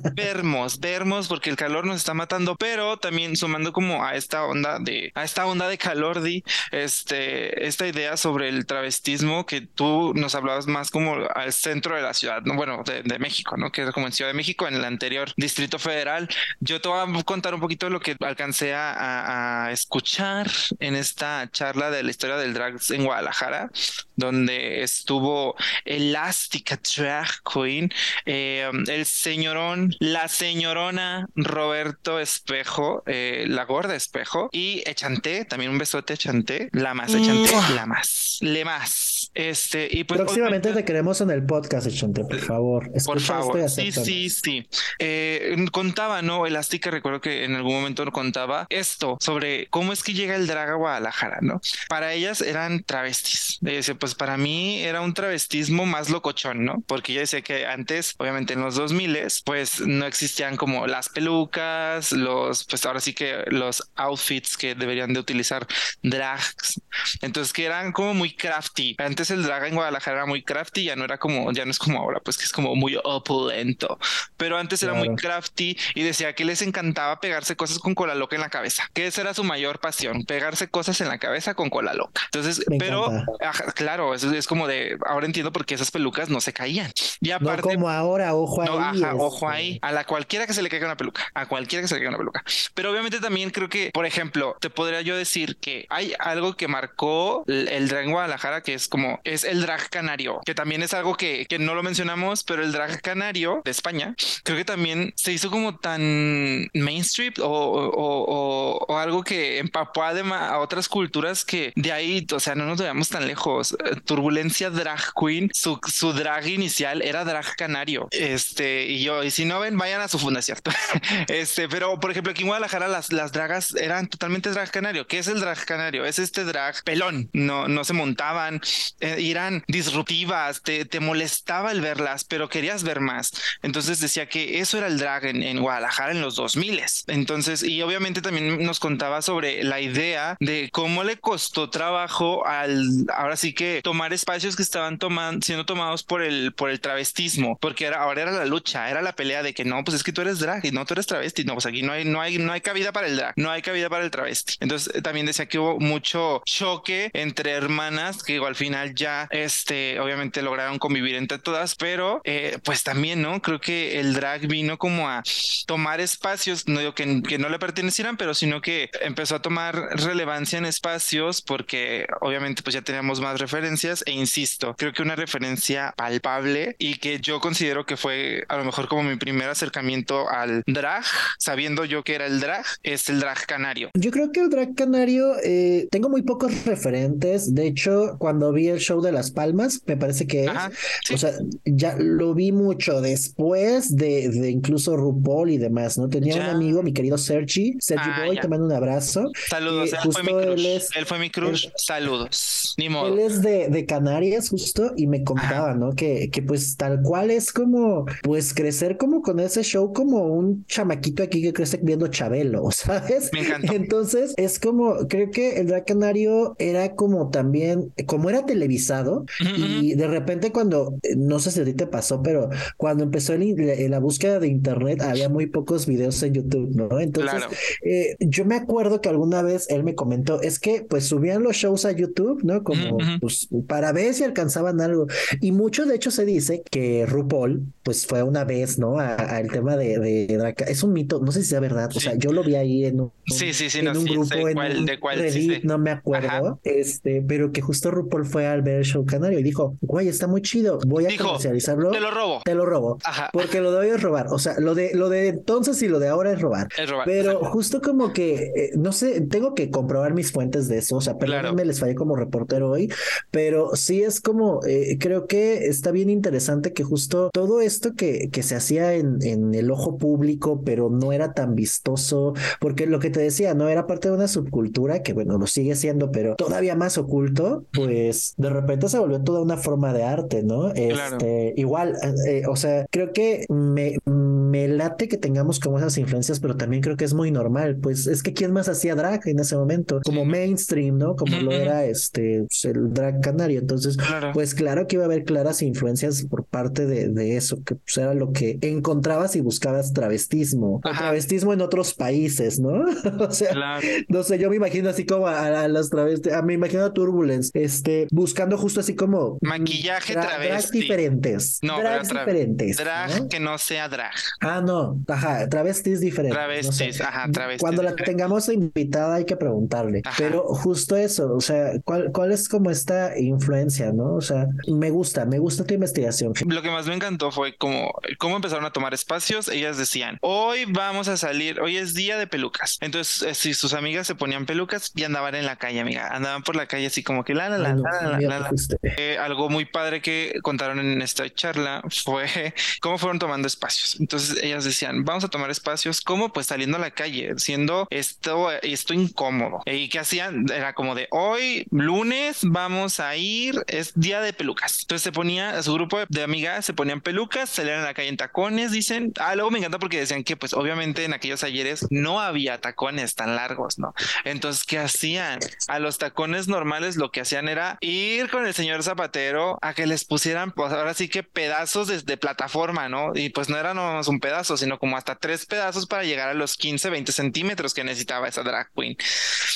Vermos, 0.14 0.80
vermos, 0.80 1.28
porque 1.28 1.50
el 1.50 1.56
calor 1.56 1.86
nos 1.86 1.96
está 1.96 2.14
matando, 2.14 2.56
pero 2.56 2.98
también 2.98 3.36
sumando 3.36 3.72
como 3.72 4.04
a 4.04 4.14
esta 4.14 4.44
onda 4.44 4.78
de, 4.78 5.12
a 5.14 5.24
esta 5.24 5.46
onda 5.46 5.68
de 5.68 5.78
calor, 5.78 6.22
Di, 6.22 6.42
este, 6.72 7.66
esta 7.66 7.86
idea 7.86 8.16
sobre 8.16 8.48
el 8.48 8.66
travestismo 8.66 9.46
que 9.46 9.60
tú 9.60 10.12
nos 10.14 10.34
hablabas 10.34 10.66
más 10.66 10.90
como 10.90 11.14
al 11.34 11.52
centro 11.52 11.96
de 11.96 12.02
la 12.02 12.14
ciudad, 12.14 12.42
¿no? 12.42 12.54
Bueno, 12.54 12.82
de, 12.84 13.02
de 13.02 13.18
México, 13.18 13.56
¿no? 13.56 13.70
Que 13.70 13.82
es 13.82 13.90
como 13.90 14.06
en 14.06 14.12
Ciudad 14.12 14.30
de 14.30 14.36
México, 14.36 14.66
en 14.68 14.74
el 14.74 14.84
anterior 14.84 15.32
Distrito 15.40 15.78
Federal. 15.78 16.28
Yo 16.60 16.80
te 16.80 16.88
voy 16.88 17.00
a 17.00 17.22
contar 17.24 17.54
un 17.54 17.60
poquito 17.60 17.86
de 17.86 17.90
lo 17.90 18.00
que 18.00 18.16
alcancé 18.20 18.74
a, 18.74 19.68
escuchar 19.72 20.50
en 20.78 20.94
esta 20.94 21.48
charla 21.50 21.90
de 21.90 22.02
la 22.02 22.10
historia 22.10 22.36
del 22.36 22.54
drag 22.54 22.76
en 22.90 23.04
Guadalajara, 23.04 23.70
donde 24.16 24.82
estuvo 24.82 25.54
Elástica 25.84 26.78
Drag 26.96 27.28
Queen, 27.42 27.90
eh, 28.26 28.70
el 28.88 29.06
señorón, 29.06 29.94
la 29.98 30.28
señorona 30.28 31.28
Roberto 31.34 32.18
Espejo, 32.18 33.02
eh, 33.06 33.46
la 33.48 33.64
gorda 33.64 33.94
Espejo, 33.94 34.50
y 34.52 34.82
Echanté, 34.86 35.44
también 35.44 35.70
un 35.70 35.78
besote 35.78 36.14
Echanté, 36.14 36.68
la 36.72 36.94
más 36.94 37.14
Echanté, 37.14 37.52
la 37.74 37.86
más, 37.86 38.38
le 38.40 38.64
más. 38.64 39.19
Este, 39.34 39.88
y 39.90 40.04
pues 40.04 40.20
Próximamente 40.20 40.72
te 40.72 40.84
queremos 40.84 41.20
en 41.20 41.30
el 41.30 41.44
podcast, 41.44 41.86
Echante, 41.86 42.24
por 42.24 42.38
favor. 42.38 42.90
por 43.04 43.20
favor, 43.20 43.68
sí, 43.68 43.92
sí, 43.92 44.30
sí. 44.30 44.66
Eh, 44.98 45.66
contaba, 45.72 46.22
¿no? 46.22 46.46
Elástica, 46.46 46.90
recuerdo 46.90 47.20
que 47.20 47.44
en 47.44 47.54
algún 47.54 47.74
momento 47.74 48.04
contaba 48.10 48.66
esto 48.70 49.18
sobre 49.20 49.66
cómo 49.68 49.92
es 49.92 50.02
que 50.02 50.14
llega 50.14 50.34
el 50.36 50.46
drag 50.46 50.70
a 50.70 50.74
Guadalajara, 50.74 51.38
¿no? 51.42 51.60
Para 51.88 52.12
ellas 52.14 52.40
eran 52.40 52.82
travestis. 52.84 53.58
Ella 53.62 53.76
decía, 53.76 53.94
pues 53.94 54.14
para 54.14 54.36
mí 54.36 54.80
era 54.80 55.00
un 55.00 55.14
travestismo 55.14 55.86
más 55.86 56.10
locochón, 56.10 56.64
¿no? 56.64 56.82
Porque 56.86 57.12
ella 57.12 57.22
decía 57.22 57.42
que 57.42 57.66
antes, 57.66 58.14
obviamente 58.18 58.54
en 58.54 58.60
los 58.60 58.74
2000 58.74 59.10
pues 59.44 59.80
no 59.80 60.06
existían 60.06 60.56
como 60.56 60.86
las 60.86 61.08
pelucas, 61.08 62.12
los, 62.12 62.64
pues 62.64 62.84
ahora 62.86 63.00
sí 63.00 63.12
que 63.12 63.44
los 63.48 63.90
outfits 63.96 64.56
que 64.56 64.74
deberían 64.74 65.12
de 65.12 65.20
utilizar 65.20 65.66
drags. 66.02 66.80
Entonces 67.20 67.52
que 67.52 67.64
eran 67.64 67.92
como 67.92 68.14
muy 68.14 68.34
crafty. 68.34 68.94
Antes 69.10 69.28
el 69.32 69.42
drag 69.42 69.64
en 69.64 69.74
Guadalajara 69.74 70.18
era 70.18 70.26
muy 70.26 70.42
crafty, 70.42 70.84
ya 70.84 70.94
no 70.94 71.04
era 71.04 71.18
como, 71.18 71.50
ya 71.50 71.64
no 71.64 71.72
es 71.72 71.80
como 71.80 71.98
ahora, 71.98 72.20
pues 72.20 72.38
que 72.38 72.44
es 72.44 72.52
como 72.52 72.76
muy 72.76 72.96
opulento. 73.02 73.98
Pero 74.36 74.56
antes 74.56 74.80
era 74.84 74.94
muy 74.94 75.08
Claro. 75.08 75.16
crafty 75.40 75.76
y 75.96 76.02
decía 76.04 76.32
que 76.34 76.44
les 76.44 76.62
encantaba 76.62 77.18
pegarse 77.20 77.56
cosas 77.56 77.80
con 77.80 77.96
cola 77.96 78.14
loca 78.14 78.36
en 78.36 78.42
la 78.42 78.50
cabeza, 78.50 78.88
que 78.94 79.08
esa 79.08 79.22
era 79.22 79.34
su 79.34 79.42
mayor 79.42 79.80
pasión, 79.80 80.24
pegarse 80.24 80.68
cosas 80.68 81.00
en 81.00 81.08
la 81.08 81.18
cabeza 81.18 81.54
con 81.54 81.70
cola 81.70 81.92
loca. 81.92 82.22
Entonces, 82.26 82.64
Me 82.68 82.78
pero 82.78 83.10
ajá, 83.40 83.72
claro, 83.72 84.14
eso 84.14 84.32
es 84.32 84.46
como 84.46 84.68
de 84.68 84.96
ahora 85.06 85.26
entiendo 85.26 85.50
por 85.52 85.66
qué 85.66 85.74
esas 85.74 85.90
pelucas 85.90 86.28
no 86.28 86.40
se 86.40 86.52
caían. 86.52 86.92
Y 87.20 87.30
No 87.30 87.34
aparte, 87.36 87.62
como 87.74 87.90
ahora, 87.90 88.34
ojo 88.36 88.64
no, 88.64 88.78
ahí. 88.78 89.02
ajá, 89.02 89.14
ojo 89.16 89.46
este, 89.50 89.58
ahí. 89.60 89.78
A 89.82 89.90
la 89.90 90.04
cualquiera 90.04 90.46
que 90.46 90.54
se 90.54 90.62
le 90.62 90.68
caiga 90.68 90.86
una 90.86 90.96
peluca. 90.96 91.22
A 91.34 91.46
cualquiera 91.46 91.82
que 91.82 91.88
se 91.88 91.94
le 91.94 91.98
caiga 92.00 92.10
una 92.10 92.18
peluca. 92.18 92.44
Pero 92.74 92.92
obviamente 92.92 93.18
también 93.18 93.50
creo 93.50 93.68
que, 93.68 93.90
por 93.92 94.06
ejemplo, 94.06 94.56
te 94.60 94.70
podría 94.70 95.00
yo 95.00 95.16
decir 95.16 95.56
que 95.56 95.86
hay 95.90 96.14
algo 96.20 96.54
que 96.56 96.68
marcó 96.68 97.42
el, 97.48 97.66
el 97.68 97.88
drag 97.88 98.04
en 98.04 98.12
Guadalajara, 98.12 98.62
que 98.62 98.74
es 98.74 98.86
como, 98.88 98.99
es 99.24 99.44
el 99.44 99.62
drag 99.62 99.88
canario, 99.90 100.40
que 100.44 100.54
también 100.54 100.82
es 100.82 100.94
algo 100.94 101.16
que, 101.16 101.46
que 101.46 101.58
no 101.58 101.74
lo 101.74 101.82
mencionamos, 101.82 102.44
pero 102.44 102.62
el 102.62 102.72
drag 102.72 103.00
canario 103.02 103.62
de 103.64 103.70
España, 103.70 104.14
creo 104.44 104.56
que 104.56 104.64
también 104.64 105.12
se 105.16 105.32
hizo 105.32 105.50
como 105.50 105.78
tan 105.78 106.68
mainstream 106.74 107.34
o, 107.40 107.44
o- 107.44 108.24
o- 108.26 108.86
o 108.88 108.98
algo 108.98 109.22
que 109.22 109.58
empapó 109.58 110.02
además 110.02 110.50
a 110.50 110.58
otras 110.58 110.88
culturas 110.88 111.44
que 111.44 111.72
de 111.76 111.92
ahí, 111.92 112.26
o 112.32 112.40
sea, 112.40 112.54
no 112.54 112.64
nos 112.66 112.78
veamos 112.80 113.08
tan 113.08 113.26
lejos. 113.26 113.76
Turbulencia 114.04 114.70
Drag 114.70 115.00
Queen, 115.18 115.50
su, 115.52 115.78
su 115.92 116.12
drag 116.12 116.46
inicial 116.48 117.02
era 117.02 117.24
drag 117.24 117.54
canario. 117.56 118.08
Este, 118.10 118.86
y 118.86 119.02
yo, 119.04 119.22
y 119.24 119.30
si 119.30 119.44
no 119.44 119.60
ven, 119.60 119.76
vayan 119.76 120.00
a 120.00 120.08
su 120.08 120.18
fundación. 120.18 120.58
Este, 121.28 121.68
pero 121.68 121.98
por 122.00 122.10
ejemplo, 122.10 122.32
aquí 122.32 122.42
en 122.42 122.48
Guadalajara 122.48 122.88
las, 122.88 123.12
las 123.12 123.32
dragas 123.32 123.74
eran 123.74 124.08
totalmente 124.08 124.50
drag 124.50 124.70
canario. 124.70 125.06
¿Qué 125.06 125.18
es 125.18 125.28
el 125.28 125.40
drag 125.40 125.64
canario? 125.64 126.04
Es 126.04 126.18
este 126.18 126.44
drag 126.44 126.82
pelón, 126.84 127.28
no, 127.32 127.68
no 127.68 127.84
se 127.84 127.92
montaban, 127.92 128.60
eh, 129.00 129.16
eran 129.20 129.64
disruptivas, 129.68 130.62
te, 130.62 130.84
te 130.84 131.00
molestaba 131.00 131.72
el 131.72 131.80
verlas, 131.80 132.24
pero 132.24 132.48
querías 132.48 132.82
ver 132.82 133.00
más. 133.00 133.32
Entonces 133.62 134.00
decía 134.00 134.28
que 134.28 134.60
eso 134.60 134.78
era 134.78 134.86
el 134.86 134.98
drag 134.98 135.26
en, 135.26 135.42
en 135.42 135.60
Guadalajara 135.60 136.12
en 136.12 136.20
los 136.20 136.36
2000. 136.36 136.80
Entonces, 137.08 137.62
y 137.62 137.82
obviamente 137.82 138.22
también 138.22 138.64
nos 138.64 138.78
contaba 138.80 139.22
sobre 139.22 139.64
la 139.64 139.80
idea 139.80 140.36
de 140.40 140.70
cómo 140.72 141.02
le 141.04 141.18
costó 141.18 141.68
trabajo 141.68 142.46
al, 142.46 142.86
ahora 143.14 143.36
sí 143.36 143.52
que 143.52 143.80
tomar 143.82 144.12
espacios 144.12 144.56
que 144.56 144.62
estaban 144.62 144.98
toman- 144.98 145.42
siendo 145.42 145.66
tomados 145.66 146.02
por 146.04 146.22
el, 146.22 146.52
por 146.52 146.70
el 146.70 146.80
travestismo, 146.80 147.58
porque 147.60 147.86
era, 147.86 148.02
ahora 148.02 148.22
era 148.22 148.30
la 148.30 148.46
lucha, 148.46 148.88
era 148.88 149.02
la 149.02 149.14
pelea 149.16 149.42
de 149.42 149.52
que 149.52 149.64
no, 149.64 149.82
pues 149.84 149.96
es 149.96 150.02
que 150.04 150.12
tú 150.12 150.20
eres 150.22 150.38
drag 150.38 150.64
y 150.64 150.70
no, 150.70 150.86
tú 150.86 150.94
eres 150.94 151.06
travesti, 151.06 151.44
no, 151.44 151.54
pues 151.54 151.66
aquí 151.66 151.82
no 151.82 151.92
hay, 151.92 152.04
no 152.04 152.20
hay, 152.20 152.38
no 152.38 152.52
hay 152.52 152.60
cabida 152.60 152.92
para 152.92 153.08
el 153.08 153.16
drag, 153.16 153.34
no 153.36 153.50
hay 153.50 153.62
cabida 153.62 153.90
para 153.90 154.04
el 154.04 154.10
travesti. 154.10 154.54
Entonces 154.60 154.94
eh, 154.94 155.02
también 155.02 155.26
decía 155.26 155.46
que 155.46 155.58
hubo 155.58 155.78
mucho 155.80 156.42
choque 156.46 157.10
entre 157.12 157.50
hermanas 157.50 158.22
que 158.22 158.38
al 158.38 158.54
final 158.54 158.79
ya, 158.86 159.28
este, 159.30 160.00
obviamente 160.00 160.42
lograron 160.42 160.78
convivir 160.78 161.16
entre 161.16 161.38
todas, 161.38 161.74
pero 161.74 162.20
eh, 162.24 162.58
pues 162.64 162.82
también, 162.82 163.22
¿no? 163.22 163.40
Creo 163.42 163.60
que 163.60 164.00
el 164.00 164.14
drag 164.14 164.46
vino 164.46 164.78
como 164.78 165.08
a 165.08 165.22
tomar 165.66 166.00
espacios, 166.00 166.66
no 166.68 166.80
digo 166.80 166.94
que, 166.94 167.22
que 167.22 167.38
no 167.38 167.48
le 167.48 167.58
pertenecieran, 167.58 168.16
pero 168.16 168.34
sino 168.34 168.60
que 168.60 168.90
empezó 169.00 169.36
a 169.36 169.42
tomar 169.42 169.76
relevancia 169.92 170.58
en 170.58 170.66
espacios 170.66 171.42
porque 171.42 172.06
obviamente 172.20 172.62
pues 172.62 172.74
ya 172.74 172.82
teníamos 172.82 173.20
más 173.20 173.40
referencias 173.40 174.02
e 174.06 174.12
insisto, 174.12 174.74
creo 174.76 174.92
que 174.92 175.02
una 175.02 175.16
referencia 175.16 175.94
palpable 175.96 176.76
y 176.78 176.96
que 176.96 177.20
yo 177.20 177.40
considero 177.40 177.86
que 177.86 177.96
fue 177.96 178.44
a 178.48 178.56
lo 178.56 178.64
mejor 178.64 178.88
como 178.88 179.02
mi 179.02 179.16
primer 179.16 179.48
acercamiento 179.48 180.28
al 180.28 180.62
drag, 180.66 181.04
sabiendo 181.38 181.84
yo 181.84 182.02
que 182.02 182.14
era 182.14 182.26
el 182.26 182.40
drag, 182.40 182.64
es 182.82 183.08
el 183.08 183.20
drag 183.20 183.46
canario. 183.46 183.90
Yo 183.94 184.10
creo 184.10 184.32
que 184.32 184.40
el 184.40 184.50
drag 184.50 184.74
canario, 184.74 185.34
eh, 185.42 185.88
tengo 185.90 186.08
muy 186.08 186.22
pocos 186.22 186.64
referentes. 186.64 187.54
De 187.54 187.66
hecho, 187.66 188.16
cuando 188.18 188.52
vi 188.52 188.69
el 188.72 188.80
show 188.80 189.00
de 189.00 189.12
Las 189.12 189.30
Palmas, 189.30 189.80
me 189.86 189.96
parece 189.96 190.26
que 190.26 190.44
es. 190.44 190.48
Ajá, 190.48 190.70
sí. 191.04 191.14
O 191.14 191.18
sea, 191.18 191.32
ya 191.64 191.96
lo 191.98 192.34
vi 192.34 192.52
mucho 192.52 193.00
después 193.00 193.96
de, 193.96 194.28
de 194.28 194.50
incluso 194.50 194.96
RuPaul 194.96 195.50
y 195.50 195.58
demás, 195.58 195.98
¿no? 195.98 196.08
Tenía 196.08 196.34
Ya. 196.36 196.44
un 196.44 196.48
amigo, 196.56 196.82
mi 196.82 196.92
querido 196.92 197.18
Sergi, 197.18 197.74
Sergi 197.80 198.08
Ah, 198.12 198.24
Boy, 198.26 198.36
ya. 198.36 198.42
te 198.42 198.48
mando 198.48 198.66
un 198.66 198.72
abrazo. 198.72 199.30
Saludos, 199.48 199.92
eh, 199.92 199.96
él 200.04 200.12
fue 200.12 200.22
mi 200.22 200.28
crush. 200.32 200.52
él 200.58 200.66
es- 200.66 200.88
él 200.96 201.06
fue 201.06 201.18
mi 201.18 201.30
crush. 201.30 201.68
Saludos. 201.76 202.74
Ni 202.78 202.88
modo. 202.88 203.12
Él 203.12 203.18
es 203.20 203.42
de, 203.42 203.68
de 203.68 203.86
Canarias, 203.86 204.48
justo, 204.48 204.92
y 204.96 205.06
me 205.06 205.22
contaba, 205.24 205.74
¿no? 205.74 205.92
Que, 205.94 206.30
que 206.30 206.42
pues 206.42 206.76
tal 206.76 207.02
cual 207.02 207.30
es 207.30 207.52
como, 207.52 208.06
pues 208.22 208.54
crecer 208.54 208.96
como 208.96 209.22
con 209.22 209.40
ese 209.40 209.62
show, 209.62 209.92
como 209.92 210.24
un 210.26 210.64
chamaquito 210.66 211.22
aquí 211.22 211.42
que 211.42 211.52
crece 211.52 211.78
viendo 211.82 212.08
Chabelo, 212.08 212.70
¿sabes? 212.72 213.30
Me 213.32 213.40
encantó. 213.40 213.72
Entonces, 213.74 214.34
es 214.36 214.58
como, 214.58 215.06
creo 215.08 215.30
que 215.30 215.58
el 215.60 215.66
drag 215.68 215.84
canario 215.86 216.56
era 216.58 216.94
como 216.94 217.30
también, 217.30 217.92
como 218.06 218.30
era 218.30 218.46
televisado, 218.60 219.24
Ujú, 219.40 219.50
ujú. 219.54 219.64
y 219.64 219.94
de 219.94 220.06
repente 220.06 220.52
cuando, 220.52 220.94
eh, 221.02 221.14
no 221.16 221.38
sé 221.38 221.50
si 221.50 221.60
a 221.60 221.64
ti 221.64 221.72
te 221.72 221.86
pasó, 221.86 222.22
pero 222.22 222.48
cuando 222.76 223.04
empezó 223.04 223.32
el 223.34 223.40
la, 223.56 223.88
la 223.88 223.98
búsqueda 224.00 224.38
de 224.38 224.48
internet, 224.48 225.00
había 225.00 225.28
muy 225.30 225.46
pocos 225.46 225.86
videos 225.86 226.22
en 226.22 226.34
YouTube, 226.34 226.70
¿no? 226.74 227.00
Entonces, 227.00 227.30
Claro. 227.40 227.52
eh, 227.82 228.16
yo 228.20 228.44
me 228.44 228.54
acuerdo 228.56 229.00
que 229.00 229.08
alguna 229.08 229.40
vez 229.42 229.66
él 229.70 229.82
me 229.82 229.94
comentó, 229.94 230.40
es 230.42 230.58
que 230.58 230.82
pues 230.88 231.06
subían 231.06 231.42
los 231.42 231.56
shows 231.56 231.84
a 231.86 231.92
YouTube, 231.92 232.42
¿no? 232.44 232.62
Como 232.62 232.96
Ujú, 232.96 233.02
ujú. 233.02 233.20
pues 233.20 233.48
para 233.66 233.92
ver 233.92 234.12
si 234.14 234.24
alcanzaban 234.24 234.80
algo. 234.82 235.06
Y 235.40 235.52
mucho 235.52 235.86
de 235.86 235.94
hecho 235.96 236.10
se 236.10 236.24
dice 236.26 236.62
que 236.70 237.06
RuPaul 237.06 237.62
pues 237.82 238.06
fue 238.06 238.22
una 238.22 238.44
vez, 238.44 238.78
¿no? 238.78 238.98
Al 238.98 239.50
tema 239.50 239.76
de, 239.76 239.98
de 239.98 240.36
Draca. 240.36 240.64
Es 240.64 240.82
un 240.82 240.92
mito, 240.92 241.20
no 241.20 241.32
sé 241.32 241.42
si 241.42 241.48
sea 241.48 241.60
verdad, 241.60 241.88
o 241.88 241.98
Sí. 241.98 242.00
sea, 242.00 242.14
yo 242.14 242.32
lo 242.32 242.44
vi 242.44 242.54
ahí 242.56 242.84
en 242.84 243.00
un, 243.00 243.12
Sí, 243.26 243.52
sí, 243.54 243.70
sí, 243.70 243.78
en 243.78 243.86
no, 243.86 243.92
un 243.92 244.06
sí, 244.06 244.12
grupo, 244.12 244.34
en 244.34 244.52
cuál- 244.54 244.76
un 244.78 244.86
de 244.86 245.00
cuál 245.00 245.16
sí 245.18 245.22
Reddit, 245.22 245.62
sé. 245.62 245.66
no 245.66 245.78
me 245.78 245.90
acuerdo, 245.90 246.28
Ajá. 246.28 246.58
este, 246.64 247.22
pero 247.26 247.52
que 247.52 247.60
justo 247.62 247.90
RuPaul 247.90 248.26
fue 248.26 248.46
al 248.50 248.62
ver 248.62 248.76
el 248.78 248.84
show 248.84 249.04
canario 249.04 249.38
y 249.38 249.42
dijo, 249.42 249.76
güey, 249.80 250.08
está 250.08 250.26
muy 250.26 250.42
chido, 250.42 250.78
voy 250.86 251.06
a 251.06 251.08
Dijo, 251.08 251.24
comercializarlo, 251.26 251.90
Te 251.90 252.00
lo 252.00 252.10
robo. 252.10 252.40
te 252.44 252.54
lo 252.54 252.66
robo. 252.66 252.98
Ajá. 253.04 253.30
Porque 253.32 253.60
lo 253.60 253.72
de 253.72 253.78
hoy 253.78 253.88
es 253.88 254.02
robar. 254.02 254.28
O 254.30 254.38
sea, 254.38 254.54
lo 254.58 254.74
de 254.74 254.90
lo 254.94 255.08
de 255.08 255.28
entonces 255.28 255.80
y 255.82 255.88
lo 255.88 255.98
de 255.98 256.08
ahora 256.08 256.32
es 256.32 256.40
robar. 256.40 256.68
Es 256.78 256.88
robar. 256.90 257.06
Pero 257.06 257.40
justo 257.44 257.80
como 257.80 258.12
que, 258.12 258.34
eh, 258.56 258.70
no 258.76 258.92
sé, 258.92 259.20
tengo 259.22 259.54
que 259.54 259.70
comprobar 259.70 260.14
mis 260.14 260.32
fuentes 260.32 260.68
de 260.68 260.78
eso. 260.78 260.96
O 260.96 261.00
sea, 261.00 261.16
perdónenme, 261.18 261.50
Claro. 261.52 261.64
les 261.64 261.80
fallé 261.80 261.94
como 261.94 262.16
reportero. 262.16 262.30
reportero 262.30 262.70
hoy, 262.70 262.90
pero 263.30 263.74
sí 263.74 264.02
es 264.02 264.20
como, 264.20 264.60
eh, 264.66 264.96
creo 265.00 265.26
que 265.26 265.66
está 265.66 265.90
bien 265.90 266.08
interesante 266.10 266.72
que 266.72 266.84
justo 266.84 267.28
todo 267.32 267.60
esto 267.60 267.94
que, 267.94 268.28
que 268.30 268.42
se 268.42 268.54
hacía 268.54 268.94
en, 268.94 269.18
en 269.22 269.52
el 269.54 269.70
ojo 269.70 269.98
público, 269.98 270.62
pero 270.64 270.90
no 270.90 271.12
era 271.12 271.32
tan 271.34 271.54
vistoso, 271.54 272.34
porque 272.60 272.86
lo 272.86 272.98
que 273.00 273.10
te 273.10 273.20
decía, 273.20 273.54
no 273.54 273.68
era 273.68 273.86
parte 273.86 274.08
de 274.08 274.14
una 274.14 274.28
subcultura 274.28 275.02
que, 275.02 275.12
bueno, 275.12 275.38
lo 275.38 275.46
sigue 275.46 275.74
siendo, 275.76 276.12
pero 276.12 276.36
todavía 276.36 276.76
más 276.76 276.98
oculto, 276.98 277.64
pues 277.72 278.34
de 278.40 278.50
repente 278.50 278.88
se 278.88 278.98
volvió 278.98 279.20
toda 279.20 279.42
una 279.42 279.56
forma 279.56 279.92
de 279.92 280.02
arte, 280.02 280.42
¿no? 280.42 280.70
Este, 280.72 281.52
igual, 281.56 281.96
eh, 282.26 282.42
o 282.48 282.56
sea, 282.56 282.86
creo 282.90 283.12
que 283.12 283.44
me, 283.48 283.96
me 284.06 284.68
late 284.68 285.08
que 285.08 285.16
tengamos 285.16 285.60
como 285.60 285.78
esas 285.78 285.96
influencias, 285.98 286.40
pero 286.40 286.56
también 286.56 286.82
creo 286.82 286.96
que 286.96 287.04
es 287.04 287.14
muy 287.14 287.30
normal, 287.30 287.76
pues 287.76 288.06
es 288.06 288.22
que 288.22 288.32
quién 288.32 288.52
más 288.52 288.68
hacía 288.68 288.94
drag 288.94 289.26
en 289.28 289.38
ese 289.40 289.56
momento, 289.56 290.00
como 290.04 290.24
mainstream, 290.24 290.98
¿no? 290.98 291.16
Como 291.16 291.36
lo 291.36 291.52
era 291.52 291.84
este, 291.84 292.44
pues, 292.48 292.64
el 292.64 292.92
drag 292.92 293.20
canario, 293.20 293.60
entonces, 293.60 293.96
pues 294.32 294.54
claro 294.54 294.86
que 294.86 294.96
iba 294.96 295.04
a 295.04 295.06
haber 295.06 295.24
claras 295.24 295.62
influencias 295.62 296.24
por 296.24 296.44
parte 296.44 296.86
de, 296.86 297.08
de 297.08 297.36
eso, 297.36 297.62
que 297.64 297.74
pues, 297.74 297.96
era 297.98 298.14
lo 298.14 298.32
que 298.32 298.58
encontrabas 298.62 299.36
y 299.36 299.40
buscabas 299.40 299.92
travestismo, 299.92 300.76
o 300.76 300.80
travestismo 300.80 301.52
en 301.52 301.60
otros 301.60 301.94
países, 301.94 302.58
¿no? 302.58 302.70
o 303.20 303.30
sea, 303.30 303.80
no 304.08 304.22
sé, 304.22 304.38
yo 304.38 304.50
me 304.50 304.56
imagino 304.56 304.88
así 304.88 305.04
como 305.04 305.26
a, 305.26 305.68
las 305.68 305.90
travestis, 305.90 306.32
me 306.44 306.54
imagino 306.54 306.84
a 306.84 306.92
Turbulence, 306.92 307.50
este, 307.54 308.06
buscando 308.20 308.58
justo 308.58 308.80
así 308.80 308.94
como 308.94 309.38
maquillaje 309.40 310.12
travesti. 310.12 310.48
Drags 310.48 310.70
diferentes. 310.70 311.58
No, 311.62 311.78
drags 311.78 312.08
diferentes. 312.08 312.76
Drag 312.76 313.28
que 313.28 313.40
no 313.40 313.56
sea 313.56 313.88
drag. 313.88 314.12
Ah, 314.40 314.60
no, 314.60 315.00
ajá, 315.08 315.48
travestis 315.48 316.00
diferentes. 316.00 316.36
Travestis, 316.36 317.00
ajá, 317.00 317.28
travestis. 317.32 317.62
Cuando 317.62 317.82
la 317.82 317.94
tengamos 317.94 318.48
invitada 318.48 319.16
hay 319.16 319.24
que 319.24 319.36
preguntarle. 319.36 320.02
Pero 320.18 320.42
justo 320.42 320.96
eso, 320.96 321.34
o 321.34 321.40
sea, 321.40 321.72
¿cuál, 321.84 322.10
¿cuál 322.12 322.32
es 322.32 322.48
como 322.48 322.70
esta 322.70 323.18
influencia, 323.18 323.92
no? 323.92 324.14
O 324.14 324.20
sea, 324.20 324.46
me 324.68 324.90
gusta, 324.90 325.24
me 325.24 325.38
gusta 325.38 325.64
tu 325.64 325.74
investigación. 325.74 326.34
Lo 326.46 326.62
que 326.62 326.70
más 326.70 326.86
me 326.86 326.94
encantó 326.94 327.30
fue 327.30 327.56
como 327.56 327.92
cómo 328.18 328.36
empezaron 328.36 328.64
a 328.64 328.72
tomar 328.72 328.92
espacios. 328.92 329.48
Ellas 329.48 329.78
decían, 329.78 330.18
hoy 330.20 330.66
vamos 330.68 331.08
a 331.08 331.16
salir, 331.16 331.60
hoy 331.60 331.78
es 331.78 331.94
día 331.94 332.18
de 332.18 332.26
pelucas. 332.26 332.76
Entonces, 332.80 333.22
eh, 333.22 333.34
si 333.34 333.54
sus 333.54 333.72
amigas 333.72 334.06
se 334.06 334.14
ponían 334.14 334.44
pelucas 334.46 334.92
y 334.94 335.04
andaban 335.04 335.34
en 335.34 335.46
la 335.46 335.56
calle, 335.56 335.80
amiga, 335.80 336.08
andaban 336.08 336.42
por 336.42 336.56
la 336.56 336.66
calle 336.66 336.86
así 336.86 337.02
como 337.02 337.24
que 337.24 337.34
la, 337.34 337.48
la, 337.48 337.58
la, 337.58 337.74
la, 337.74 338.02
la, 338.02 338.09
la, 338.18 338.50
eh, 338.82 339.18
algo 339.18 339.48
muy 339.48 339.64
padre 339.64 340.00
que 340.00 340.38
contaron 340.42 340.78
en 340.80 341.02
esta 341.02 341.28
charla 341.32 341.82
fue 342.04 342.26
cómo 342.80 342.98
fueron 342.98 343.18
tomando 343.18 343.46
espacios. 343.46 343.98
Entonces, 344.00 344.42
ellas 344.42 344.64
decían, 344.64 345.04
vamos 345.04 345.24
a 345.24 345.28
tomar 345.28 345.50
espacios, 345.50 346.00
como 346.00 346.32
pues 346.32 346.46
saliendo 346.46 346.76
a 346.76 346.80
la 346.80 346.90
calle, 346.90 347.32
siendo 347.38 347.86
esto, 347.90 348.50
esto 348.62 348.94
incómodo. 348.94 349.62
Y 349.66 349.88
que 349.88 349.98
hacían, 349.98 350.46
era 350.52 350.74
como 350.74 350.94
de 350.94 351.08
hoy, 351.10 351.66
lunes, 351.70 352.40
vamos 352.42 353.00
a 353.00 353.16
ir, 353.16 353.62
es 353.66 353.92
día 353.94 354.20
de 354.20 354.32
pelucas. 354.32 354.80
Entonces 354.82 355.02
se 355.02 355.12
ponía, 355.12 355.62
su 355.62 355.74
grupo 355.74 355.98
de 356.08 356.22
amigas 356.22 356.64
se 356.64 356.72
ponían 356.72 357.00
pelucas, 357.00 357.50
salían 357.50 357.80
a 357.80 357.84
la 357.84 357.94
calle 357.94 358.08
en 358.08 358.16
tacones, 358.16 358.72
dicen. 358.72 359.12
Ah, 359.18 359.34
luego 359.34 359.50
me 359.50 359.58
encanta 359.58 359.78
porque 359.78 359.98
decían 359.98 360.24
que 360.24 360.36
pues 360.36 360.54
obviamente 360.54 361.04
en 361.04 361.12
aquellos 361.12 361.44
ayeres 361.44 361.86
no 361.90 362.20
había 362.20 362.60
tacones 362.60 363.14
tan 363.14 363.36
largos, 363.36 363.78
¿no? 363.78 363.94
Entonces, 364.24 364.64
¿qué 364.64 364.78
hacían? 364.78 365.38
A 365.68 365.78
los 365.78 365.98
tacones 365.98 366.48
normales 366.48 366.96
lo 366.96 367.10
que 367.10 367.20
hacían 367.20 367.48
era 367.48 367.78
ir 367.80 367.99
con 368.30 368.46
el 368.46 368.54
señor 368.54 368.82
zapatero 368.82 369.58
a 369.62 369.74
que 369.74 369.86
les 369.86 370.04
pusieran, 370.04 370.52
pues 370.52 370.72
ahora 370.72 370.94
sí 370.94 371.08
que 371.08 371.22
pedazos 371.22 371.88
de, 371.88 372.00
de 372.02 372.16
plataforma, 372.16 372.88
¿no? 372.88 373.12
Y 373.14 373.30
pues 373.30 373.48
no 373.48 373.56
eran 373.56 373.78
un 373.78 374.20
pedazo, 374.20 374.56
sino 374.56 374.78
como 374.78 374.96
hasta 374.96 375.16
tres 375.16 375.46
pedazos 375.46 375.86
para 375.86 376.04
llegar 376.04 376.28
a 376.28 376.34
los 376.34 376.56
15, 376.56 376.90
20 376.90 377.12
centímetros 377.12 377.74
que 377.74 377.84
necesitaba 377.84 378.28
esa 378.28 378.42
drag 378.42 378.70
queen. 378.74 378.96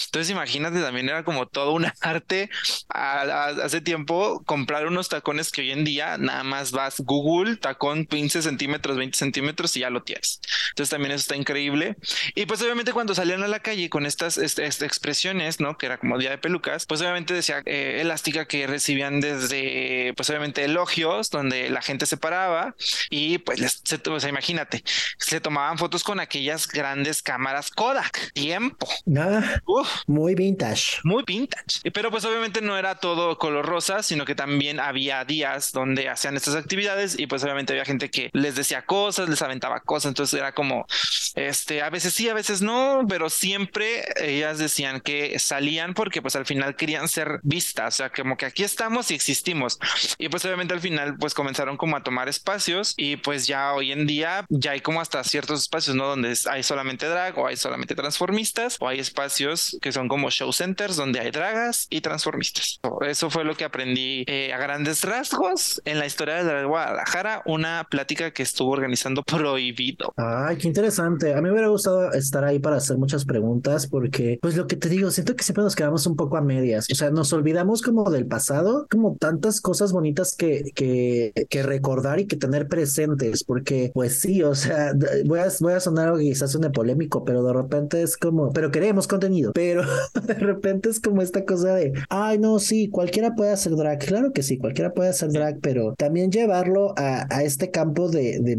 Entonces, 0.07 0.31
imagínate, 0.31 0.81
también 0.81 1.09
era 1.09 1.25
como 1.25 1.47
todo 1.47 1.73
un 1.73 1.87
arte 2.01 2.51
hace 2.89 3.81
tiempo 3.81 4.43
comprar 4.45 4.87
unos 4.87 5.09
tacones 5.09 5.51
que 5.51 5.63
hoy 5.63 5.71
en 5.71 5.85
día 5.85 6.19
nada 6.19 6.45
más 6.45 6.73
vas 6.73 7.01
Google, 7.01 7.57
tacón 7.57 8.07
15 8.07 8.43
centímetros, 8.43 8.97
20 8.97 9.17
centímetros 9.17 9.77
y 9.77 9.81
ya 9.81 9.91
lo 9.91 10.03
tienes. 10.03 10.41
Entonces, 10.71 10.91
también 10.91 11.13
eso 11.13 11.23
está 11.23 11.37
increíble. 11.37 11.97
Y 12.35 12.47
pues, 12.47 12.63
obviamente, 12.63 12.93
cuando 12.93 13.15
salían 13.15 13.43
a 13.43 13.49
la 13.49 13.61
calle 13.61 13.91
con 13.91 14.07
estas, 14.07 14.39
este, 14.39 14.65
expresiones, 14.65 15.61
¿no? 15.61 15.77
Que 15.77 15.87
era 15.87 15.99
como 15.99 16.19
día 16.19 16.31
de 16.31 16.39
pelucas, 16.39 16.87
pues, 16.87 17.01
obviamente 17.01 17.35
decía 17.35 17.63
eh, 17.67 18.03
que 18.47 18.67
recibían 18.67 19.21
desde, 19.21 20.13
pues, 20.17 20.29
obviamente, 20.31 20.65
elogios 20.65 21.31
donde 21.31 21.71
la 21.71 21.83
gente 21.83 22.07
se 22.07 22.17
paraba 22.17 22.75
y 23.11 23.39
pues, 23.39 23.61
les, 23.61 23.83
o 24.09 24.21
sea, 24.21 24.29
imagínate, 24.29 24.83
se 25.19 25.41
tomaban 25.41 25.79
fotos 25.79 26.03
con 26.05 26.21
aquellas 26.21 26.67
grandes 26.69 27.23
cámaras 27.23 27.71
Kodak. 27.71 28.33
Tiempo. 28.33 28.89
Ah, 29.17 29.61
muy 30.07 30.35
vintage. 30.35 30.99
Muy 31.05 31.23
vintage. 31.27 31.91
Pero 31.93 32.11
pues 32.11 32.25
obviamente 32.25 32.61
no 32.61 32.77
era 32.77 32.97
todo 32.97 33.39
color 33.39 33.67
rosa, 33.67 34.03
sino 34.03 34.25
que 34.25 34.35
también 34.35 34.81
había 34.81 35.25
días 35.25 35.73
donde 35.73 36.09
hacían 36.09 36.37
estas 36.37 36.55
actividades 36.55 37.19
y 37.19 37.27
pues 37.27 37.43
obviamente 37.45 37.73
había 37.73 37.85
gente 37.85 38.11
que 38.11 38.31
les 38.33 38.55
decía 38.57 38.83
cosas, 38.83 39.29
les 39.29 39.43
aventaba 39.43 39.81
cosas. 39.81 40.11
Entonces 40.11 40.39
era 40.39 40.53
como, 40.53 40.87
este, 41.35 41.83
a 41.83 41.91
veces 41.91 42.15
sí, 42.15 42.29
a 42.29 42.35
veces 42.35 42.63
no, 42.63 43.05
pero 43.09 43.31
siempre 43.31 44.05
ellas 44.17 44.59
decían 44.59 45.01
que 45.01 45.39
salían 45.39 45.95
porque 45.95 46.23
pues 46.23 46.37
al 46.37 46.47
final 46.47 46.77
querían 46.77 47.09
ser 47.09 47.41
vistas. 47.43 47.95
O 47.95 47.97
sea, 47.99 48.11
como 48.25 48.39
que 48.39 48.47
aquí 48.47 48.65
estamos 48.65 49.11
y 49.11 49.15
existimos. 49.15 49.79
Y 50.17 50.31
pues 50.31 50.43
obviamente 50.47 50.73
al 50.73 50.81
final 50.81 51.19
pues 51.19 51.35
comenzaron 51.35 51.77
como 51.77 51.95
a 51.95 52.03
tomar 52.03 52.27
espacios 52.27 52.95
y 52.97 53.17
pues 53.17 53.47
ya 53.47 53.75
hoy 53.75 53.93
en 53.93 54.07
día 54.07 54.47
ya 54.49 54.71
hay 54.71 54.81
como 54.81 55.03
hasta 55.03 55.23
ciertos 55.25 55.61
espacios, 55.61 55.95
¿no? 55.95 56.07
Donde 56.07 56.35
hay 56.51 56.63
solamente 56.63 57.07
drag 57.07 57.39
o 57.39 57.47
hay 57.47 57.59
solamente 57.59 57.95
transformistas 57.95 58.79
o 58.81 58.89
hay 58.89 58.99
espacios 58.99 59.77
que 59.83 59.93
son 59.93 60.09
como 60.09 60.31
show 60.31 60.51
centers 60.55 60.97
donde 60.97 61.21
hay 61.21 61.33
dragas 61.33 61.87
y 61.91 62.01
transformistas. 62.01 62.81
Eso 63.07 63.29
fue 63.29 63.45
lo 63.45 63.57
que 63.57 63.65
aprendí 63.65 64.25
eh, 64.27 64.55
a 64.55 64.57
grandes 64.57 65.05
rasgos 65.05 65.83
en 65.85 65.99
la 65.99 66.07
historia 66.07 66.43
de 66.43 66.65
Guadalajara, 66.65 67.43
una 67.45 67.87
plática 67.91 68.31
que 68.31 68.43
estuvo 68.43 68.71
organizando 68.71 69.23
Prohibido. 69.23 70.15
Ay, 70.17 70.57
qué 70.57 70.67
interesante. 70.67 71.35
A 71.35 71.37
mí 71.37 71.43
me 71.43 71.51
hubiera 71.53 71.69
gustado 71.69 72.11
estar 72.13 72.43
ahí 72.43 72.59
para 72.59 72.77
hacer 72.77 72.97
muchas 72.97 73.27
preguntas 73.27 73.87
porque, 73.87 74.39
pues 74.41 74.57
lo 74.57 74.67
que 74.67 74.77
te 74.77 74.89
digo, 74.89 75.11
siento 75.11 75.37
que 75.37 75.45
siempre 75.45 75.63
nos 75.63 75.77
quedamos 75.77 76.07
un 76.07 76.17
poco 76.17 76.39
a 76.39 76.41
medias. 76.41 76.87
O 76.91 76.95
sea, 76.95 77.11
nos 77.11 77.31
olvidamos 77.35 77.83
como 77.83 78.14
del 78.15 78.27
pasado, 78.27 78.87
como 78.91 79.17
tantas 79.17 79.61
cosas 79.61 79.93
bonitas 79.93 80.35
que, 80.35 80.65
que, 80.75 81.33
que 81.49 81.63
recordar 81.63 82.21
y 82.21 82.27
que 82.27 82.37
tener 82.37 82.69
presentes, 82.69 83.45
porque 83.45 83.91
pues 83.95 84.21
sí, 84.21 84.43
o 84.43 84.55
sea, 84.55 84.93
voy 85.25 85.41
a, 85.41 85.49
voy 85.61 85.73
a 85.73 85.81
sonar 85.81 86.09
algo 86.09 86.19
quizás 86.19 86.53
suene 86.53 86.71
polémico, 86.71 87.25
pero 87.25 87.43
de 87.43 87.53
repente 87.53 88.03
es 88.03 88.17
como, 88.17 88.53
pero 88.53 88.71
queremos 88.71 89.07
contenido, 89.07 89.53
pero 89.53 89.83
de 90.27 90.35
repente 90.35 90.89
es 90.89 91.01
como 91.01 91.23
esta 91.23 91.45
cosa 91.45 91.75
de, 91.75 91.93
ay, 92.09 92.39
no, 92.39 92.59
sí, 92.59 92.89
cualquiera 92.89 93.35
puede 93.35 93.53
hacer 93.53 93.75
drag, 93.77 93.99
claro 93.99 94.33
que 94.33 94.43
sí, 94.43 94.59
cualquiera 94.59 94.93
puede 94.93 95.11
hacer 95.11 95.31
drag, 95.31 95.61
pero 95.61 95.95
también 95.95 96.31
llevarlo 96.31 96.95
a, 96.97 97.27
a 97.31 97.43
este 97.43 97.71
campo 97.71 98.09
de, 98.09 98.41
de, 98.41 98.57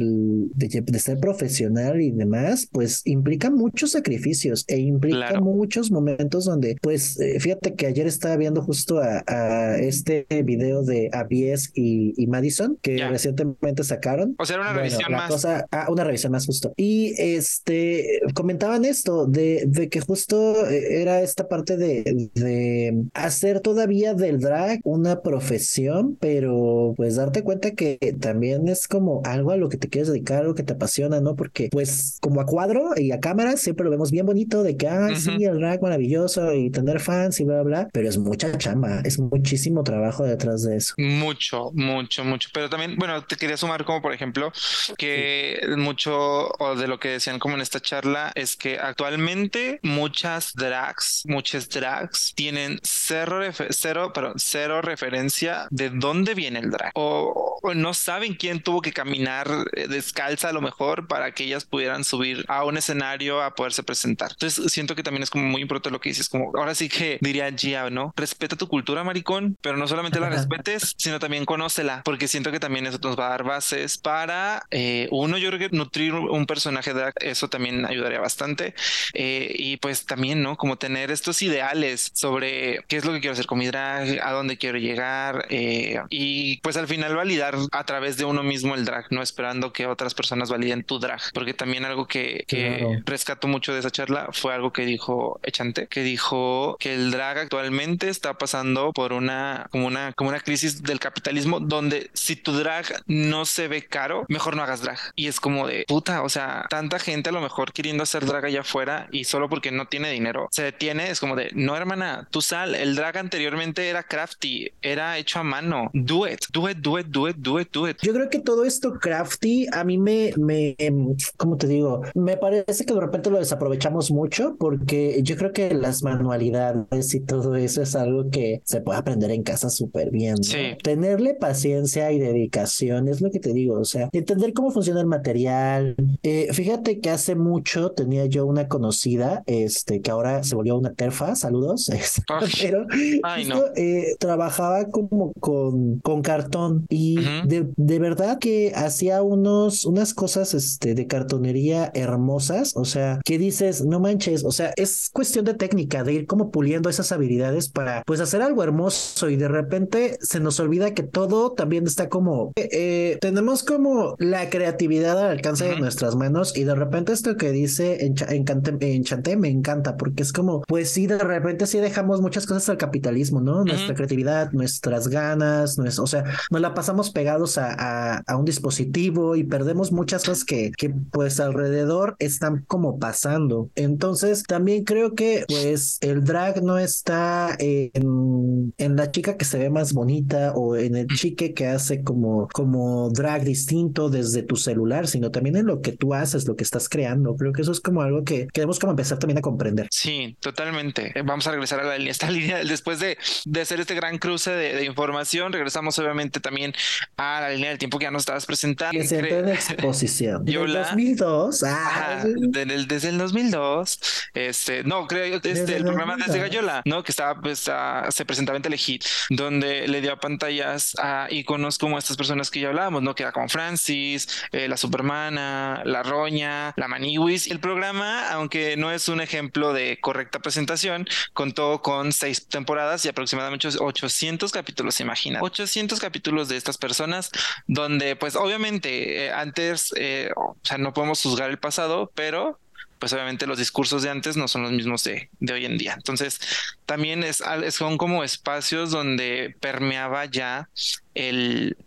de, 0.54 1.00
ser 1.00 1.20
profesional 1.20 2.02
y 2.02 2.12
demás, 2.12 2.68
pues 2.72 3.02
implica 3.06 3.50
muchos 3.50 3.92
sacrificios 3.92 4.66
e 4.68 4.80
implica 4.80 5.40
muchos 5.40 5.92
momentos 5.92 6.46
donde, 6.46 6.78
pues, 6.82 7.20
eh, 7.20 7.40
fíjate 7.40 7.76
que 7.76 7.88
ayer 7.88 8.08
estaba 8.08 8.38
viendo 8.38 8.62
justo 8.62 9.00
a, 9.00 9.24
a 9.28 9.45
este 9.78 10.28
video 10.44 10.84
de 10.84 11.10
Abies 11.14 11.72
y, 11.74 12.14
y 12.22 12.28
Madison 12.28 12.78
que 12.82 12.98
recientemente 13.08 13.84
sacaron. 13.84 14.36
O 14.38 14.46
sea, 14.46 14.58
una 14.58 14.74
revisión 14.74 15.12
más. 15.12 15.30
Cosa, 15.30 15.66
ah, 15.72 15.88
una 15.90 16.04
revisión 16.04 16.32
más 16.32 16.46
justo. 16.46 16.74
Y 16.78 17.14
este, 17.18 18.22
comentaban 18.34 18.86
esto 18.86 19.26
de, 19.26 19.66
de 19.68 19.90
que 19.90 20.00
justo 20.02 20.68
eh, 20.68 21.02
era 21.02 21.22
esta 21.22 21.48
parte 21.48 21.78
de, 21.78 22.30
de 22.34 23.04
hacer 23.14 23.60
todavía 23.60 24.14
del 24.14 24.40
drag 24.40 24.80
una 24.84 25.22
profesión, 25.22 26.18
pero 26.20 26.94
pues 26.96 27.16
darte 27.16 27.44
cuenta 27.44 27.72
que 27.72 27.98
también 28.20 28.68
es 28.68 28.88
como 28.88 29.22
algo 29.26 29.52
a 29.52 29.58
lo 29.58 29.70
que 29.70 29.78
te 29.78 29.90
quieres 29.90 30.10
dedicar, 30.10 30.42
algo 30.42 30.56
que 30.56 30.64
te 30.64 30.74
apasiona, 30.74 31.22
¿no? 31.22 31.36
Porque 31.36 31.70
pues 31.72 32.18
como 32.22 32.42
a 32.42 32.46
cuadro 32.46 32.92
y 32.96 33.12
a 33.12 33.20
cámara 33.20 33.58
siempre 33.58 33.86
lo 33.86 33.92
vemos 33.92 34.12
bien 34.12 34.26
bonito 34.26 34.64
de 34.64 34.78
que, 34.78 34.88
ah, 34.88 35.10
sí, 35.16 35.44
el 35.44 35.60
drag 35.60 35.82
maravilloso 35.82 36.54
y 36.54 36.70
tener 36.70 37.00
fans 37.00 37.40
y 37.40 37.44
bla, 37.44 37.64
bla, 37.64 37.90
pero 37.92 38.10
es 38.10 38.18
mucha 38.18 38.58
chamba, 38.58 39.02
es 39.04 39.20
muchísimo 39.36 39.84
trabajo 39.84 40.24
detrás 40.24 40.64
de 40.64 40.78
eso. 40.78 40.94
Mucho, 40.98 41.72
mucho, 41.74 42.24
mucho. 42.24 42.50
Pero 42.54 42.70
también, 42.70 42.96
bueno, 42.98 43.24
te 43.24 43.36
quería 43.36 43.58
sumar 43.58 43.84
como 43.84 44.02
por 44.02 44.14
ejemplo 44.14 44.52
que 44.98 45.60
mucho 45.78 46.50
o 46.60 46.76
de 46.76 46.88
lo 46.88 47.00
que 47.00 47.10
decían 47.10 47.40
como 47.40 47.56
en 47.56 47.62
esta 47.62 47.82
charla 47.82 48.32
es 48.36 48.56
que 48.56 48.80
actualmente 48.80 49.80
muchas 49.84 50.54
drags, 50.54 51.24
muchas 51.26 51.70
drags 51.70 52.34
tienen 52.36 52.80
cero, 52.84 53.42
cero, 53.70 54.12
pero 54.14 54.34
cero 54.38 54.82
referencia 54.82 55.68
de 55.70 55.90
dónde 55.90 56.34
viene 56.34 56.60
el 56.60 56.72
drag 56.72 56.92
o, 56.96 57.52
no 57.76 57.94
saben 57.94 58.36
quién 58.36 58.62
tuvo 58.62 58.82
que 58.82 58.94
caminar 58.94 59.50
eh, 59.74 59.88
descalza 59.88 60.50
a 60.50 60.54
lo 60.54 60.62
mejor 60.62 61.08
para 61.08 61.34
que 61.34 61.44
ellas 61.44 61.66
pudieran 61.66 62.04
subir 62.04 62.46
a 62.48 62.64
un 62.64 62.78
escenario 62.78 63.42
a 63.42 63.56
poderse 63.56 63.84
presentar. 63.84 64.32
Entonces 64.32 64.72
siento 64.72 64.96
que 64.96 65.04
también 65.04 65.24
es 65.24 65.30
como 65.30 65.46
muy 65.46 65.62
importante 65.62 65.92
lo 65.92 66.00
que 66.00 66.10
dices, 66.10 66.30
como 66.30 66.52
ahora 66.56 66.76
sí 66.76 66.88
que 66.88 67.18
diría 67.22 67.52
Gia, 67.52 67.90
¿no? 67.90 68.14
Respeta 68.16 68.56
tu 68.56 68.68
cultura, 68.68 69.04
maricón, 69.26 69.58
pero 69.62 69.78
no 69.78 69.88
solamente 69.88 70.20
la 70.20 70.30
respetes, 70.30 70.94
sino 70.98 71.20
también 71.20 71.46
conócela, 71.46 72.02
porque 72.06 72.28
siento 72.28 72.52
que 72.52 72.60
también 72.60 72.86
eso 72.86 73.00
nos 73.02 73.18
va 73.18 73.28
a 73.28 73.30
dar 73.30 73.44
bases 73.44 73.98
para 73.98 74.64
eh, 74.72 75.08
uno, 75.12 75.38
yo 75.38 75.50
creo 75.50 75.70
que 75.70 75.76
nutrir 75.76 76.14
un 76.14 76.46
personaje 76.46 76.94
de 76.94 77.12
eso 77.22 77.48
también 77.50 77.86
ayudaría 77.86 78.20
bastante. 78.20 78.74
Eh, 79.14 79.54
y 79.58 79.78
pues 79.78 80.06
también, 80.06 80.42
¿no? 80.42 80.58
Como 80.58 80.78
tener 80.78 81.12
estos 81.12 81.42
ideales 81.42 82.12
sobre 82.14 82.84
qué 82.88 82.98
es 82.98 83.06
lo 83.06 83.14
que 83.14 83.20
quiero 83.20 83.34
hacer 83.34 83.46
con 83.46 83.58
mi 83.60 83.68
drag, 83.68 84.20
a 84.22 84.32
dónde 84.32 84.58
quiero 84.58 84.78
llegar 84.78 85.46
eh, 85.50 86.00
y 86.10 86.58
pues 86.62 86.78
al 86.78 86.88
final 86.88 87.16
validar 87.16 87.56
a 87.72 87.84
través 87.86 88.18
de 88.18 88.26
uno 88.26 88.44
mismo 88.44 88.76
el 88.76 88.86
drag, 88.86 89.06
no 89.12 89.22
esperando 89.22 89.74
que 89.74 89.88
otras 89.88 90.14
personas 90.14 90.50
validen 90.50 90.84
tu 90.84 91.00
drag, 91.00 91.22
porque 91.34 91.54
también 91.54 91.86
algo 91.86 92.08
que, 92.08 92.44
que 92.48 92.66
Claro. 92.66 92.90
rescato 93.06 93.48
mucho 93.48 93.74
de 93.74 93.80
esa 93.80 93.92
charla 93.92 94.30
fue 94.34 94.54
algo 94.54 94.74
que 94.74 94.86
dijo 94.86 95.40
Echante, 95.44 95.88
que 95.88 96.02
dijo 96.02 96.76
que 96.80 96.94
el 96.96 97.12
drag 97.12 97.38
actualmente 97.38 98.10
está 98.10 98.34
pasando 98.38 98.92
por 98.92 99.05
una 99.14 99.68
como 99.72 99.88
una 99.88 100.14
como 100.14 100.30
una 100.30 100.40
crisis 100.40 100.84
del 100.84 101.00
capitalismo 101.00 101.60
donde 101.60 102.10
si 102.14 102.36
tu 102.36 102.54
drag 102.54 102.86
no 103.08 103.46
se 103.46 103.68
ve 103.68 103.86
caro, 103.86 104.26
mejor 104.30 104.56
no 104.56 104.64
hagas 104.64 104.82
drag. 104.82 105.00
Y 105.16 105.28
es 105.28 105.40
como 105.40 105.68
de 105.68 105.86
puta, 105.88 106.24
o 106.24 106.30
sea, 106.30 106.66
tanta 106.70 107.00
gente 107.00 107.30
a 107.30 107.34
lo 107.34 107.42
mejor 107.42 107.74
queriendo 107.74 108.04
hacer 108.04 108.26
drag 108.26 108.46
allá 108.46 108.62
afuera 108.62 109.08
y 109.12 109.26
solo 109.26 109.50
porque 109.50 109.72
no 109.72 109.88
tiene 109.88 110.12
dinero 110.12 110.36
se 110.52 110.64
detiene, 110.64 111.12
es 111.12 111.20
como 111.20 111.36
de 111.36 111.52
no 111.54 111.76
hermana, 111.76 112.28
tú 112.32 112.42
sal, 112.42 112.76
el 112.76 112.96
drag 112.96 113.18
anteriormente 113.18 113.90
era 113.90 114.04
crafty, 114.04 114.72
era 114.82 115.18
hecho 115.18 115.40
a 115.40 115.44
mano. 115.44 115.90
Do 115.94 116.28
it, 116.28 116.46
do 116.52 116.70
it, 116.70 116.78
do 116.78 117.00
it, 117.00 117.08
do 117.08 117.30
it, 117.30 117.36
do 117.38 117.60
it, 117.60 117.72
do 117.72 117.90
it. 117.90 117.98
Yo 118.02 118.14
creo 118.14 118.30
que 118.30 118.40
todo 118.40 118.66
esto 118.66 118.94
crafty 119.00 119.68
a 119.72 119.84
mí 119.84 119.98
me, 119.98 120.34
me, 120.38 120.76
em, 120.78 121.16
¿cómo 121.38 121.58
te 121.58 121.68
digo? 121.68 122.02
Me 122.14 122.38
parece 122.38 122.86
que 122.86 122.94
de 122.94 123.02
repente 123.02 123.30
lo 123.30 123.40
desaprovechamos 123.40 124.12
mucho 124.12 124.56
porque 124.58 125.20
yo 125.24 125.36
creo 125.38 125.52
que 125.52 125.74
las 125.74 126.04
manualidades 126.04 127.14
y 127.14 127.20
todo 127.20 127.56
eso 127.56 127.82
es 127.82 127.96
algo 127.96 128.30
que 128.30 128.62
se 128.64 128.82
puede 128.82 128.95
aprender 128.98 129.32
en 129.32 129.44
casa 129.44 129.70
súper 129.70 130.12
bien. 130.12 130.36
¿no? 130.38 130.44
Sí. 130.44 130.78
Tenerle 130.84 131.34
paciencia 131.34 132.12
y 132.12 132.20
dedicación 132.20 133.08
es 133.08 133.22
lo 133.22 133.32
que 133.32 133.40
te 133.40 133.54
digo, 133.54 133.80
o 133.80 133.86
sea, 133.86 134.10
entender 134.12 134.54
cómo 134.54 134.72
funciona 134.72 135.02
el 135.02 135.08
material. 135.08 135.96
Eh, 136.24 136.48
fíjate 136.52 137.00
que 137.00 137.10
hace 137.10 137.36
mucho 137.36 137.92
tenía 137.92 138.26
yo 138.26 138.46
una 138.46 138.68
conocida, 138.68 139.44
este, 139.46 140.02
que 140.02 140.12
ahora 140.12 140.44
se 140.44 140.56
volvió 140.56 140.78
una 140.78 140.94
terfa, 140.94 141.36
saludos, 141.36 141.90
este, 141.94 142.24
pero 142.62 142.86
Ay, 143.24 143.46
no. 143.46 143.62
eh, 143.76 144.16
trabajaba 144.20 144.86
como 144.86 145.34
con, 145.40 146.00
con 146.00 146.22
cartón 146.22 146.86
y 146.90 147.20
Ujú. 147.20 147.48
de, 147.48 147.68
de 147.76 148.00
verdad 148.00 148.40
que 148.40 148.72
hacía 148.76 149.22
unos, 149.22 149.86
unas 149.86 150.14
cosas 150.14 150.54
este, 150.54 150.96
de 150.96 151.08
cartonería 151.08 151.92
hermosas, 151.94 152.74
o 152.76 152.86
sea, 152.86 153.20
que 153.26 153.38
dices, 153.38 153.84
no 153.86 154.00
manches, 154.00 154.44
o 154.44 154.52
sea, 154.52 154.72
es 154.78 155.10
cuestión 155.12 155.46
de 155.46 155.54
técnica, 155.54 156.04
de 156.04 156.14
ir 156.14 156.28
como 156.28 156.52
puliendo 156.52 156.90
esas 156.90 157.12
habilidades 157.12 157.70
para 157.70 158.04
pues 158.06 158.20
hacer 158.20 158.42
algo 158.42 158.64
hermoso 158.64 158.85
y 159.30 159.36
de 159.36 159.48
repente 159.48 160.18
se 160.22 160.40
nos 160.40 160.60
olvida 160.60 160.94
que 160.94 161.04
todo 161.04 161.52
también 161.54 161.86
está 161.88 162.10
como, 162.10 162.52
eh, 162.56 162.70
eh, 162.72 163.18
tenemos 163.22 163.64
como 163.64 164.16
la 164.20 164.50
creatividad 164.50 165.20
al 165.20 165.32
alcance 165.32 165.66
de 165.66 165.80
nuestras 165.80 166.16
manos 166.16 166.56
y 166.56 166.64
de 166.64 166.76
repente 166.76 167.14
esto 167.14 167.36
que 167.38 167.52
dice 167.52 168.06
Enchanté 168.06 169.38
me 169.38 169.50
encanta 169.50 169.98
porque 169.98 170.24
es 170.24 170.32
como, 170.34 170.62
pues 170.68 170.90
sí, 170.90 171.08
de 171.08 171.18
repente 171.18 171.68
sí 171.68 171.80
dejamos 171.80 172.22
muchas 172.22 172.46
cosas 172.46 172.70
al 172.70 172.78
capitalismo, 172.78 173.42
¿no? 173.42 173.64
Nuestra 173.64 173.96
creatividad, 173.96 174.52
nuestras 174.52 175.08
ganas, 175.08 175.78
nues- 175.78 176.00
o 176.00 176.08
sea, 176.08 176.24
nos 176.52 176.62
la 176.62 176.74
pasamos 176.74 177.12
pegados 177.12 177.58
a, 177.58 177.74
a- 177.74 178.24
a 178.28 178.38
un 178.38 178.46
dispositivo 178.46 179.36
y 179.36 179.44
perdemos 179.44 179.92
muchas 179.92 180.24
cosas 180.24 180.44
que, 180.46 180.72
que 180.78 180.90
pues 181.12 181.40
alrededor 181.40 182.16
están 182.20 182.64
como 182.68 183.00
pasando. 183.00 183.70
Entonces, 183.76 184.44
también 184.44 184.84
creo 184.84 185.16
que 185.16 185.46
pues 185.48 185.98
el 186.02 186.24
drag 186.24 186.64
no 186.64 186.78
está 186.78 187.56
en, 187.60 188.74
en 188.78 188.96
la 188.96 189.12
chica 189.12 189.38
que 189.38 189.46
se 189.46 189.58
ve 189.58 189.70
más 189.70 189.94
bonita 189.94 190.52
o 190.56 190.76
en 190.76 190.96
el 190.96 191.08
chique 191.08 191.54
que 191.54 191.68
hace 191.68 192.04
como, 192.04 192.48
como 192.54 193.10
drag 193.10 193.44
distinto 193.44 194.10
desde 194.10 194.44
tu 194.44 194.56
celular, 194.56 195.08
sino 195.08 195.32
también 195.32 195.56
en 195.56 195.66
lo 195.66 195.82
que 195.82 195.92
tú 195.94 196.14
haces, 196.14 196.48
lo 196.48 196.56
que 196.56 196.64
estás 196.64 196.90
creando. 196.90 197.36
Creo 197.36 197.54
que 197.54 197.62
eso 197.62 197.72
es 197.72 197.80
como 197.80 198.02
algo 198.02 198.24
que 198.24 198.48
queremos 198.54 198.80
como 198.80 198.92
empezar 198.92 199.18
también 199.20 199.38
a 199.38 199.42
comprender. 199.42 199.88
Sí, 199.92 200.38
totalmente. 200.40 201.12
Eh, 201.18 201.24
Vamos 201.24 201.48
a 201.48 201.52
regresar 201.52 201.80
a 201.80 201.84
la 201.84 201.98
línea, 201.98 202.12
esta 202.16 202.30
línea 202.30 202.64
después 202.64 203.00
de, 203.00 203.18
de 203.46 203.62
hacer 203.62 203.80
este 203.80 203.96
gran 203.96 204.18
cruce 204.18 204.52
de, 204.52 204.76
de 204.76 204.86
información. 204.86 205.54
Regresamos 205.54 205.98
obviamente 206.00 206.40
también 206.40 206.74
a 207.18 207.42
la 207.42 207.50
línea 207.50 207.70
del 207.70 207.78
tiempo 207.78 207.98
que 208.00 208.04
ya 208.06 208.12
nos 208.12 208.24
estabas 208.24 208.46
presentando. 208.46 209.00
Que 209.00 209.08
se 209.08 209.20
en 209.20 209.50
exposición. 209.50 210.42
En 210.44 210.48
el 210.48 210.54
Yola. 210.54 210.80
2002. 210.84 211.64
Ah, 211.64 211.86
Ajá, 211.86 212.24
desde 212.26 212.74
el, 212.74 212.88
desde 212.88 213.10
el 213.10 213.18
2002, 213.18 214.00
este, 214.34 214.84
no, 214.84 215.08
creo, 215.08 215.36
este, 215.36 215.50
Desde 215.54 215.78
el 215.78 215.84
programa 215.84 216.16
Desde 216.16 216.40
2002. 216.40 216.50
Gallola, 216.52 216.82
¿no? 216.86 217.04
Que 217.04 217.12
estaba, 217.12 217.40
pues, 217.42 217.68
a- 217.70 218.10
se 218.12 218.26
presentaba 218.26 218.58
en 218.58 218.65
Telehit, 218.66 219.06
donde 219.30 219.88
le 219.88 220.02
dio 220.02 220.18
pantallas 220.18 220.96
a 220.98 221.28
iconos 221.30 221.78
como 221.78 222.00
estas 222.00 222.18
personas 222.18 222.50
que 222.50 222.60
ya 222.60 222.70
hablábamos, 222.70 223.04
¿no? 223.04 223.14
Que 223.14 223.24
era 223.24 223.32
como 223.32 223.48
Francis, 223.48 224.28
eh, 224.52 224.68
la 224.68 224.78
Supermana, 224.78 225.84
la 225.86 226.02
Roña, 226.02 226.74
la 226.76 226.88
Maniwis. 226.88 227.48
El 227.48 227.60
programa, 227.60 228.30
aunque 228.32 228.76
no 228.76 228.92
es 228.92 229.08
un 229.08 229.22
ejemplo 229.22 229.72
de 229.74 230.00
correcta 230.02 230.40
presentación, 230.40 231.08
contó 231.34 231.82
con 231.82 232.12
seis 232.12 232.48
temporadas 232.48 233.06
y 233.06 233.10
aproximadamente 233.10 233.68
800 233.80 234.52
capítulos, 234.52 235.00
imagina. 235.00 235.40
800 235.42 236.00
capítulos 236.00 236.50
de 236.50 236.58
estas 236.58 236.78
personas, 236.78 237.32
donde, 237.68 238.16
pues, 238.16 238.36
obviamente, 238.36 239.26
eh, 239.26 239.32
antes, 239.32 239.94
eh, 239.96 240.32
o 240.36 240.58
sea, 240.64 240.78
no 240.78 240.94
podemos 240.94 241.22
juzgar 241.22 241.50
el 241.50 241.60
pasado, 241.60 242.12
pero 242.16 242.60
pues 243.00 243.14
obviamente 243.14 243.46
los 243.46 243.58
discursos 243.58 244.04
de 244.04 244.10
antes 244.10 244.38
no 244.38 244.48
son 244.48 244.64
los 244.64 244.72
mismos 244.72 245.04
de, 245.04 245.30
de 245.40 245.54
hoy 245.54 245.66
en 245.66 245.78
día. 245.78 245.94
Entonces, 245.94 246.40
también 246.86 247.24
es, 247.24 247.44
son 247.72 247.98
como 247.98 248.24
espacios 248.24 248.92
donde 248.92 249.56
permeaba 249.60 250.26
ya 250.26 250.70
el, 251.14 251.78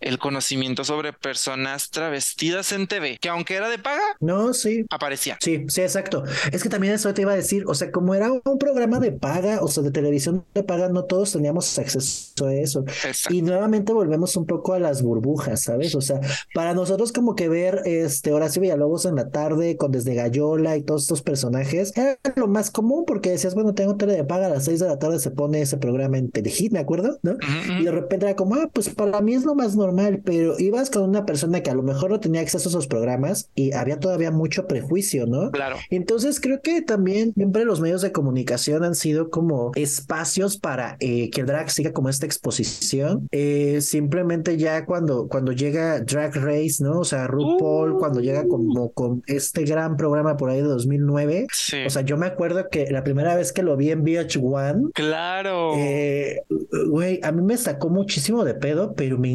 el 0.00 0.18
conocimiento 0.18 0.84
sobre 0.84 1.12
personas 1.12 1.90
travestidas 1.90 2.72
en 2.72 2.86
TV, 2.86 3.18
que 3.20 3.28
aunque 3.28 3.54
era 3.56 3.68
de 3.68 3.78
paga, 3.78 4.02
No, 4.20 4.52
sí. 4.54 4.84
aparecía. 4.90 5.36
Sí, 5.40 5.64
sí, 5.68 5.80
exacto. 5.82 6.24
Es 6.52 6.62
que 6.62 6.68
también 6.68 6.94
eso 6.94 7.12
te 7.14 7.22
iba 7.22 7.32
a 7.32 7.36
decir, 7.36 7.64
o 7.66 7.74
sea, 7.74 7.90
como 7.90 8.14
era 8.14 8.30
un 8.32 8.58
programa 8.58 9.00
de 9.00 9.12
paga, 9.12 9.58
o 9.62 9.68
sea, 9.68 9.82
de 9.82 9.90
televisión 9.90 10.44
de 10.54 10.62
paga, 10.62 10.88
no 10.88 11.04
todos 11.04 11.32
teníamos 11.32 11.78
acceso 11.78 12.46
a 12.46 12.54
eso. 12.54 12.84
Exacto. 12.86 13.34
Y 13.34 13.42
nuevamente 13.42 13.92
volvemos 13.92 14.36
un 14.36 14.46
poco 14.46 14.74
a 14.74 14.78
las 14.78 15.02
burbujas, 15.02 15.62
¿sabes? 15.62 15.94
O 15.94 16.00
sea, 16.00 16.20
para 16.54 16.74
nosotros 16.74 17.12
como 17.12 17.34
que 17.34 17.48
ver 17.48 17.82
este 17.84 18.32
Horacio 18.32 18.62
Villalobos 18.62 19.04
en 19.04 19.16
la 19.16 19.30
tarde 19.30 19.76
con 19.76 19.92
Desde 19.92 20.14
Gallola 20.14 20.76
y 20.76 20.82
todos 20.82 21.02
estos 21.02 21.22
personajes 21.22 21.92
era 21.96 22.18
lo 22.36 22.46
más 22.48 22.70
común 22.70 23.04
porque 23.06 23.30
decías, 23.30 23.54
bueno, 23.54 23.74
tengo 23.74 23.96
tele 23.96 24.14
de 24.14 24.24
paga, 24.24 24.46
a 24.46 24.50
las 24.50 24.64
seis 24.64 24.80
de 24.80 24.86
la 24.86 24.98
tarde 24.98 25.18
se 25.18 25.30
pone 25.30 25.60
ese 25.62 25.76
programa 25.78 26.18
en 26.18 26.30
Telehit, 26.30 26.72
me 26.72 26.78
acuerdo, 26.78 27.18
¿no? 27.22 27.32
Ujú, 27.32 27.72
Y 27.80 27.84
de 27.84 27.90
repente 27.90 28.26
era 28.26 28.36
como, 28.36 28.54
ah, 28.56 28.70
pues 28.72 28.88
para 28.90 29.20
mí 29.20 29.34
es 29.34 29.44
lo 29.44 29.54
más 29.54 29.74
normal, 29.76 29.87
pero 30.24 30.58
ibas 30.58 30.90
con 30.90 31.02
una 31.02 31.24
persona 31.26 31.62
que 31.62 31.70
a 31.70 31.74
lo 31.74 31.82
mejor 31.82 32.10
no 32.10 32.20
tenía 32.20 32.40
acceso 32.40 32.68
a 32.68 32.70
esos 32.70 32.86
programas 32.86 33.50
y 33.54 33.72
había 33.72 33.98
todavía 33.98 34.30
mucho 34.30 34.66
prejuicio, 34.66 35.26
¿no? 35.26 35.50
Claro. 35.50 35.76
Entonces 35.90 36.40
creo 36.40 36.60
que 36.62 36.82
también 36.82 37.32
siempre 37.34 37.64
los 37.64 37.80
medios 37.80 38.02
de 38.02 38.12
comunicación 38.12 38.84
han 38.84 38.94
sido 38.94 39.30
como 39.30 39.72
espacios 39.74 40.58
para 40.58 40.96
eh, 41.00 41.30
que 41.30 41.40
el 41.40 41.46
drag 41.46 41.70
siga 41.70 41.92
como 41.92 42.08
esta 42.08 42.26
exposición. 42.26 43.28
Eh, 43.32 43.80
simplemente 43.80 44.56
ya 44.56 44.84
cuando, 44.84 45.28
cuando 45.28 45.52
llega 45.52 46.00
Drag 46.00 46.34
Race, 46.34 46.82
¿no? 46.82 47.00
O 47.00 47.04
sea, 47.04 47.26
RuPaul, 47.26 47.98
cuando 47.98 48.20
llega 48.20 48.46
como 48.46 48.92
con 48.92 49.22
este 49.26 49.64
gran 49.64 49.96
programa 49.96 50.36
por 50.36 50.50
ahí 50.50 50.58
de 50.58 50.68
2009. 50.68 51.46
Sí. 51.52 51.78
O 51.86 51.90
sea, 51.90 52.02
yo 52.02 52.16
me 52.16 52.26
acuerdo 52.26 52.68
que 52.70 52.90
la 52.90 53.04
primera 53.04 53.34
vez 53.34 53.52
que 53.52 53.62
lo 53.62 53.76
vi 53.76 53.90
en 53.90 54.04
VH1, 54.04 54.92
claro. 54.92 55.74
eh, 55.76 56.42
güey, 56.88 57.20
a 57.22 57.32
mí 57.32 57.42
me 57.42 57.56
sacó 57.56 57.88
muchísimo 57.88 58.44
de 58.44 58.54
pedo, 58.54 58.94
pero 58.94 59.18
me 59.18 59.28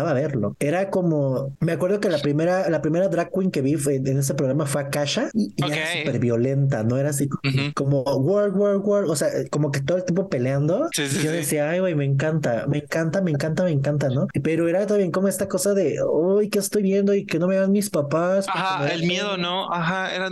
encantaba 0.00 0.12
verlo. 0.14 0.56
Era 0.60 0.90
como, 0.90 1.56
me 1.60 1.72
acuerdo 1.72 2.00
que 2.00 2.08
la 2.08 2.18
primera, 2.18 2.68
la 2.70 2.82
primera 2.82 3.08
drag 3.08 3.30
queen 3.32 3.50
que 3.50 3.60
vi 3.62 3.76
fue- 3.76 3.96
en 3.96 4.18
ese 4.18 4.34
programa 4.34 4.66
fue 4.66 4.82
Akasha 4.82 5.30
y, 5.34 5.52
y 5.56 5.62
Ok. 5.64 5.72
era 5.72 5.86
súper 5.98 6.18
violenta, 6.20 6.82
¿no? 6.82 6.96
Era 6.96 7.10
así 7.10 7.28
como, 7.28 7.40
Ujú. 7.44 7.72
como 7.74 8.02
work, 8.02 8.56
work, 8.56 8.86
work, 8.86 9.08
o 9.08 9.16
sea, 9.16 9.28
como 9.50 9.70
que 9.70 9.80
todo 9.80 9.98
el 9.98 10.04
tiempo 10.04 10.28
peleando. 10.28 10.88
Sí, 10.92 11.06
sí, 11.08 11.16
yo 11.22 11.30
sí. 11.30 11.36
decía, 11.36 11.68
ay, 11.70 11.80
güey, 11.80 11.94
me 11.94 12.04
encanta, 12.04 12.66
me 12.68 12.78
encanta, 12.78 13.20
me 13.22 13.30
encanta, 13.30 13.64
me 13.64 13.70
encanta, 13.70 14.08
¿no? 14.08 14.26
Pero 14.42 14.68
era 14.68 14.86
también 14.86 15.10
como 15.10 15.28
esta 15.28 15.48
cosa 15.48 15.74
de, 15.74 15.98
uy, 16.02 16.48
¿qué 16.48 16.58
estoy 16.58 16.82
viendo? 16.82 17.14
Y 17.14 17.26
que 17.26 17.38
no 17.38 17.46
me 17.48 17.56
vean 17.56 17.72
mis 17.72 17.90
papás. 17.90 18.46
Ajá, 18.48 18.84
el 18.92 19.00
pena". 19.00 19.06
miedo, 19.12 19.36
¿no? 19.36 19.72
Ajá, 19.72 20.14
era, 20.14 20.28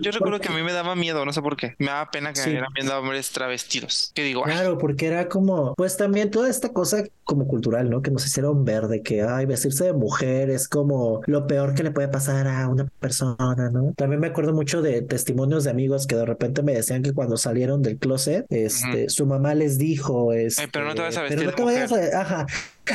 yo 0.00 0.10
recuerdo 0.10 0.40
que 0.40 0.48
a 0.48 0.52
mí 0.52 0.62
me 0.62 0.72
daba 0.72 0.94
miedo, 0.94 1.24
no 1.24 1.32
sé 1.32 1.42
por 1.42 1.56
qué. 1.56 1.74
Me 1.78 1.86
daba 1.86 2.10
pena 2.10 2.32
que 2.32 2.40
Sí. 2.40 2.50
vieran 2.50 2.70
viendo 2.74 2.98
hombres 2.98 3.30
travestidos. 3.30 4.10
Que 4.14 4.22
digo, 4.24 4.42
ay, 4.46 4.52
Claro, 4.52 4.78
porque 4.78 5.06
era 5.06 5.28
como, 5.28 5.74
pues 5.76 5.96
también 5.96 6.30
toda 6.30 6.48
esta 6.50 6.72
cosa 6.72 7.04
como 7.24 7.46
cultural, 7.46 7.88
¿no? 7.90 8.02
Que 8.02 8.10
nos 8.10 8.26
hicieron 8.26 8.64
ver 8.64 8.88
de 8.88 9.02
que, 9.02 9.11
ay, 9.20 9.44
vestirse 9.44 9.84
de 9.84 9.92
mujer 9.92 10.48
es 10.48 10.68
como 10.68 11.20
lo 11.26 11.46
peor 11.46 11.74
que 11.74 11.82
le 11.82 11.90
puede 11.90 12.08
pasar 12.08 12.48
a 12.48 12.68
una 12.68 12.86
persona, 13.00 13.68
¿no? 13.70 13.92
También 13.96 14.20
me 14.20 14.28
acuerdo 14.28 14.54
mucho 14.54 14.80
de 14.80 15.02
testimonios 15.02 15.64
de 15.64 15.70
amigos 15.70 16.06
que 16.06 16.16
de 16.16 16.24
repente 16.24 16.62
me 16.62 16.72
decían 16.72 17.02
que 17.02 17.12
cuando 17.12 17.36
salieron 17.36 17.82
del 17.82 17.98
closet, 17.98 18.46
este, 18.48 19.10
su 19.10 19.26
mamá 19.26 19.54
les 19.54 19.76
dijo, 19.76 20.32
este, 20.32 20.68
pero 20.72 20.86
no 20.86 20.94
te 20.94 21.02
vayas 21.02 21.16
a 21.18 21.20
pero 21.28 21.42
vestir 21.42 21.46
no 21.50 21.54
te 21.54 21.62
vayas 21.64 21.92
a, 21.92 22.20
ajá. 22.20 22.46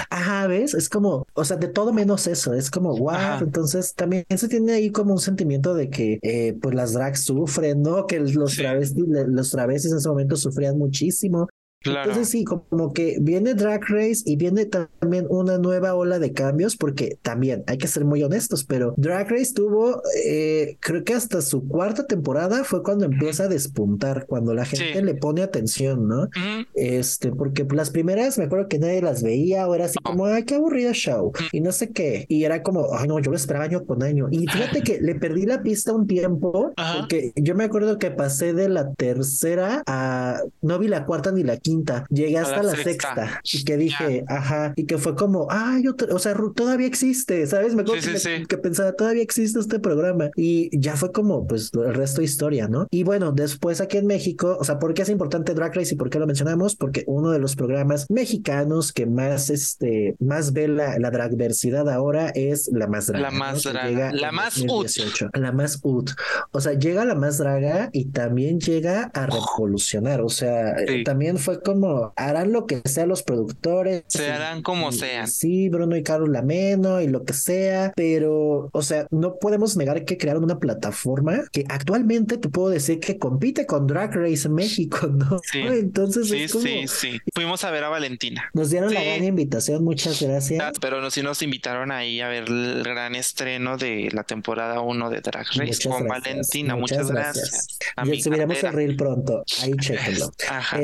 Ajá, 0.10 0.48
¿ves? 0.48 0.74
Es 0.74 0.90
como, 0.90 1.26
o 1.34 1.46
sea, 1.46 1.56
de 1.58 1.68
todo 1.70 1.94
menos 1.94 2.28
eso, 2.28 2.54
es 2.54 2.70
como, 2.70 2.98
wow, 2.98 3.10
Ajá. 3.12 3.40
entonces 3.42 3.94
también 3.96 4.26
se 4.36 4.48
tiene 4.50 4.74
ahí 4.74 4.92
como 4.92 5.14
un 5.14 5.20
sentimiento 5.20 5.74
de 5.76 5.90
que, 5.90 6.20
eh, 6.24 6.58
pues 6.62 6.76
las 6.76 6.92
drags 6.94 7.22
sufren, 7.24 7.82
¿no? 7.84 8.06
Que 8.06 8.20
los 8.20 8.52
Sí. 8.52 8.62
travestis, 8.64 9.06
los 9.28 9.52
travestis 9.52 9.92
en 9.92 9.98
ese 10.00 10.10
momento 10.10 10.36
sufrían 10.36 10.78
muchísimo. 10.78 11.48
Claro. 11.84 12.10
Entonces 12.10 12.30
sí, 12.30 12.44
como 12.44 12.92
que 12.92 13.18
viene 13.22 13.54
Drag 13.54 13.82
Race 13.88 14.24
y 14.26 14.36
viene 14.36 14.66
también 14.66 15.26
una 15.30 15.58
nueva 15.58 15.94
ola 15.96 16.20
de 16.20 16.34
cambios, 16.34 16.76
porque 16.76 17.18
también 17.22 17.64
hay 17.68 17.78
que 17.78 17.88
ser 17.88 18.04
muy 18.04 18.24
honestos, 18.24 18.64
pero 18.66 18.94
Drag 18.98 19.30
Race 19.30 19.54
tuvo, 19.54 20.02
eh, 20.26 20.76
creo 20.80 21.04
que 21.04 21.14
hasta 21.14 21.42
su 21.42 21.68
cuarta 21.68 22.06
temporada 22.08 22.64
fue 22.64 22.84
cuando 22.84 23.06
empieza 23.06 23.44
a 23.44 23.48
despuntar, 23.48 24.26
cuando 24.28 24.54
la 24.54 24.66
gente 24.66 25.00
Sí. 25.00 25.02
le 25.02 25.16
pone 25.16 25.44
atención, 25.44 26.08
¿no? 26.08 26.28
Este, 26.74 27.32
porque 27.32 27.66
las 27.72 27.92
primeras 27.92 28.38
me 28.38 28.46
acuerdo 28.46 28.68
que 28.68 28.80
nadie 28.80 29.02
las 29.02 29.22
veía, 29.24 29.68
o 29.68 29.76
era 29.76 29.86
así 29.86 29.98
como, 30.04 30.26
ay, 30.26 30.44
qué 30.44 30.56
aburrido 30.56 30.92
show, 30.94 31.32
y 31.52 31.62
no 31.62 31.72
sé 31.72 31.92
qué, 31.92 32.26
y 32.28 32.44
era 32.44 32.64
como, 32.64 32.88
ay, 32.96 33.08
no, 33.08 33.20
yo 33.20 33.30
lo 33.32 33.38
esperaba 33.38 33.66
año 33.66 33.86
con 33.86 34.04
año, 34.04 34.28
y 34.32 34.48
fíjate 34.48 34.82
que 34.82 35.00
le 35.00 35.16
perdí 35.16 35.46
la 35.46 35.62
pista 35.62 35.94
un 35.94 36.08
tiempo, 36.08 36.74
porque 36.98 37.32
yo 37.36 37.56
me 37.56 37.64
acuerdo 37.66 37.98
que 38.00 38.12
pasé 38.12 38.54
de 38.54 38.68
la 38.68 38.94
tercera 38.94 39.84
a, 39.86 40.42
no 40.62 40.80
vi 40.80 40.88
la 40.88 41.06
cuarta 41.06 41.32
ni 41.32 41.44
la 41.44 41.56
quinta, 41.58 41.67
llegué 42.10 42.38
A 42.38 42.42
hasta 42.44 42.58
la 42.58 42.64
la 42.64 42.76
sexta. 42.76 43.16
sexta, 43.16 43.42
y 43.44 43.64
que 43.64 43.78
dije, 43.78 44.24
ajá, 44.28 44.74
y 44.76 44.86
que 44.86 44.98
fue 44.98 45.16
como, 45.16 45.48
ay, 45.50 45.88
otra- 45.88 46.14
o 46.14 46.20
sea, 46.20 46.36
todavía 46.56 46.88
existe, 46.88 47.46
¿sabes? 47.48 47.76
Me 47.76 47.82
acuerdo 47.84 48.02
Sí, 48.02 48.12
que, 48.14 48.20
sí, 48.20 48.30
me- 48.30 48.38
sí. 48.40 48.46
que 48.46 48.58
pensaba, 48.58 48.94
todavía 48.94 49.24
existe 49.24 49.60
este 49.60 49.80
programa, 49.80 50.30
y 50.36 50.70
ya 50.80 50.96
fue 50.96 51.12
como, 51.12 51.46
pues, 51.48 51.72
el 51.74 51.94
resto 51.94 52.22
de 52.22 52.26
historia, 52.26 52.68
¿no? 52.68 52.88
Y 52.92 53.04
bueno, 53.04 53.32
después 53.32 53.82
aquí 53.82 53.98
en 53.98 54.06
México, 54.08 54.58
o 54.60 54.64
sea, 54.64 54.80
¿por 54.80 54.94
qué 54.94 55.02
es 55.04 55.10
importante 55.10 55.54
Drag 55.54 55.76
Race 55.76 55.94
y 55.94 55.98
por 55.98 56.10
qué 56.10 56.20
lo 56.20 56.28
mencionamos? 56.28 56.76
Porque 56.76 57.04
uno 57.08 57.32
de 57.32 57.40
los 57.40 57.56
programas 57.56 58.06
mexicanos 58.10 58.92
que 58.94 59.06
más, 59.06 59.50
este, 59.50 60.16
más 60.20 60.54
ve 60.54 60.68
la, 60.68 60.98
la 61.00 61.12
dragversidad 61.12 61.90
ahora 61.90 62.30
es 62.30 62.70
La 62.74 62.88
Más 62.88 63.08
Draga. 63.08 63.32
La 63.32 63.32
Más 63.32 63.66
¿no? 63.66 63.72
Draga. 63.72 64.12
La 64.14 64.32
Más 64.32 64.58
Ut. 64.58 64.68
2018. 64.68 65.30
La 65.34 65.52
Más 65.52 65.80
Ut. 65.84 66.12
O 66.52 66.62
sea, 66.62 66.74
llega 66.74 67.06
La 67.06 67.16
Más 67.16 67.38
Draga 67.38 67.90
y 67.94 68.06
también 68.06 68.60
llega 68.60 69.12
a 69.14 69.26
revolucionar. 69.26 70.22
O 70.22 70.30
sea, 70.30 70.76
también 71.06 71.38
fue 71.38 71.57
como, 71.62 72.14
harán 72.16 72.52
lo 72.52 72.66
que 72.66 72.82
sea 72.86 73.06
los 73.06 73.24
productores. 73.24 74.04
Se 74.08 74.32
harán 74.32 74.62
como 74.62 74.92
sean. 74.92 75.28
Sí, 75.28 75.70
Bruno 75.70 75.96
y 75.96 76.04
Carlos 76.04 76.30
Lameno 76.30 77.02
y 77.02 77.08
lo 77.08 77.24
que 77.24 77.34
sea, 77.34 77.94
pero, 77.96 78.70
o 78.72 78.82
sea, 78.82 79.08
no 79.12 79.36
podemos 79.38 79.78
negar 79.78 80.06
que 80.06 80.18
crearon 80.18 80.44
una 80.44 80.60
plataforma 80.60 81.44
que 81.52 81.66
actualmente 81.70 82.38
te 82.38 82.50
puedo 82.50 82.70
decir 82.70 83.00
que 83.00 83.18
compite 83.18 83.66
con 83.66 83.88
Drag 83.88 84.14
Race 84.16 84.48
en 84.48 84.54
México, 84.54 85.08
¿no? 85.08 85.40
Sí. 85.52 85.60
Entonces 85.60 86.28
Sí, 86.30 86.44
es 86.44 86.52
como, 86.52 86.64
sí, 86.66 86.88
sí. 86.88 87.20
Fuimos 87.34 87.64
a 87.64 87.72
ver 87.72 87.84
a 87.84 87.90
Valentina. 87.90 88.50
nos 88.54 88.70
dieron 88.70 88.94
la 88.94 89.04
gran 89.04 89.24
invitación, 89.24 89.84
muchas 89.84 90.22
gracias. 90.22 90.74
Pero 90.82 91.02
no, 91.02 91.10
sí 91.12 91.22
nos 91.22 91.42
invitaron 91.42 91.92
ahí 91.92 92.22
a 92.22 92.28
ver 92.28 92.46
el 92.48 92.84
gran 92.84 93.16
estreno 93.16 93.78
de 93.78 94.10
la 94.12 94.24
temporada 94.24 94.82
1 94.82 95.10
de 95.10 95.22
Drag 95.22 95.46
Race 95.46 95.64
Muchas 95.64 95.88
con 95.88 96.04
gracias, 96.06 96.24
Valentina. 96.26 96.76
Muchas, 96.76 97.12
gracias. 97.12 97.78
A 97.96 98.04
Ya 98.06 98.12
mi 98.12 98.22
subiremos 98.22 98.56
cartera. 98.58 98.72
reel 98.74 98.96
pronto, 98.96 99.44
ahí 99.62 99.72
chéquenlo. 99.80 100.32
Ajá. 100.50 100.82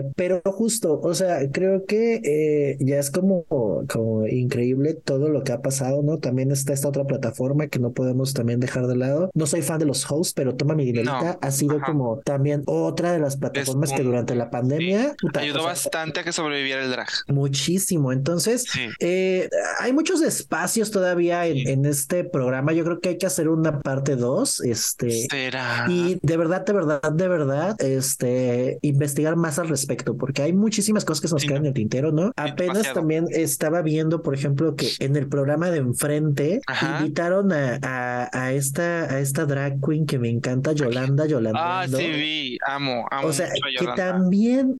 Este, 0.00 0.12
pero 0.16 0.40
justo, 0.44 1.00
o 1.02 1.14
sea, 1.14 1.50
creo 1.50 1.84
que 1.86 2.20
eh, 2.24 2.76
ya 2.80 2.98
es 2.98 3.10
como, 3.10 3.44
como 3.88 4.26
increíble 4.26 4.94
todo 4.94 5.28
lo 5.28 5.42
que 5.44 5.52
ha 5.52 5.60
pasado, 5.62 6.02
¿no? 6.02 6.18
También 6.18 6.50
está 6.50 6.72
esta 6.72 6.88
otra 6.88 7.04
plataforma 7.04 7.66
que 7.68 7.78
no 7.78 7.92
podemos 7.92 8.34
también 8.34 8.60
dejar 8.60 8.86
de 8.86 8.96
lado. 8.96 9.30
No 9.34 9.46
soy 9.46 9.62
fan 9.62 9.78
de 9.78 9.86
los 9.86 10.10
hosts, 10.10 10.32
pero 10.34 10.54
Toma 10.56 10.74
mi 10.74 10.84
dinerita 10.84 11.20
No, 11.22 11.38
ha 11.40 11.50
sido 11.50 11.76
ajá. 11.76 11.86
como 11.86 12.20
también 12.24 12.62
otra 12.66 13.12
de 13.12 13.18
las 13.18 13.36
plataformas 13.36 13.92
que 13.92 14.02
durante 14.02 14.34
la 14.34 14.50
pandemia 14.50 15.14
puta, 15.20 15.40
Ayudó 15.40 15.58
o 15.60 15.62
sea, 15.62 15.70
bastante 15.70 16.20
a 16.20 16.24
que 16.24 16.32
sobreviviera 16.32 16.82
el 16.84 16.90
drag. 16.90 17.08
muchísimo. 17.28 18.12
Entonces, 18.12 18.64
Sí. 18.70 18.88
eh, 19.00 19.48
hay 19.78 19.92
muchos 19.92 20.22
espacios 20.22 20.90
todavía 20.90 21.46
en, 21.46 21.66
en 21.68 21.86
este 21.86 22.24
programa. 22.24 22.72
Yo 22.72 22.84
creo 22.84 23.00
que 23.00 23.10
hay 23.10 23.18
que 23.18 23.26
hacer 23.26 23.48
una 23.48 23.80
parte 23.80 24.16
2. 24.16 24.60
Este, 24.62 25.10
Será. 25.28 25.86
y 25.88 26.18
de 26.22 26.36
verdad, 26.36 26.64
de 26.64 26.72
verdad, 26.72 27.00
de 27.12 27.28
verdad, 27.28 27.76
este, 27.82 28.78
investigar 28.82 29.36
más 29.36 29.58
al 29.58 29.68
respecto, 29.68 29.89
porque 30.16 30.42
hay 30.42 30.52
muchísimas 30.52 31.04
cosas 31.04 31.20
que 31.20 31.28
se 31.28 31.34
nos 31.34 31.42
Sí, 31.42 31.48
quedan 31.48 31.62
no. 31.62 31.66
en 31.66 31.70
el 31.70 31.74
tintero, 31.74 32.12
¿no? 32.12 32.32
Apenas 32.36 32.74
demasiado. 32.74 32.94
también 33.00 33.26
estaba 33.30 33.82
viendo, 33.82 34.22
por 34.22 34.34
ejemplo, 34.34 34.74
que 34.76 34.88
en 34.98 35.16
el 35.16 35.28
programa 35.28 35.70
de 35.70 35.78
enfrente 35.78 36.60
Ajá. 36.66 36.98
invitaron 37.00 37.52
a, 37.52 37.78
a, 37.82 38.28
a 38.32 38.52
esta, 38.52 39.04
a 39.04 39.20
esta 39.20 39.46
drag 39.46 39.80
queen 39.84 40.06
que 40.06 40.18
me 40.18 40.28
encanta, 40.28 40.72
Yolanda, 40.72 41.26
Yolanda. 41.26 41.80
Ah, 41.82 41.86
sí, 41.88 42.06
vi. 42.08 42.58
Amo, 42.66 43.06
amo 43.10 43.28
O 43.28 43.32
sea, 43.32 43.48
que 43.78 43.86
también 43.96 44.76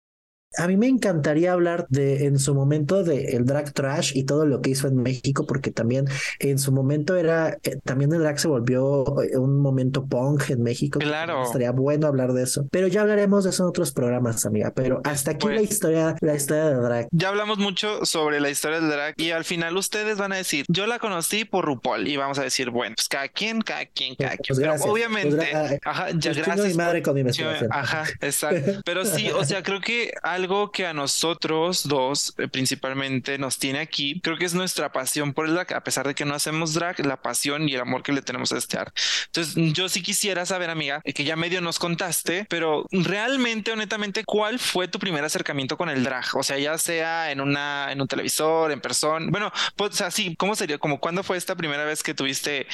a 0.59 0.67
mí 0.67 0.77
me 0.77 0.89
encantaría 0.89 1.53
hablar 1.53 1.87
de 1.91 2.25
en 2.27 2.39
su 2.39 2.55
momento 2.55 3.05
de 3.05 3.37
el 3.37 3.45
drag 3.45 3.73
trash 3.73 4.13
y 4.17 4.25
todo 4.25 4.47
lo 4.47 4.61
que 4.61 4.71
hizo 4.71 4.89
en 4.89 4.97
México, 4.97 5.47
porque 5.47 5.71
también 5.71 6.07
en 6.41 6.59
su 6.59 6.73
momento 6.73 7.17
era, 7.17 7.57
eh, 7.63 7.77
también 7.85 8.13
el 8.13 8.21
drag 8.21 8.39
se 8.41 8.49
volvió 8.49 9.05
eh, 9.23 9.37
un 9.39 9.61
momento 9.61 10.07
punk 10.07 10.51
en 10.51 10.63
México. 10.63 10.99
Claro. 10.99 11.45
Estaría 11.45 11.71
bueno 11.71 12.07
hablar 12.09 12.33
de 12.33 12.43
eso, 12.43 12.67
pero 12.71 12.89
ya 12.89 13.03
hablaremos 13.03 13.45
de 13.45 13.51
eso 13.51 13.63
en 13.63 13.69
otros 13.69 13.93
programas, 13.93 14.45
amiga. 14.45 14.73
Pero 14.75 15.01
hasta 15.05 15.33
aquí 15.33 15.47
la 15.47 15.53
Después. 15.53 15.71
historia, 15.71 16.17
la 16.21 16.35
historia 16.35 16.65
de 16.71 16.75
drag. 16.75 17.09
Ya 17.13 17.29
hablamos 17.29 17.59
mucho 17.59 18.05
sobre 18.05 18.41
la 18.41 18.51
historia 18.51 18.81
del 18.81 18.91
drag 18.91 19.15
y 19.19 19.31
al 19.31 19.45
final 19.45 19.77
ustedes 19.77 20.19
van 20.19 20.33
a 20.33 20.37
decir, 20.37 20.65
yo 20.69 20.87
la 20.87 20.99
conocí 20.99 21.45
por 21.45 21.65
RuPaul 21.65 22.09
y 22.09 22.17
vamos 22.17 22.39
a 22.39 22.43
decir, 22.43 22.71
bueno, 22.71 22.97
pues 22.97 23.09
cada 23.09 23.29
quien, 23.29 23.61
cada 23.63 23.87
quien, 23.87 24.17
cada 24.17 24.31
Pues 24.37 24.41
quien. 24.49 24.57
Pero 24.59 24.71
gracias. 24.73 24.91
obviamente, 24.91 25.37
Pues 25.37 25.49
gra- 25.49 25.79
ajá, 25.85 26.09
ya 26.11 26.33
Pues 26.33 26.45
gracias. 26.45 26.67
mi 26.69 26.75
madre 26.75 27.03
con 27.03 27.15
mi. 27.15 27.23
Ajá, 27.71 28.05
exacto. 28.21 28.81
Pero 28.85 29.05
sí, 29.05 29.31
o 29.31 29.45
sea, 29.45 29.63
creo 29.63 29.81
que 29.81 30.11
algo 30.41 30.73
que 30.73 30.87
a 30.87 30.95
nosotros 30.95 31.87
dos 31.87 32.35
eh, 32.39 32.49
principalmente 32.49 33.37
nos 33.37 33.59
tiene 33.59 33.81
aquí, 33.81 34.21
creo 34.23 34.39
que 34.39 34.47
es 34.47 34.55
nuestra 34.55 34.91
pasión 34.91 35.35
por 35.35 35.47
el 35.47 35.55
drag, 35.55 35.75
a 35.75 35.85
pesar 35.85 36.07
de 36.07 36.15
que 36.15 36.25
no 36.25 36.35
hacemos 36.35 36.73
drag, 36.73 37.05
la 37.05 37.21
pasión 37.21 37.69
y 37.69 37.75
el 37.75 37.81
amor 37.81 38.03
que 38.03 38.13
le 38.13 38.23
tenemos 38.23 38.53
a 38.53 38.59
este 38.59 38.79
arte. 38.79 39.01
Entonces, 39.27 39.55
yo 39.75 39.89
sí 39.89 40.03
quisiera 40.03 40.47
saber, 40.47 40.71
amiga, 40.71 41.03
eh, 41.05 41.13
que 41.13 41.25
ya 41.25 41.37
medio 41.37 41.61
nos 41.61 41.79
contaste, 41.79 42.47
pero 42.49 42.87
realmente, 42.91 43.73
honestamente, 43.73 44.25
¿cuál 44.25 44.59
fue 44.59 44.89
tu 44.89 44.99
primer 44.99 45.23
acercamiento 45.25 45.77
con 45.77 45.91
el 45.91 46.03
drag? 46.03 46.25
O 46.35 46.43
sea, 46.43 46.59
ya 46.59 46.79
sea 46.79 47.31
en 47.31 47.41
una, 47.41 47.93
en 47.93 48.01
un 48.01 48.09
televisor, 48.09 48.73
en 48.73 48.81
persona. 48.81 49.27
Bueno, 49.31 49.53
pues, 49.77 49.93
o 49.93 49.97
sea, 49.97 50.11
sí, 50.11 50.35
¿cómo 50.37 50.55
sería? 50.55 50.79
Como 50.79 51.01
cuándo 51.01 51.23
fue 51.23 51.37
esta 51.37 51.55
primera 51.55 51.85
vez 51.85 52.03
que 52.03 52.15
tuviste 52.15 52.67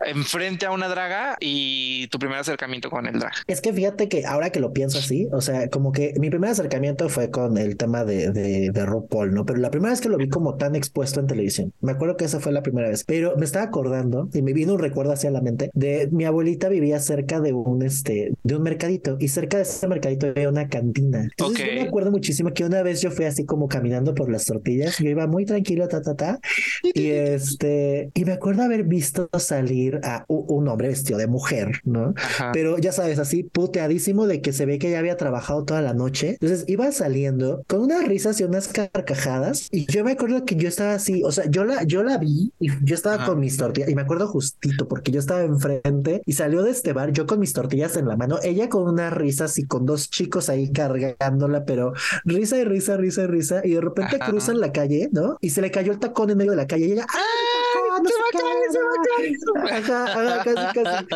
enfrente 0.00 0.66
a 0.66 0.70
una 0.70 0.88
draga 0.88 1.36
y 1.40 2.06
tu 2.08 2.18
primer 2.18 2.38
acercamiento 2.38 2.90
con 2.90 3.06
el 3.06 3.18
drag? 3.18 3.34
Es 3.48 3.60
que 3.60 3.72
fíjate 3.72 4.08
que 4.08 4.24
ahora 4.24 4.50
que 4.50 4.60
lo 4.60 4.72
pienso 4.72 4.98
así, 4.98 5.28
o 5.32 5.40
sea, 5.40 5.68
como 5.68 5.90
que 5.92 6.14
mi 6.16 6.30
primer 6.30 6.50
acercamiento 6.50 7.07
fue 7.08 7.30
con 7.30 7.56
el 7.58 7.76
tema 7.76 8.04
de, 8.04 8.30
de, 8.30 8.70
de 8.72 8.86
RuPaul, 8.86 9.32
¿no? 9.34 9.44
Pero 9.46 9.58
la 9.60 9.70
primera 9.70 9.90
vez 9.92 10.00
que 10.00 10.08
lo 10.08 10.16
vi 10.16 10.28
como 10.28 10.56
tan 10.56 10.74
expuesto 10.76 11.20
en 11.20 11.26
televisión, 11.26 11.72
me 11.80 11.92
acuerdo 11.92 12.16
que 12.16 12.24
esa 12.24 12.40
fue 12.40 12.52
la 12.52 12.62
primera 12.62 12.88
vez, 12.88 13.04
pero 13.04 13.36
me 13.36 13.44
estaba 13.44 13.64
acordando 13.66 14.28
y 14.32 14.42
me 14.42 14.52
vino 14.52 14.74
un 14.74 14.80
recuerdo 14.80 15.12
hacia 15.12 15.30
la 15.30 15.40
mente 15.40 15.70
de 15.74 16.08
mi 16.12 16.24
abuelita 16.24 16.68
vivía 16.68 16.98
cerca 17.00 17.40
de 17.40 17.52
un, 17.52 17.82
este, 17.82 18.32
de 18.42 18.56
un 18.56 18.62
mercadito 18.62 19.16
y 19.20 19.28
cerca 19.28 19.56
de 19.58 19.62
ese 19.64 19.88
mercadito 19.88 20.26
había 20.28 20.48
una 20.48 20.68
cantina. 20.68 21.22
Entonces 21.22 21.58
yo 21.66 21.70
Ok. 21.70 21.74
me 21.74 21.82
acuerdo 21.82 22.10
muchísimo 22.10 22.52
que 22.52 22.64
una 22.64 22.82
vez 22.82 23.00
yo 23.00 23.10
fui 23.10 23.24
así 23.24 23.44
como 23.44 23.68
caminando 23.68 24.14
por 24.14 24.30
las 24.30 24.44
tortillas, 24.46 24.98
yo 24.98 25.08
iba 25.10 25.26
muy 25.26 25.44
tranquilo, 25.44 25.88
ta, 25.88 26.02
ta, 26.02 26.14
ta, 26.14 26.38
y 26.94 27.08
este, 27.10 28.10
y 28.14 28.24
me 28.24 28.32
acuerdo 28.32 28.62
haber 28.62 28.84
visto 28.84 29.28
salir 29.38 30.00
a 30.04 30.24
un 30.28 30.68
hombre 30.68 30.88
vestido 30.88 31.18
de 31.18 31.26
mujer, 31.26 31.80
¿no? 31.84 32.14
Ajá. 32.16 32.50
Pero 32.52 32.78
ya 32.78 32.92
sabes, 32.92 33.18
así 33.18 33.44
puteadísimo 33.44 34.26
de 34.26 34.40
que 34.40 34.52
se 34.52 34.66
ve 34.66 34.78
que 34.78 34.90
ya 34.90 34.98
había 34.98 35.16
trabajado 35.16 35.64
toda 35.64 35.82
la 35.82 35.94
noche. 35.94 36.30
Entonces 36.40 36.64
iba 36.68 36.86
saliendo 36.98 37.64
con 37.66 37.80
unas 37.80 38.06
risas 38.06 38.40
y 38.40 38.44
unas 38.44 38.68
carcajadas. 38.68 39.68
Y 39.70 39.86
yo 39.86 40.04
me 40.04 40.12
acuerdo 40.12 40.44
que 40.44 40.56
yo 40.56 40.68
estaba 40.68 40.94
así, 40.94 41.22
o 41.24 41.32
sea, 41.32 41.46
yo 41.48 41.64
la, 41.64 41.82
yo 41.84 42.02
la 42.02 42.18
vi 42.18 42.52
y 42.58 42.70
yo 42.84 42.94
estaba 42.94 43.24
con 43.24 43.40
mis 43.40 43.56
tortillas. 43.56 43.88
Y 43.88 43.94
me 43.94 44.02
acuerdo 44.02 44.28
justito 44.28 44.88
porque 44.88 45.12
yo 45.12 45.20
estaba 45.20 45.42
enfrente 45.42 46.22
y 46.26 46.32
salió 46.32 46.62
de 46.62 46.70
este 46.70 46.92
bar, 46.92 47.12
yo 47.12 47.26
con 47.26 47.40
mis 47.40 47.52
tortillas 47.52 47.96
en 47.96 48.08
la 48.08 48.16
mano, 48.16 48.38
ella 48.42 48.68
con 48.68 48.82
unas 48.82 49.12
risas 49.12 49.58
y 49.58 49.64
con 49.64 49.86
dos 49.86 50.10
chicos 50.10 50.48
ahí 50.48 50.70
cargándola, 50.72 51.64
pero 51.64 51.92
risa 52.24 52.58
y 52.58 52.64
risa, 52.64 52.96
risa 52.96 53.22
y 53.22 53.26
risa. 53.26 53.60
Y 53.64 53.70
de 53.70 53.80
repente 53.80 54.16
Ajá. 54.20 54.30
cruzan 54.30 54.60
la 54.60 54.72
calle, 54.72 55.08
¿no? 55.12 55.38
Y 55.40 55.50
se 55.50 55.60
le 55.62 55.70
cayó 55.70 55.92
el 55.92 55.98
tacón 55.98 56.30
en 56.30 56.38
medio 56.38 56.52
de 56.52 56.56
la 56.56 56.66
calle 56.66 56.86
y 56.86 56.92
ella, 56.92 57.06
¡ah! 57.08 57.67
No 58.02 58.08
se 58.08 58.14
va 58.14 58.26
a 58.28 58.38
caer, 58.38 58.70
se 58.70 58.78
va 58.78 58.90
a 58.90 59.02
caer. 59.16 59.34
Ajá, 59.78 60.38
ajá, 60.38 60.44
casi, 60.44 60.80
casi. 60.82 61.06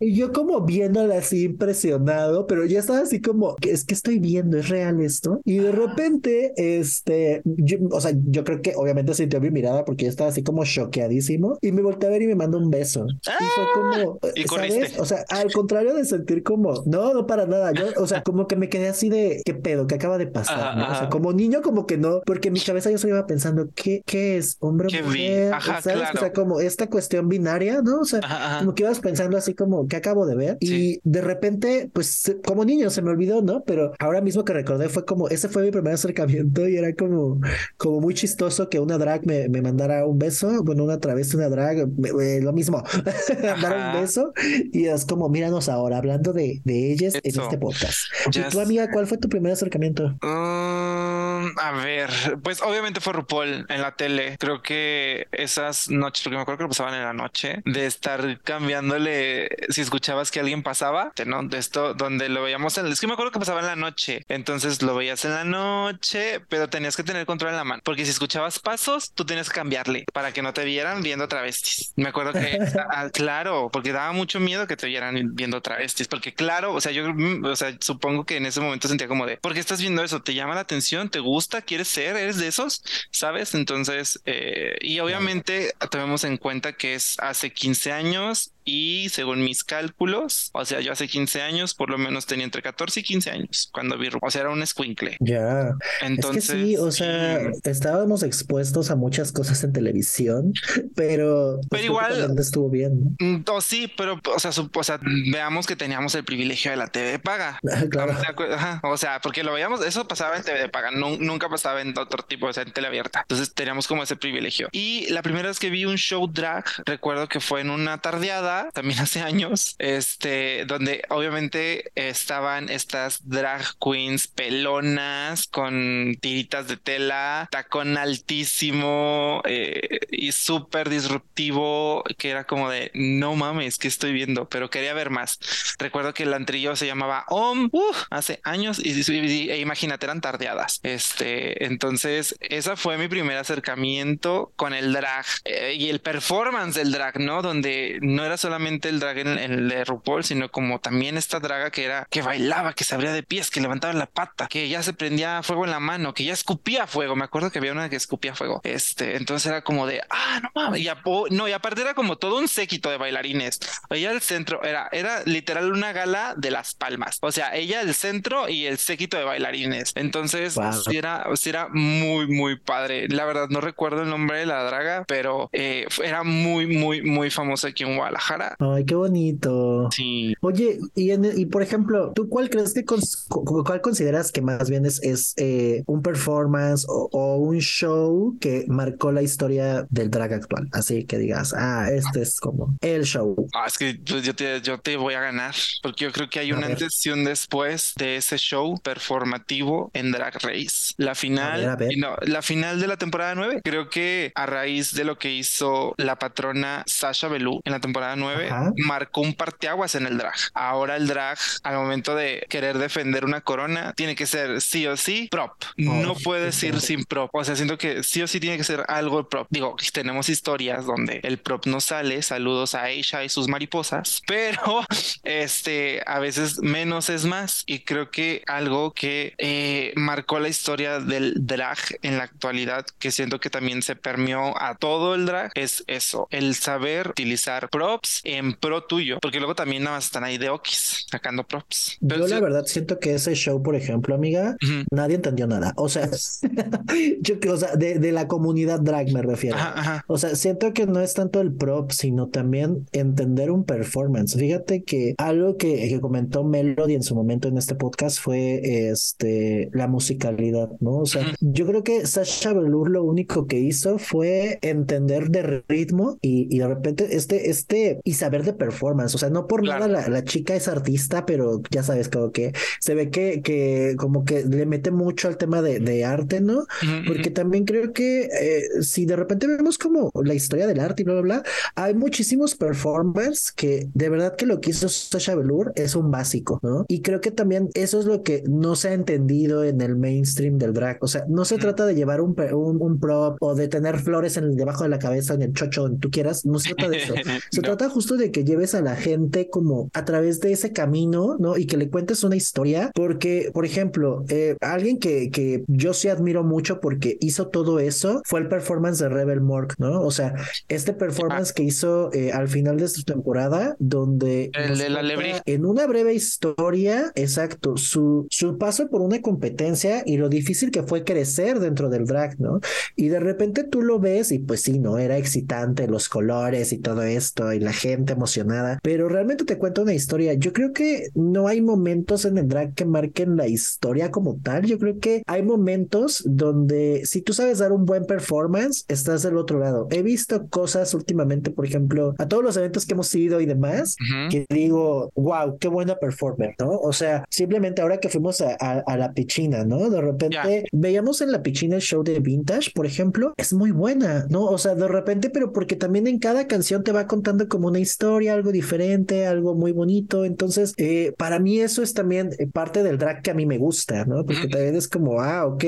Y 0.00 0.14
yo 0.14 0.32
como 0.32 0.60
viéndola 0.62 1.16
así 1.18 1.44
impresionado, 1.44 2.46
pero 2.46 2.64
ya 2.66 2.78
estaba 2.80 3.00
así 3.00 3.20
como, 3.20 3.56
es 3.62 3.84
que 3.84 3.94
estoy 3.94 4.18
viendo, 4.18 4.58
es 4.58 4.68
real 4.68 5.00
esto. 5.00 5.40
Y 5.44 5.58
de 5.58 5.72
repente, 5.72 6.52
este, 6.56 7.42
yo- 7.44 7.78
o 7.90 8.00
sea, 8.00 8.12
yo 8.26 8.44
creo 8.44 8.62
que 8.62 8.72
obviamente 8.76 9.14
sintió 9.14 9.40
mi 9.40 9.50
mirada 9.50 9.84
porque 9.84 10.04
yo 10.04 10.10
estaba 10.10 10.30
así 10.30 10.42
como 10.42 10.64
choqueadísimo 10.64 11.58
y 11.60 11.72
me 11.72 11.82
volteé 11.82 12.08
a 12.08 12.12
ver 12.12 12.22
y 12.22 12.26
me 12.26 12.34
mandó 12.34 12.58
un 12.58 12.70
beso. 12.70 13.06
Y 13.08 13.44
fue 13.54 13.64
como, 13.74 14.18
Ah, 14.22 14.28
Y 14.34 14.42
¿sabes? 14.46 14.72
corriste. 14.74 15.00
O 15.00 15.04
sea, 15.04 15.24
al 15.28 15.52
contrario 15.52 15.94
de 15.94 16.04
sentir 16.04 16.42
como, 16.42 16.82
no, 16.86 17.14
no 17.14 17.26
para 17.26 17.46
nada. 17.46 17.72
Yo, 17.72 17.84
o 18.02 18.06
sea, 18.06 18.22
como 18.22 18.46
que 18.46 18.56
me 18.56 18.68
quedé 18.68 18.88
así 18.88 19.08
de, 19.08 19.42
¿qué 19.44 19.54
pedo? 19.54 19.86
¿Qué 19.86 19.94
acaba 19.96 20.18
de 20.18 20.26
pasar? 20.26 20.58
Ajá, 20.60 20.76
no? 20.76 20.92
O 20.92 20.94
sea, 20.94 21.08
como 21.08 21.32
niño, 21.32 21.60
como 21.62 21.86
que 21.86 21.96
no, 21.98 22.20
porque 22.26 22.48
en 22.48 22.54
mi 22.54 22.60
cabeza 22.60 22.90
yo 22.90 22.98
solo 22.98 23.14
iba 23.14 23.26
pensando, 23.26 23.68
¿qué, 23.74 24.02
qué 24.06 24.36
es? 24.36 24.56
¿Hombre 24.60 24.88
o 24.88 24.90
¿Qué 24.90 25.02
vi? 25.02 25.08
mujer? 25.08 25.54
Ajá, 25.54 25.80
¿Sabes? 25.92 26.10
Claro. 26.10 26.16
O 26.16 26.20
sea, 26.20 26.32
como 26.32 26.60
esta 26.60 26.88
cuestión 26.88 27.28
binaria, 27.28 27.80
¿no? 27.82 28.00
O 28.00 28.04
sea, 28.04 28.20
Ajá, 28.22 28.46
ajá. 28.46 28.58
como 28.60 28.74
que 28.74 28.82
ibas 28.84 29.00
pensando 29.00 29.36
así 29.36 29.54
como 29.54 29.86
que 29.88 29.96
acabo 29.96 30.26
de 30.26 30.34
ver 30.36 30.58
Sí. 30.60 31.00
y 31.04 31.08
de 31.08 31.20
repente, 31.20 31.90
pues 31.92 32.34
como 32.46 32.64
niño 32.64 32.90
se 32.90 33.02
me 33.02 33.10
olvidó, 33.10 33.42
¿no? 33.42 33.62
Pero 33.64 33.92
ahora 33.98 34.20
mismo 34.20 34.44
que 34.44 34.52
recordé 34.52 34.88
fue 34.88 35.04
como, 35.04 35.28
ese 35.28 35.48
fue 35.48 35.62
mi 35.62 35.70
primer 35.70 35.94
acercamiento 35.94 36.68
y 36.68 36.76
era 36.76 36.94
como, 36.94 37.40
como 37.76 38.00
muy 38.00 38.14
chistoso 38.14 38.68
que 38.68 38.80
una 38.80 38.98
drag 38.98 39.26
me, 39.26 39.48
me 39.48 39.62
mandara 39.62 40.06
un 40.06 40.18
beso, 40.18 40.62
bueno, 40.64 40.84
una 40.84 40.98
travesti, 40.98 41.36
una 41.36 41.48
drag, 41.48 41.88
me- 41.98 42.12
me- 42.12 42.40
lo 42.40 42.52
mismo, 42.52 42.82
mandar 43.42 43.72
Ajá. 43.76 43.94
un 43.96 44.00
beso 44.02 44.32
y 44.72 44.86
es 44.86 45.04
como, 45.04 45.28
míranos 45.28 45.68
ahora 45.68 45.98
hablando 45.98 46.32
de, 46.32 46.60
de 46.64 46.92
ellas 46.92 47.14
en 47.14 47.20
Eso. 47.24 47.42
este 47.42 47.58
podcast. 47.58 47.98
Ya 48.30 48.46
¿Y 48.48 48.50
tu 48.50 48.60
amiga, 48.60 48.90
cuál 48.90 49.06
fue 49.06 49.18
tu 49.18 49.28
primer 49.28 49.52
acercamiento? 49.52 50.16
Mm, 50.22 51.58
a 51.58 51.72
ver, 51.84 52.10
pues 52.42 52.60
obviamente 52.62 53.00
fue 53.00 53.12
RuPaul 53.12 53.66
en 53.68 53.80
la 53.82 53.94
tele. 53.96 54.36
Creo 54.38 54.62
que 54.62 55.26
esas 55.32 55.81
noches, 55.88 56.22
porque 56.22 56.36
me 56.36 56.42
acuerdo 56.42 56.58
que 56.58 56.64
lo 56.64 56.68
pasaban 56.68 56.94
en 56.94 57.02
la 57.02 57.12
noche, 57.12 57.62
de 57.64 57.86
estar 57.86 58.40
cambiándole 58.42 59.48
si 59.68 59.80
escuchabas 59.80 60.30
que 60.30 60.40
alguien 60.40 60.62
pasaba, 60.62 61.12
¿no? 61.26 61.42
De 61.42 61.58
esto, 61.58 61.94
donde 61.94 62.28
lo 62.28 62.42
veíamos 62.42 62.76
en, 62.78 62.86
es 62.86 63.00
que 63.00 63.06
me 63.06 63.14
acuerdo 63.14 63.32
que 63.32 63.38
pasaba 63.38 63.60
en 63.60 63.66
la 63.66 63.76
noche, 63.76 64.24
entonces 64.28 64.82
lo 64.82 64.94
veías 64.94 65.24
en 65.24 65.32
la 65.32 65.44
noche, 65.44 66.40
pero 66.48 66.68
tenías 66.68 66.96
que 66.96 67.02
tener 67.02 67.26
control 67.26 67.50
en 67.50 67.56
la 67.56 67.64
mano, 67.64 67.82
porque 67.84 68.04
si 68.04 68.10
escuchabas 68.10 68.58
pasos, 68.58 69.12
tú 69.14 69.24
tenías 69.24 69.48
que 69.48 69.54
cambiarle 69.54 70.04
para 70.12 70.32
que 70.32 70.42
no 70.42 70.52
te 70.52 70.64
vieran 70.64 71.02
viendo 71.02 71.28
travestis. 71.28 71.92
Me 71.96 72.08
acuerdo 72.08 72.32
que, 72.32 72.58
ah, 72.90 73.08
claro, 73.12 73.70
porque 73.72 73.92
daba 73.92 74.12
mucho 74.12 74.40
miedo 74.40 74.66
que 74.66 74.76
te 74.76 74.86
vieran 74.86 75.34
viendo 75.34 75.60
travestis, 75.60 76.08
porque 76.08 76.34
claro, 76.34 76.74
o 76.74 76.80
sea, 76.80 76.92
yo, 76.92 77.12
mm, 77.12 77.44
o 77.44 77.56
sea, 77.56 77.76
supongo 77.80 78.24
que 78.24 78.36
en 78.36 78.46
ese 78.46 78.60
momento 78.60 78.88
sentía 78.88 79.08
como 79.08 79.26
de, 79.26 79.36
¿por 79.38 79.54
qué 79.54 79.60
estás 79.60 79.80
viendo 79.80 80.02
eso? 80.02 80.22
¿Te 80.22 80.34
llama 80.34 80.54
la 80.54 80.60
atención? 80.62 81.10
¿Te 81.10 81.20
gusta? 81.20 81.62
¿Quieres 81.62 81.88
ser? 81.88 82.16
¿Eres 82.16 82.38
de 82.38 82.48
esos? 82.48 82.82
¿Sabes? 83.10 83.54
Entonces, 83.54 84.20
eh, 84.24 84.76
y 84.80 85.00
obviamente 85.00 85.71
tomemos 85.90 86.24
en 86.24 86.36
cuenta 86.36 86.72
que 86.74 86.94
es 86.94 87.18
hace 87.18 87.52
15 87.52 87.92
años 87.92 88.51
y 88.64 89.08
según 89.10 89.44
mis 89.44 89.64
cálculos, 89.64 90.50
o 90.52 90.64
sea, 90.64 90.80
yo 90.80 90.92
hace 90.92 91.08
15 91.08 91.42
años 91.42 91.74
por 91.74 91.90
lo 91.90 91.98
menos 91.98 92.26
tenía 92.26 92.44
entre 92.44 92.62
14 92.62 93.00
y 93.00 93.02
15 93.02 93.30
años 93.30 93.68
cuando 93.72 93.98
vi, 93.98 94.08
o 94.20 94.30
sea, 94.30 94.42
era 94.42 94.50
un 94.50 94.62
escuincle. 94.62 95.16
Ya, 95.20 95.74
Entonces, 96.00 96.44
es 96.50 96.50
que 96.56 96.64
sí, 96.66 96.76
o 96.76 96.90
sea, 96.90 97.40
estábamos 97.64 98.22
expuestos 98.22 98.90
a 98.90 98.96
muchas 98.96 99.32
cosas 99.32 99.62
en 99.64 99.72
televisión, 99.72 100.52
pero, 100.94 101.60
pues, 101.68 101.80
que 101.82 101.86
igual- 101.86 102.34
estuvo 102.38 102.68
bien, 102.70 103.00
¿no? 103.18 103.26
Mm, 103.26 103.44
O 103.48 103.60
sí, 103.60 103.90
pero, 103.96 104.20
o 104.34 104.38
sea, 104.38 104.50
sup- 104.52 104.76
o 104.76 104.82
sea, 104.82 104.98
veamos 105.30 105.66
que 105.66 105.76
teníamos 105.76 106.14
el 106.14 106.24
privilegio 106.24 106.70
de 106.70 106.76
la 106.76 106.86
TV 106.88 107.18
paga. 107.18 107.58
Claro. 107.90 108.12
Ajá, 108.54 108.80
O 108.84 108.96
sea, 108.96 109.20
porque 109.20 109.42
lo 109.42 109.52
veíamos, 109.52 109.84
eso 109.84 110.06
pasaba 110.08 110.36
en 110.36 110.44
TV 110.44 110.58
de 110.58 110.68
paga, 110.68 110.90
nu- 110.90 111.18
nunca 111.18 111.48
pasaba 111.48 111.80
en 111.82 111.96
otro 111.98 112.22
tipo, 112.24 112.46
o 112.46 112.52
sea, 112.52 112.62
en 112.62 112.72
tele 112.72 112.86
abierta. 112.88 113.20
Entonces 113.22 113.52
teníamos 113.54 113.86
como 113.86 114.02
ese 114.02 114.16
privilegio. 114.16 114.68
Y 114.72 115.08
la 115.10 115.22
primera 115.22 115.48
vez 115.48 115.58
que 115.58 115.70
vi 115.70 115.84
un 115.84 115.96
show 115.96 116.26
drag, 116.26 116.64
recuerdo 116.86 117.28
que 117.28 117.40
fue 117.40 117.60
en 117.60 117.70
una 117.70 117.98
tardeada, 117.98 118.51
también 118.72 119.00
hace 119.00 119.20
años, 119.20 119.74
este, 119.78 120.64
donde 120.66 121.02
obviamente 121.08 121.90
estaban 121.94 122.68
estas 122.68 123.28
drag 123.28 123.62
queens 123.80 124.26
pelonas 124.28 125.46
con 125.48 126.16
tiritas 126.20 126.68
de 126.68 126.76
tela, 126.76 127.48
tacón 127.50 127.96
altísimo 127.96 129.42
eh, 129.44 130.00
y 130.10 130.32
súper 130.32 130.88
disruptivo, 130.88 132.04
que 132.18 132.30
era 132.30 132.44
como 132.44 132.70
de 132.70 132.90
no 132.94 133.34
mames, 133.36 133.78
que 133.78 133.88
estoy 133.88 134.12
viendo, 134.12 134.48
pero 134.48 134.70
quería 134.70 134.94
ver 134.94 135.10
más. 135.10 135.38
Recuerdo 135.78 136.14
que 136.14 136.24
el 136.24 136.34
antrillo 136.34 136.76
se 136.76 136.86
llamaba 136.86 137.24
Om, 137.28 137.68
uf, 137.72 138.04
hace 138.10 138.40
años 138.44 138.78
y, 138.78 138.90
y- 138.92 139.50
e 139.50 139.58
imagínate, 139.58 140.06
eran 140.06 140.20
tardeadas. 140.20 140.80
Este, 140.82 141.64
entonces, 141.64 142.36
esa 142.40 142.76
fue 142.76 142.98
mi 142.98 143.08
primer 143.08 143.36
acercamiento 143.38 144.52
con 144.56 144.74
el 144.74 144.92
drag 144.92 145.24
eh, 145.44 145.74
y 145.78 145.88
el 145.90 146.00
performance 146.00 146.74
del 146.76 146.92
drag, 146.92 147.18
¿no? 147.20 147.42
Donde 147.42 147.98
no 148.02 148.24
era 148.24 148.36
solamente 148.42 148.88
el 148.88 149.00
drag 149.00 149.18
en, 149.18 149.38
en 149.38 149.52
el 149.52 149.68
de 149.68 149.84
RuPaul, 149.84 150.24
sino 150.24 150.50
como 150.50 150.80
también 150.80 151.16
esta 151.16 151.40
draga 151.40 151.70
que 151.70 151.84
era 151.84 152.06
que 152.10 152.22
bailaba, 152.22 152.74
que 152.74 152.84
se 152.84 152.94
abría 152.94 153.12
de 153.12 153.22
pies, 153.22 153.50
que 153.50 153.60
levantaba 153.60 153.92
la 153.94 154.06
pata, 154.06 154.46
que 154.48 154.68
ya 154.68 154.82
se 154.82 154.92
prendía 154.92 155.42
fuego 155.42 155.64
en 155.64 155.70
la 155.70 155.80
mano, 155.80 156.12
que 156.14 156.24
ya 156.24 156.32
escupía 156.32 156.86
fuego. 156.86 157.16
Me 157.16 157.24
acuerdo 157.24 157.50
que 157.50 157.58
había 157.58 157.72
una 157.72 157.88
que 157.88 157.96
escupía 157.96 158.34
fuego. 158.34 158.60
Este, 158.64 159.16
entonces 159.16 159.46
era 159.46 159.62
como 159.62 159.86
de, 159.86 160.02
ah, 160.10 160.40
no 160.42 160.50
mames, 160.54 160.80
y, 160.80 160.88
no, 161.30 161.48
y 161.48 161.52
aparte 161.52 161.80
era 161.80 161.94
como 161.94 162.16
todo 162.16 162.38
un 162.38 162.48
séquito 162.48 162.90
de 162.90 162.98
bailarines. 162.98 163.60
Ella 163.90 164.10
al 164.10 164.20
centro 164.20 164.62
era, 164.64 164.88
era 164.92 165.22
literal 165.24 165.72
una 165.72 165.92
gala 165.92 166.34
de 166.36 166.50
las 166.50 166.74
palmas. 166.74 167.18
O 167.22 167.32
sea, 167.32 167.54
ella 167.54 167.80
el 167.80 167.94
centro 167.94 168.48
y 168.48 168.66
el 168.66 168.78
séquito 168.78 169.16
de 169.16 169.24
bailarines. 169.24 169.92
Entonces, 169.94 170.54
Wow. 170.56 170.72
sí 170.72 170.96
era, 170.96 171.24
sí 171.36 171.48
era 171.50 171.68
muy, 171.68 172.26
muy 172.26 172.58
padre. 172.58 173.08
La 173.08 173.24
verdad, 173.24 173.48
no 173.48 173.60
recuerdo 173.60 174.02
el 174.02 174.10
nombre 174.10 174.38
de 174.38 174.46
la 174.46 174.62
draga, 174.64 175.04
pero 175.06 175.48
eh, 175.52 175.86
era 176.02 176.22
muy, 176.24 176.66
muy, 176.66 177.02
muy 177.02 177.30
famosa 177.30 177.68
aquí 177.68 177.84
en 177.84 177.96
Guadalajara. 177.96 178.31
Ay, 178.58 178.84
qué 178.84 178.94
bonito. 178.94 179.88
Sí. 179.92 180.34
Oye, 180.40 180.78
y, 180.94 181.10
en 181.10 181.24
y 181.38 181.46
por 181.46 181.62
ejemplo, 181.62 182.12
¿tú 182.14 182.28
cuál 182.28 182.50
crees 182.50 182.74
que 182.74 182.84
cons- 182.84 183.26
cu- 183.28 183.64
cuál 183.64 183.80
consideras 183.80 184.32
que 184.32 184.40
más 184.42 184.68
bien 184.70 184.86
es, 184.86 185.02
es 185.02 185.34
eh, 185.36 185.82
un 185.86 186.02
performance 186.02 186.84
o, 186.88 187.08
o 187.12 187.36
un 187.36 187.58
show 187.60 188.36
que 188.40 188.64
marcó 188.68 189.12
la 189.12 189.22
historia 189.22 189.86
del 189.90 190.10
drag 190.10 190.32
actual? 190.34 190.68
Así 190.72 191.04
que 191.04 191.18
digas, 191.18 191.54
ah, 191.56 191.88
este 191.92 192.22
es 192.22 192.40
como 192.40 192.76
el 192.80 193.04
show. 193.04 193.34
Ah, 193.54 193.64
es 193.66 193.78
que 193.78 193.98
yo 194.04 194.34
te, 194.34 194.60
yo 194.60 194.78
te 194.78 194.96
voy 194.96 195.14
a 195.14 195.20
ganar, 195.20 195.54
porque 195.82 196.04
yo 196.04 196.12
creo 196.12 196.28
que 196.30 196.40
hay 196.40 196.50
A 196.50 196.54
un 196.54 196.60
ver. 196.62 196.72
antes 196.72 197.04
y 197.06 197.10
un 197.10 197.24
después 197.24 197.92
de 197.96 198.16
ese 198.16 198.38
show 198.38 198.78
performativo 198.82 199.90
en 199.94 200.12
Drag 200.12 200.34
Race. 200.42 200.94
La 200.96 201.14
final, 201.14 201.52
A 201.52 201.56
ver, 201.58 201.68
a 201.68 201.76
ver. 201.76 201.90
no, 201.98 202.16
la 202.22 202.42
final 202.42 202.80
de 202.80 202.86
la 202.86 202.96
temporada 202.96 203.34
9, 203.34 203.60
creo 203.64 203.88
que 203.88 204.32
a 204.34 204.46
raíz 204.46 204.92
de 204.94 205.04
lo 205.04 205.18
que 205.18 205.32
hizo 205.32 205.94
la 205.98 206.16
patrona 206.18 206.82
Sasha 206.86 207.28
Belú 207.28 207.60
en 207.64 207.72
la 207.72 207.80
temporada 207.80 208.16
9, 208.16 208.21
Ajá. 208.30 208.72
marcó 208.76 209.20
un 209.20 209.34
parteaguas 209.34 209.94
en 209.94 210.06
el 210.06 210.18
drag. 210.18 210.34
Ahora 210.54 210.96
el 210.96 211.06
drag, 211.06 211.38
al 211.62 211.76
momento 211.76 212.14
de 212.14 212.46
querer 212.48 212.78
defender 212.78 213.24
una 213.24 213.40
corona, 213.40 213.92
tiene 213.94 214.14
que 214.14 214.26
ser 214.26 214.60
sí 214.60 214.86
o 214.86 214.96
sí 214.96 215.28
prop. 215.30 215.52
no 215.76 216.14
puedes 216.14 216.62
ir 216.62 216.80
sin 216.80 217.04
prop. 217.04 217.30
O 217.34 217.44
sea, 217.44 217.56
siento 217.56 217.78
que 217.78 218.02
sí 218.02 218.22
o 218.22 218.26
sí 218.26 218.40
tiene 218.40 218.56
que 218.56 218.64
ser 218.64 218.84
algo 218.88 219.28
prop. 219.28 219.46
Digo, 219.50 219.76
tenemos 219.92 220.28
historias 220.28 220.86
donde 220.86 221.20
el 221.22 221.38
prop 221.38 221.66
no 221.66 221.80
sale. 221.80 222.22
Saludos 222.22 222.74
a 222.74 222.82
Aisha 222.84 223.24
y 223.24 223.28
sus 223.28 223.48
mariposas, 223.48 224.22
pero 224.26 224.84
este 225.24 226.02
a 226.06 226.18
veces 226.18 226.60
menos 226.60 227.10
es 227.10 227.24
más. 227.24 227.64
Y 227.66 227.80
creo 227.80 228.10
que 228.10 228.42
algo 228.46 228.92
que 228.92 229.34
eh, 229.38 229.92
marcó 229.96 230.38
la 230.38 230.48
historia 230.48 231.00
del 231.00 231.34
drag 231.46 231.78
en 232.02 232.18
la 232.18 232.24
actualidad, 232.24 232.86
que 232.98 233.10
siento 233.10 233.40
que 233.40 233.50
también 233.50 233.82
se 233.82 233.96
permeó 233.96 234.60
a 234.60 234.76
todo 234.76 235.14
el 235.14 235.26
drag, 235.26 235.52
es 235.54 235.84
eso: 235.86 236.28
el 236.30 236.54
saber 236.54 237.08
utilizar 237.10 237.68
props 237.70 238.11
en 238.24 238.54
pro 238.54 238.84
tuyo, 238.84 239.18
porque 239.20 239.38
luego 239.38 239.54
también 239.54 239.84
nada 239.84 239.96
más 239.96 240.06
están 240.06 240.24
ahí 240.24 240.38
de 240.38 240.50
okis 240.50 241.06
sacando 241.10 241.44
props. 241.46 241.98
Yo 242.00 242.26
la 242.26 242.40
verdad 242.40 242.64
siento 242.66 242.98
que 242.98 243.14
ese 243.14 243.34
show, 243.34 243.62
por 243.62 243.74
ejemplo, 243.74 244.14
amiga, 244.14 244.56
nadie 244.90 245.16
entendió 245.16 245.46
nada. 245.46 245.72
O 245.76 245.88
sea, 245.88 246.08
yo 247.20 247.36
o 247.52 247.56
sea, 247.56 247.76
de, 247.76 247.98
de 247.98 248.12
la 248.12 248.28
comunidad 248.28 248.80
drag 248.80 249.12
me 249.12 249.22
refiero. 249.22 249.56
Ajá, 249.56 249.72
ajá. 249.76 250.04
O 250.06 250.18
sea, 250.18 250.34
siento 250.36 250.72
que 250.72 250.86
no 250.86 251.00
es 251.00 251.14
tanto 251.14 251.40
el 251.40 251.52
prop, 251.52 251.90
sino 251.92 252.28
también 252.28 252.86
entender 252.92 253.50
un 253.50 253.64
performance. 253.64 254.36
Fíjate 254.36 254.82
que 254.84 255.14
algo 255.18 255.56
que, 255.56 255.88
que 255.88 256.00
comentó 256.00 256.44
Melody 256.44 256.94
en 256.94 257.02
su 257.02 257.14
momento 257.14 257.48
en 257.48 257.58
este 257.58 257.74
podcast 257.74 258.18
fue 258.20 258.90
este 258.90 259.70
la 259.72 259.88
musicalidad, 259.88 260.70
¿no? 260.80 260.98
O 260.98 261.06
sea, 261.06 261.26
yo 261.40 261.66
creo 261.66 261.82
que 261.82 262.06
Sasha 262.06 262.52
Velour 262.52 262.90
lo 262.90 263.04
único 263.04 263.46
que 263.46 263.58
hizo 263.58 263.98
fue 263.98 264.58
entender 264.62 265.30
de 265.30 265.62
ritmo 265.68 266.18
y, 266.20 266.48
y 266.54 266.58
de 266.58 266.68
repente 266.68 267.16
este, 267.16 267.50
este 267.50 268.00
y 268.04 268.14
saber 268.14 268.42
de 268.44 268.52
performance. 268.52 269.14
O 269.14 269.18
sea, 269.18 269.30
no 269.30 269.46
por 269.46 269.62
Claro. 269.62 269.86
nada 269.88 270.02
la, 270.02 270.08
la 270.08 270.24
chica 270.24 270.54
es 270.56 270.66
artista, 270.68 271.24
pero 271.26 271.62
ya 271.70 271.82
sabes, 271.82 272.08
como 272.08 272.32
que 272.32 272.52
se 272.80 272.94
ve 272.94 273.10
que, 273.10 273.40
que 273.42 273.94
como 273.98 274.24
que 274.24 274.44
le 274.44 274.66
mete 274.66 274.90
mucho 274.90 275.28
al 275.28 275.36
tema 275.36 275.62
de, 275.62 275.78
de 275.78 276.04
arte, 276.04 276.40
¿no? 276.40 276.64
Porque 277.06 277.30
también 277.30 277.64
creo 277.64 277.92
que 277.92 278.24
eh, 278.24 278.82
si 278.82 279.06
de 279.06 279.16
repente 279.16 279.46
vemos 279.46 279.78
como 279.78 280.10
la 280.24 280.34
historia 280.34 280.66
del 280.66 280.80
arte 280.80 281.02
y 281.02 281.04
bla, 281.04 281.14
bla, 281.14 281.22
bla, 281.22 281.42
hay 281.76 281.94
muchísimos 281.94 282.54
performers 282.54 283.52
que 283.52 283.88
de 283.94 284.08
verdad 284.08 284.34
que 284.36 284.46
lo 284.46 284.60
que 284.60 284.70
hizo 284.70 284.88
Sasha 284.88 285.34
Velour 285.34 285.72
es 285.76 285.94
un 285.94 286.10
básico, 286.10 286.58
¿no? 286.62 286.84
Y 286.88 287.02
creo 287.02 287.20
que 287.20 287.30
también 287.30 287.68
eso 287.74 287.98
es 288.00 288.06
lo 288.06 288.22
que 288.22 288.42
no 288.48 288.76
se 288.76 288.88
ha 288.88 288.92
entendido 288.94 289.64
en 289.64 289.80
el 289.80 289.96
mainstream 289.96 290.58
del 290.58 290.72
drag. 290.72 290.98
O 291.02 291.06
sea, 291.06 291.24
no 291.28 291.44
se 291.44 291.58
trata 291.58 291.86
de 291.86 291.94
llevar 291.94 292.20
un, 292.20 292.34
un, 292.52 292.80
un 292.82 292.98
prop 293.00 293.36
o 293.40 293.54
de 293.54 293.68
tener 293.68 293.98
flores 294.00 294.36
en 294.36 294.44
el, 294.44 294.56
debajo 294.56 294.82
de 294.84 294.90
la 294.90 294.98
cabeza, 294.98 295.34
en 295.34 295.42
el 295.42 295.52
chocho, 295.52 295.82
donde 295.82 295.98
tú 295.98 296.10
quieras. 296.10 296.44
No 296.44 296.58
se 296.58 296.74
trata 296.74 296.90
de 296.90 296.96
eso. 297.02 297.14
Se 297.50 297.60
No. 297.60 297.62
trata 297.76 297.81
trata 297.82 297.92
justo 297.92 298.16
de 298.16 298.30
que 298.30 298.44
lleves 298.44 298.74
a 298.74 298.80
la 298.80 298.96
gente 298.96 299.48
como 299.48 299.90
a 299.92 300.04
través 300.04 300.40
de 300.40 300.52
ese 300.52 300.72
camino, 300.72 301.36
¿no? 301.38 301.56
Y 301.56 301.66
que 301.66 301.76
le 301.76 301.90
cuentes 301.90 302.22
una 302.24 302.36
historia, 302.36 302.90
porque, 302.94 303.50
por 303.52 303.64
ejemplo, 303.64 304.24
eh, 304.28 304.56
alguien 304.60 304.98
que, 304.98 305.30
que 305.30 305.64
yo 305.66 305.94
sí 305.94 306.08
admiro 306.08 306.44
mucho 306.44 306.80
porque 306.80 307.16
hizo 307.20 307.48
todo 307.48 307.80
eso 307.80 308.22
fue 308.24 308.40
el 308.40 308.48
performance 308.48 308.98
de 308.98 309.08
Rebel 309.08 309.40
Morgue, 309.40 309.74
¿no? 309.78 310.02
O 310.02 310.10
sea, 310.10 310.34
este 310.68 310.92
performance 310.92 311.52
que 311.52 311.64
hizo 311.64 312.12
eh, 312.12 312.32
al 312.32 312.48
final 312.48 312.76
de 312.76 312.88
su 312.88 313.02
temporada, 313.04 313.76
donde 313.78 314.50
El 314.54 314.78
de 314.78 314.88
la 314.88 315.02
en 315.46 315.66
una 315.66 315.86
breve 315.86 316.14
historia, 316.14 317.12
exacto, 317.16 317.76
su, 317.76 318.26
su 318.30 318.56
paso 318.56 318.88
por 318.88 319.00
una 319.00 319.20
competencia 319.20 320.02
y 320.06 320.16
lo 320.16 320.28
difícil 320.28 320.70
que 320.70 320.82
fue 320.82 321.04
crecer 321.04 321.58
dentro 321.58 321.88
del 321.88 322.06
drag, 322.06 322.40
¿no? 322.40 322.60
Y 322.96 323.08
de 323.08 323.20
repente 323.20 323.64
tú 323.64 323.82
lo 323.82 323.98
ves 323.98 324.30
y 324.32 324.38
pues 324.38 324.62
sí, 324.62 324.78
¿no? 324.78 324.98
Era 324.98 325.18
excitante 325.18 325.88
los 325.88 326.08
colores 326.08 326.72
y 326.72 326.78
todo 326.78 327.02
esto 327.02 327.52
y 327.52 327.58
la 327.58 327.71
gente 327.72 328.12
emocionada, 328.12 328.78
pero 328.82 329.08
realmente 329.08 329.44
te 329.44 329.58
cuenta 329.58 329.82
una 329.82 329.94
historia. 329.94 330.34
Yo 330.34 330.52
creo 330.52 330.72
que 330.72 331.08
no 331.14 331.48
hay 331.48 331.60
momentos 331.60 332.24
en 332.24 332.38
el 332.38 332.48
drag 332.48 332.74
que 332.74 332.84
marquen 332.84 333.36
la 333.36 333.48
historia 333.48 334.10
como 334.10 334.36
tal. 334.42 334.64
Yo 334.64 334.78
creo 334.78 334.98
que 334.98 335.22
hay 335.26 335.42
momentos 335.42 336.22
donde 336.26 337.02
si 337.04 337.22
tú 337.22 337.32
sabes 337.32 337.58
dar 337.58 337.72
un 337.72 337.84
buen 337.84 338.04
performance, 338.06 338.84
estás 338.88 339.22
del 339.22 339.36
otro 339.36 339.58
lado. 339.58 339.86
He 339.90 340.02
visto 340.02 340.46
cosas 340.48 340.94
últimamente, 340.94 341.50
por 341.50 341.64
ejemplo, 341.66 342.14
a 342.18 342.28
todos 342.28 342.42
los 342.42 342.56
eventos 342.56 342.86
que 342.86 342.94
hemos 342.94 343.14
ido 343.14 343.40
y 343.40 343.46
demás, 343.46 343.96
que 344.30 344.46
digo, 344.48 345.10
wow, 345.14 345.56
qué 345.58 345.68
buena 345.68 345.96
performer, 345.96 346.54
¿no? 346.58 346.70
O 346.78 346.92
sea, 346.92 347.24
simplemente 347.30 347.82
ahora 347.82 347.98
que 347.98 348.08
fuimos 348.08 348.40
a, 348.40 348.56
a- 348.60 348.82
a 348.86 348.96
la 348.96 349.12
piscina, 349.12 349.64
¿no? 349.64 349.90
De 349.90 350.00
repente 350.00 350.36
veíamos 350.72 351.20
en 351.20 351.32
la 351.32 351.42
piscina 351.42 351.76
el 351.76 351.82
show 351.82 352.02
de 352.02 352.18
Vintage, 352.20 352.70
por 352.74 352.86
ejemplo, 352.86 353.32
es 353.36 353.52
muy 353.52 353.70
buena, 353.70 354.26
¿no? 354.30 354.44
O 354.44 354.58
sea, 354.58 354.74
de 354.74 354.88
repente, 354.88 355.30
pero 355.30 355.52
porque 355.52 355.76
también 355.76 356.06
en 356.06 356.18
cada 356.18 356.46
canción 356.46 356.82
te 356.82 356.92
va 356.92 357.06
contando 357.06 357.48
como 357.48 357.61
una 357.68 357.78
historia, 357.80 358.34
algo 358.34 358.52
diferente, 358.52 359.26
algo 359.26 359.54
muy 359.54 359.72
bonito. 359.72 360.24
Entonces, 360.24 360.74
eh, 360.76 361.12
para 361.18 361.38
mí 361.38 361.60
eso 361.60 361.82
es 361.82 361.94
también 361.94 362.30
eh, 362.38 362.46
parte 362.46 362.82
del 362.82 362.98
drag 362.98 363.22
que 363.22 363.30
a 363.30 363.34
mí 363.34 363.46
me 363.46 363.58
gusta, 363.58 364.04
¿no? 364.04 364.24
Porque 364.24 364.48
también 364.48 364.76
es 364.76 364.88
como, 364.88 365.20
ah, 365.20 365.46
ok, 365.46 365.64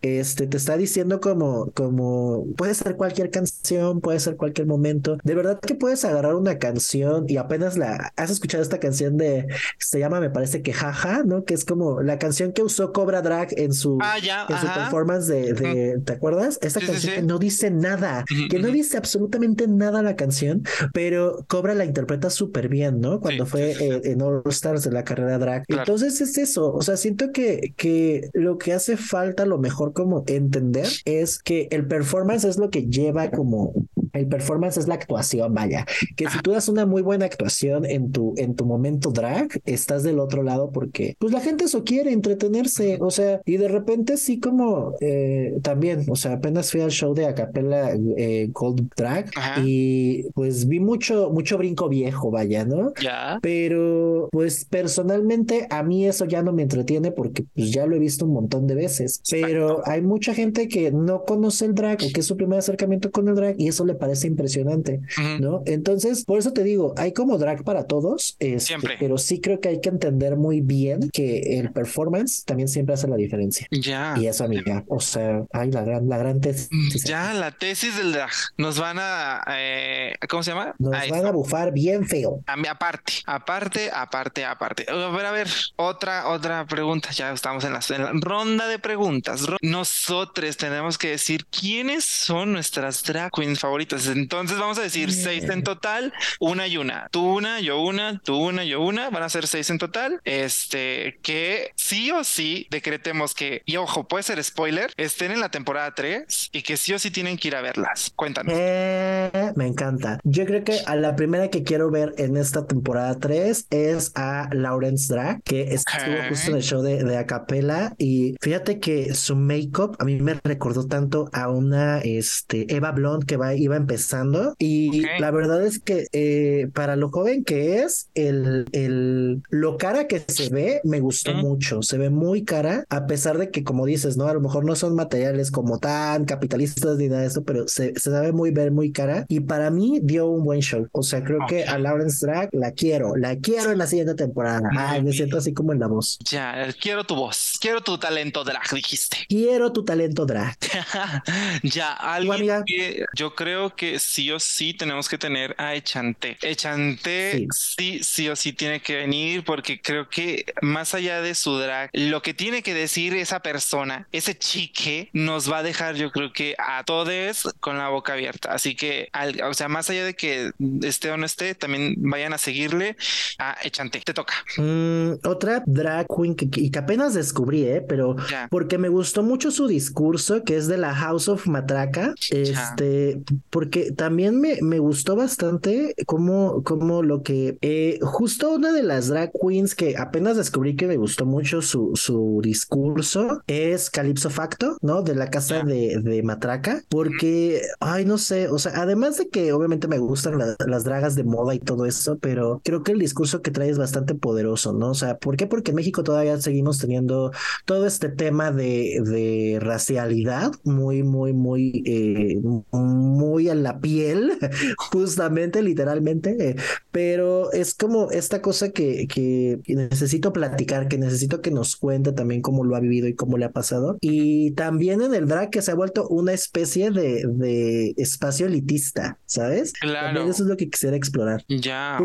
este, 0.00 0.46
te 0.46 0.56
está 0.56 0.76
diciendo 0.76 1.20
como, 1.20 1.70
como, 1.72 2.46
puede 2.56 2.74
ser 2.74 2.96
cualquier 2.96 3.30
canción, 3.30 4.00
puede 4.00 4.20
ser 4.20 4.36
cualquier 4.36 4.66
momento. 4.66 5.16
De 5.24 5.34
verdad 5.34 5.60
que 5.60 5.74
puedes 5.74 6.04
agarrar 6.04 6.34
una 6.34 6.58
canción 6.58 7.24
y 7.28 7.36
apenas 7.36 7.76
la, 7.76 8.12
has 8.16 8.30
escuchado 8.30 8.62
esta 8.62 8.80
canción 8.80 9.16
de, 9.16 9.46
se 9.78 9.98
llama, 9.98 10.20
me 10.20 10.30
parece 10.30 10.62
que 10.62 10.72
Jaja, 10.72 11.22
¿no? 11.24 11.44
Que 11.44 11.54
es 11.54 11.64
como 11.64 12.02
la 12.02 12.18
canción 12.18 12.52
que 12.52 12.62
usó 12.62 12.92
Cobra 12.92 13.22
Drag 13.22 13.48
en 13.58 13.72
su, 13.72 13.98
Ah, 14.00 14.18
ya, 14.18 14.46
en 14.48 14.58
su 14.58 14.66
performance 14.66 15.26
de, 15.26 15.52
de- 15.52 16.00
¿te 16.04 16.12
acuerdas? 16.12 16.58
Esta 16.62 16.80
Sí, 16.80 16.86
canción 16.86 17.12
sí. 17.14 17.20
que 17.20 17.26
no 17.26 17.38
dice 17.38 17.70
nada, 17.70 18.24
que 18.50 18.58
no 18.58 18.68
dice 18.68 18.96
absolutamente 18.96 19.68
nada 19.68 20.02
la 20.02 20.16
canción, 20.16 20.62
pero 20.92 21.11
Cobra 21.48 21.74
la 21.74 21.84
interpreta 21.84 22.30
súper 22.30 22.68
bien, 22.68 23.00
¿no? 23.00 23.20
Cuando 23.20 23.46
Sí, 23.46 23.50
fue 23.50 23.74
sí, 23.74 23.74
sí, 23.74 23.84
sí. 23.90 23.90
eh, 23.90 24.00
en 24.12 24.22
All 24.22 24.42
Stars 24.46 24.84
de 24.84 24.92
la 24.92 25.04
carrera 25.04 25.38
drag. 25.38 25.66
Claro. 25.66 25.92
Entonces 25.92 26.20
es 26.20 26.38
eso, 26.38 26.72
o 26.74 26.82
sea, 26.82 26.96
siento 26.96 27.32
que, 27.32 27.74
que 27.76 28.30
lo 28.34 28.58
que 28.58 28.72
hace 28.72 28.96
falta 28.96 29.46
lo 29.46 29.58
mejor 29.58 29.92
como 29.92 30.24
entender 30.26 30.88
es 31.04 31.38
que 31.38 31.68
el 31.70 31.86
performance 31.86 32.44
es 32.44 32.58
lo 32.58 32.70
que 32.70 32.86
lleva 32.88 33.30
como 33.30 33.72
el 34.12 34.26
performance 34.26 34.76
es 34.76 34.88
la 34.88 34.94
actuación, 34.94 35.54
vaya. 35.54 35.86
Que 36.16 36.28
si 36.28 36.38
tú 36.40 36.52
das 36.52 36.68
una 36.68 36.86
muy 36.86 37.02
buena 37.02 37.24
actuación 37.24 37.84
en 37.84 38.12
tu, 38.12 38.34
en 38.36 38.54
tu 38.54 38.66
momento 38.66 39.10
drag, 39.10 39.48
estás 39.64 40.02
del 40.02 40.18
otro 40.18 40.42
lado 40.42 40.70
porque 40.70 41.16
pues 41.18 41.32
la 41.32 41.40
gente 41.40 41.64
eso 41.64 41.84
quiere, 41.84 42.12
entretenerse, 42.12 42.98
o 43.00 43.10
sea, 43.10 43.40
y 43.44 43.56
de 43.56 43.68
repente 43.68 44.16
sí 44.16 44.40
como 44.40 44.94
eh, 45.00 45.58
también, 45.62 46.04
o 46.08 46.16
sea, 46.16 46.34
apenas 46.34 46.70
fui 46.70 46.80
al 46.80 46.90
show 46.90 47.14
de 47.14 47.26
Acapella 47.26 47.92
eh, 48.16 48.48
Gold 48.52 48.90
Drag 48.96 49.30
Ajá. 49.34 49.60
y 49.64 50.24
pues 50.34 50.66
vi 50.66 50.80
mucho, 50.80 51.30
mucho 51.30 51.58
brinco 51.58 51.88
viejo, 51.88 52.30
vaya, 52.30 52.64
¿no? 52.64 52.92
Ya. 53.00 53.38
Pero 53.42 54.28
pues 54.30 54.64
personalmente 54.64 55.66
a 55.70 55.82
mí 55.82 56.06
eso 56.06 56.24
ya 56.24 56.42
no 56.42 56.52
me 56.52 56.62
entretiene 56.62 57.12
porque 57.12 57.44
pues 57.54 57.70
ya 57.70 57.86
lo 57.86 57.96
he 57.96 57.98
visto 57.98 58.24
un 58.24 58.32
montón 58.32 58.66
de 58.66 58.74
veces. 58.74 59.22
Pero 59.30 59.82
hay 59.86 60.02
mucha 60.02 60.34
gente 60.34 60.68
que 60.68 60.90
no 60.92 61.24
conoce 61.24 61.64
el 61.64 61.74
drag 61.74 61.98
o 62.02 62.12
que 62.12 62.20
es 62.20 62.26
su 62.26 62.36
primer 62.36 62.58
acercamiento 62.58 63.10
con 63.10 63.28
el 63.28 63.34
drag 63.34 63.54
y 63.58 63.68
eso 63.68 63.84
le 63.84 63.94
parece 64.02 64.26
impresionante. 64.26 65.00
¿no? 65.38 65.62
Entonces, 65.66 66.24
por 66.24 66.38
eso 66.40 66.52
te 66.52 66.64
digo, 66.64 66.92
hay 66.96 67.12
como 67.12 67.38
drag 67.38 67.62
para 67.62 67.84
todos, 67.86 68.36
este, 68.40 68.58
Siempre. 68.60 68.96
pero 68.98 69.16
sí 69.16 69.40
creo 69.40 69.60
que 69.60 69.68
hay 69.68 69.80
que 69.80 69.88
entender 69.90 70.36
muy 70.36 70.60
bien 70.60 71.08
que 71.12 71.58
el 71.60 71.70
performance 71.72 72.44
también 72.44 72.68
siempre 72.68 72.94
hace 72.94 73.06
la 73.06 73.14
diferencia. 73.16 73.66
Ya. 73.70 74.14
Y 74.18 74.26
eso, 74.26 74.42
amiga, 74.44 74.82
o 74.88 74.98
sea, 74.98 75.44
hay 75.52 75.70
la 75.70 75.82
gran, 75.84 76.08
la 76.08 76.18
gran 76.18 76.40
tesis. 76.40 76.68
Ya, 77.04 77.32
la 77.32 77.52
tesis 77.52 77.96
del 77.96 78.12
drag. 78.12 78.30
Nos 78.56 78.78
van 78.80 78.96
a. 79.00 79.42
eh, 79.56 80.14
¿Cómo 80.28 80.42
se 80.42 80.50
llama? 80.50 80.74
Nos 80.78 80.94
Ahí 80.94 81.10
van 81.10 81.18
está. 81.20 81.28
a 81.28 81.32
bufar 81.32 81.72
bien 81.72 82.06
feo. 82.08 82.40
A 82.46 82.56
mí, 82.56 82.66
aparte, 82.68 83.12
aparte, 83.26 83.90
aparte, 83.94 84.44
aparte. 84.44 84.86
A 84.90 85.08
ver, 85.10 85.26
a 85.26 85.30
ver, 85.30 85.48
otra, 85.76 86.28
otra 86.28 86.66
pregunta. 86.66 87.10
Ya 87.12 87.32
estamos 87.32 87.62
en 87.64 87.72
la, 87.72 87.80
en 87.88 88.02
la 88.02 88.12
ronda 88.14 88.66
de 88.66 88.78
preguntas. 88.80 89.46
Ro- 89.46 89.58
Nosotros 89.62 90.56
tenemos 90.56 90.98
que 90.98 91.10
decir 91.10 91.46
quiénes 91.46 92.04
son 92.04 92.52
nuestras 92.52 93.02
drag 93.04 93.30
queens 93.30 93.60
favoritas. 93.60 93.91
Entonces 93.92 94.58
vamos 94.58 94.78
a 94.78 94.82
decir 94.82 95.12
seis 95.12 95.44
en 95.44 95.62
total, 95.62 96.12
una 96.40 96.66
y 96.66 96.76
una. 96.76 97.08
Tú 97.10 97.36
una, 97.36 97.60
yo 97.60 97.80
una, 97.80 98.20
tú 98.24 98.36
una, 98.36 98.64
yo 98.64 98.80
una. 98.80 99.10
Van 99.10 99.22
a 99.22 99.28
ser 99.28 99.46
seis 99.46 99.68
en 99.70 99.78
total. 99.78 100.20
Este, 100.24 101.18
que 101.22 101.72
sí 101.76 102.10
o 102.10 102.24
sí 102.24 102.66
decretemos 102.70 103.34
que, 103.34 103.62
y 103.66 103.76
ojo, 103.76 104.08
puede 104.08 104.22
ser 104.22 104.42
spoiler, 104.42 104.92
estén 104.96 105.32
en 105.32 105.40
la 105.40 105.50
temporada 105.50 105.92
3 105.94 106.50
y 106.52 106.62
que 106.62 106.76
sí 106.76 106.92
o 106.92 106.98
sí 106.98 107.10
tienen 107.10 107.36
que 107.36 107.48
ir 107.48 107.56
a 107.56 107.60
verlas. 107.60 108.12
Cuéntanos. 108.16 108.54
Eh, 108.56 109.52
me 109.56 109.66
encanta. 109.66 110.18
Yo 110.24 110.44
creo 110.46 110.64
que 110.64 110.80
a 110.86 110.96
la 110.96 111.16
primera 111.16 111.48
que 111.48 111.62
quiero 111.62 111.90
ver 111.90 112.14
en 112.18 112.36
esta 112.36 112.66
temporada 112.66 113.18
3 113.18 113.66
es 113.70 114.12
a 114.14 114.48
Lawrence 114.52 115.12
Drag, 115.12 115.42
que 115.42 115.74
estuvo 115.74 116.16
justo 116.28 116.50
en 116.50 116.56
el 116.56 116.62
show 116.62 116.82
de, 116.82 117.04
de 117.04 117.16
Acapella. 117.18 117.94
Y 117.98 118.36
fíjate 118.40 118.78
que 118.78 119.14
su 119.14 119.36
make-up 119.36 119.96
a 119.98 120.04
mí 120.04 120.16
me 120.20 120.38
recordó 120.42 120.86
tanto 120.86 121.28
a 121.32 121.48
una 121.48 121.98
este, 122.00 122.74
Eva 122.74 122.92
Blonde 122.92 123.26
que 123.26 123.36
va, 123.36 123.54
iba 123.54 123.76
empezando. 123.82 124.54
Y 124.58 125.04
Ok. 125.04 125.10
la 125.18 125.30
verdad 125.30 125.64
es 125.64 125.78
que 125.80 126.06
eh, 126.12 126.68
para 126.74 126.96
lo 126.96 127.10
joven 127.10 127.44
que 127.44 127.82
es, 127.82 128.08
el, 128.14 128.66
el, 128.72 129.42
lo 129.50 129.76
cara 129.76 130.06
que 130.06 130.20
se 130.26 130.48
ve 130.50 130.80
me 130.84 131.00
gustó 131.00 131.32
Ujú. 131.32 131.40
mucho. 131.40 131.82
Se 131.82 131.98
ve 131.98 132.10
muy 132.10 132.44
cara, 132.44 132.84
a 132.88 133.06
pesar 133.06 133.38
de 133.38 133.50
que, 133.50 133.64
como 133.64 133.86
dices, 133.86 134.16
¿no? 134.16 134.26
A 134.28 134.34
lo 134.34 134.40
mejor 134.40 134.64
no 134.64 134.74
son 134.76 134.94
materiales 134.94 135.50
como 135.50 135.78
tan 135.78 136.24
capitalistas 136.24 136.96
ni 136.98 137.08
nada 137.08 137.22
de 137.22 137.26
eso, 137.28 137.44
pero 137.44 137.68
se, 137.68 137.92
se 137.94 138.10
sabe 138.10 138.32
muy 138.32 138.50
ver 138.50 138.70
muy 138.72 138.92
cara. 138.92 139.24
Y 139.28 139.40
para 139.40 139.70
mí 139.70 140.00
dio 140.02 140.26
un 140.26 140.44
buen 140.44 140.60
show. 140.60 140.86
O 140.92 141.02
sea, 141.02 141.22
creo 141.24 141.40
que 141.48 141.62
Ok. 141.62 141.68
a 141.68 141.78
Lawrence 141.78 142.24
Drag 142.26 142.48
la 142.52 142.72
quiero, 142.72 143.16
la 143.16 143.36
quiero 143.36 143.72
en 143.72 143.78
la 143.78 143.86
siguiente 143.86 144.14
temporada. 144.14 144.68
Ay, 144.76 145.02
me 145.02 145.12
siento 145.12 145.38
así 145.38 145.52
como 145.52 145.72
en 145.72 145.80
la 145.80 145.86
voz. 145.88 146.18
Ya, 146.30 146.66
quiero 146.80 147.04
tu 147.04 147.14
voz, 147.14 147.58
quiero 147.60 147.80
tu 147.80 147.98
talento 147.98 148.44
drag, 148.44 148.62
dijiste. 148.72 149.16
Quiero 149.28 149.72
tu 149.72 149.84
talento 149.84 150.26
drag. 150.26 150.56
ya, 151.62 151.92
alguien 151.92 152.62
que 152.66 153.04
yo 153.16 153.34
creo 153.34 153.71
que 153.74 153.98
sí 153.98 154.30
o 154.30 154.38
sí 154.40 154.74
tenemos 154.74 155.08
que 155.08 155.18
tener 155.18 155.54
a 155.58 155.74
Echante. 155.74 156.36
Echante 156.42 157.32
Sí. 157.32 157.46
sí. 157.52 158.00
sí, 158.02 158.28
o 158.28 158.36
sí 158.36 158.52
tiene 158.52 158.80
que 158.80 158.96
venir 158.96 159.44
porque 159.44 159.80
creo 159.80 160.08
que 160.08 160.44
más 160.62 160.94
allá 160.94 161.20
de 161.20 161.34
su 161.34 161.56
drag, 161.58 161.90
lo 161.92 162.22
que 162.22 162.34
tiene 162.34 162.62
que 162.62 162.74
decir 162.74 163.14
esa 163.14 163.40
persona, 163.40 164.08
ese 164.12 164.36
chique, 164.36 165.08
nos 165.12 165.50
va 165.50 165.58
a 165.58 165.62
dejar 165.62 165.94
yo 165.96 166.10
creo 166.10 166.32
que 166.32 166.54
a 166.58 166.84
todos 166.84 167.48
con 167.60 167.78
la 167.78 167.88
boca 167.88 168.12
abierta. 168.14 168.52
Así 168.52 168.74
que, 168.74 169.08
al- 169.12 169.40
o 169.42 169.54
sea, 169.54 169.68
más 169.68 169.90
allá 169.90 170.04
de 170.04 170.14
que 170.14 170.52
esté 170.82 171.10
o 171.10 171.16
no 171.16 171.26
esté, 171.26 171.54
también 171.54 171.94
vayan 171.98 172.32
a 172.32 172.38
seguirle 172.38 172.96
a 173.38 173.56
Echante. 173.62 174.00
Te 174.04 174.14
toca. 174.14 174.34
Mm, 174.56 175.14
otra 175.24 175.62
drag 175.66 176.06
queen 176.08 176.34
que, 176.34 176.48
que 176.50 176.78
apenas 176.78 177.14
descubrí, 177.14 177.64
¿eh? 177.64 177.82
Pero 177.86 178.16
porque 178.50 178.78
me 178.78 178.88
gustó 178.88 179.22
mucho 179.22 179.50
su 179.50 179.66
discurso, 179.66 180.44
que 180.44 180.56
es 180.56 180.66
de 180.68 180.78
la 180.78 180.94
House 180.94 181.28
of 181.28 181.46
Matraca, 181.46 182.14
este, 182.30 183.18
porque 183.62 183.92
también 183.92 184.40
me, 184.40 184.58
me 184.60 184.78
gustó 184.80 185.14
bastante 185.14 185.94
como, 186.06 186.64
como 186.64 187.02
lo 187.02 187.22
que, 187.22 187.58
eh, 187.60 187.98
justo 188.02 188.50
una 188.54 188.72
de 188.72 188.82
las 188.82 189.06
drag 189.08 189.30
queens 189.40 189.74
que 189.76 189.96
apenas 189.96 190.36
descubrí 190.36 190.74
que 190.74 190.88
me 190.88 190.96
gustó 190.96 191.26
mucho 191.26 191.62
su, 191.62 191.92
su 191.94 192.40
discurso 192.42 193.42
es 193.46 193.88
Calypso 193.90 194.30
Facto, 194.30 194.76
¿no? 194.82 195.02
De 195.02 195.14
la 195.14 195.30
casa 195.30 195.62
de, 195.62 196.00
de 196.02 196.22
Matraca, 196.24 196.82
porque, 196.88 197.62
ay, 197.78 198.04
no 198.04 198.18
sé, 198.18 198.48
o 198.48 198.58
sea, 198.58 198.72
además 198.82 199.16
de 199.18 199.28
que 199.28 199.52
obviamente 199.52 199.86
me 199.86 199.98
gustan 199.98 200.38
la- 200.38 200.56
las 200.66 200.82
dragas 200.84 201.14
de 201.14 201.22
moda 201.24 201.54
y 201.54 201.60
todo 201.60 201.86
eso, 201.86 202.18
pero 202.18 202.60
creo 202.64 202.82
que 202.82 202.92
el 202.92 202.98
discurso 202.98 203.42
que 203.42 203.50
trae 203.52 203.68
es 203.70 203.78
bastante 203.78 204.14
poderoso, 204.16 204.72
¿no? 204.72 204.90
O 204.90 204.94
sea, 204.94 205.18
¿por 205.18 205.36
qué? 205.36 205.46
Porque 205.46 205.70
en 205.70 205.76
México 205.76 206.02
todavía 206.02 206.40
seguimos 206.40 206.78
teniendo 206.78 207.30
todo 207.64 207.86
este 207.86 208.08
tema 208.08 208.50
de, 208.50 209.00
de 209.04 209.58
racialidad 209.60 210.50
muy, 210.64 211.02
muy, 211.02 211.32
muy, 211.32 211.82
eh, 211.86 212.38
muy 212.72 213.48
en 213.52 213.62
la 213.62 213.80
piel, 213.80 214.32
justamente, 214.78 215.62
literalmente, 215.62 216.56
pero 216.90 217.52
es 217.52 217.74
como 217.74 218.10
esta 218.10 218.42
cosa 218.42 218.70
que, 218.70 219.06
que 219.06 219.58
necesito 219.66 220.32
platicar, 220.32 220.88
que 220.88 220.98
necesito 220.98 221.40
que 221.40 221.50
nos 221.50 221.76
cuente 221.76 222.12
también 222.12 222.42
cómo 222.42 222.64
lo 222.64 222.76
ha 222.76 222.80
vivido 222.80 223.08
y 223.08 223.14
cómo 223.14 223.38
le 223.38 223.44
ha 223.44 223.52
pasado. 223.52 223.98
Y 224.00 224.52
también 224.52 225.02
en 225.02 225.14
el 225.14 225.26
drag 225.26 225.50
que 225.50 225.62
se 225.62 225.70
ha 225.70 225.74
vuelto 225.74 226.08
una 226.08 226.32
especie 226.32 226.90
de, 226.90 227.24
de 227.26 227.94
espacio 227.96 228.46
elitista, 228.46 229.18
¿sabes? 229.26 229.72
Claro. 229.74 230.06
También 230.08 230.28
eso 230.28 230.42
es 230.42 230.48
lo 230.48 230.56
que 230.56 230.68
quisiera 230.68 230.96
explorar. 230.96 231.44
Ya. 231.48 231.98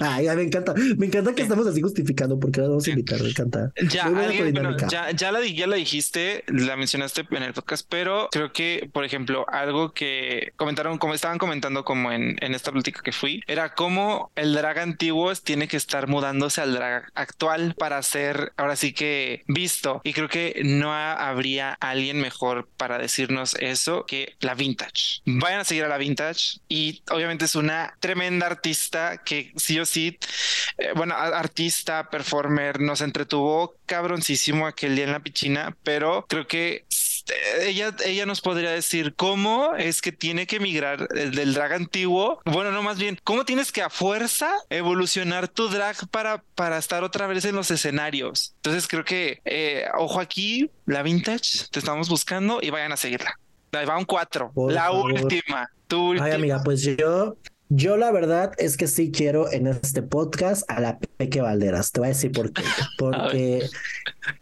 Ay, 0.00 0.26
me 0.36 0.42
encanta. 0.42 0.74
Me 0.96 1.06
encanta 1.06 1.34
que 1.34 1.42
estamos 1.42 1.66
así 1.66 1.80
justificando 1.80 2.38
porque 2.38 2.60
la 2.60 2.68
vamos 2.68 2.86
a 2.86 2.90
invitar, 2.90 3.22
me 3.22 3.28
encanta. 3.30 3.72
Ya, 3.90 4.04
alguien- 4.26 4.52
bueno, 4.52 4.76
ya, 4.90 5.10
ya 5.12 5.32
la, 5.32 5.44
ya 5.46 5.66
la 5.66 5.76
dijiste, 5.76 6.44
la 6.48 6.76
mencionaste 6.76 7.26
en 7.30 7.42
el 7.42 7.52
podcast, 7.52 7.86
pero 7.88 8.28
creo 8.30 8.52
que, 8.52 8.88
por 8.92 9.04
ejemplo, 9.04 9.44
algo 9.48 9.92
que 9.92 10.52
comentaron, 10.56 10.91
como 10.98 11.14
estaban 11.14 11.38
comentando 11.38 11.84
como 11.84 12.12
en, 12.12 12.36
en 12.40 12.54
esta 12.54 12.72
plática 12.72 13.02
que 13.02 13.12
fui, 13.12 13.42
era 13.46 13.74
cómo 13.74 14.30
el 14.36 14.54
drag 14.54 14.78
antiguo 14.78 15.32
tiene 15.36 15.68
que 15.68 15.76
estar 15.76 16.08
mudándose 16.08 16.60
al 16.60 16.74
drag 16.74 17.04
actual 17.14 17.74
para 17.78 18.02
ser 18.02 18.52
ahora 18.56 18.76
sí 18.76 18.92
que 18.92 19.42
visto. 19.46 20.00
Y 20.04 20.12
creo 20.12 20.28
que 20.28 20.60
no 20.64 20.92
ha- 20.92 21.28
habría 21.28 21.76
alguien 21.80 22.20
mejor 22.20 22.68
para 22.76 22.98
decirnos 22.98 23.54
eso 23.60 24.04
que 24.06 24.36
la 24.40 24.54
vintage. 24.54 25.20
Vayan 25.26 25.60
a 25.60 25.64
seguir 25.64 25.84
a 25.84 25.88
la 25.88 25.98
vintage 25.98 26.58
y 26.68 27.02
obviamente 27.10 27.44
es 27.46 27.54
una 27.54 27.96
tremenda 28.00 28.46
artista 28.46 29.18
que 29.24 29.52
sí 29.56 29.78
o 29.80 29.86
sí 29.86 30.18
eh, 30.78 30.92
bueno, 30.96 31.14
artista, 31.16 32.08
performer, 32.10 32.80
nos 32.80 33.00
entretuvo 33.00 33.74
cabroncísimo 33.86 34.66
aquel 34.66 34.94
día 34.96 35.04
en 35.04 35.12
la 35.12 35.20
piscina, 35.20 35.76
pero 35.82 36.26
creo 36.28 36.46
que 36.46 36.86
ella, 37.60 37.94
ella 38.04 38.26
nos 38.26 38.40
podría 38.40 38.70
decir 38.70 39.14
cómo 39.14 39.74
es 39.76 40.00
que 40.02 40.12
tiene 40.12 40.46
que 40.46 40.60
migrar 40.60 41.08
el 41.14 41.34
del 41.34 41.54
drag 41.54 41.72
antiguo. 41.74 42.40
Bueno, 42.44 42.72
no 42.72 42.82
más 42.82 42.98
bien, 42.98 43.18
cómo 43.24 43.44
tienes 43.44 43.72
que 43.72 43.82
a 43.82 43.90
fuerza 43.90 44.52
evolucionar 44.70 45.48
tu 45.48 45.68
drag 45.68 46.08
para, 46.10 46.42
para 46.54 46.78
estar 46.78 47.04
otra 47.04 47.26
vez 47.26 47.44
en 47.44 47.54
los 47.56 47.70
escenarios. 47.70 48.54
Entonces 48.56 48.88
creo 48.88 49.04
que, 49.04 49.40
eh, 49.44 49.84
ojo 49.98 50.20
aquí, 50.20 50.70
la 50.86 51.02
vintage, 51.02 51.66
te 51.70 51.78
estamos 51.78 52.08
buscando 52.08 52.60
y 52.62 52.70
vayan 52.70 52.92
a 52.92 52.96
seguirla. 52.96 53.38
Ahí 53.72 53.86
va 53.86 53.96
un 53.96 54.04
4, 54.04 54.52
Por 54.52 54.72
la 54.72 54.82
favor. 54.84 55.12
última, 55.12 55.70
tu 55.86 56.10
última. 56.10 56.26
Ay, 56.26 56.32
amiga, 56.32 56.60
pues 56.62 56.82
yo, 56.82 57.36
yo 57.74 57.96
la 57.96 58.10
verdad 58.12 58.52
es 58.58 58.76
que 58.76 58.86
sí 58.86 59.10
quiero 59.10 59.50
en 59.50 59.66
este 59.66 60.02
podcast 60.02 60.70
a 60.70 60.78
la 60.78 60.98
Peque 60.98 61.40
Valderas. 61.40 61.90
Te 61.90 62.00
voy 62.00 62.08
a 62.08 62.08
decir 62.10 62.30
por 62.30 62.52
qué. 62.52 62.62
Porque 62.98 63.62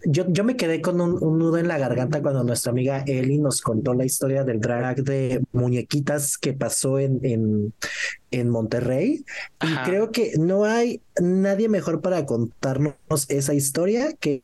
yo, 0.05 0.25
yo 0.29 0.43
me 0.43 0.57
quedé 0.57 0.81
con 0.81 1.01
un, 1.01 1.17
un 1.23 1.39
nudo 1.39 1.59
en 1.59 1.69
la 1.69 1.79
garganta 1.79 2.23
cuando 2.23 2.43
nuestra 2.43 2.73
amiga 2.73 3.05
Eli 3.07 3.39
nos 3.39 3.61
contó 3.61 3.95
la 3.95 4.05
historia 4.05 4.43
del 4.43 4.61
drag 4.61 5.05
de 5.05 5.45
muñequitas 5.53 6.39
que 6.39 6.55
pasó 6.55 6.99
en, 6.99 7.21
en, 7.23 7.73
en 8.31 8.49
Monterrey. 8.51 9.25
Y 9.63 9.75
creo 9.85 10.11
que 10.11 10.33
no 10.39 10.65
hay 10.65 11.01
nadie 11.21 11.69
mejor 11.69 12.01
para 12.01 12.27
contarnos 12.27 12.95
esa 13.29 13.55
historia 13.55 14.13
que 14.19 14.43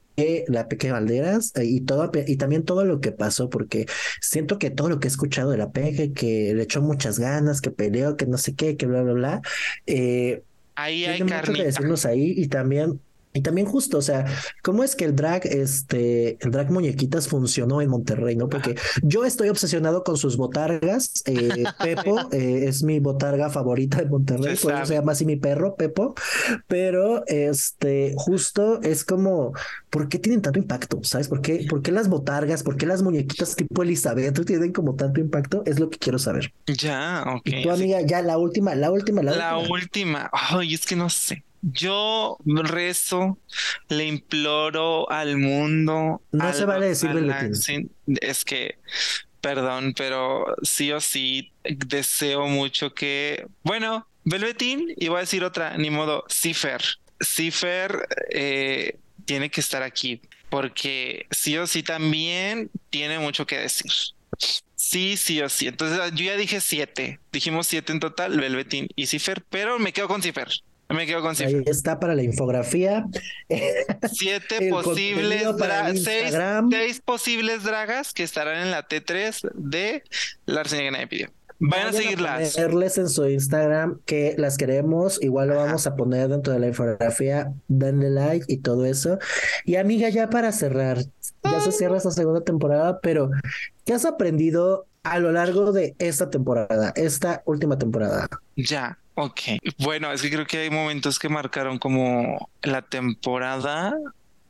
la 0.48 0.68
Peque 0.68 0.90
Valderas 0.90 1.52
eh, 1.56 1.64
y 1.66 1.80
todo 1.82 2.10
y 2.26 2.36
también 2.36 2.64
todo 2.64 2.86
lo 2.86 3.00
que 3.00 3.12
pasó 3.12 3.50
porque 3.50 3.86
siento 4.22 4.58
que 4.58 4.70
todo 4.70 4.88
lo 4.88 4.98
que 4.98 5.08
he 5.08 5.10
escuchado 5.10 5.50
de 5.50 5.58
la 5.58 5.72
Peque 5.72 6.12
que 6.14 6.54
le 6.54 6.62
echó 6.62 6.80
muchas 6.80 7.18
ganas 7.18 7.60
que 7.60 7.70
peleó 7.70 8.16
que 8.16 8.26
no 8.26 8.38
sé 8.38 8.54
qué 8.54 8.78
que 8.78 8.86
bla 8.86 9.02
bla 9.02 9.12
bla 9.12 9.42
eh, 9.86 10.42
Ahí 10.74 11.06
hay 11.06 11.22
mucho 11.22 11.52
que 11.54 11.64
decirnos 11.64 12.04
ahí 12.04 12.34
y 12.36 12.48
también 12.48 13.00
y 13.36 13.42
también 13.42 13.66
justo, 13.66 13.98
o 13.98 14.02
sea, 14.02 14.24
¿cómo 14.62 14.82
es 14.84 14.96
que 14.96 15.04
el 15.04 15.14
drag, 15.14 15.46
este, 15.46 16.38
el 16.44 16.50
drag 16.50 16.70
muñequitas 16.70 17.28
funcionó 17.28 17.80
en 17.80 17.90
Monterrey, 17.90 18.36
no? 18.36 18.48
Porque 18.48 18.76
yo 19.02 19.24
estoy 19.24 19.48
obsesionado 19.48 20.02
con 20.04 20.16
sus 20.16 20.36
botargas. 20.36 21.22
eh, 21.26 21.64
Pepo 21.82 22.18
eh, 22.32 22.64
es 22.66 22.82
mi 22.82 23.00
botarga 23.00 23.50
favorita 23.50 23.98
de 23.98 24.06
Monterrey, 24.06 24.56
por 24.56 24.72
eso 24.74 24.86
se 24.86 24.94
llama 24.94 25.12
así 25.12 25.24
mi 25.24 25.36
perro, 25.36 25.76
Pepo. 25.76 26.14
Pero, 26.66 27.24
este, 27.26 28.14
justo 28.16 28.80
es 28.82 29.04
como, 29.04 29.52
¿por 29.90 30.08
qué 30.08 30.18
tienen 30.18 30.42
tanto 30.42 30.58
impacto? 30.58 31.00
¿Sabes? 31.02 31.28
¿Por 31.28 31.40
qué, 31.42 31.66
por 31.68 31.82
qué 31.82 31.92
las 31.92 32.08
botargas, 32.08 32.62
por 32.62 32.76
qué 32.76 32.86
las 32.86 33.02
muñequitas 33.02 33.56
tipo 33.56 33.82
Elizabeth 33.82 34.44
tienen 34.44 34.72
como 34.72 34.94
tanto 34.94 35.20
impacto? 35.20 35.62
Es 35.66 35.78
lo 35.80 35.90
que 35.90 35.98
quiero 35.98 36.18
saber. 36.18 36.52
Ya, 36.66 37.24
ok. 37.36 37.42
Y 37.46 37.62
tu 37.62 37.70
amiga, 37.70 38.00
ya 38.02 38.22
la 38.22 38.38
última, 38.38 38.74
la 38.74 38.90
última, 38.90 39.22
la, 39.22 39.32
La 39.36 39.56
última. 39.58 39.74
última, 39.76 40.30
ay, 40.32 40.74
es 40.74 40.86
que 40.86 40.96
no 40.96 41.08
sé. 41.10 41.44
Yo 41.62 42.38
rezo, 42.46 43.38
le 43.88 44.06
imploro 44.06 45.10
al 45.10 45.36
mundo. 45.36 46.22
No 46.32 46.44
al- 46.44 46.54
se 46.54 46.64
vale 46.64 46.86
decir 46.86 47.10
sí, 47.56 47.88
Es 48.20 48.44
que, 48.44 48.78
perdón, 49.40 49.94
pero 49.96 50.46
sí 50.62 50.92
o 50.92 51.00
sí 51.00 51.52
deseo 51.64 52.46
mucho 52.46 52.94
que, 52.94 53.46
bueno, 53.62 54.06
Velvetín 54.24 54.92
y 54.96 55.08
voy 55.08 55.18
a 55.18 55.20
decir 55.20 55.44
otra, 55.44 55.76
ni 55.76 55.90
modo, 55.90 56.24
Cifer. 56.28 56.82
Cifer 57.20 58.06
eh, 58.30 58.98
tiene 59.24 59.50
que 59.50 59.60
estar 59.60 59.82
aquí 59.82 60.20
porque 60.48 61.26
sí 61.30 61.56
o 61.58 61.66
sí 61.66 61.82
también 61.82 62.70
tiene 62.90 63.18
mucho 63.18 63.46
que 63.46 63.58
decir. 63.58 63.90
Sí, 64.74 65.16
sí 65.16 65.40
o 65.42 65.48
sí. 65.48 65.66
Entonces 65.68 65.98
yo 66.14 66.24
ya 66.26 66.36
dije 66.36 66.60
siete. 66.60 67.20
Dijimos 67.32 67.66
siete 67.66 67.92
en 67.92 68.00
total, 68.00 68.38
Velvetín 68.38 68.88
y 68.94 69.06
Cifer, 69.06 69.42
pero 69.48 69.78
me 69.78 69.92
quedo 69.92 70.08
con 70.08 70.22
Cifer. 70.22 70.48
Me 70.88 71.06
quedo 71.06 71.20
con 71.20 71.34
Ahí 71.36 71.62
está 71.66 71.98
para 71.98 72.14
la 72.14 72.22
infografía. 72.22 73.06
Siete 74.12 74.68
posibles 74.70 75.44
seis, 75.94 76.34
seis 76.70 77.00
posibles 77.04 77.64
dragas 77.64 78.12
que 78.12 78.22
estarán 78.22 78.62
en 78.62 78.70
la 78.70 78.86
T3 78.86 79.50
de 79.54 80.04
la 80.46 80.62
nadie 80.62 81.06
pidió. 81.06 81.30
Vayan 81.58 81.88
a 81.88 81.92
seguirlas. 81.92 82.54
ponerles 82.54 82.98
en 82.98 83.08
su 83.08 83.26
Instagram 83.28 84.00
que 84.04 84.34
las 84.36 84.58
queremos. 84.58 85.22
Igual 85.22 85.48
lo 85.48 85.56
vamos 85.56 85.86
a 85.86 85.96
poner 85.96 86.28
dentro 86.28 86.52
de 86.52 86.60
la 86.60 86.68
infografía. 86.68 87.52
Denle 87.68 88.10
like 88.10 88.44
y 88.48 88.58
todo 88.58 88.84
eso. 88.84 89.18
Y 89.64 89.76
amiga, 89.76 90.08
ya 90.08 90.28
para 90.28 90.52
cerrar, 90.52 90.98
ya 91.42 91.60
se 91.60 91.72
cierra 91.72 91.96
esta 91.96 92.10
segunda 92.10 92.42
temporada, 92.42 93.00
pero 93.00 93.30
¿qué 93.84 93.94
has 93.94 94.04
aprendido 94.04 94.86
a 95.10 95.18
lo 95.18 95.32
largo 95.32 95.72
de 95.72 95.94
esta 95.98 96.30
temporada, 96.30 96.92
esta 96.96 97.42
última 97.44 97.78
temporada? 97.78 98.28
Ya, 98.56 98.98
ok. 99.14 99.40
Bueno, 99.78 100.12
es 100.12 100.22
que 100.22 100.30
creo 100.30 100.46
que 100.46 100.58
hay 100.58 100.70
momentos 100.70 101.18
que 101.18 101.28
marcaron 101.28 101.78
como 101.78 102.50
la 102.62 102.82
temporada. 102.82 103.96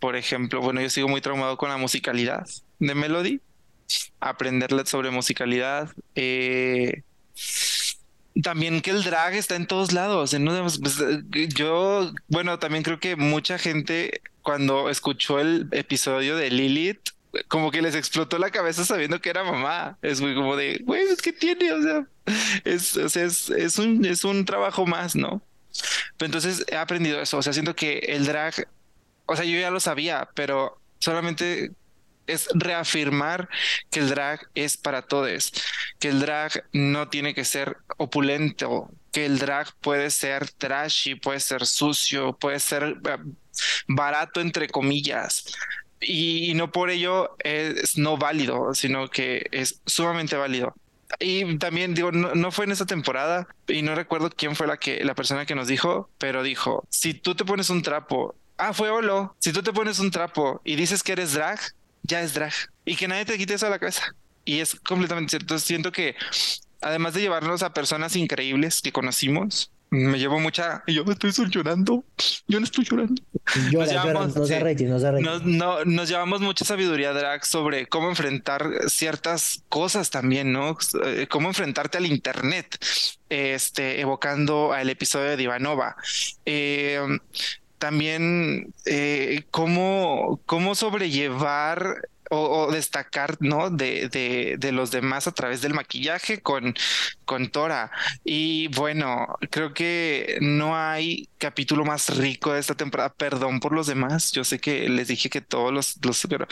Por 0.00 0.16
ejemplo, 0.16 0.60
bueno, 0.60 0.80
yo 0.80 0.90
sigo 0.90 1.08
muy 1.08 1.20
traumado 1.20 1.56
con 1.56 1.68
la 1.68 1.76
musicalidad 1.76 2.46
de 2.78 2.94
Melody. 2.94 3.40
Aprenderle 4.20 4.84
sobre 4.86 5.10
musicalidad. 5.10 5.90
Eh, 6.14 7.02
también 8.42 8.80
que 8.80 8.90
el 8.90 9.02
drag 9.02 9.34
está 9.34 9.56
en 9.56 9.66
todos 9.66 9.92
lados. 9.92 10.34
pues, 10.80 11.00
yo, 11.54 12.12
bueno, 12.28 12.58
también 12.58 12.82
creo 12.82 13.00
que 13.00 13.16
mucha 13.16 13.58
gente 13.58 14.20
cuando 14.42 14.90
escuchó 14.90 15.40
el 15.40 15.68
episodio 15.72 16.36
de 16.36 16.50
Lilith, 16.50 17.10
como 17.48 17.70
que 17.70 17.82
les 17.82 17.94
explotó 17.94 18.38
la 18.38 18.50
cabeza 18.50 18.84
sabiendo 18.84 19.20
que 19.20 19.30
era 19.30 19.44
mamá. 19.44 19.98
Es 20.02 20.20
muy 20.20 20.34
como 20.34 20.56
de, 20.56 20.80
güey, 20.84 21.04
que 21.22 21.32
tiene, 21.32 21.72
o 21.72 21.82
sea, 21.82 22.06
es, 22.64 22.96
es, 22.96 23.50
es 23.50 23.78
un, 23.78 24.04
es 24.04 24.24
un 24.24 24.44
trabajo 24.44 24.86
más, 24.86 25.16
¿no? 25.16 25.42
Pero 26.16 26.26
entonces 26.26 26.64
he 26.68 26.76
aprendido 26.76 27.20
eso, 27.20 27.38
o 27.38 27.42
sea, 27.42 27.52
siento 27.52 27.74
que 27.76 27.98
el 27.98 28.26
drag, 28.26 28.68
o 29.26 29.36
sea, 29.36 29.44
yo 29.44 29.58
ya 29.58 29.70
lo 29.70 29.80
sabía, 29.80 30.28
pero 30.34 30.80
solamente 30.98 31.72
es 32.26 32.48
reafirmar 32.54 33.48
que 33.90 34.00
el 34.00 34.08
drag 34.08 34.48
es 34.54 34.76
para 34.76 35.02
todos, 35.02 35.52
que 35.98 36.08
el 36.08 36.20
drag 36.20 36.64
no 36.72 37.08
tiene 37.08 37.34
que 37.34 37.44
ser 37.44 37.76
opulento, 37.98 38.90
que 39.12 39.26
el 39.26 39.38
drag 39.38 39.72
puede 39.80 40.10
ser 40.10 40.50
trashy, 40.50 41.14
puede 41.14 41.40
ser 41.40 41.66
sucio, 41.66 42.36
puede 42.36 42.60
ser 42.60 42.96
eh, 43.04 43.18
barato 43.88 44.40
entre 44.40 44.68
comillas. 44.68 45.44
Y, 46.00 46.52
no 46.54 46.70
por 46.70 46.90
ello 46.90 47.36
es 47.38 47.96
no 47.96 48.16
válido, 48.16 48.74
sino 48.74 49.08
que 49.08 49.46
es 49.52 49.80
sumamente 49.86 50.36
válido. 50.36 50.74
Y 51.20 51.58
también 51.58 51.94
digo, 51.94 52.12
no, 52.12 52.34
no 52.34 52.50
fue 52.50 52.64
en 52.64 52.72
esta 52.72 52.86
temporada 52.86 53.46
y 53.68 53.82
no 53.82 53.94
recuerdo 53.94 54.30
quién 54.30 54.56
fue 54.56 54.66
la 54.66 54.76
que 54.76 55.04
la 55.04 55.14
persona 55.14 55.46
que 55.46 55.54
nos 55.54 55.68
dijo, 55.68 56.10
pero 56.18 56.42
dijo, 56.42 56.86
si 56.90 57.14
tú 57.14 57.34
te 57.34 57.44
pones 57.44 57.70
un 57.70 57.82
trapo, 57.82 58.34
ah, 58.58 58.72
fue 58.72 58.90
Olo, 58.90 59.36
si 59.38 59.52
tú 59.52 59.62
te 59.62 59.72
pones 59.72 59.98
un 60.00 60.10
trapo 60.10 60.60
y 60.64 60.76
dices 60.76 61.02
que 61.02 61.12
eres 61.12 61.32
drag, 61.32 61.60
ya 62.02 62.20
es 62.22 62.34
drag 62.34 62.52
y 62.84 62.96
que 62.96 63.08
nadie 63.08 63.24
te 63.24 63.38
quite 63.38 63.54
eso 63.54 63.66
de 63.66 63.70
la 63.70 63.78
cabeza. 63.78 64.14
Y 64.44 64.60
es 64.60 64.74
completamente 64.76 65.30
cierto. 65.30 65.58
Siento 65.58 65.92
que 65.92 66.14
además 66.80 67.14
de 67.14 67.20
llevarnos 67.20 67.62
a 67.62 67.74
personas 67.74 68.16
increíbles 68.16 68.80
que 68.80 68.92
conocimos, 68.92 69.72
me 69.90 70.18
llevo 70.18 70.40
mucha, 70.40 70.82
y 70.86 70.94
yo 70.94 71.04
me 71.04 71.12
estoy 71.12 71.30
llorando, 71.48 72.04
yo 72.48 72.58
no 72.58 72.64
estoy 72.64 72.84
llorando. 72.84 73.22
Llora, 73.70 73.86
llora, 73.86 74.04
llamamos, 74.04 74.36
nos 74.36 74.48
sí. 74.48 74.84
nos 74.84 75.44
no, 75.86 76.04
llevamos 76.04 76.40
mucha 76.40 76.64
sabiduría 76.64 77.12
drag 77.12 77.44
sobre 77.44 77.86
cómo 77.86 78.08
enfrentar 78.08 78.68
ciertas 78.88 79.62
cosas 79.68 80.10
también, 80.10 80.52
¿no? 80.52 80.76
Eh, 81.04 81.26
Cómo 81.28 81.48
enfrentarte 81.48 81.98
al 81.98 82.06
internet, 82.06 82.78
este, 83.28 84.00
evocando 84.00 84.72
al 84.72 84.90
episodio 84.90 85.30
de 85.30 85.36
Divanova. 85.36 85.96
Eh, 86.44 87.00
también 87.78 88.72
eh, 88.86 89.44
cómo, 89.50 90.40
cómo 90.46 90.74
sobrellevar 90.74 92.08
o, 92.30 92.70
destacar, 92.70 93.36
¿no? 93.40 93.70
De, 93.70 94.08
de, 94.08 94.56
de, 94.58 94.72
los 94.72 94.90
demás 94.90 95.26
a 95.26 95.32
través 95.32 95.62
del 95.62 95.74
maquillaje 95.74 96.40
con, 96.40 96.74
con 97.24 97.48
Tora. 97.50 97.90
Y 98.24 98.68
bueno, 98.68 99.36
creo 99.50 99.72
que 99.74 100.38
no 100.40 100.76
hay 100.76 101.28
capítulo 101.38 101.84
más 101.84 102.16
rico 102.16 102.52
de 102.52 102.60
esta 102.60 102.74
temporada. 102.74 103.12
Perdón 103.12 103.60
por 103.60 103.72
los 103.72 103.86
demás. 103.86 104.32
Yo 104.32 104.44
sé 104.44 104.58
que 104.58 104.88
les 104.88 105.08
dije 105.08 105.30
que 105.30 105.40
todos 105.40 105.72
los, 105.72 105.98
los 106.04 106.26
pero, 106.28 106.46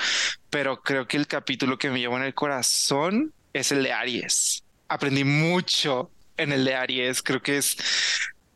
pero 0.50 0.82
creo 0.82 1.06
que 1.06 1.16
el 1.16 1.26
capítulo 1.26 1.78
que 1.78 1.90
me 1.90 2.00
llevó 2.00 2.16
en 2.16 2.24
el 2.24 2.34
corazón 2.34 3.32
es 3.52 3.72
el 3.72 3.82
de 3.82 3.92
Aries. 3.92 4.64
Aprendí 4.88 5.24
mucho 5.24 6.10
en 6.36 6.52
el 6.52 6.64
de 6.64 6.74
Aries. 6.74 7.22
Creo 7.22 7.42
que 7.42 7.58
es 7.58 7.76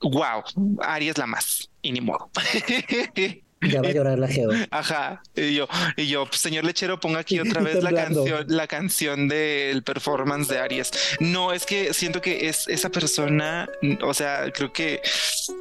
wow. 0.01 0.45
Aries 0.81 1.19
la 1.19 1.27
más 1.27 1.69
y 1.83 1.93
ni 1.93 2.01
modo. 2.01 2.31
Ya 3.63 3.83
va 3.83 3.89
a 3.89 3.93
llorar 3.93 4.19
la 4.19 4.29
Geo. 4.29 4.51
Ajá. 4.71 5.23
Y 5.35 5.55
yo, 5.55 5.69
y 5.97 6.07
yo, 6.07 6.27
pues, 6.27 6.41
señor 6.41 6.65
lechero, 6.65 7.01
ponga 7.01 7.21
aquí 7.21 7.41
otra 7.41 7.61
vez 7.63 7.83
la 7.83 7.93
canción, 7.93 8.45
la 8.49 8.67
canción 8.67 9.29
del 9.29 9.83
performance 9.83 10.49
de 10.49 10.59
Aries. 10.59 10.91
No, 11.21 11.53
es 11.53 11.67
que 11.67 11.93
siento 11.95 12.21
que 12.21 12.49
es 12.49 12.69
esa 12.69 12.91
persona, 12.91 13.69
o 14.03 14.15
sea, 14.15 14.51
creo 14.53 14.73
que 14.73 15.01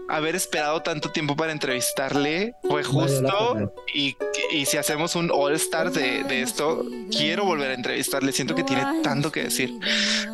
haber 0.10 0.36
esperado 0.36 0.82
tanto 0.82 1.12
tiempo 1.12 1.36
para 1.36 1.52
entrevistarle 1.52 2.54
fue 2.64 2.84
justo. 2.84 3.74
Y, 3.94 4.16
y, 4.52 4.66
si 4.66 4.78
hacemos 4.78 5.16
un 5.16 5.30
All 5.32 5.54
Star 5.56 5.92
de, 5.92 6.24
de, 6.24 6.42
esto, 6.42 6.86
quiero 7.12 7.46
volver 7.46 7.72
a 7.72 7.74
entrevistarle. 7.74 8.32
Siento 8.32 8.56
que 8.56 8.64
tiene 8.64 8.84
tanto 9.04 9.32
que 9.32 9.44
decir. 9.44 9.72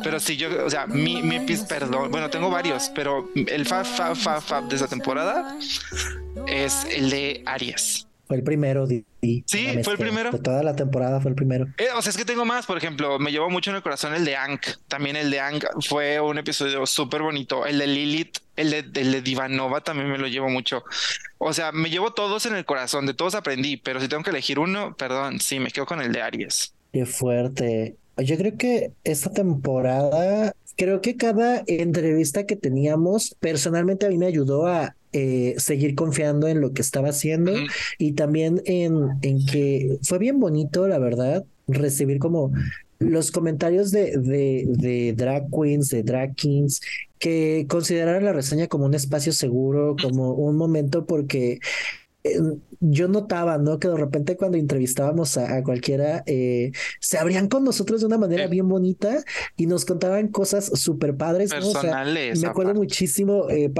Pero 0.02 0.20
sí, 0.20 0.36
yo, 0.36 0.64
o 0.64 0.70
sea, 0.70 0.86
mi, 0.86 1.22
mi 1.22 1.40
perdón. 1.68 2.10
Bueno, 2.10 2.30
tengo 2.30 2.50
varios, 2.50 2.90
pero 2.94 3.30
el 3.34 3.66
fa, 3.66 3.84
fa, 3.84 4.14
fa, 4.14 4.40
fa 4.40 4.62
de 4.62 4.76
esa 4.76 4.88
temporada 4.88 5.56
es 6.46 6.84
el 6.90 7.10
de 7.10 7.42
Aries. 7.46 8.06
Fue 8.26 8.38
el 8.38 8.42
primero, 8.42 8.86
Sí, 8.86 9.44
fue 9.82 9.92
el 9.94 9.98
primero. 9.98 10.30
De 10.30 10.38
toda 10.38 10.62
la 10.62 10.74
temporada 10.74 11.20
fue 11.20 11.30
el 11.30 11.34
primero. 11.34 11.66
Eh, 11.76 11.88
o 11.94 12.00
sea, 12.00 12.10
es 12.10 12.16
que 12.16 12.24
tengo 12.24 12.44
más, 12.44 12.64
por 12.64 12.78
ejemplo, 12.78 13.18
me 13.18 13.30
llevó 13.30 13.50
mucho 13.50 13.70
en 13.70 13.76
el 13.76 13.82
corazón 13.82 14.14
el 14.14 14.24
de 14.24 14.34
Ank. 14.34 14.66
También 14.88 15.16
el 15.16 15.30
de 15.30 15.40
Ank 15.40 15.64
fue 15.86 16.20
un 16.20 16.38
episodio 16.38 16.86
súper 16.86 17.22
bonito. 17.22 17.66
El 17.66 17.78
de 17.78 17.86
Lilith, 17.86 18.38
el 18.56 18.70
de, 18.70 18.78
el 18.78 19.12
de 19.12 19.22
Divanova 19.22 19.82
también 19.82 20.10
me 20.10 20.18
lo 20.18 20.26
llevo 20.26 20.48
mucho. 20.48 20.84
O 21.38 21.52
sea, 21.52 21.72
me 21.72 21.90
llevo 21.90 22.12
todos 22.12 22.46
en 22.46 22.54
el 22.54 22.64
corazón, 22.64 23.04
de 23.04 23.12
todos 23.12 23.34
aprendí, 23.34 23.76
pero 23.76 24.00
si 24.00 24.08
tengo 24.08 24.22
que 24.22 24.30
elegir 24.30 24.58
uno, 24.58 24.96
perdón, 24.96 25.40
sí, 25.40 25.58
me 25.60 25.70
quedo 25.70 25.84
con 25.84 26.00
el 26.00 26.12
de 26.12 26.22
Aries. 26.22 26.74
Qué 26.92 27.04
fuerte. 27.04 27.96
Yo 28.16 28.36
creo 28.36 28.56
que 28.56 28.92
esta 29.04 29.30
temporada, 29.32 30.54
creo 30.76 31.02
que 31.02 31.16
cada 31.16 31.62
entrevista 31.66 32.46
que 32.46 32.56
teníamos, 32.56 33.36
personalmente 33.40 34.06
a 34.06 34.08
mí 34.08 34.16
me 34.16 34.26
ayudó 34.26 34.66
a 34.66 34.94
eh, 35.14 35.54
seguir 35.58 35.94
confiando 35.94 36.48
en 36.48 36.60
lo 36.60 36.72
que 36.72 36.82
estaba 36.82 37.08
haciendo 37.10 37.52
y 37.98 38.12
también 38.12 38.60
en, 38.66 39.10
en 39.22 39.46
que 39.46 39.98
fue 40.02 40.18
bien 40.18 40.40
bonito, 40.40 40.88
la 40.88 40.98
verdad, 40.98 41.44
recibir 41.68 42.18
como 42.18 42.52
los 42.98 43.30
comentarios 43.30 43.90
de, 43.90 44.16
de, 44.18 44.64
de 44.66 45.12
drag 45.14 45.46
queens, 45.50 45.88
de 45.88 46.02
drag 46.02 46.34
kings, 46.34 46.80
que 47.18 47.66
consideraron 47.68 48.24
la 48.24 48.32
reseña 48.32 48.66
como 48.66 48.86
un 48.86 48.94
espacio 48.94 49.32
seguro, 49.32 49.96
como 50.02 50.32
un 50.32 50.56
momento 50.56 51.06
porque 51.06 51.60
eh, 52.24 52.38
yo 52.80 53.08
notaba, 53.08 53.58
¿no? 53.58 53.78
Que 53.78 53.88
de 53.88 53.96
repente 53.96 54.36
cuando 54.36 54.58
entrevistábamos 54.58 55.36
a, 55.36 55.62
cualquiera, 55.62 56.22
eh, 56.26 56.72
se 56.98 57.18
abrían 57.18 57.48
con 57.48 57.64
nosotros 57.64 58.00
de 58.00 58.06
una 58.06 58.18
manera 58.18 58.46
bien 58.46 58.68
bonita 58.68 59.22
y 59.56 59.66
nos 59.66 59.84
contaban 59.84 60.28
cosas 60.28 60.66
súper 60.74 61.16
padres. 61.16 61.50
Personales. 61.50 62.40
me 62.40 62.48
acuerdo 62.48 62.74
muchísimo, 62.74 63.48
eh, 63.50 63.70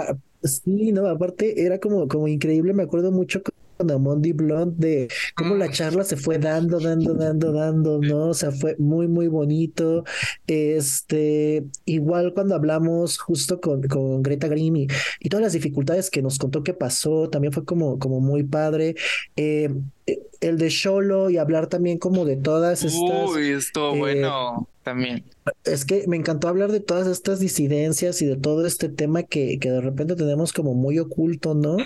Sí, 0.45 0.93
no, 0.93 1.07
aparte 1.07 1.65
era 1.65 1.79
como, 1.81 2.07
como 2.07 2.29
increíble, 2.29 2.75
me 2.75 2.83
acuerdo 2.83 3.11
mucho 3.11 3.43
con 3.43 3.91
Amondi 3.91 4.33
Blonde 4.33 4.75
de 4.77 5.09
cómo 5.35 5.55
la 5.55 5.71
charla 5.71 6.05
se 6.05 6.17
fue 6.17 6.39
dando, 6.39 6.79
dando, 6.79 7.15
dando, 7.15 7.53
dando, 7.53 7.99
¿no? 7.99 8.29
O 8.29 8.35
sea, 8.35 8.53
fue 8.53 8.77
muy, 8.79 9.09
muy 9.09 9.27
bonito. 9.27 10.05
Este, 10.47 11.65
igual 11.87 12.35
cuando 12.35 12.55
hablamos 12.55 13.19
justo 13.19 13.61
con, 13.61 13.83
con 13.85 14.23
Greta 14.23 14.49
Grimm 14.49 14.77
y, 14.77 15.29
todas 15.29 15.43
las 15.43 15.53
dificultades 15.55 16.11
que 16.11 16.23
nos 16.23 16.39
contó 16.39 16.63
que 16.63 16.75
pasó, 16.75 17.29
también 17.31 17.53
fue 17.53 17.65
como, 17.65 17.99
como 17.99 18.21
muy 18.21 18.43
padre. 18.45 18.95
Eh, 19.37 19.71
el 20.41 20.59
de 20.59 20.69
Sholo 20.69 21.31
y 21.31 21.39
hablar 21.39 21.69
también 21.69 21.99
como 21.99 22.27
de 22.27 22.37
todas 22.37 22.85
estas. 22.85 23.31
Uy, 23.31 23.49
esto 23.49 23.97
bueno 23.97 24.69
también. 24.83 25.25
Es 25.65 25.85
que 25.85 26.07
me 26.07 26.17
encantó 26.17 26.49
hablar 26.49 26.73
de 26.73 26.81
todas 26.81 27.07
estas 27.07 27.39
disidencias 27.39 28.23
y 28.23 28.27
de 28.27 28.37
todo 28.37 28.67
este 28.67 28.89
tema 28.89 29.25
que, 29.25 29.59
que 29.59 29.71
de 29.71 29.81
repente 29.83 30.15
tenemos 30.17 30.55
como 30.55 30.75
muy 30.75 30.99
oculto, 30.99 31.55
¿no? 31.55 31.77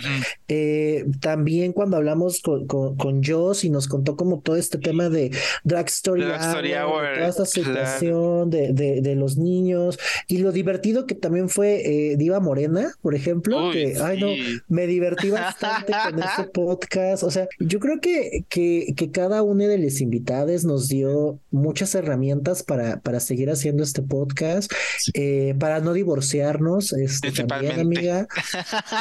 Eh, 0.47 1.05
también 1.21 1.73
cuando 1.73 1.97
hablamos 1.97 2.41
con, 2.41 2.67
con, 2.67 3.23
Joss 3.25 3.65
y 3.65 3.71
nos 3.71 3.89
contó 3.89 4.17
como 4.17 4.41
todo 4.41 4.55
este 4.57 4.79
tema 4.79 5.09
de 5.09 5.33
Drag 5.65 5.87
Story, 5.89 6.23
Hour, 6.23 7.15
toda 7.15 7.29
esta 7.29 7.47
situación 7.47 8.51
de, 8.51 8.73
de, 8.73 9.15
los 9.17 9.37
niños 9.37 9.99
y 10.29 10.39
lo 10.39 10.53
divertido 10.53 11.07
que 11.07 11.17
también 11.17 11.49
fue 11.49 12.13
eh, 12.13 12.17
Diva 12.17 12.39
Morena, 12.39 12.93
por 13.03 13.17
ejemplo, 13.17 13.73
que, 13.73 13.97
ay 14.01 14.21
no, 14.21 14.29
me 14.69 14.87
divertí 14.87 15.31
bastante 15.31 15.93
con 16.11 16.23
ese 16.23 16.45
podcast. 16.53 17.25
O 17.25 17.31
sea, 17.31 17.49
yo 17.59 17.81
creo 17.81 18.01
que, 18.01 18.45
que, 18.49 18.95
que 18.97 19.11
cada 19.11 19.43
uno 19.43 19.67
de 19.67 19.79
los 19.79 20.01
invitados 20.01 20.65
nos 20.65 20.89
dio 20.89 21.41
muchas 21.51 21.95
herramientas 21.95 22.63
para, 22.63 23.01
para 23.01 23.19
seguir 23.19 23.47
haciendo 23.51 23.82
este 23.82 24.03
podcast, 24.03 24.72
eh, 25.14 25.55
para 25.59 25.80
no 25.80 25.92
divorciarnos, 25.92 26.92
este, 26.92 27.32
también, 27.32 27.80
amiga. 27.80 28.26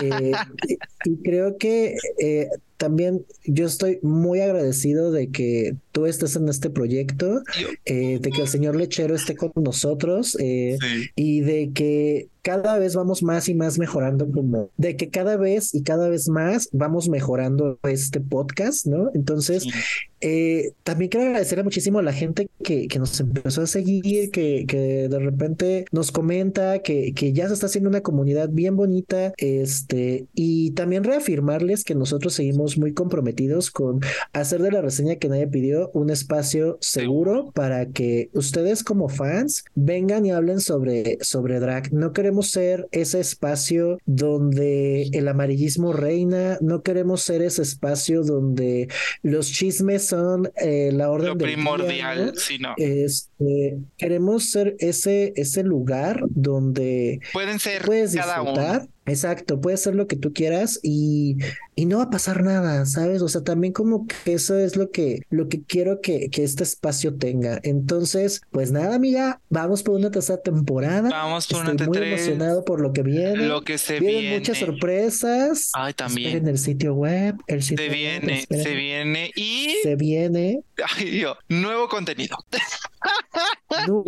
Eh, 0.03 0.33
y, 1.05 1.17
creo 1.23 1.57
que 1.57 1.95
eh, 2.19 2.47
también 2.78 3.25
yo 3.45 3.65
estoy 3.65 3.99
muy 4.01 4.41
agradecido 4.41 5.11
de 5.11 5.30
que 5.30 5.75
tú 5.91 6.05
estés 6.05 6.36
en 6.36 6.47
este 6.49 6.69
proyecto, 6.69 7.41
de 7.86 8.19
que 8.19 8.41
el 8.41 8.47
señor 8.47 8.75
lechero 8.75 9.15
esté 9.15 9.36
con 9.36 9.51
nosotros 9.55 10.38
y 10.39 11.41
de 11.41 11.71
que 11.73 12.30
cada 12.47 12.80
vez 12.80 12.95
vamos 12.95 13.23
más 13.23 13.49
y 13.49 13.55
más 13.55 13.78
mejorando 13.78 14.32
como 14.32 14.69
de 14.78 14.95
que 14.95 15.09
cada 15.09 15.36
vez 15.36 15.75
y 15.75 15.84
cada 15.84 16.07
vez 16.07 16.30
más 16.30 16.69
vamos 16.71 17.09
mejorando 17.09 17.78
este 17.84 18.21
podcast, 18.21 18.86
¿no? 18.86 19.11
Entonces, 19.13 19.67
eh, 20.21 20.71
también 20.84 21.09
quiero 21.09 21.28
agradecerle 21.28 21.63
muchísimo 21.63 21.99
a 21.99 22.03
la 22.03 22.13
gente 22.13 22.49
que, 22.63 22.88
que 22.88 22.99
nos 22.99 23.19
empezó 23.19 23.61
a 23.61 23.67
seguir, 23.67 24.32
que, 24.32 24.65
que 24.67 25.07
de 25.09 25.19
repente 25.19 25.86
nos 25.91 26.11
comenta 26.11 26.80
que, 26.80 27.13
que 27.13 27.34
ya 27.34 27.47
se 27.47 27.53
está 27.53 27.67
haciendo 27.67 27.89
una 27.89 28.01
comunidad 28.01 28.49
bien 28.49 28.75
bonita, 28.75 29.34
este, 29.38 30.25
y 30.34 30.71
también 30.71 31.03
reafirmarles 31.03 31.84
que 31.84 31.95
nosotros 31.95 32.34
seguimos 32.34 32.66
muy 32.76 32.93
comprometidos 32.93 33.70
con 33.70 34.01
hacer 34.34 34.61
de 34.61 34.72
la 34.72 34.82
reseña 34.82 35.18
que 35.18 35.30
nadie 35.30 35.47
pidió 35.47 35.91
un 35.93 36.09
espacio 36.09 36.78
seguro 36.82 37.51
para 37.53 37.88
que 37.88 38.30
ustedes 38.34 38.84
como 38.84 39.09
fans 39.09 39.63
vengan 39.76 40.26
y 40.26 40.32
hablen 40.32 40.59
sobre, 40.59 41.18
sobre 41.22 41.59
drag. 41.59 41.93
No 41.93 42.13
queremos 42.13 42.49
ser 42.49 42.88
ese 42.91 43.20
espacio 43.20 43.99
donde 44.05 45.03
el 45.13 45.28
amarillismo 45.28 45.93
reina, 45.93 46.57
no 46.61 46.82
queremos 46.82 47.22
ser 47.22 47.41
ese 47.41 47.61
espacio 47.61 48.24
donde 48.24 48.88
los 49.22 49.51
chismes 49.51 50.07
son 50.07 50.49
eh, 50.55 50.91
la 50.93 51.09
orden 51.09 51.30
Lo 51.30 51.38
primordial, 51.38 52.34
sino 52.38 52.74
este, 52.78 53.78
queremos 53.97 54.49
ser 54.49 54.76
ese, 54.80 55.34
ese 55.36 55.63
lugar 55.63 56.24
donde 56.30 57.20
pueden 57.34 57.59
ser 57.59 57.78
puedes 57.86 58.13
disfrutar. 58.13 58.88
Exacto, 59.08 59.60
puede 59.62 59.78
ser 59.78 59.95
lo 59.95 60.08
que 60.08 60.18
tú 60.18 60.34
quieras 60.34 60.80
y, 60.84 61.38
y, 61.76 61.86
no 61.86 61.97
va 61.97 62.03
a 62.03 62.10
pasar 62.10 62.43
nada, 62.43 62.86
¿sabes? 62.86 63.22
O 63.22 63.30
sea, 63.30 63.41
también 63.41 63.72
como 63.74 64.05
que 64.05 64.34
eso 64.34 64.58
es 64.58 64.76
lo 64.76 64.91
que, 64.91 65.22
lo 65.30 65.47
que 65.47 65.64
quiero 65.64 66.01
que, 66.01 66.30
que 66.30 66.43
este 66.43 66.64
espacio 66.64 67.16
tenga. 67.16 67.60
Entonces, 67.64 68.41
pues 68.51 68.72
nada, 68.72 68.95
amiga, 68.95 69.39
vamos 69.49 69.84
por 69.84 69.95
una 69.95 70.12
tercera 70.12 70.41
temporada. 70.41 71.10
Vamos 71.10 71.47
por 71.47 71.70
Estoy 71.70 71.88
muy 71.88 71.97
emocionado 71.97 72.66
por 72.66 72.82
lo 72.82 72.93
que 72.93 73.03
viene. 73.03 73.47
Lo 73.47 73.62
que 73.62 73.78
se 73.78 73.99
Vienen 73.99 74.20
viene. 74.22 74.39
muchas 74.39 74.58
sorpresas. 74.58 75.72
Ay, 75.74 75.93
también. 75.93 76.38
en 76.38 76.47
el 76.47 76.58
sitio 76.58 76.93
web, 76.93 77.36
el 77.47 77.64
sitio 77.64 77.86
Se 77.86 77.91
viene, 77.91 78.45
se 78.49 78.76
viene 78.76 79.32
y... 79.36 79.76
Se 79.84 79.95
viene. 79.95 80.62
Ay, 80.97 81.10
Dios, 81.10 81.38
nuevo 81.47 81.88
contenido. 81.88 82.38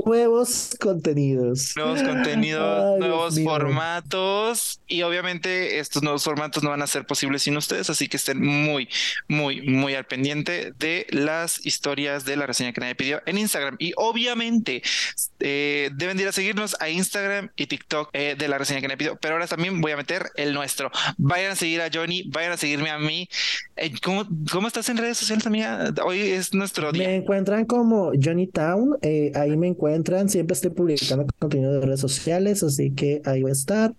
nuevos 0.05 0.75
contenidos. 0.79 1.73
Nuevos 1.75 2.01
contenidos, 2.03 2.99
nuevos 2.99 3.39
formatos 3.41 4.81
y 4.87 5.01
obviamente 5.03 5.79
estos 5.79 6.03
nuevos 6.03 6.23
formatos 6.23 6.63
no 6.63 6.69
van 6.69 6.81
a 6.81 6.87
ser 6.87 7.05
posibles 7.05 7.43
sin 7.43 7.57
ustedes, 7.57 7.89
así 7.89 8.07
que 8.07 8.17
estén 8.17 8.43
muy, 8.43 8.89
muy, 9.27 9.61
muy 9.61 9.95
al 9.95 10.05
pendiente 10.05 10.73
de 10.77 11.07
las 11.11 11.65
historias 11.65 12.25
de 12.25 12.37
la 12.37 12.47
reseña 12.47 12.73
que 12.73 12.81
nadie 12.81 12.95
pidió 12.95 13.21
en 13.25 13.37
Instagram 13.37 13.75
y 13.79 13.93
obviamente 13.97 14.81
eh, 15.39 15.89
deben 15.93 16.17
de 16.17 16.23
ir 16.23 16.29
a 16.29 16.33
seguirnos 16.33 16.75
a 16.79 16.89
Instagram 16.89 17.51
y 17.55 17.67
TikTok 17.67 18.09
eh, 18.13 18.35
de 18.37 18.47
la 18.47 18.57
reseña 18.57 18.81
que 18.81 18.87
nadie 18.87 18.97
pidió, 18.97 19.17
pero 19.17 19.35
ahora 19.35 19.47
también 19.47 19.81
voy 19.81 19.91
a 19.91 19.97
meter 19.97 20.31
el 20.35 20.53
nuestro. 20.53 20.91
Vayan 21.17 21.51
a 21.51 21.55
seguir 21.55 21.81
a 21.81 21.89
Johnny, 21.93 22.23
vayan 22.29 22.53
a 22.53 22.57
seguirme 22.57 22.89
a 22.89 22.97
mí. 22.97 23.29
Eh, 23.75 23.91
¿cómo, 24.03 24.25
¿Cómo 24.51 24.67
estás 24.67 24.89
en 24.89 24.97
redes 24.97 25.17
sociales, 25.17 25.45
amiga? 25.45 25.93
Hoy 26.03 26.19
es 26.19 26.53
nuestro 26.53 26.91
día. 26.91 27.07
Me 27.07 27.15
encuentran 27.15 27.65
como 27.65 28.11
Johnny 28.21 28.47
Town 28.47 28.88
Instagram, 28.93 28.99
eh, 29.01 29.31
ahí 29.35 29.57
me 29.57 29.67
encuentran, 29.67 30.29
siempre 30.29 30.53
estoy 30.53 30.71
publicando 30.71 31.25
contenido 31.39 31.79
de 31.79 31.85
redes 31.85 31.99
sociales, 31.99 32.63
así 32.63 32.93
que 32.93 33.21
ahí 33.25 33.41
voy 33.41 33.51
a 33.51 33.53
estar. 33.53 33.93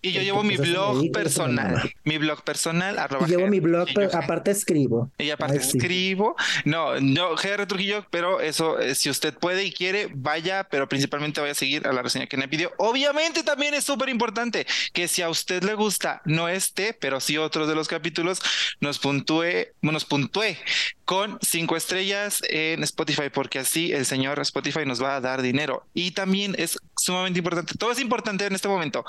Y 0.00 0.12
yo 0.12 0.20
Eh, 0.20 0.24
llevo 0.24 0.42
mi 0.42 0.56
blog 0.56 1.00
ahí, 1.00 1.10
personal, 1.10 1.80
mi 2.04 2.18
blog 2.18 2.42
personal, 2.44 2.98
arroba 2.98 3.26
llevo 3.26 3.46
mi 3.46 3.60
blog, 3.60 3.88
pero 3.94 4.10
Trujillo 4.10 4.24
aparte 4.24 4.50
escribo. 4.50 5.10
Y 5.18 5.30
aparte 5.30 5.58
Ay, 5.58 5.64
sí. 5.64 5.78
escribo, 5.78 6.36
no, 6.64 7.00
no, 7.00 7.34
GR 7.36 7.66
Trujillo, 7.66 8.06
pero 8.10 8.40
eso, 8.40 8.78
eh, 8.78 8.94
si 8.94 9.10
usted 9.10 9.34
puede 9.34 9.64
y 9.64 9.72
quiere, 9.72 10.08
vaya, 10.14 10.64
pero 10.70 10.88
principalmente 10.88 11.40
vaya 11.40 11.52
a 11.52 11.54
seguir 11.56 11.86
a 11.86 11.92
la 11.92 12.02
reseña 12.02 12.26
que 12.26 12.36
me 12.36 12.48
pidió. 12.48 12.72
Obviamente 12.78 13.42
también 13.42 13.74
es 13.74 13.84
súper 13.84 14.08
importante 14.08 14.66
que 14.92 15.08
si 15.08 15.22
a 15.22 15.28
usted 15.28 15.62
le 15.62 15.74
gusta, 15.74 16.22
no 16.24 16.48
este, 16.48 16.94
pero 16.94 17.20
sí 17.20 17.36
otros 17.38 17.68
de 17.68 17.74
los 17.74 17.88
capítulos, 17.88 18.40
nos 18.80 18.98
puntúe, 18.98 19.68
nos 19.82 20.04
puntúe 20.04 20.56
con 21.04 21.38
cinco 21.42 21.76
estrellas 21.76 22.42
en 22.48 22.82
Spotify, 22.84 23.28
porque 23.32 23.58
así 23.58 23.92
el 23.92 24.06
señor 24.06 24.21
Spotify 24.42 24.86
nos 24.86 25.02
va 25.02 25.16
a 25.16 25.20
dar 25.20 25.42
dinero. 25.42 25.86
Y 25.94 26.12
también 26.12 26.54
es 26.58 26.78
sumamente 26.96 27.40
importante, 27.40 27.74
todo 27.74 27.90
es 27.90 28.00
importante 28.00 28.46
en 28.46 28.54
este 28.54 28.68
momento, 28.68 29.04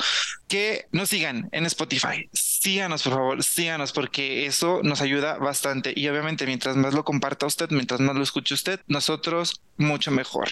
que 0.47 0.88
nos 0.91 1.09
sigan 1.09 1.49
en 1.51 1.66
Spotify. 1.66 2.30
Síganos, 2.34 3.03
por 3.03 3.14
favor, 3.14 3.43
síganos, 3.43 3.91
porque 3.91 4.45
eso 4.45 4.80
nos 4.84 5.01
ayuda 5.01 5.38
bastante. 5.38 5.93
Y 5.95 6.07
obviamente, 6.07 6.45
mientras 6.45 6.76
más 6.76 6.93
lo 6.93 7.03
comparta 7.03 7.45
usted, 7.45 7.70
mientras 7.70 7.99
más 7.99 8.16
lo 8.16 8.24
escuche 8.24 8.53
usted, 8.53 8.80
nosotros 8.88 9.61
mucho 9.78 10.11
mejor. 10.11 10.51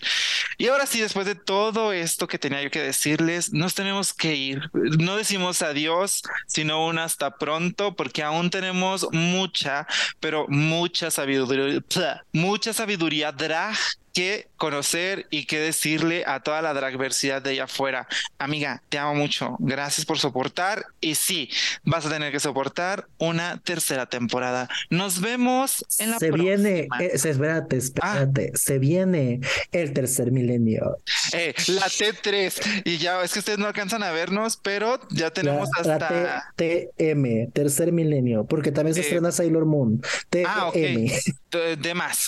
Y 0.58 0.68
ahora 0.68 0.86
sí, 0.86 1.00
después 1.00 1.26
de 1.26 1.36
todo 1.36 1.94
esto 1.94 2.28
que 2.28 2.40
tenía 2.40 2.62
yo 2.62 2.72
que 2.72 2.82
decirles, 2.82 3.54
nos 3.54 3.74
tenemos 3.74 4.14
que 4.14 4.36
ir. 4.36 4.70
No 4.74 5.16
decimos 5.16 5.62
adiós, 5.62 6.22
sino 6.48 6.86
un 6.86 7.00
hasta 7.00 7.38
pronto, 7.38 7.96
porque 7.96 8.24
aún 8.24 8.50
tenemos 8.50 9.08
mucha, 9.12 9.88
pero 10.20 10.46
mucha 10.48 11.12
sabiduría, 11.12 11.82
mucha 12.34 12.74
sabiduría 12.74 13.32
drag 13.32 13.78
que 14.14 14.48
conocer 14.58 15.28
y 15.30 15.46
que 15.46 15.60
decirle 15.60 16.24
a 16.28 16.42
toda 16.42 16.62
la 16.62 16.74
dragversidad 16.74 17.42
de 17.42 17.52
allá 17.52 17.64
afuera. 17.66 18.08
Amiga, 18.38 18.82
te 18.90 18.98
amo 19.00 19.16
mucho. 19.16 19.56
Gracias 19.60 20.06
por 20.06 20.20
soportar. 20.20 20.86
Y 21.00 21.16
sí, 21.16 21.50
vas 21.84 22.06
a 22.06 22.10
tener 22.10 22.32
que 22.32 22.40
soportar 22.40 23.08
una 23.18 23.58
tercera 23.64 24.06
temporada. 24.08 24.70
Nos 24.90 25.22
vemos 25.22 25.86
en 26.00 26.12
la 26.12 26.20
se 26.20 26.32
viene, 26.32 26.88
eh, 27.00 27.18
se- 27.18 27.32
espérate, 27.32 27.78
espérate, 27.78 28.52
se 28.56 28.80
viene 28.80 29.40
el 29.72 29.94
tercer 29.94 30.32
milenio. 30.32 30.98
Eh, 31.34 31.54
la 31.68 31.88
T3. 31.88 32.82
Y 32.86 32.98
ya 32.98 33.22
es 33.24 33.34
que 33.34 33.40
ustedes 33.40 33.58
no 33.60 33.68
alcanzan 33.68 34.04
a 34.04 34.12
vernos, 34.12 34.58
pero 34.62 35.00
ya 35.10 35.26
La, 35.26 35.32
tenemos 35.34 35.70
la 35.84 35.94
hasta. 35.96 36.52
T- 36.56 36.90
TM, 36.98 37.48
tercer 37.54 37.92
milenio, 37.92 38.46
porque 38.46 38.72
también 38.72 38.94
se 38.96 39.02
Eh, 39.02 39.04
estrena 39.04 39.32
Sailor 39.32 39.66
Moon. 39.66 40.02
TM. 40.30 40.46
Ah, 40.48 40.68
ok. 40.68 40.76
de, 40.76 41.76
de 41.78 41.94
más. 41.94 42.28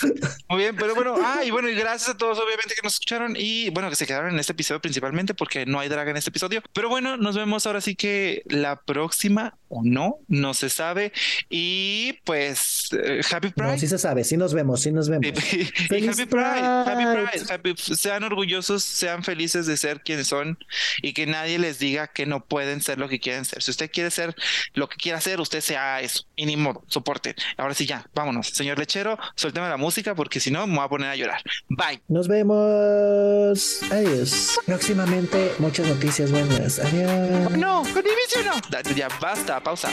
Muy 0.50 0.60
bien, 0.60 0.76
pero 0.76 0.96
bueno, 0.96 1.16
ah, 1.24 1.44
y 1.46 1.52
bueno, 1.52 1.70
gracias 1.74 2.10
a 2.10 2.18
todos, 2.18 2.38
obviamente, 2.40 2.76
que 2.76 2.82
nos 2.84 2.94
escucharon 2.94 3.36
y 3.38 3.70
bueno, 3.70 3.90
que 3.90 3.96
se 3.96 4.06
quedaron 4.08 4.34
en 4.34 4.40
este 4.40 4.54
episodio 4.54 4.82
principalmente 4.82 5.34
porque 5.34 5.66
no 5.66 5.80
hay 5.80 5.90
drag 5.90 6.10
en 6.10 6.18
este 6.18 6.30
episodio. 6.30 6.62
Pero 6.74 6.90
bueno, 6.90 7.18
nos 7.18 7.36
vemos 7.36 7.66
ahora 7.66 7.82
sí 7.82 7.96
que 7.96 8.44
la 8.48 8.82
próxima 8.82 9.58
o 9.70 9.82
no, 9.84 10.18
no 10.28 10.54
se 10.54 10.70
sabe. 10.70 11.12
Y 11.50 12.14
pues, 12.26 12.90
eh, 12.94 13.22
Happy 13.32 13.50
Pride. 13.50 13.72
No, 13.72 13.78
sí 13.78 13.88
se 13.88 13.98
sabe, 13.98 14.24
sí 14.24 14.38
nos 14.38 14.54
vemos, 14.54 14.82
sí 14.82 14.92
nos 14.92 15.10
vemos. 15.10 15.26
Y, 15.54 15.62
y 15.62 15.66
¡Feliz 15.66 16.10
Happy 16.20 16.26
Pride, 16.26 16.44
Happy 16.62 17.06
Pride! 17.06 17.28
Pride, 17.32 17.54
Happy- 17.54 17.96
sean 17.96 18.24
orgullosos, 18.24 18.84
sean 18.84 19.24
felices 19.24 19.66
de 19.66 19.78
ser 19.78 20.02
quienes 20.02 20.28
son 20.28 20.58
y 21.02 21.14
que 21.14 21.26
nadie 21.26 21.58
les 21.60 21.80
diga 21.80 22.08
que 22.08 22.26
no 22.26 22.46
pueden 22.46 22.82
ser 22.82 23.00
lo 23.00 23.10
que 23.10 23.20
quieren 23.20 23.46
ser. 23.46 23.64
Si 23.64 23.72
usted 23.72 23.90
quiere 23.92 24.12
ser 24.12 24.36
lo 24.74 24.88
que 24.90 24.98
quiera 24.98 25.20
ser, 25.22 25.40
usted 25.40 25.62
sea 25.62 26.02
eso 26.02 26.26
y 26.36 26.46
ni 26.46 26.56
modo, 26.58 26.84
soporte. 26.88 27.36
Ahora 27.58 27.74
sí, 27.74 27.86
ya, 27.86 28.08
vámonos. 28.14 28.48
Señor 28.50 28.78
Lechero, 28.78 29.18
suélteme 29.36 29.70
la 29.70 29.78
música 29.78 30.14
porque 30.16 30.40
si 30.40 30.52
no 30.52 30.68
me 30.68 30.76
voy 30.76 30.86
a 30.86 30.90
poner 30.90 31.10
a 31.10 31.16
llorar. 31.16 31.42
Bye. 31.70 32.02
Nos 32.08 32.28
vemos. 32.28 33.82
Adiós. 33.92 34.60
Próximamente 34.66 35.54
muchas 35.60 35.88
noticias 35.88 36.32
buenas. 36.32 36.80
Adiós. 36.80 37.52
No, 37.58 37.82
con 37.94 38.04
inicio 38.06 38.44
no. 38.46 38.60
Da- 38.70 38.82
Ya 38.94 39.08
basta, 39.20 39.60
pausa. 39.64 39.90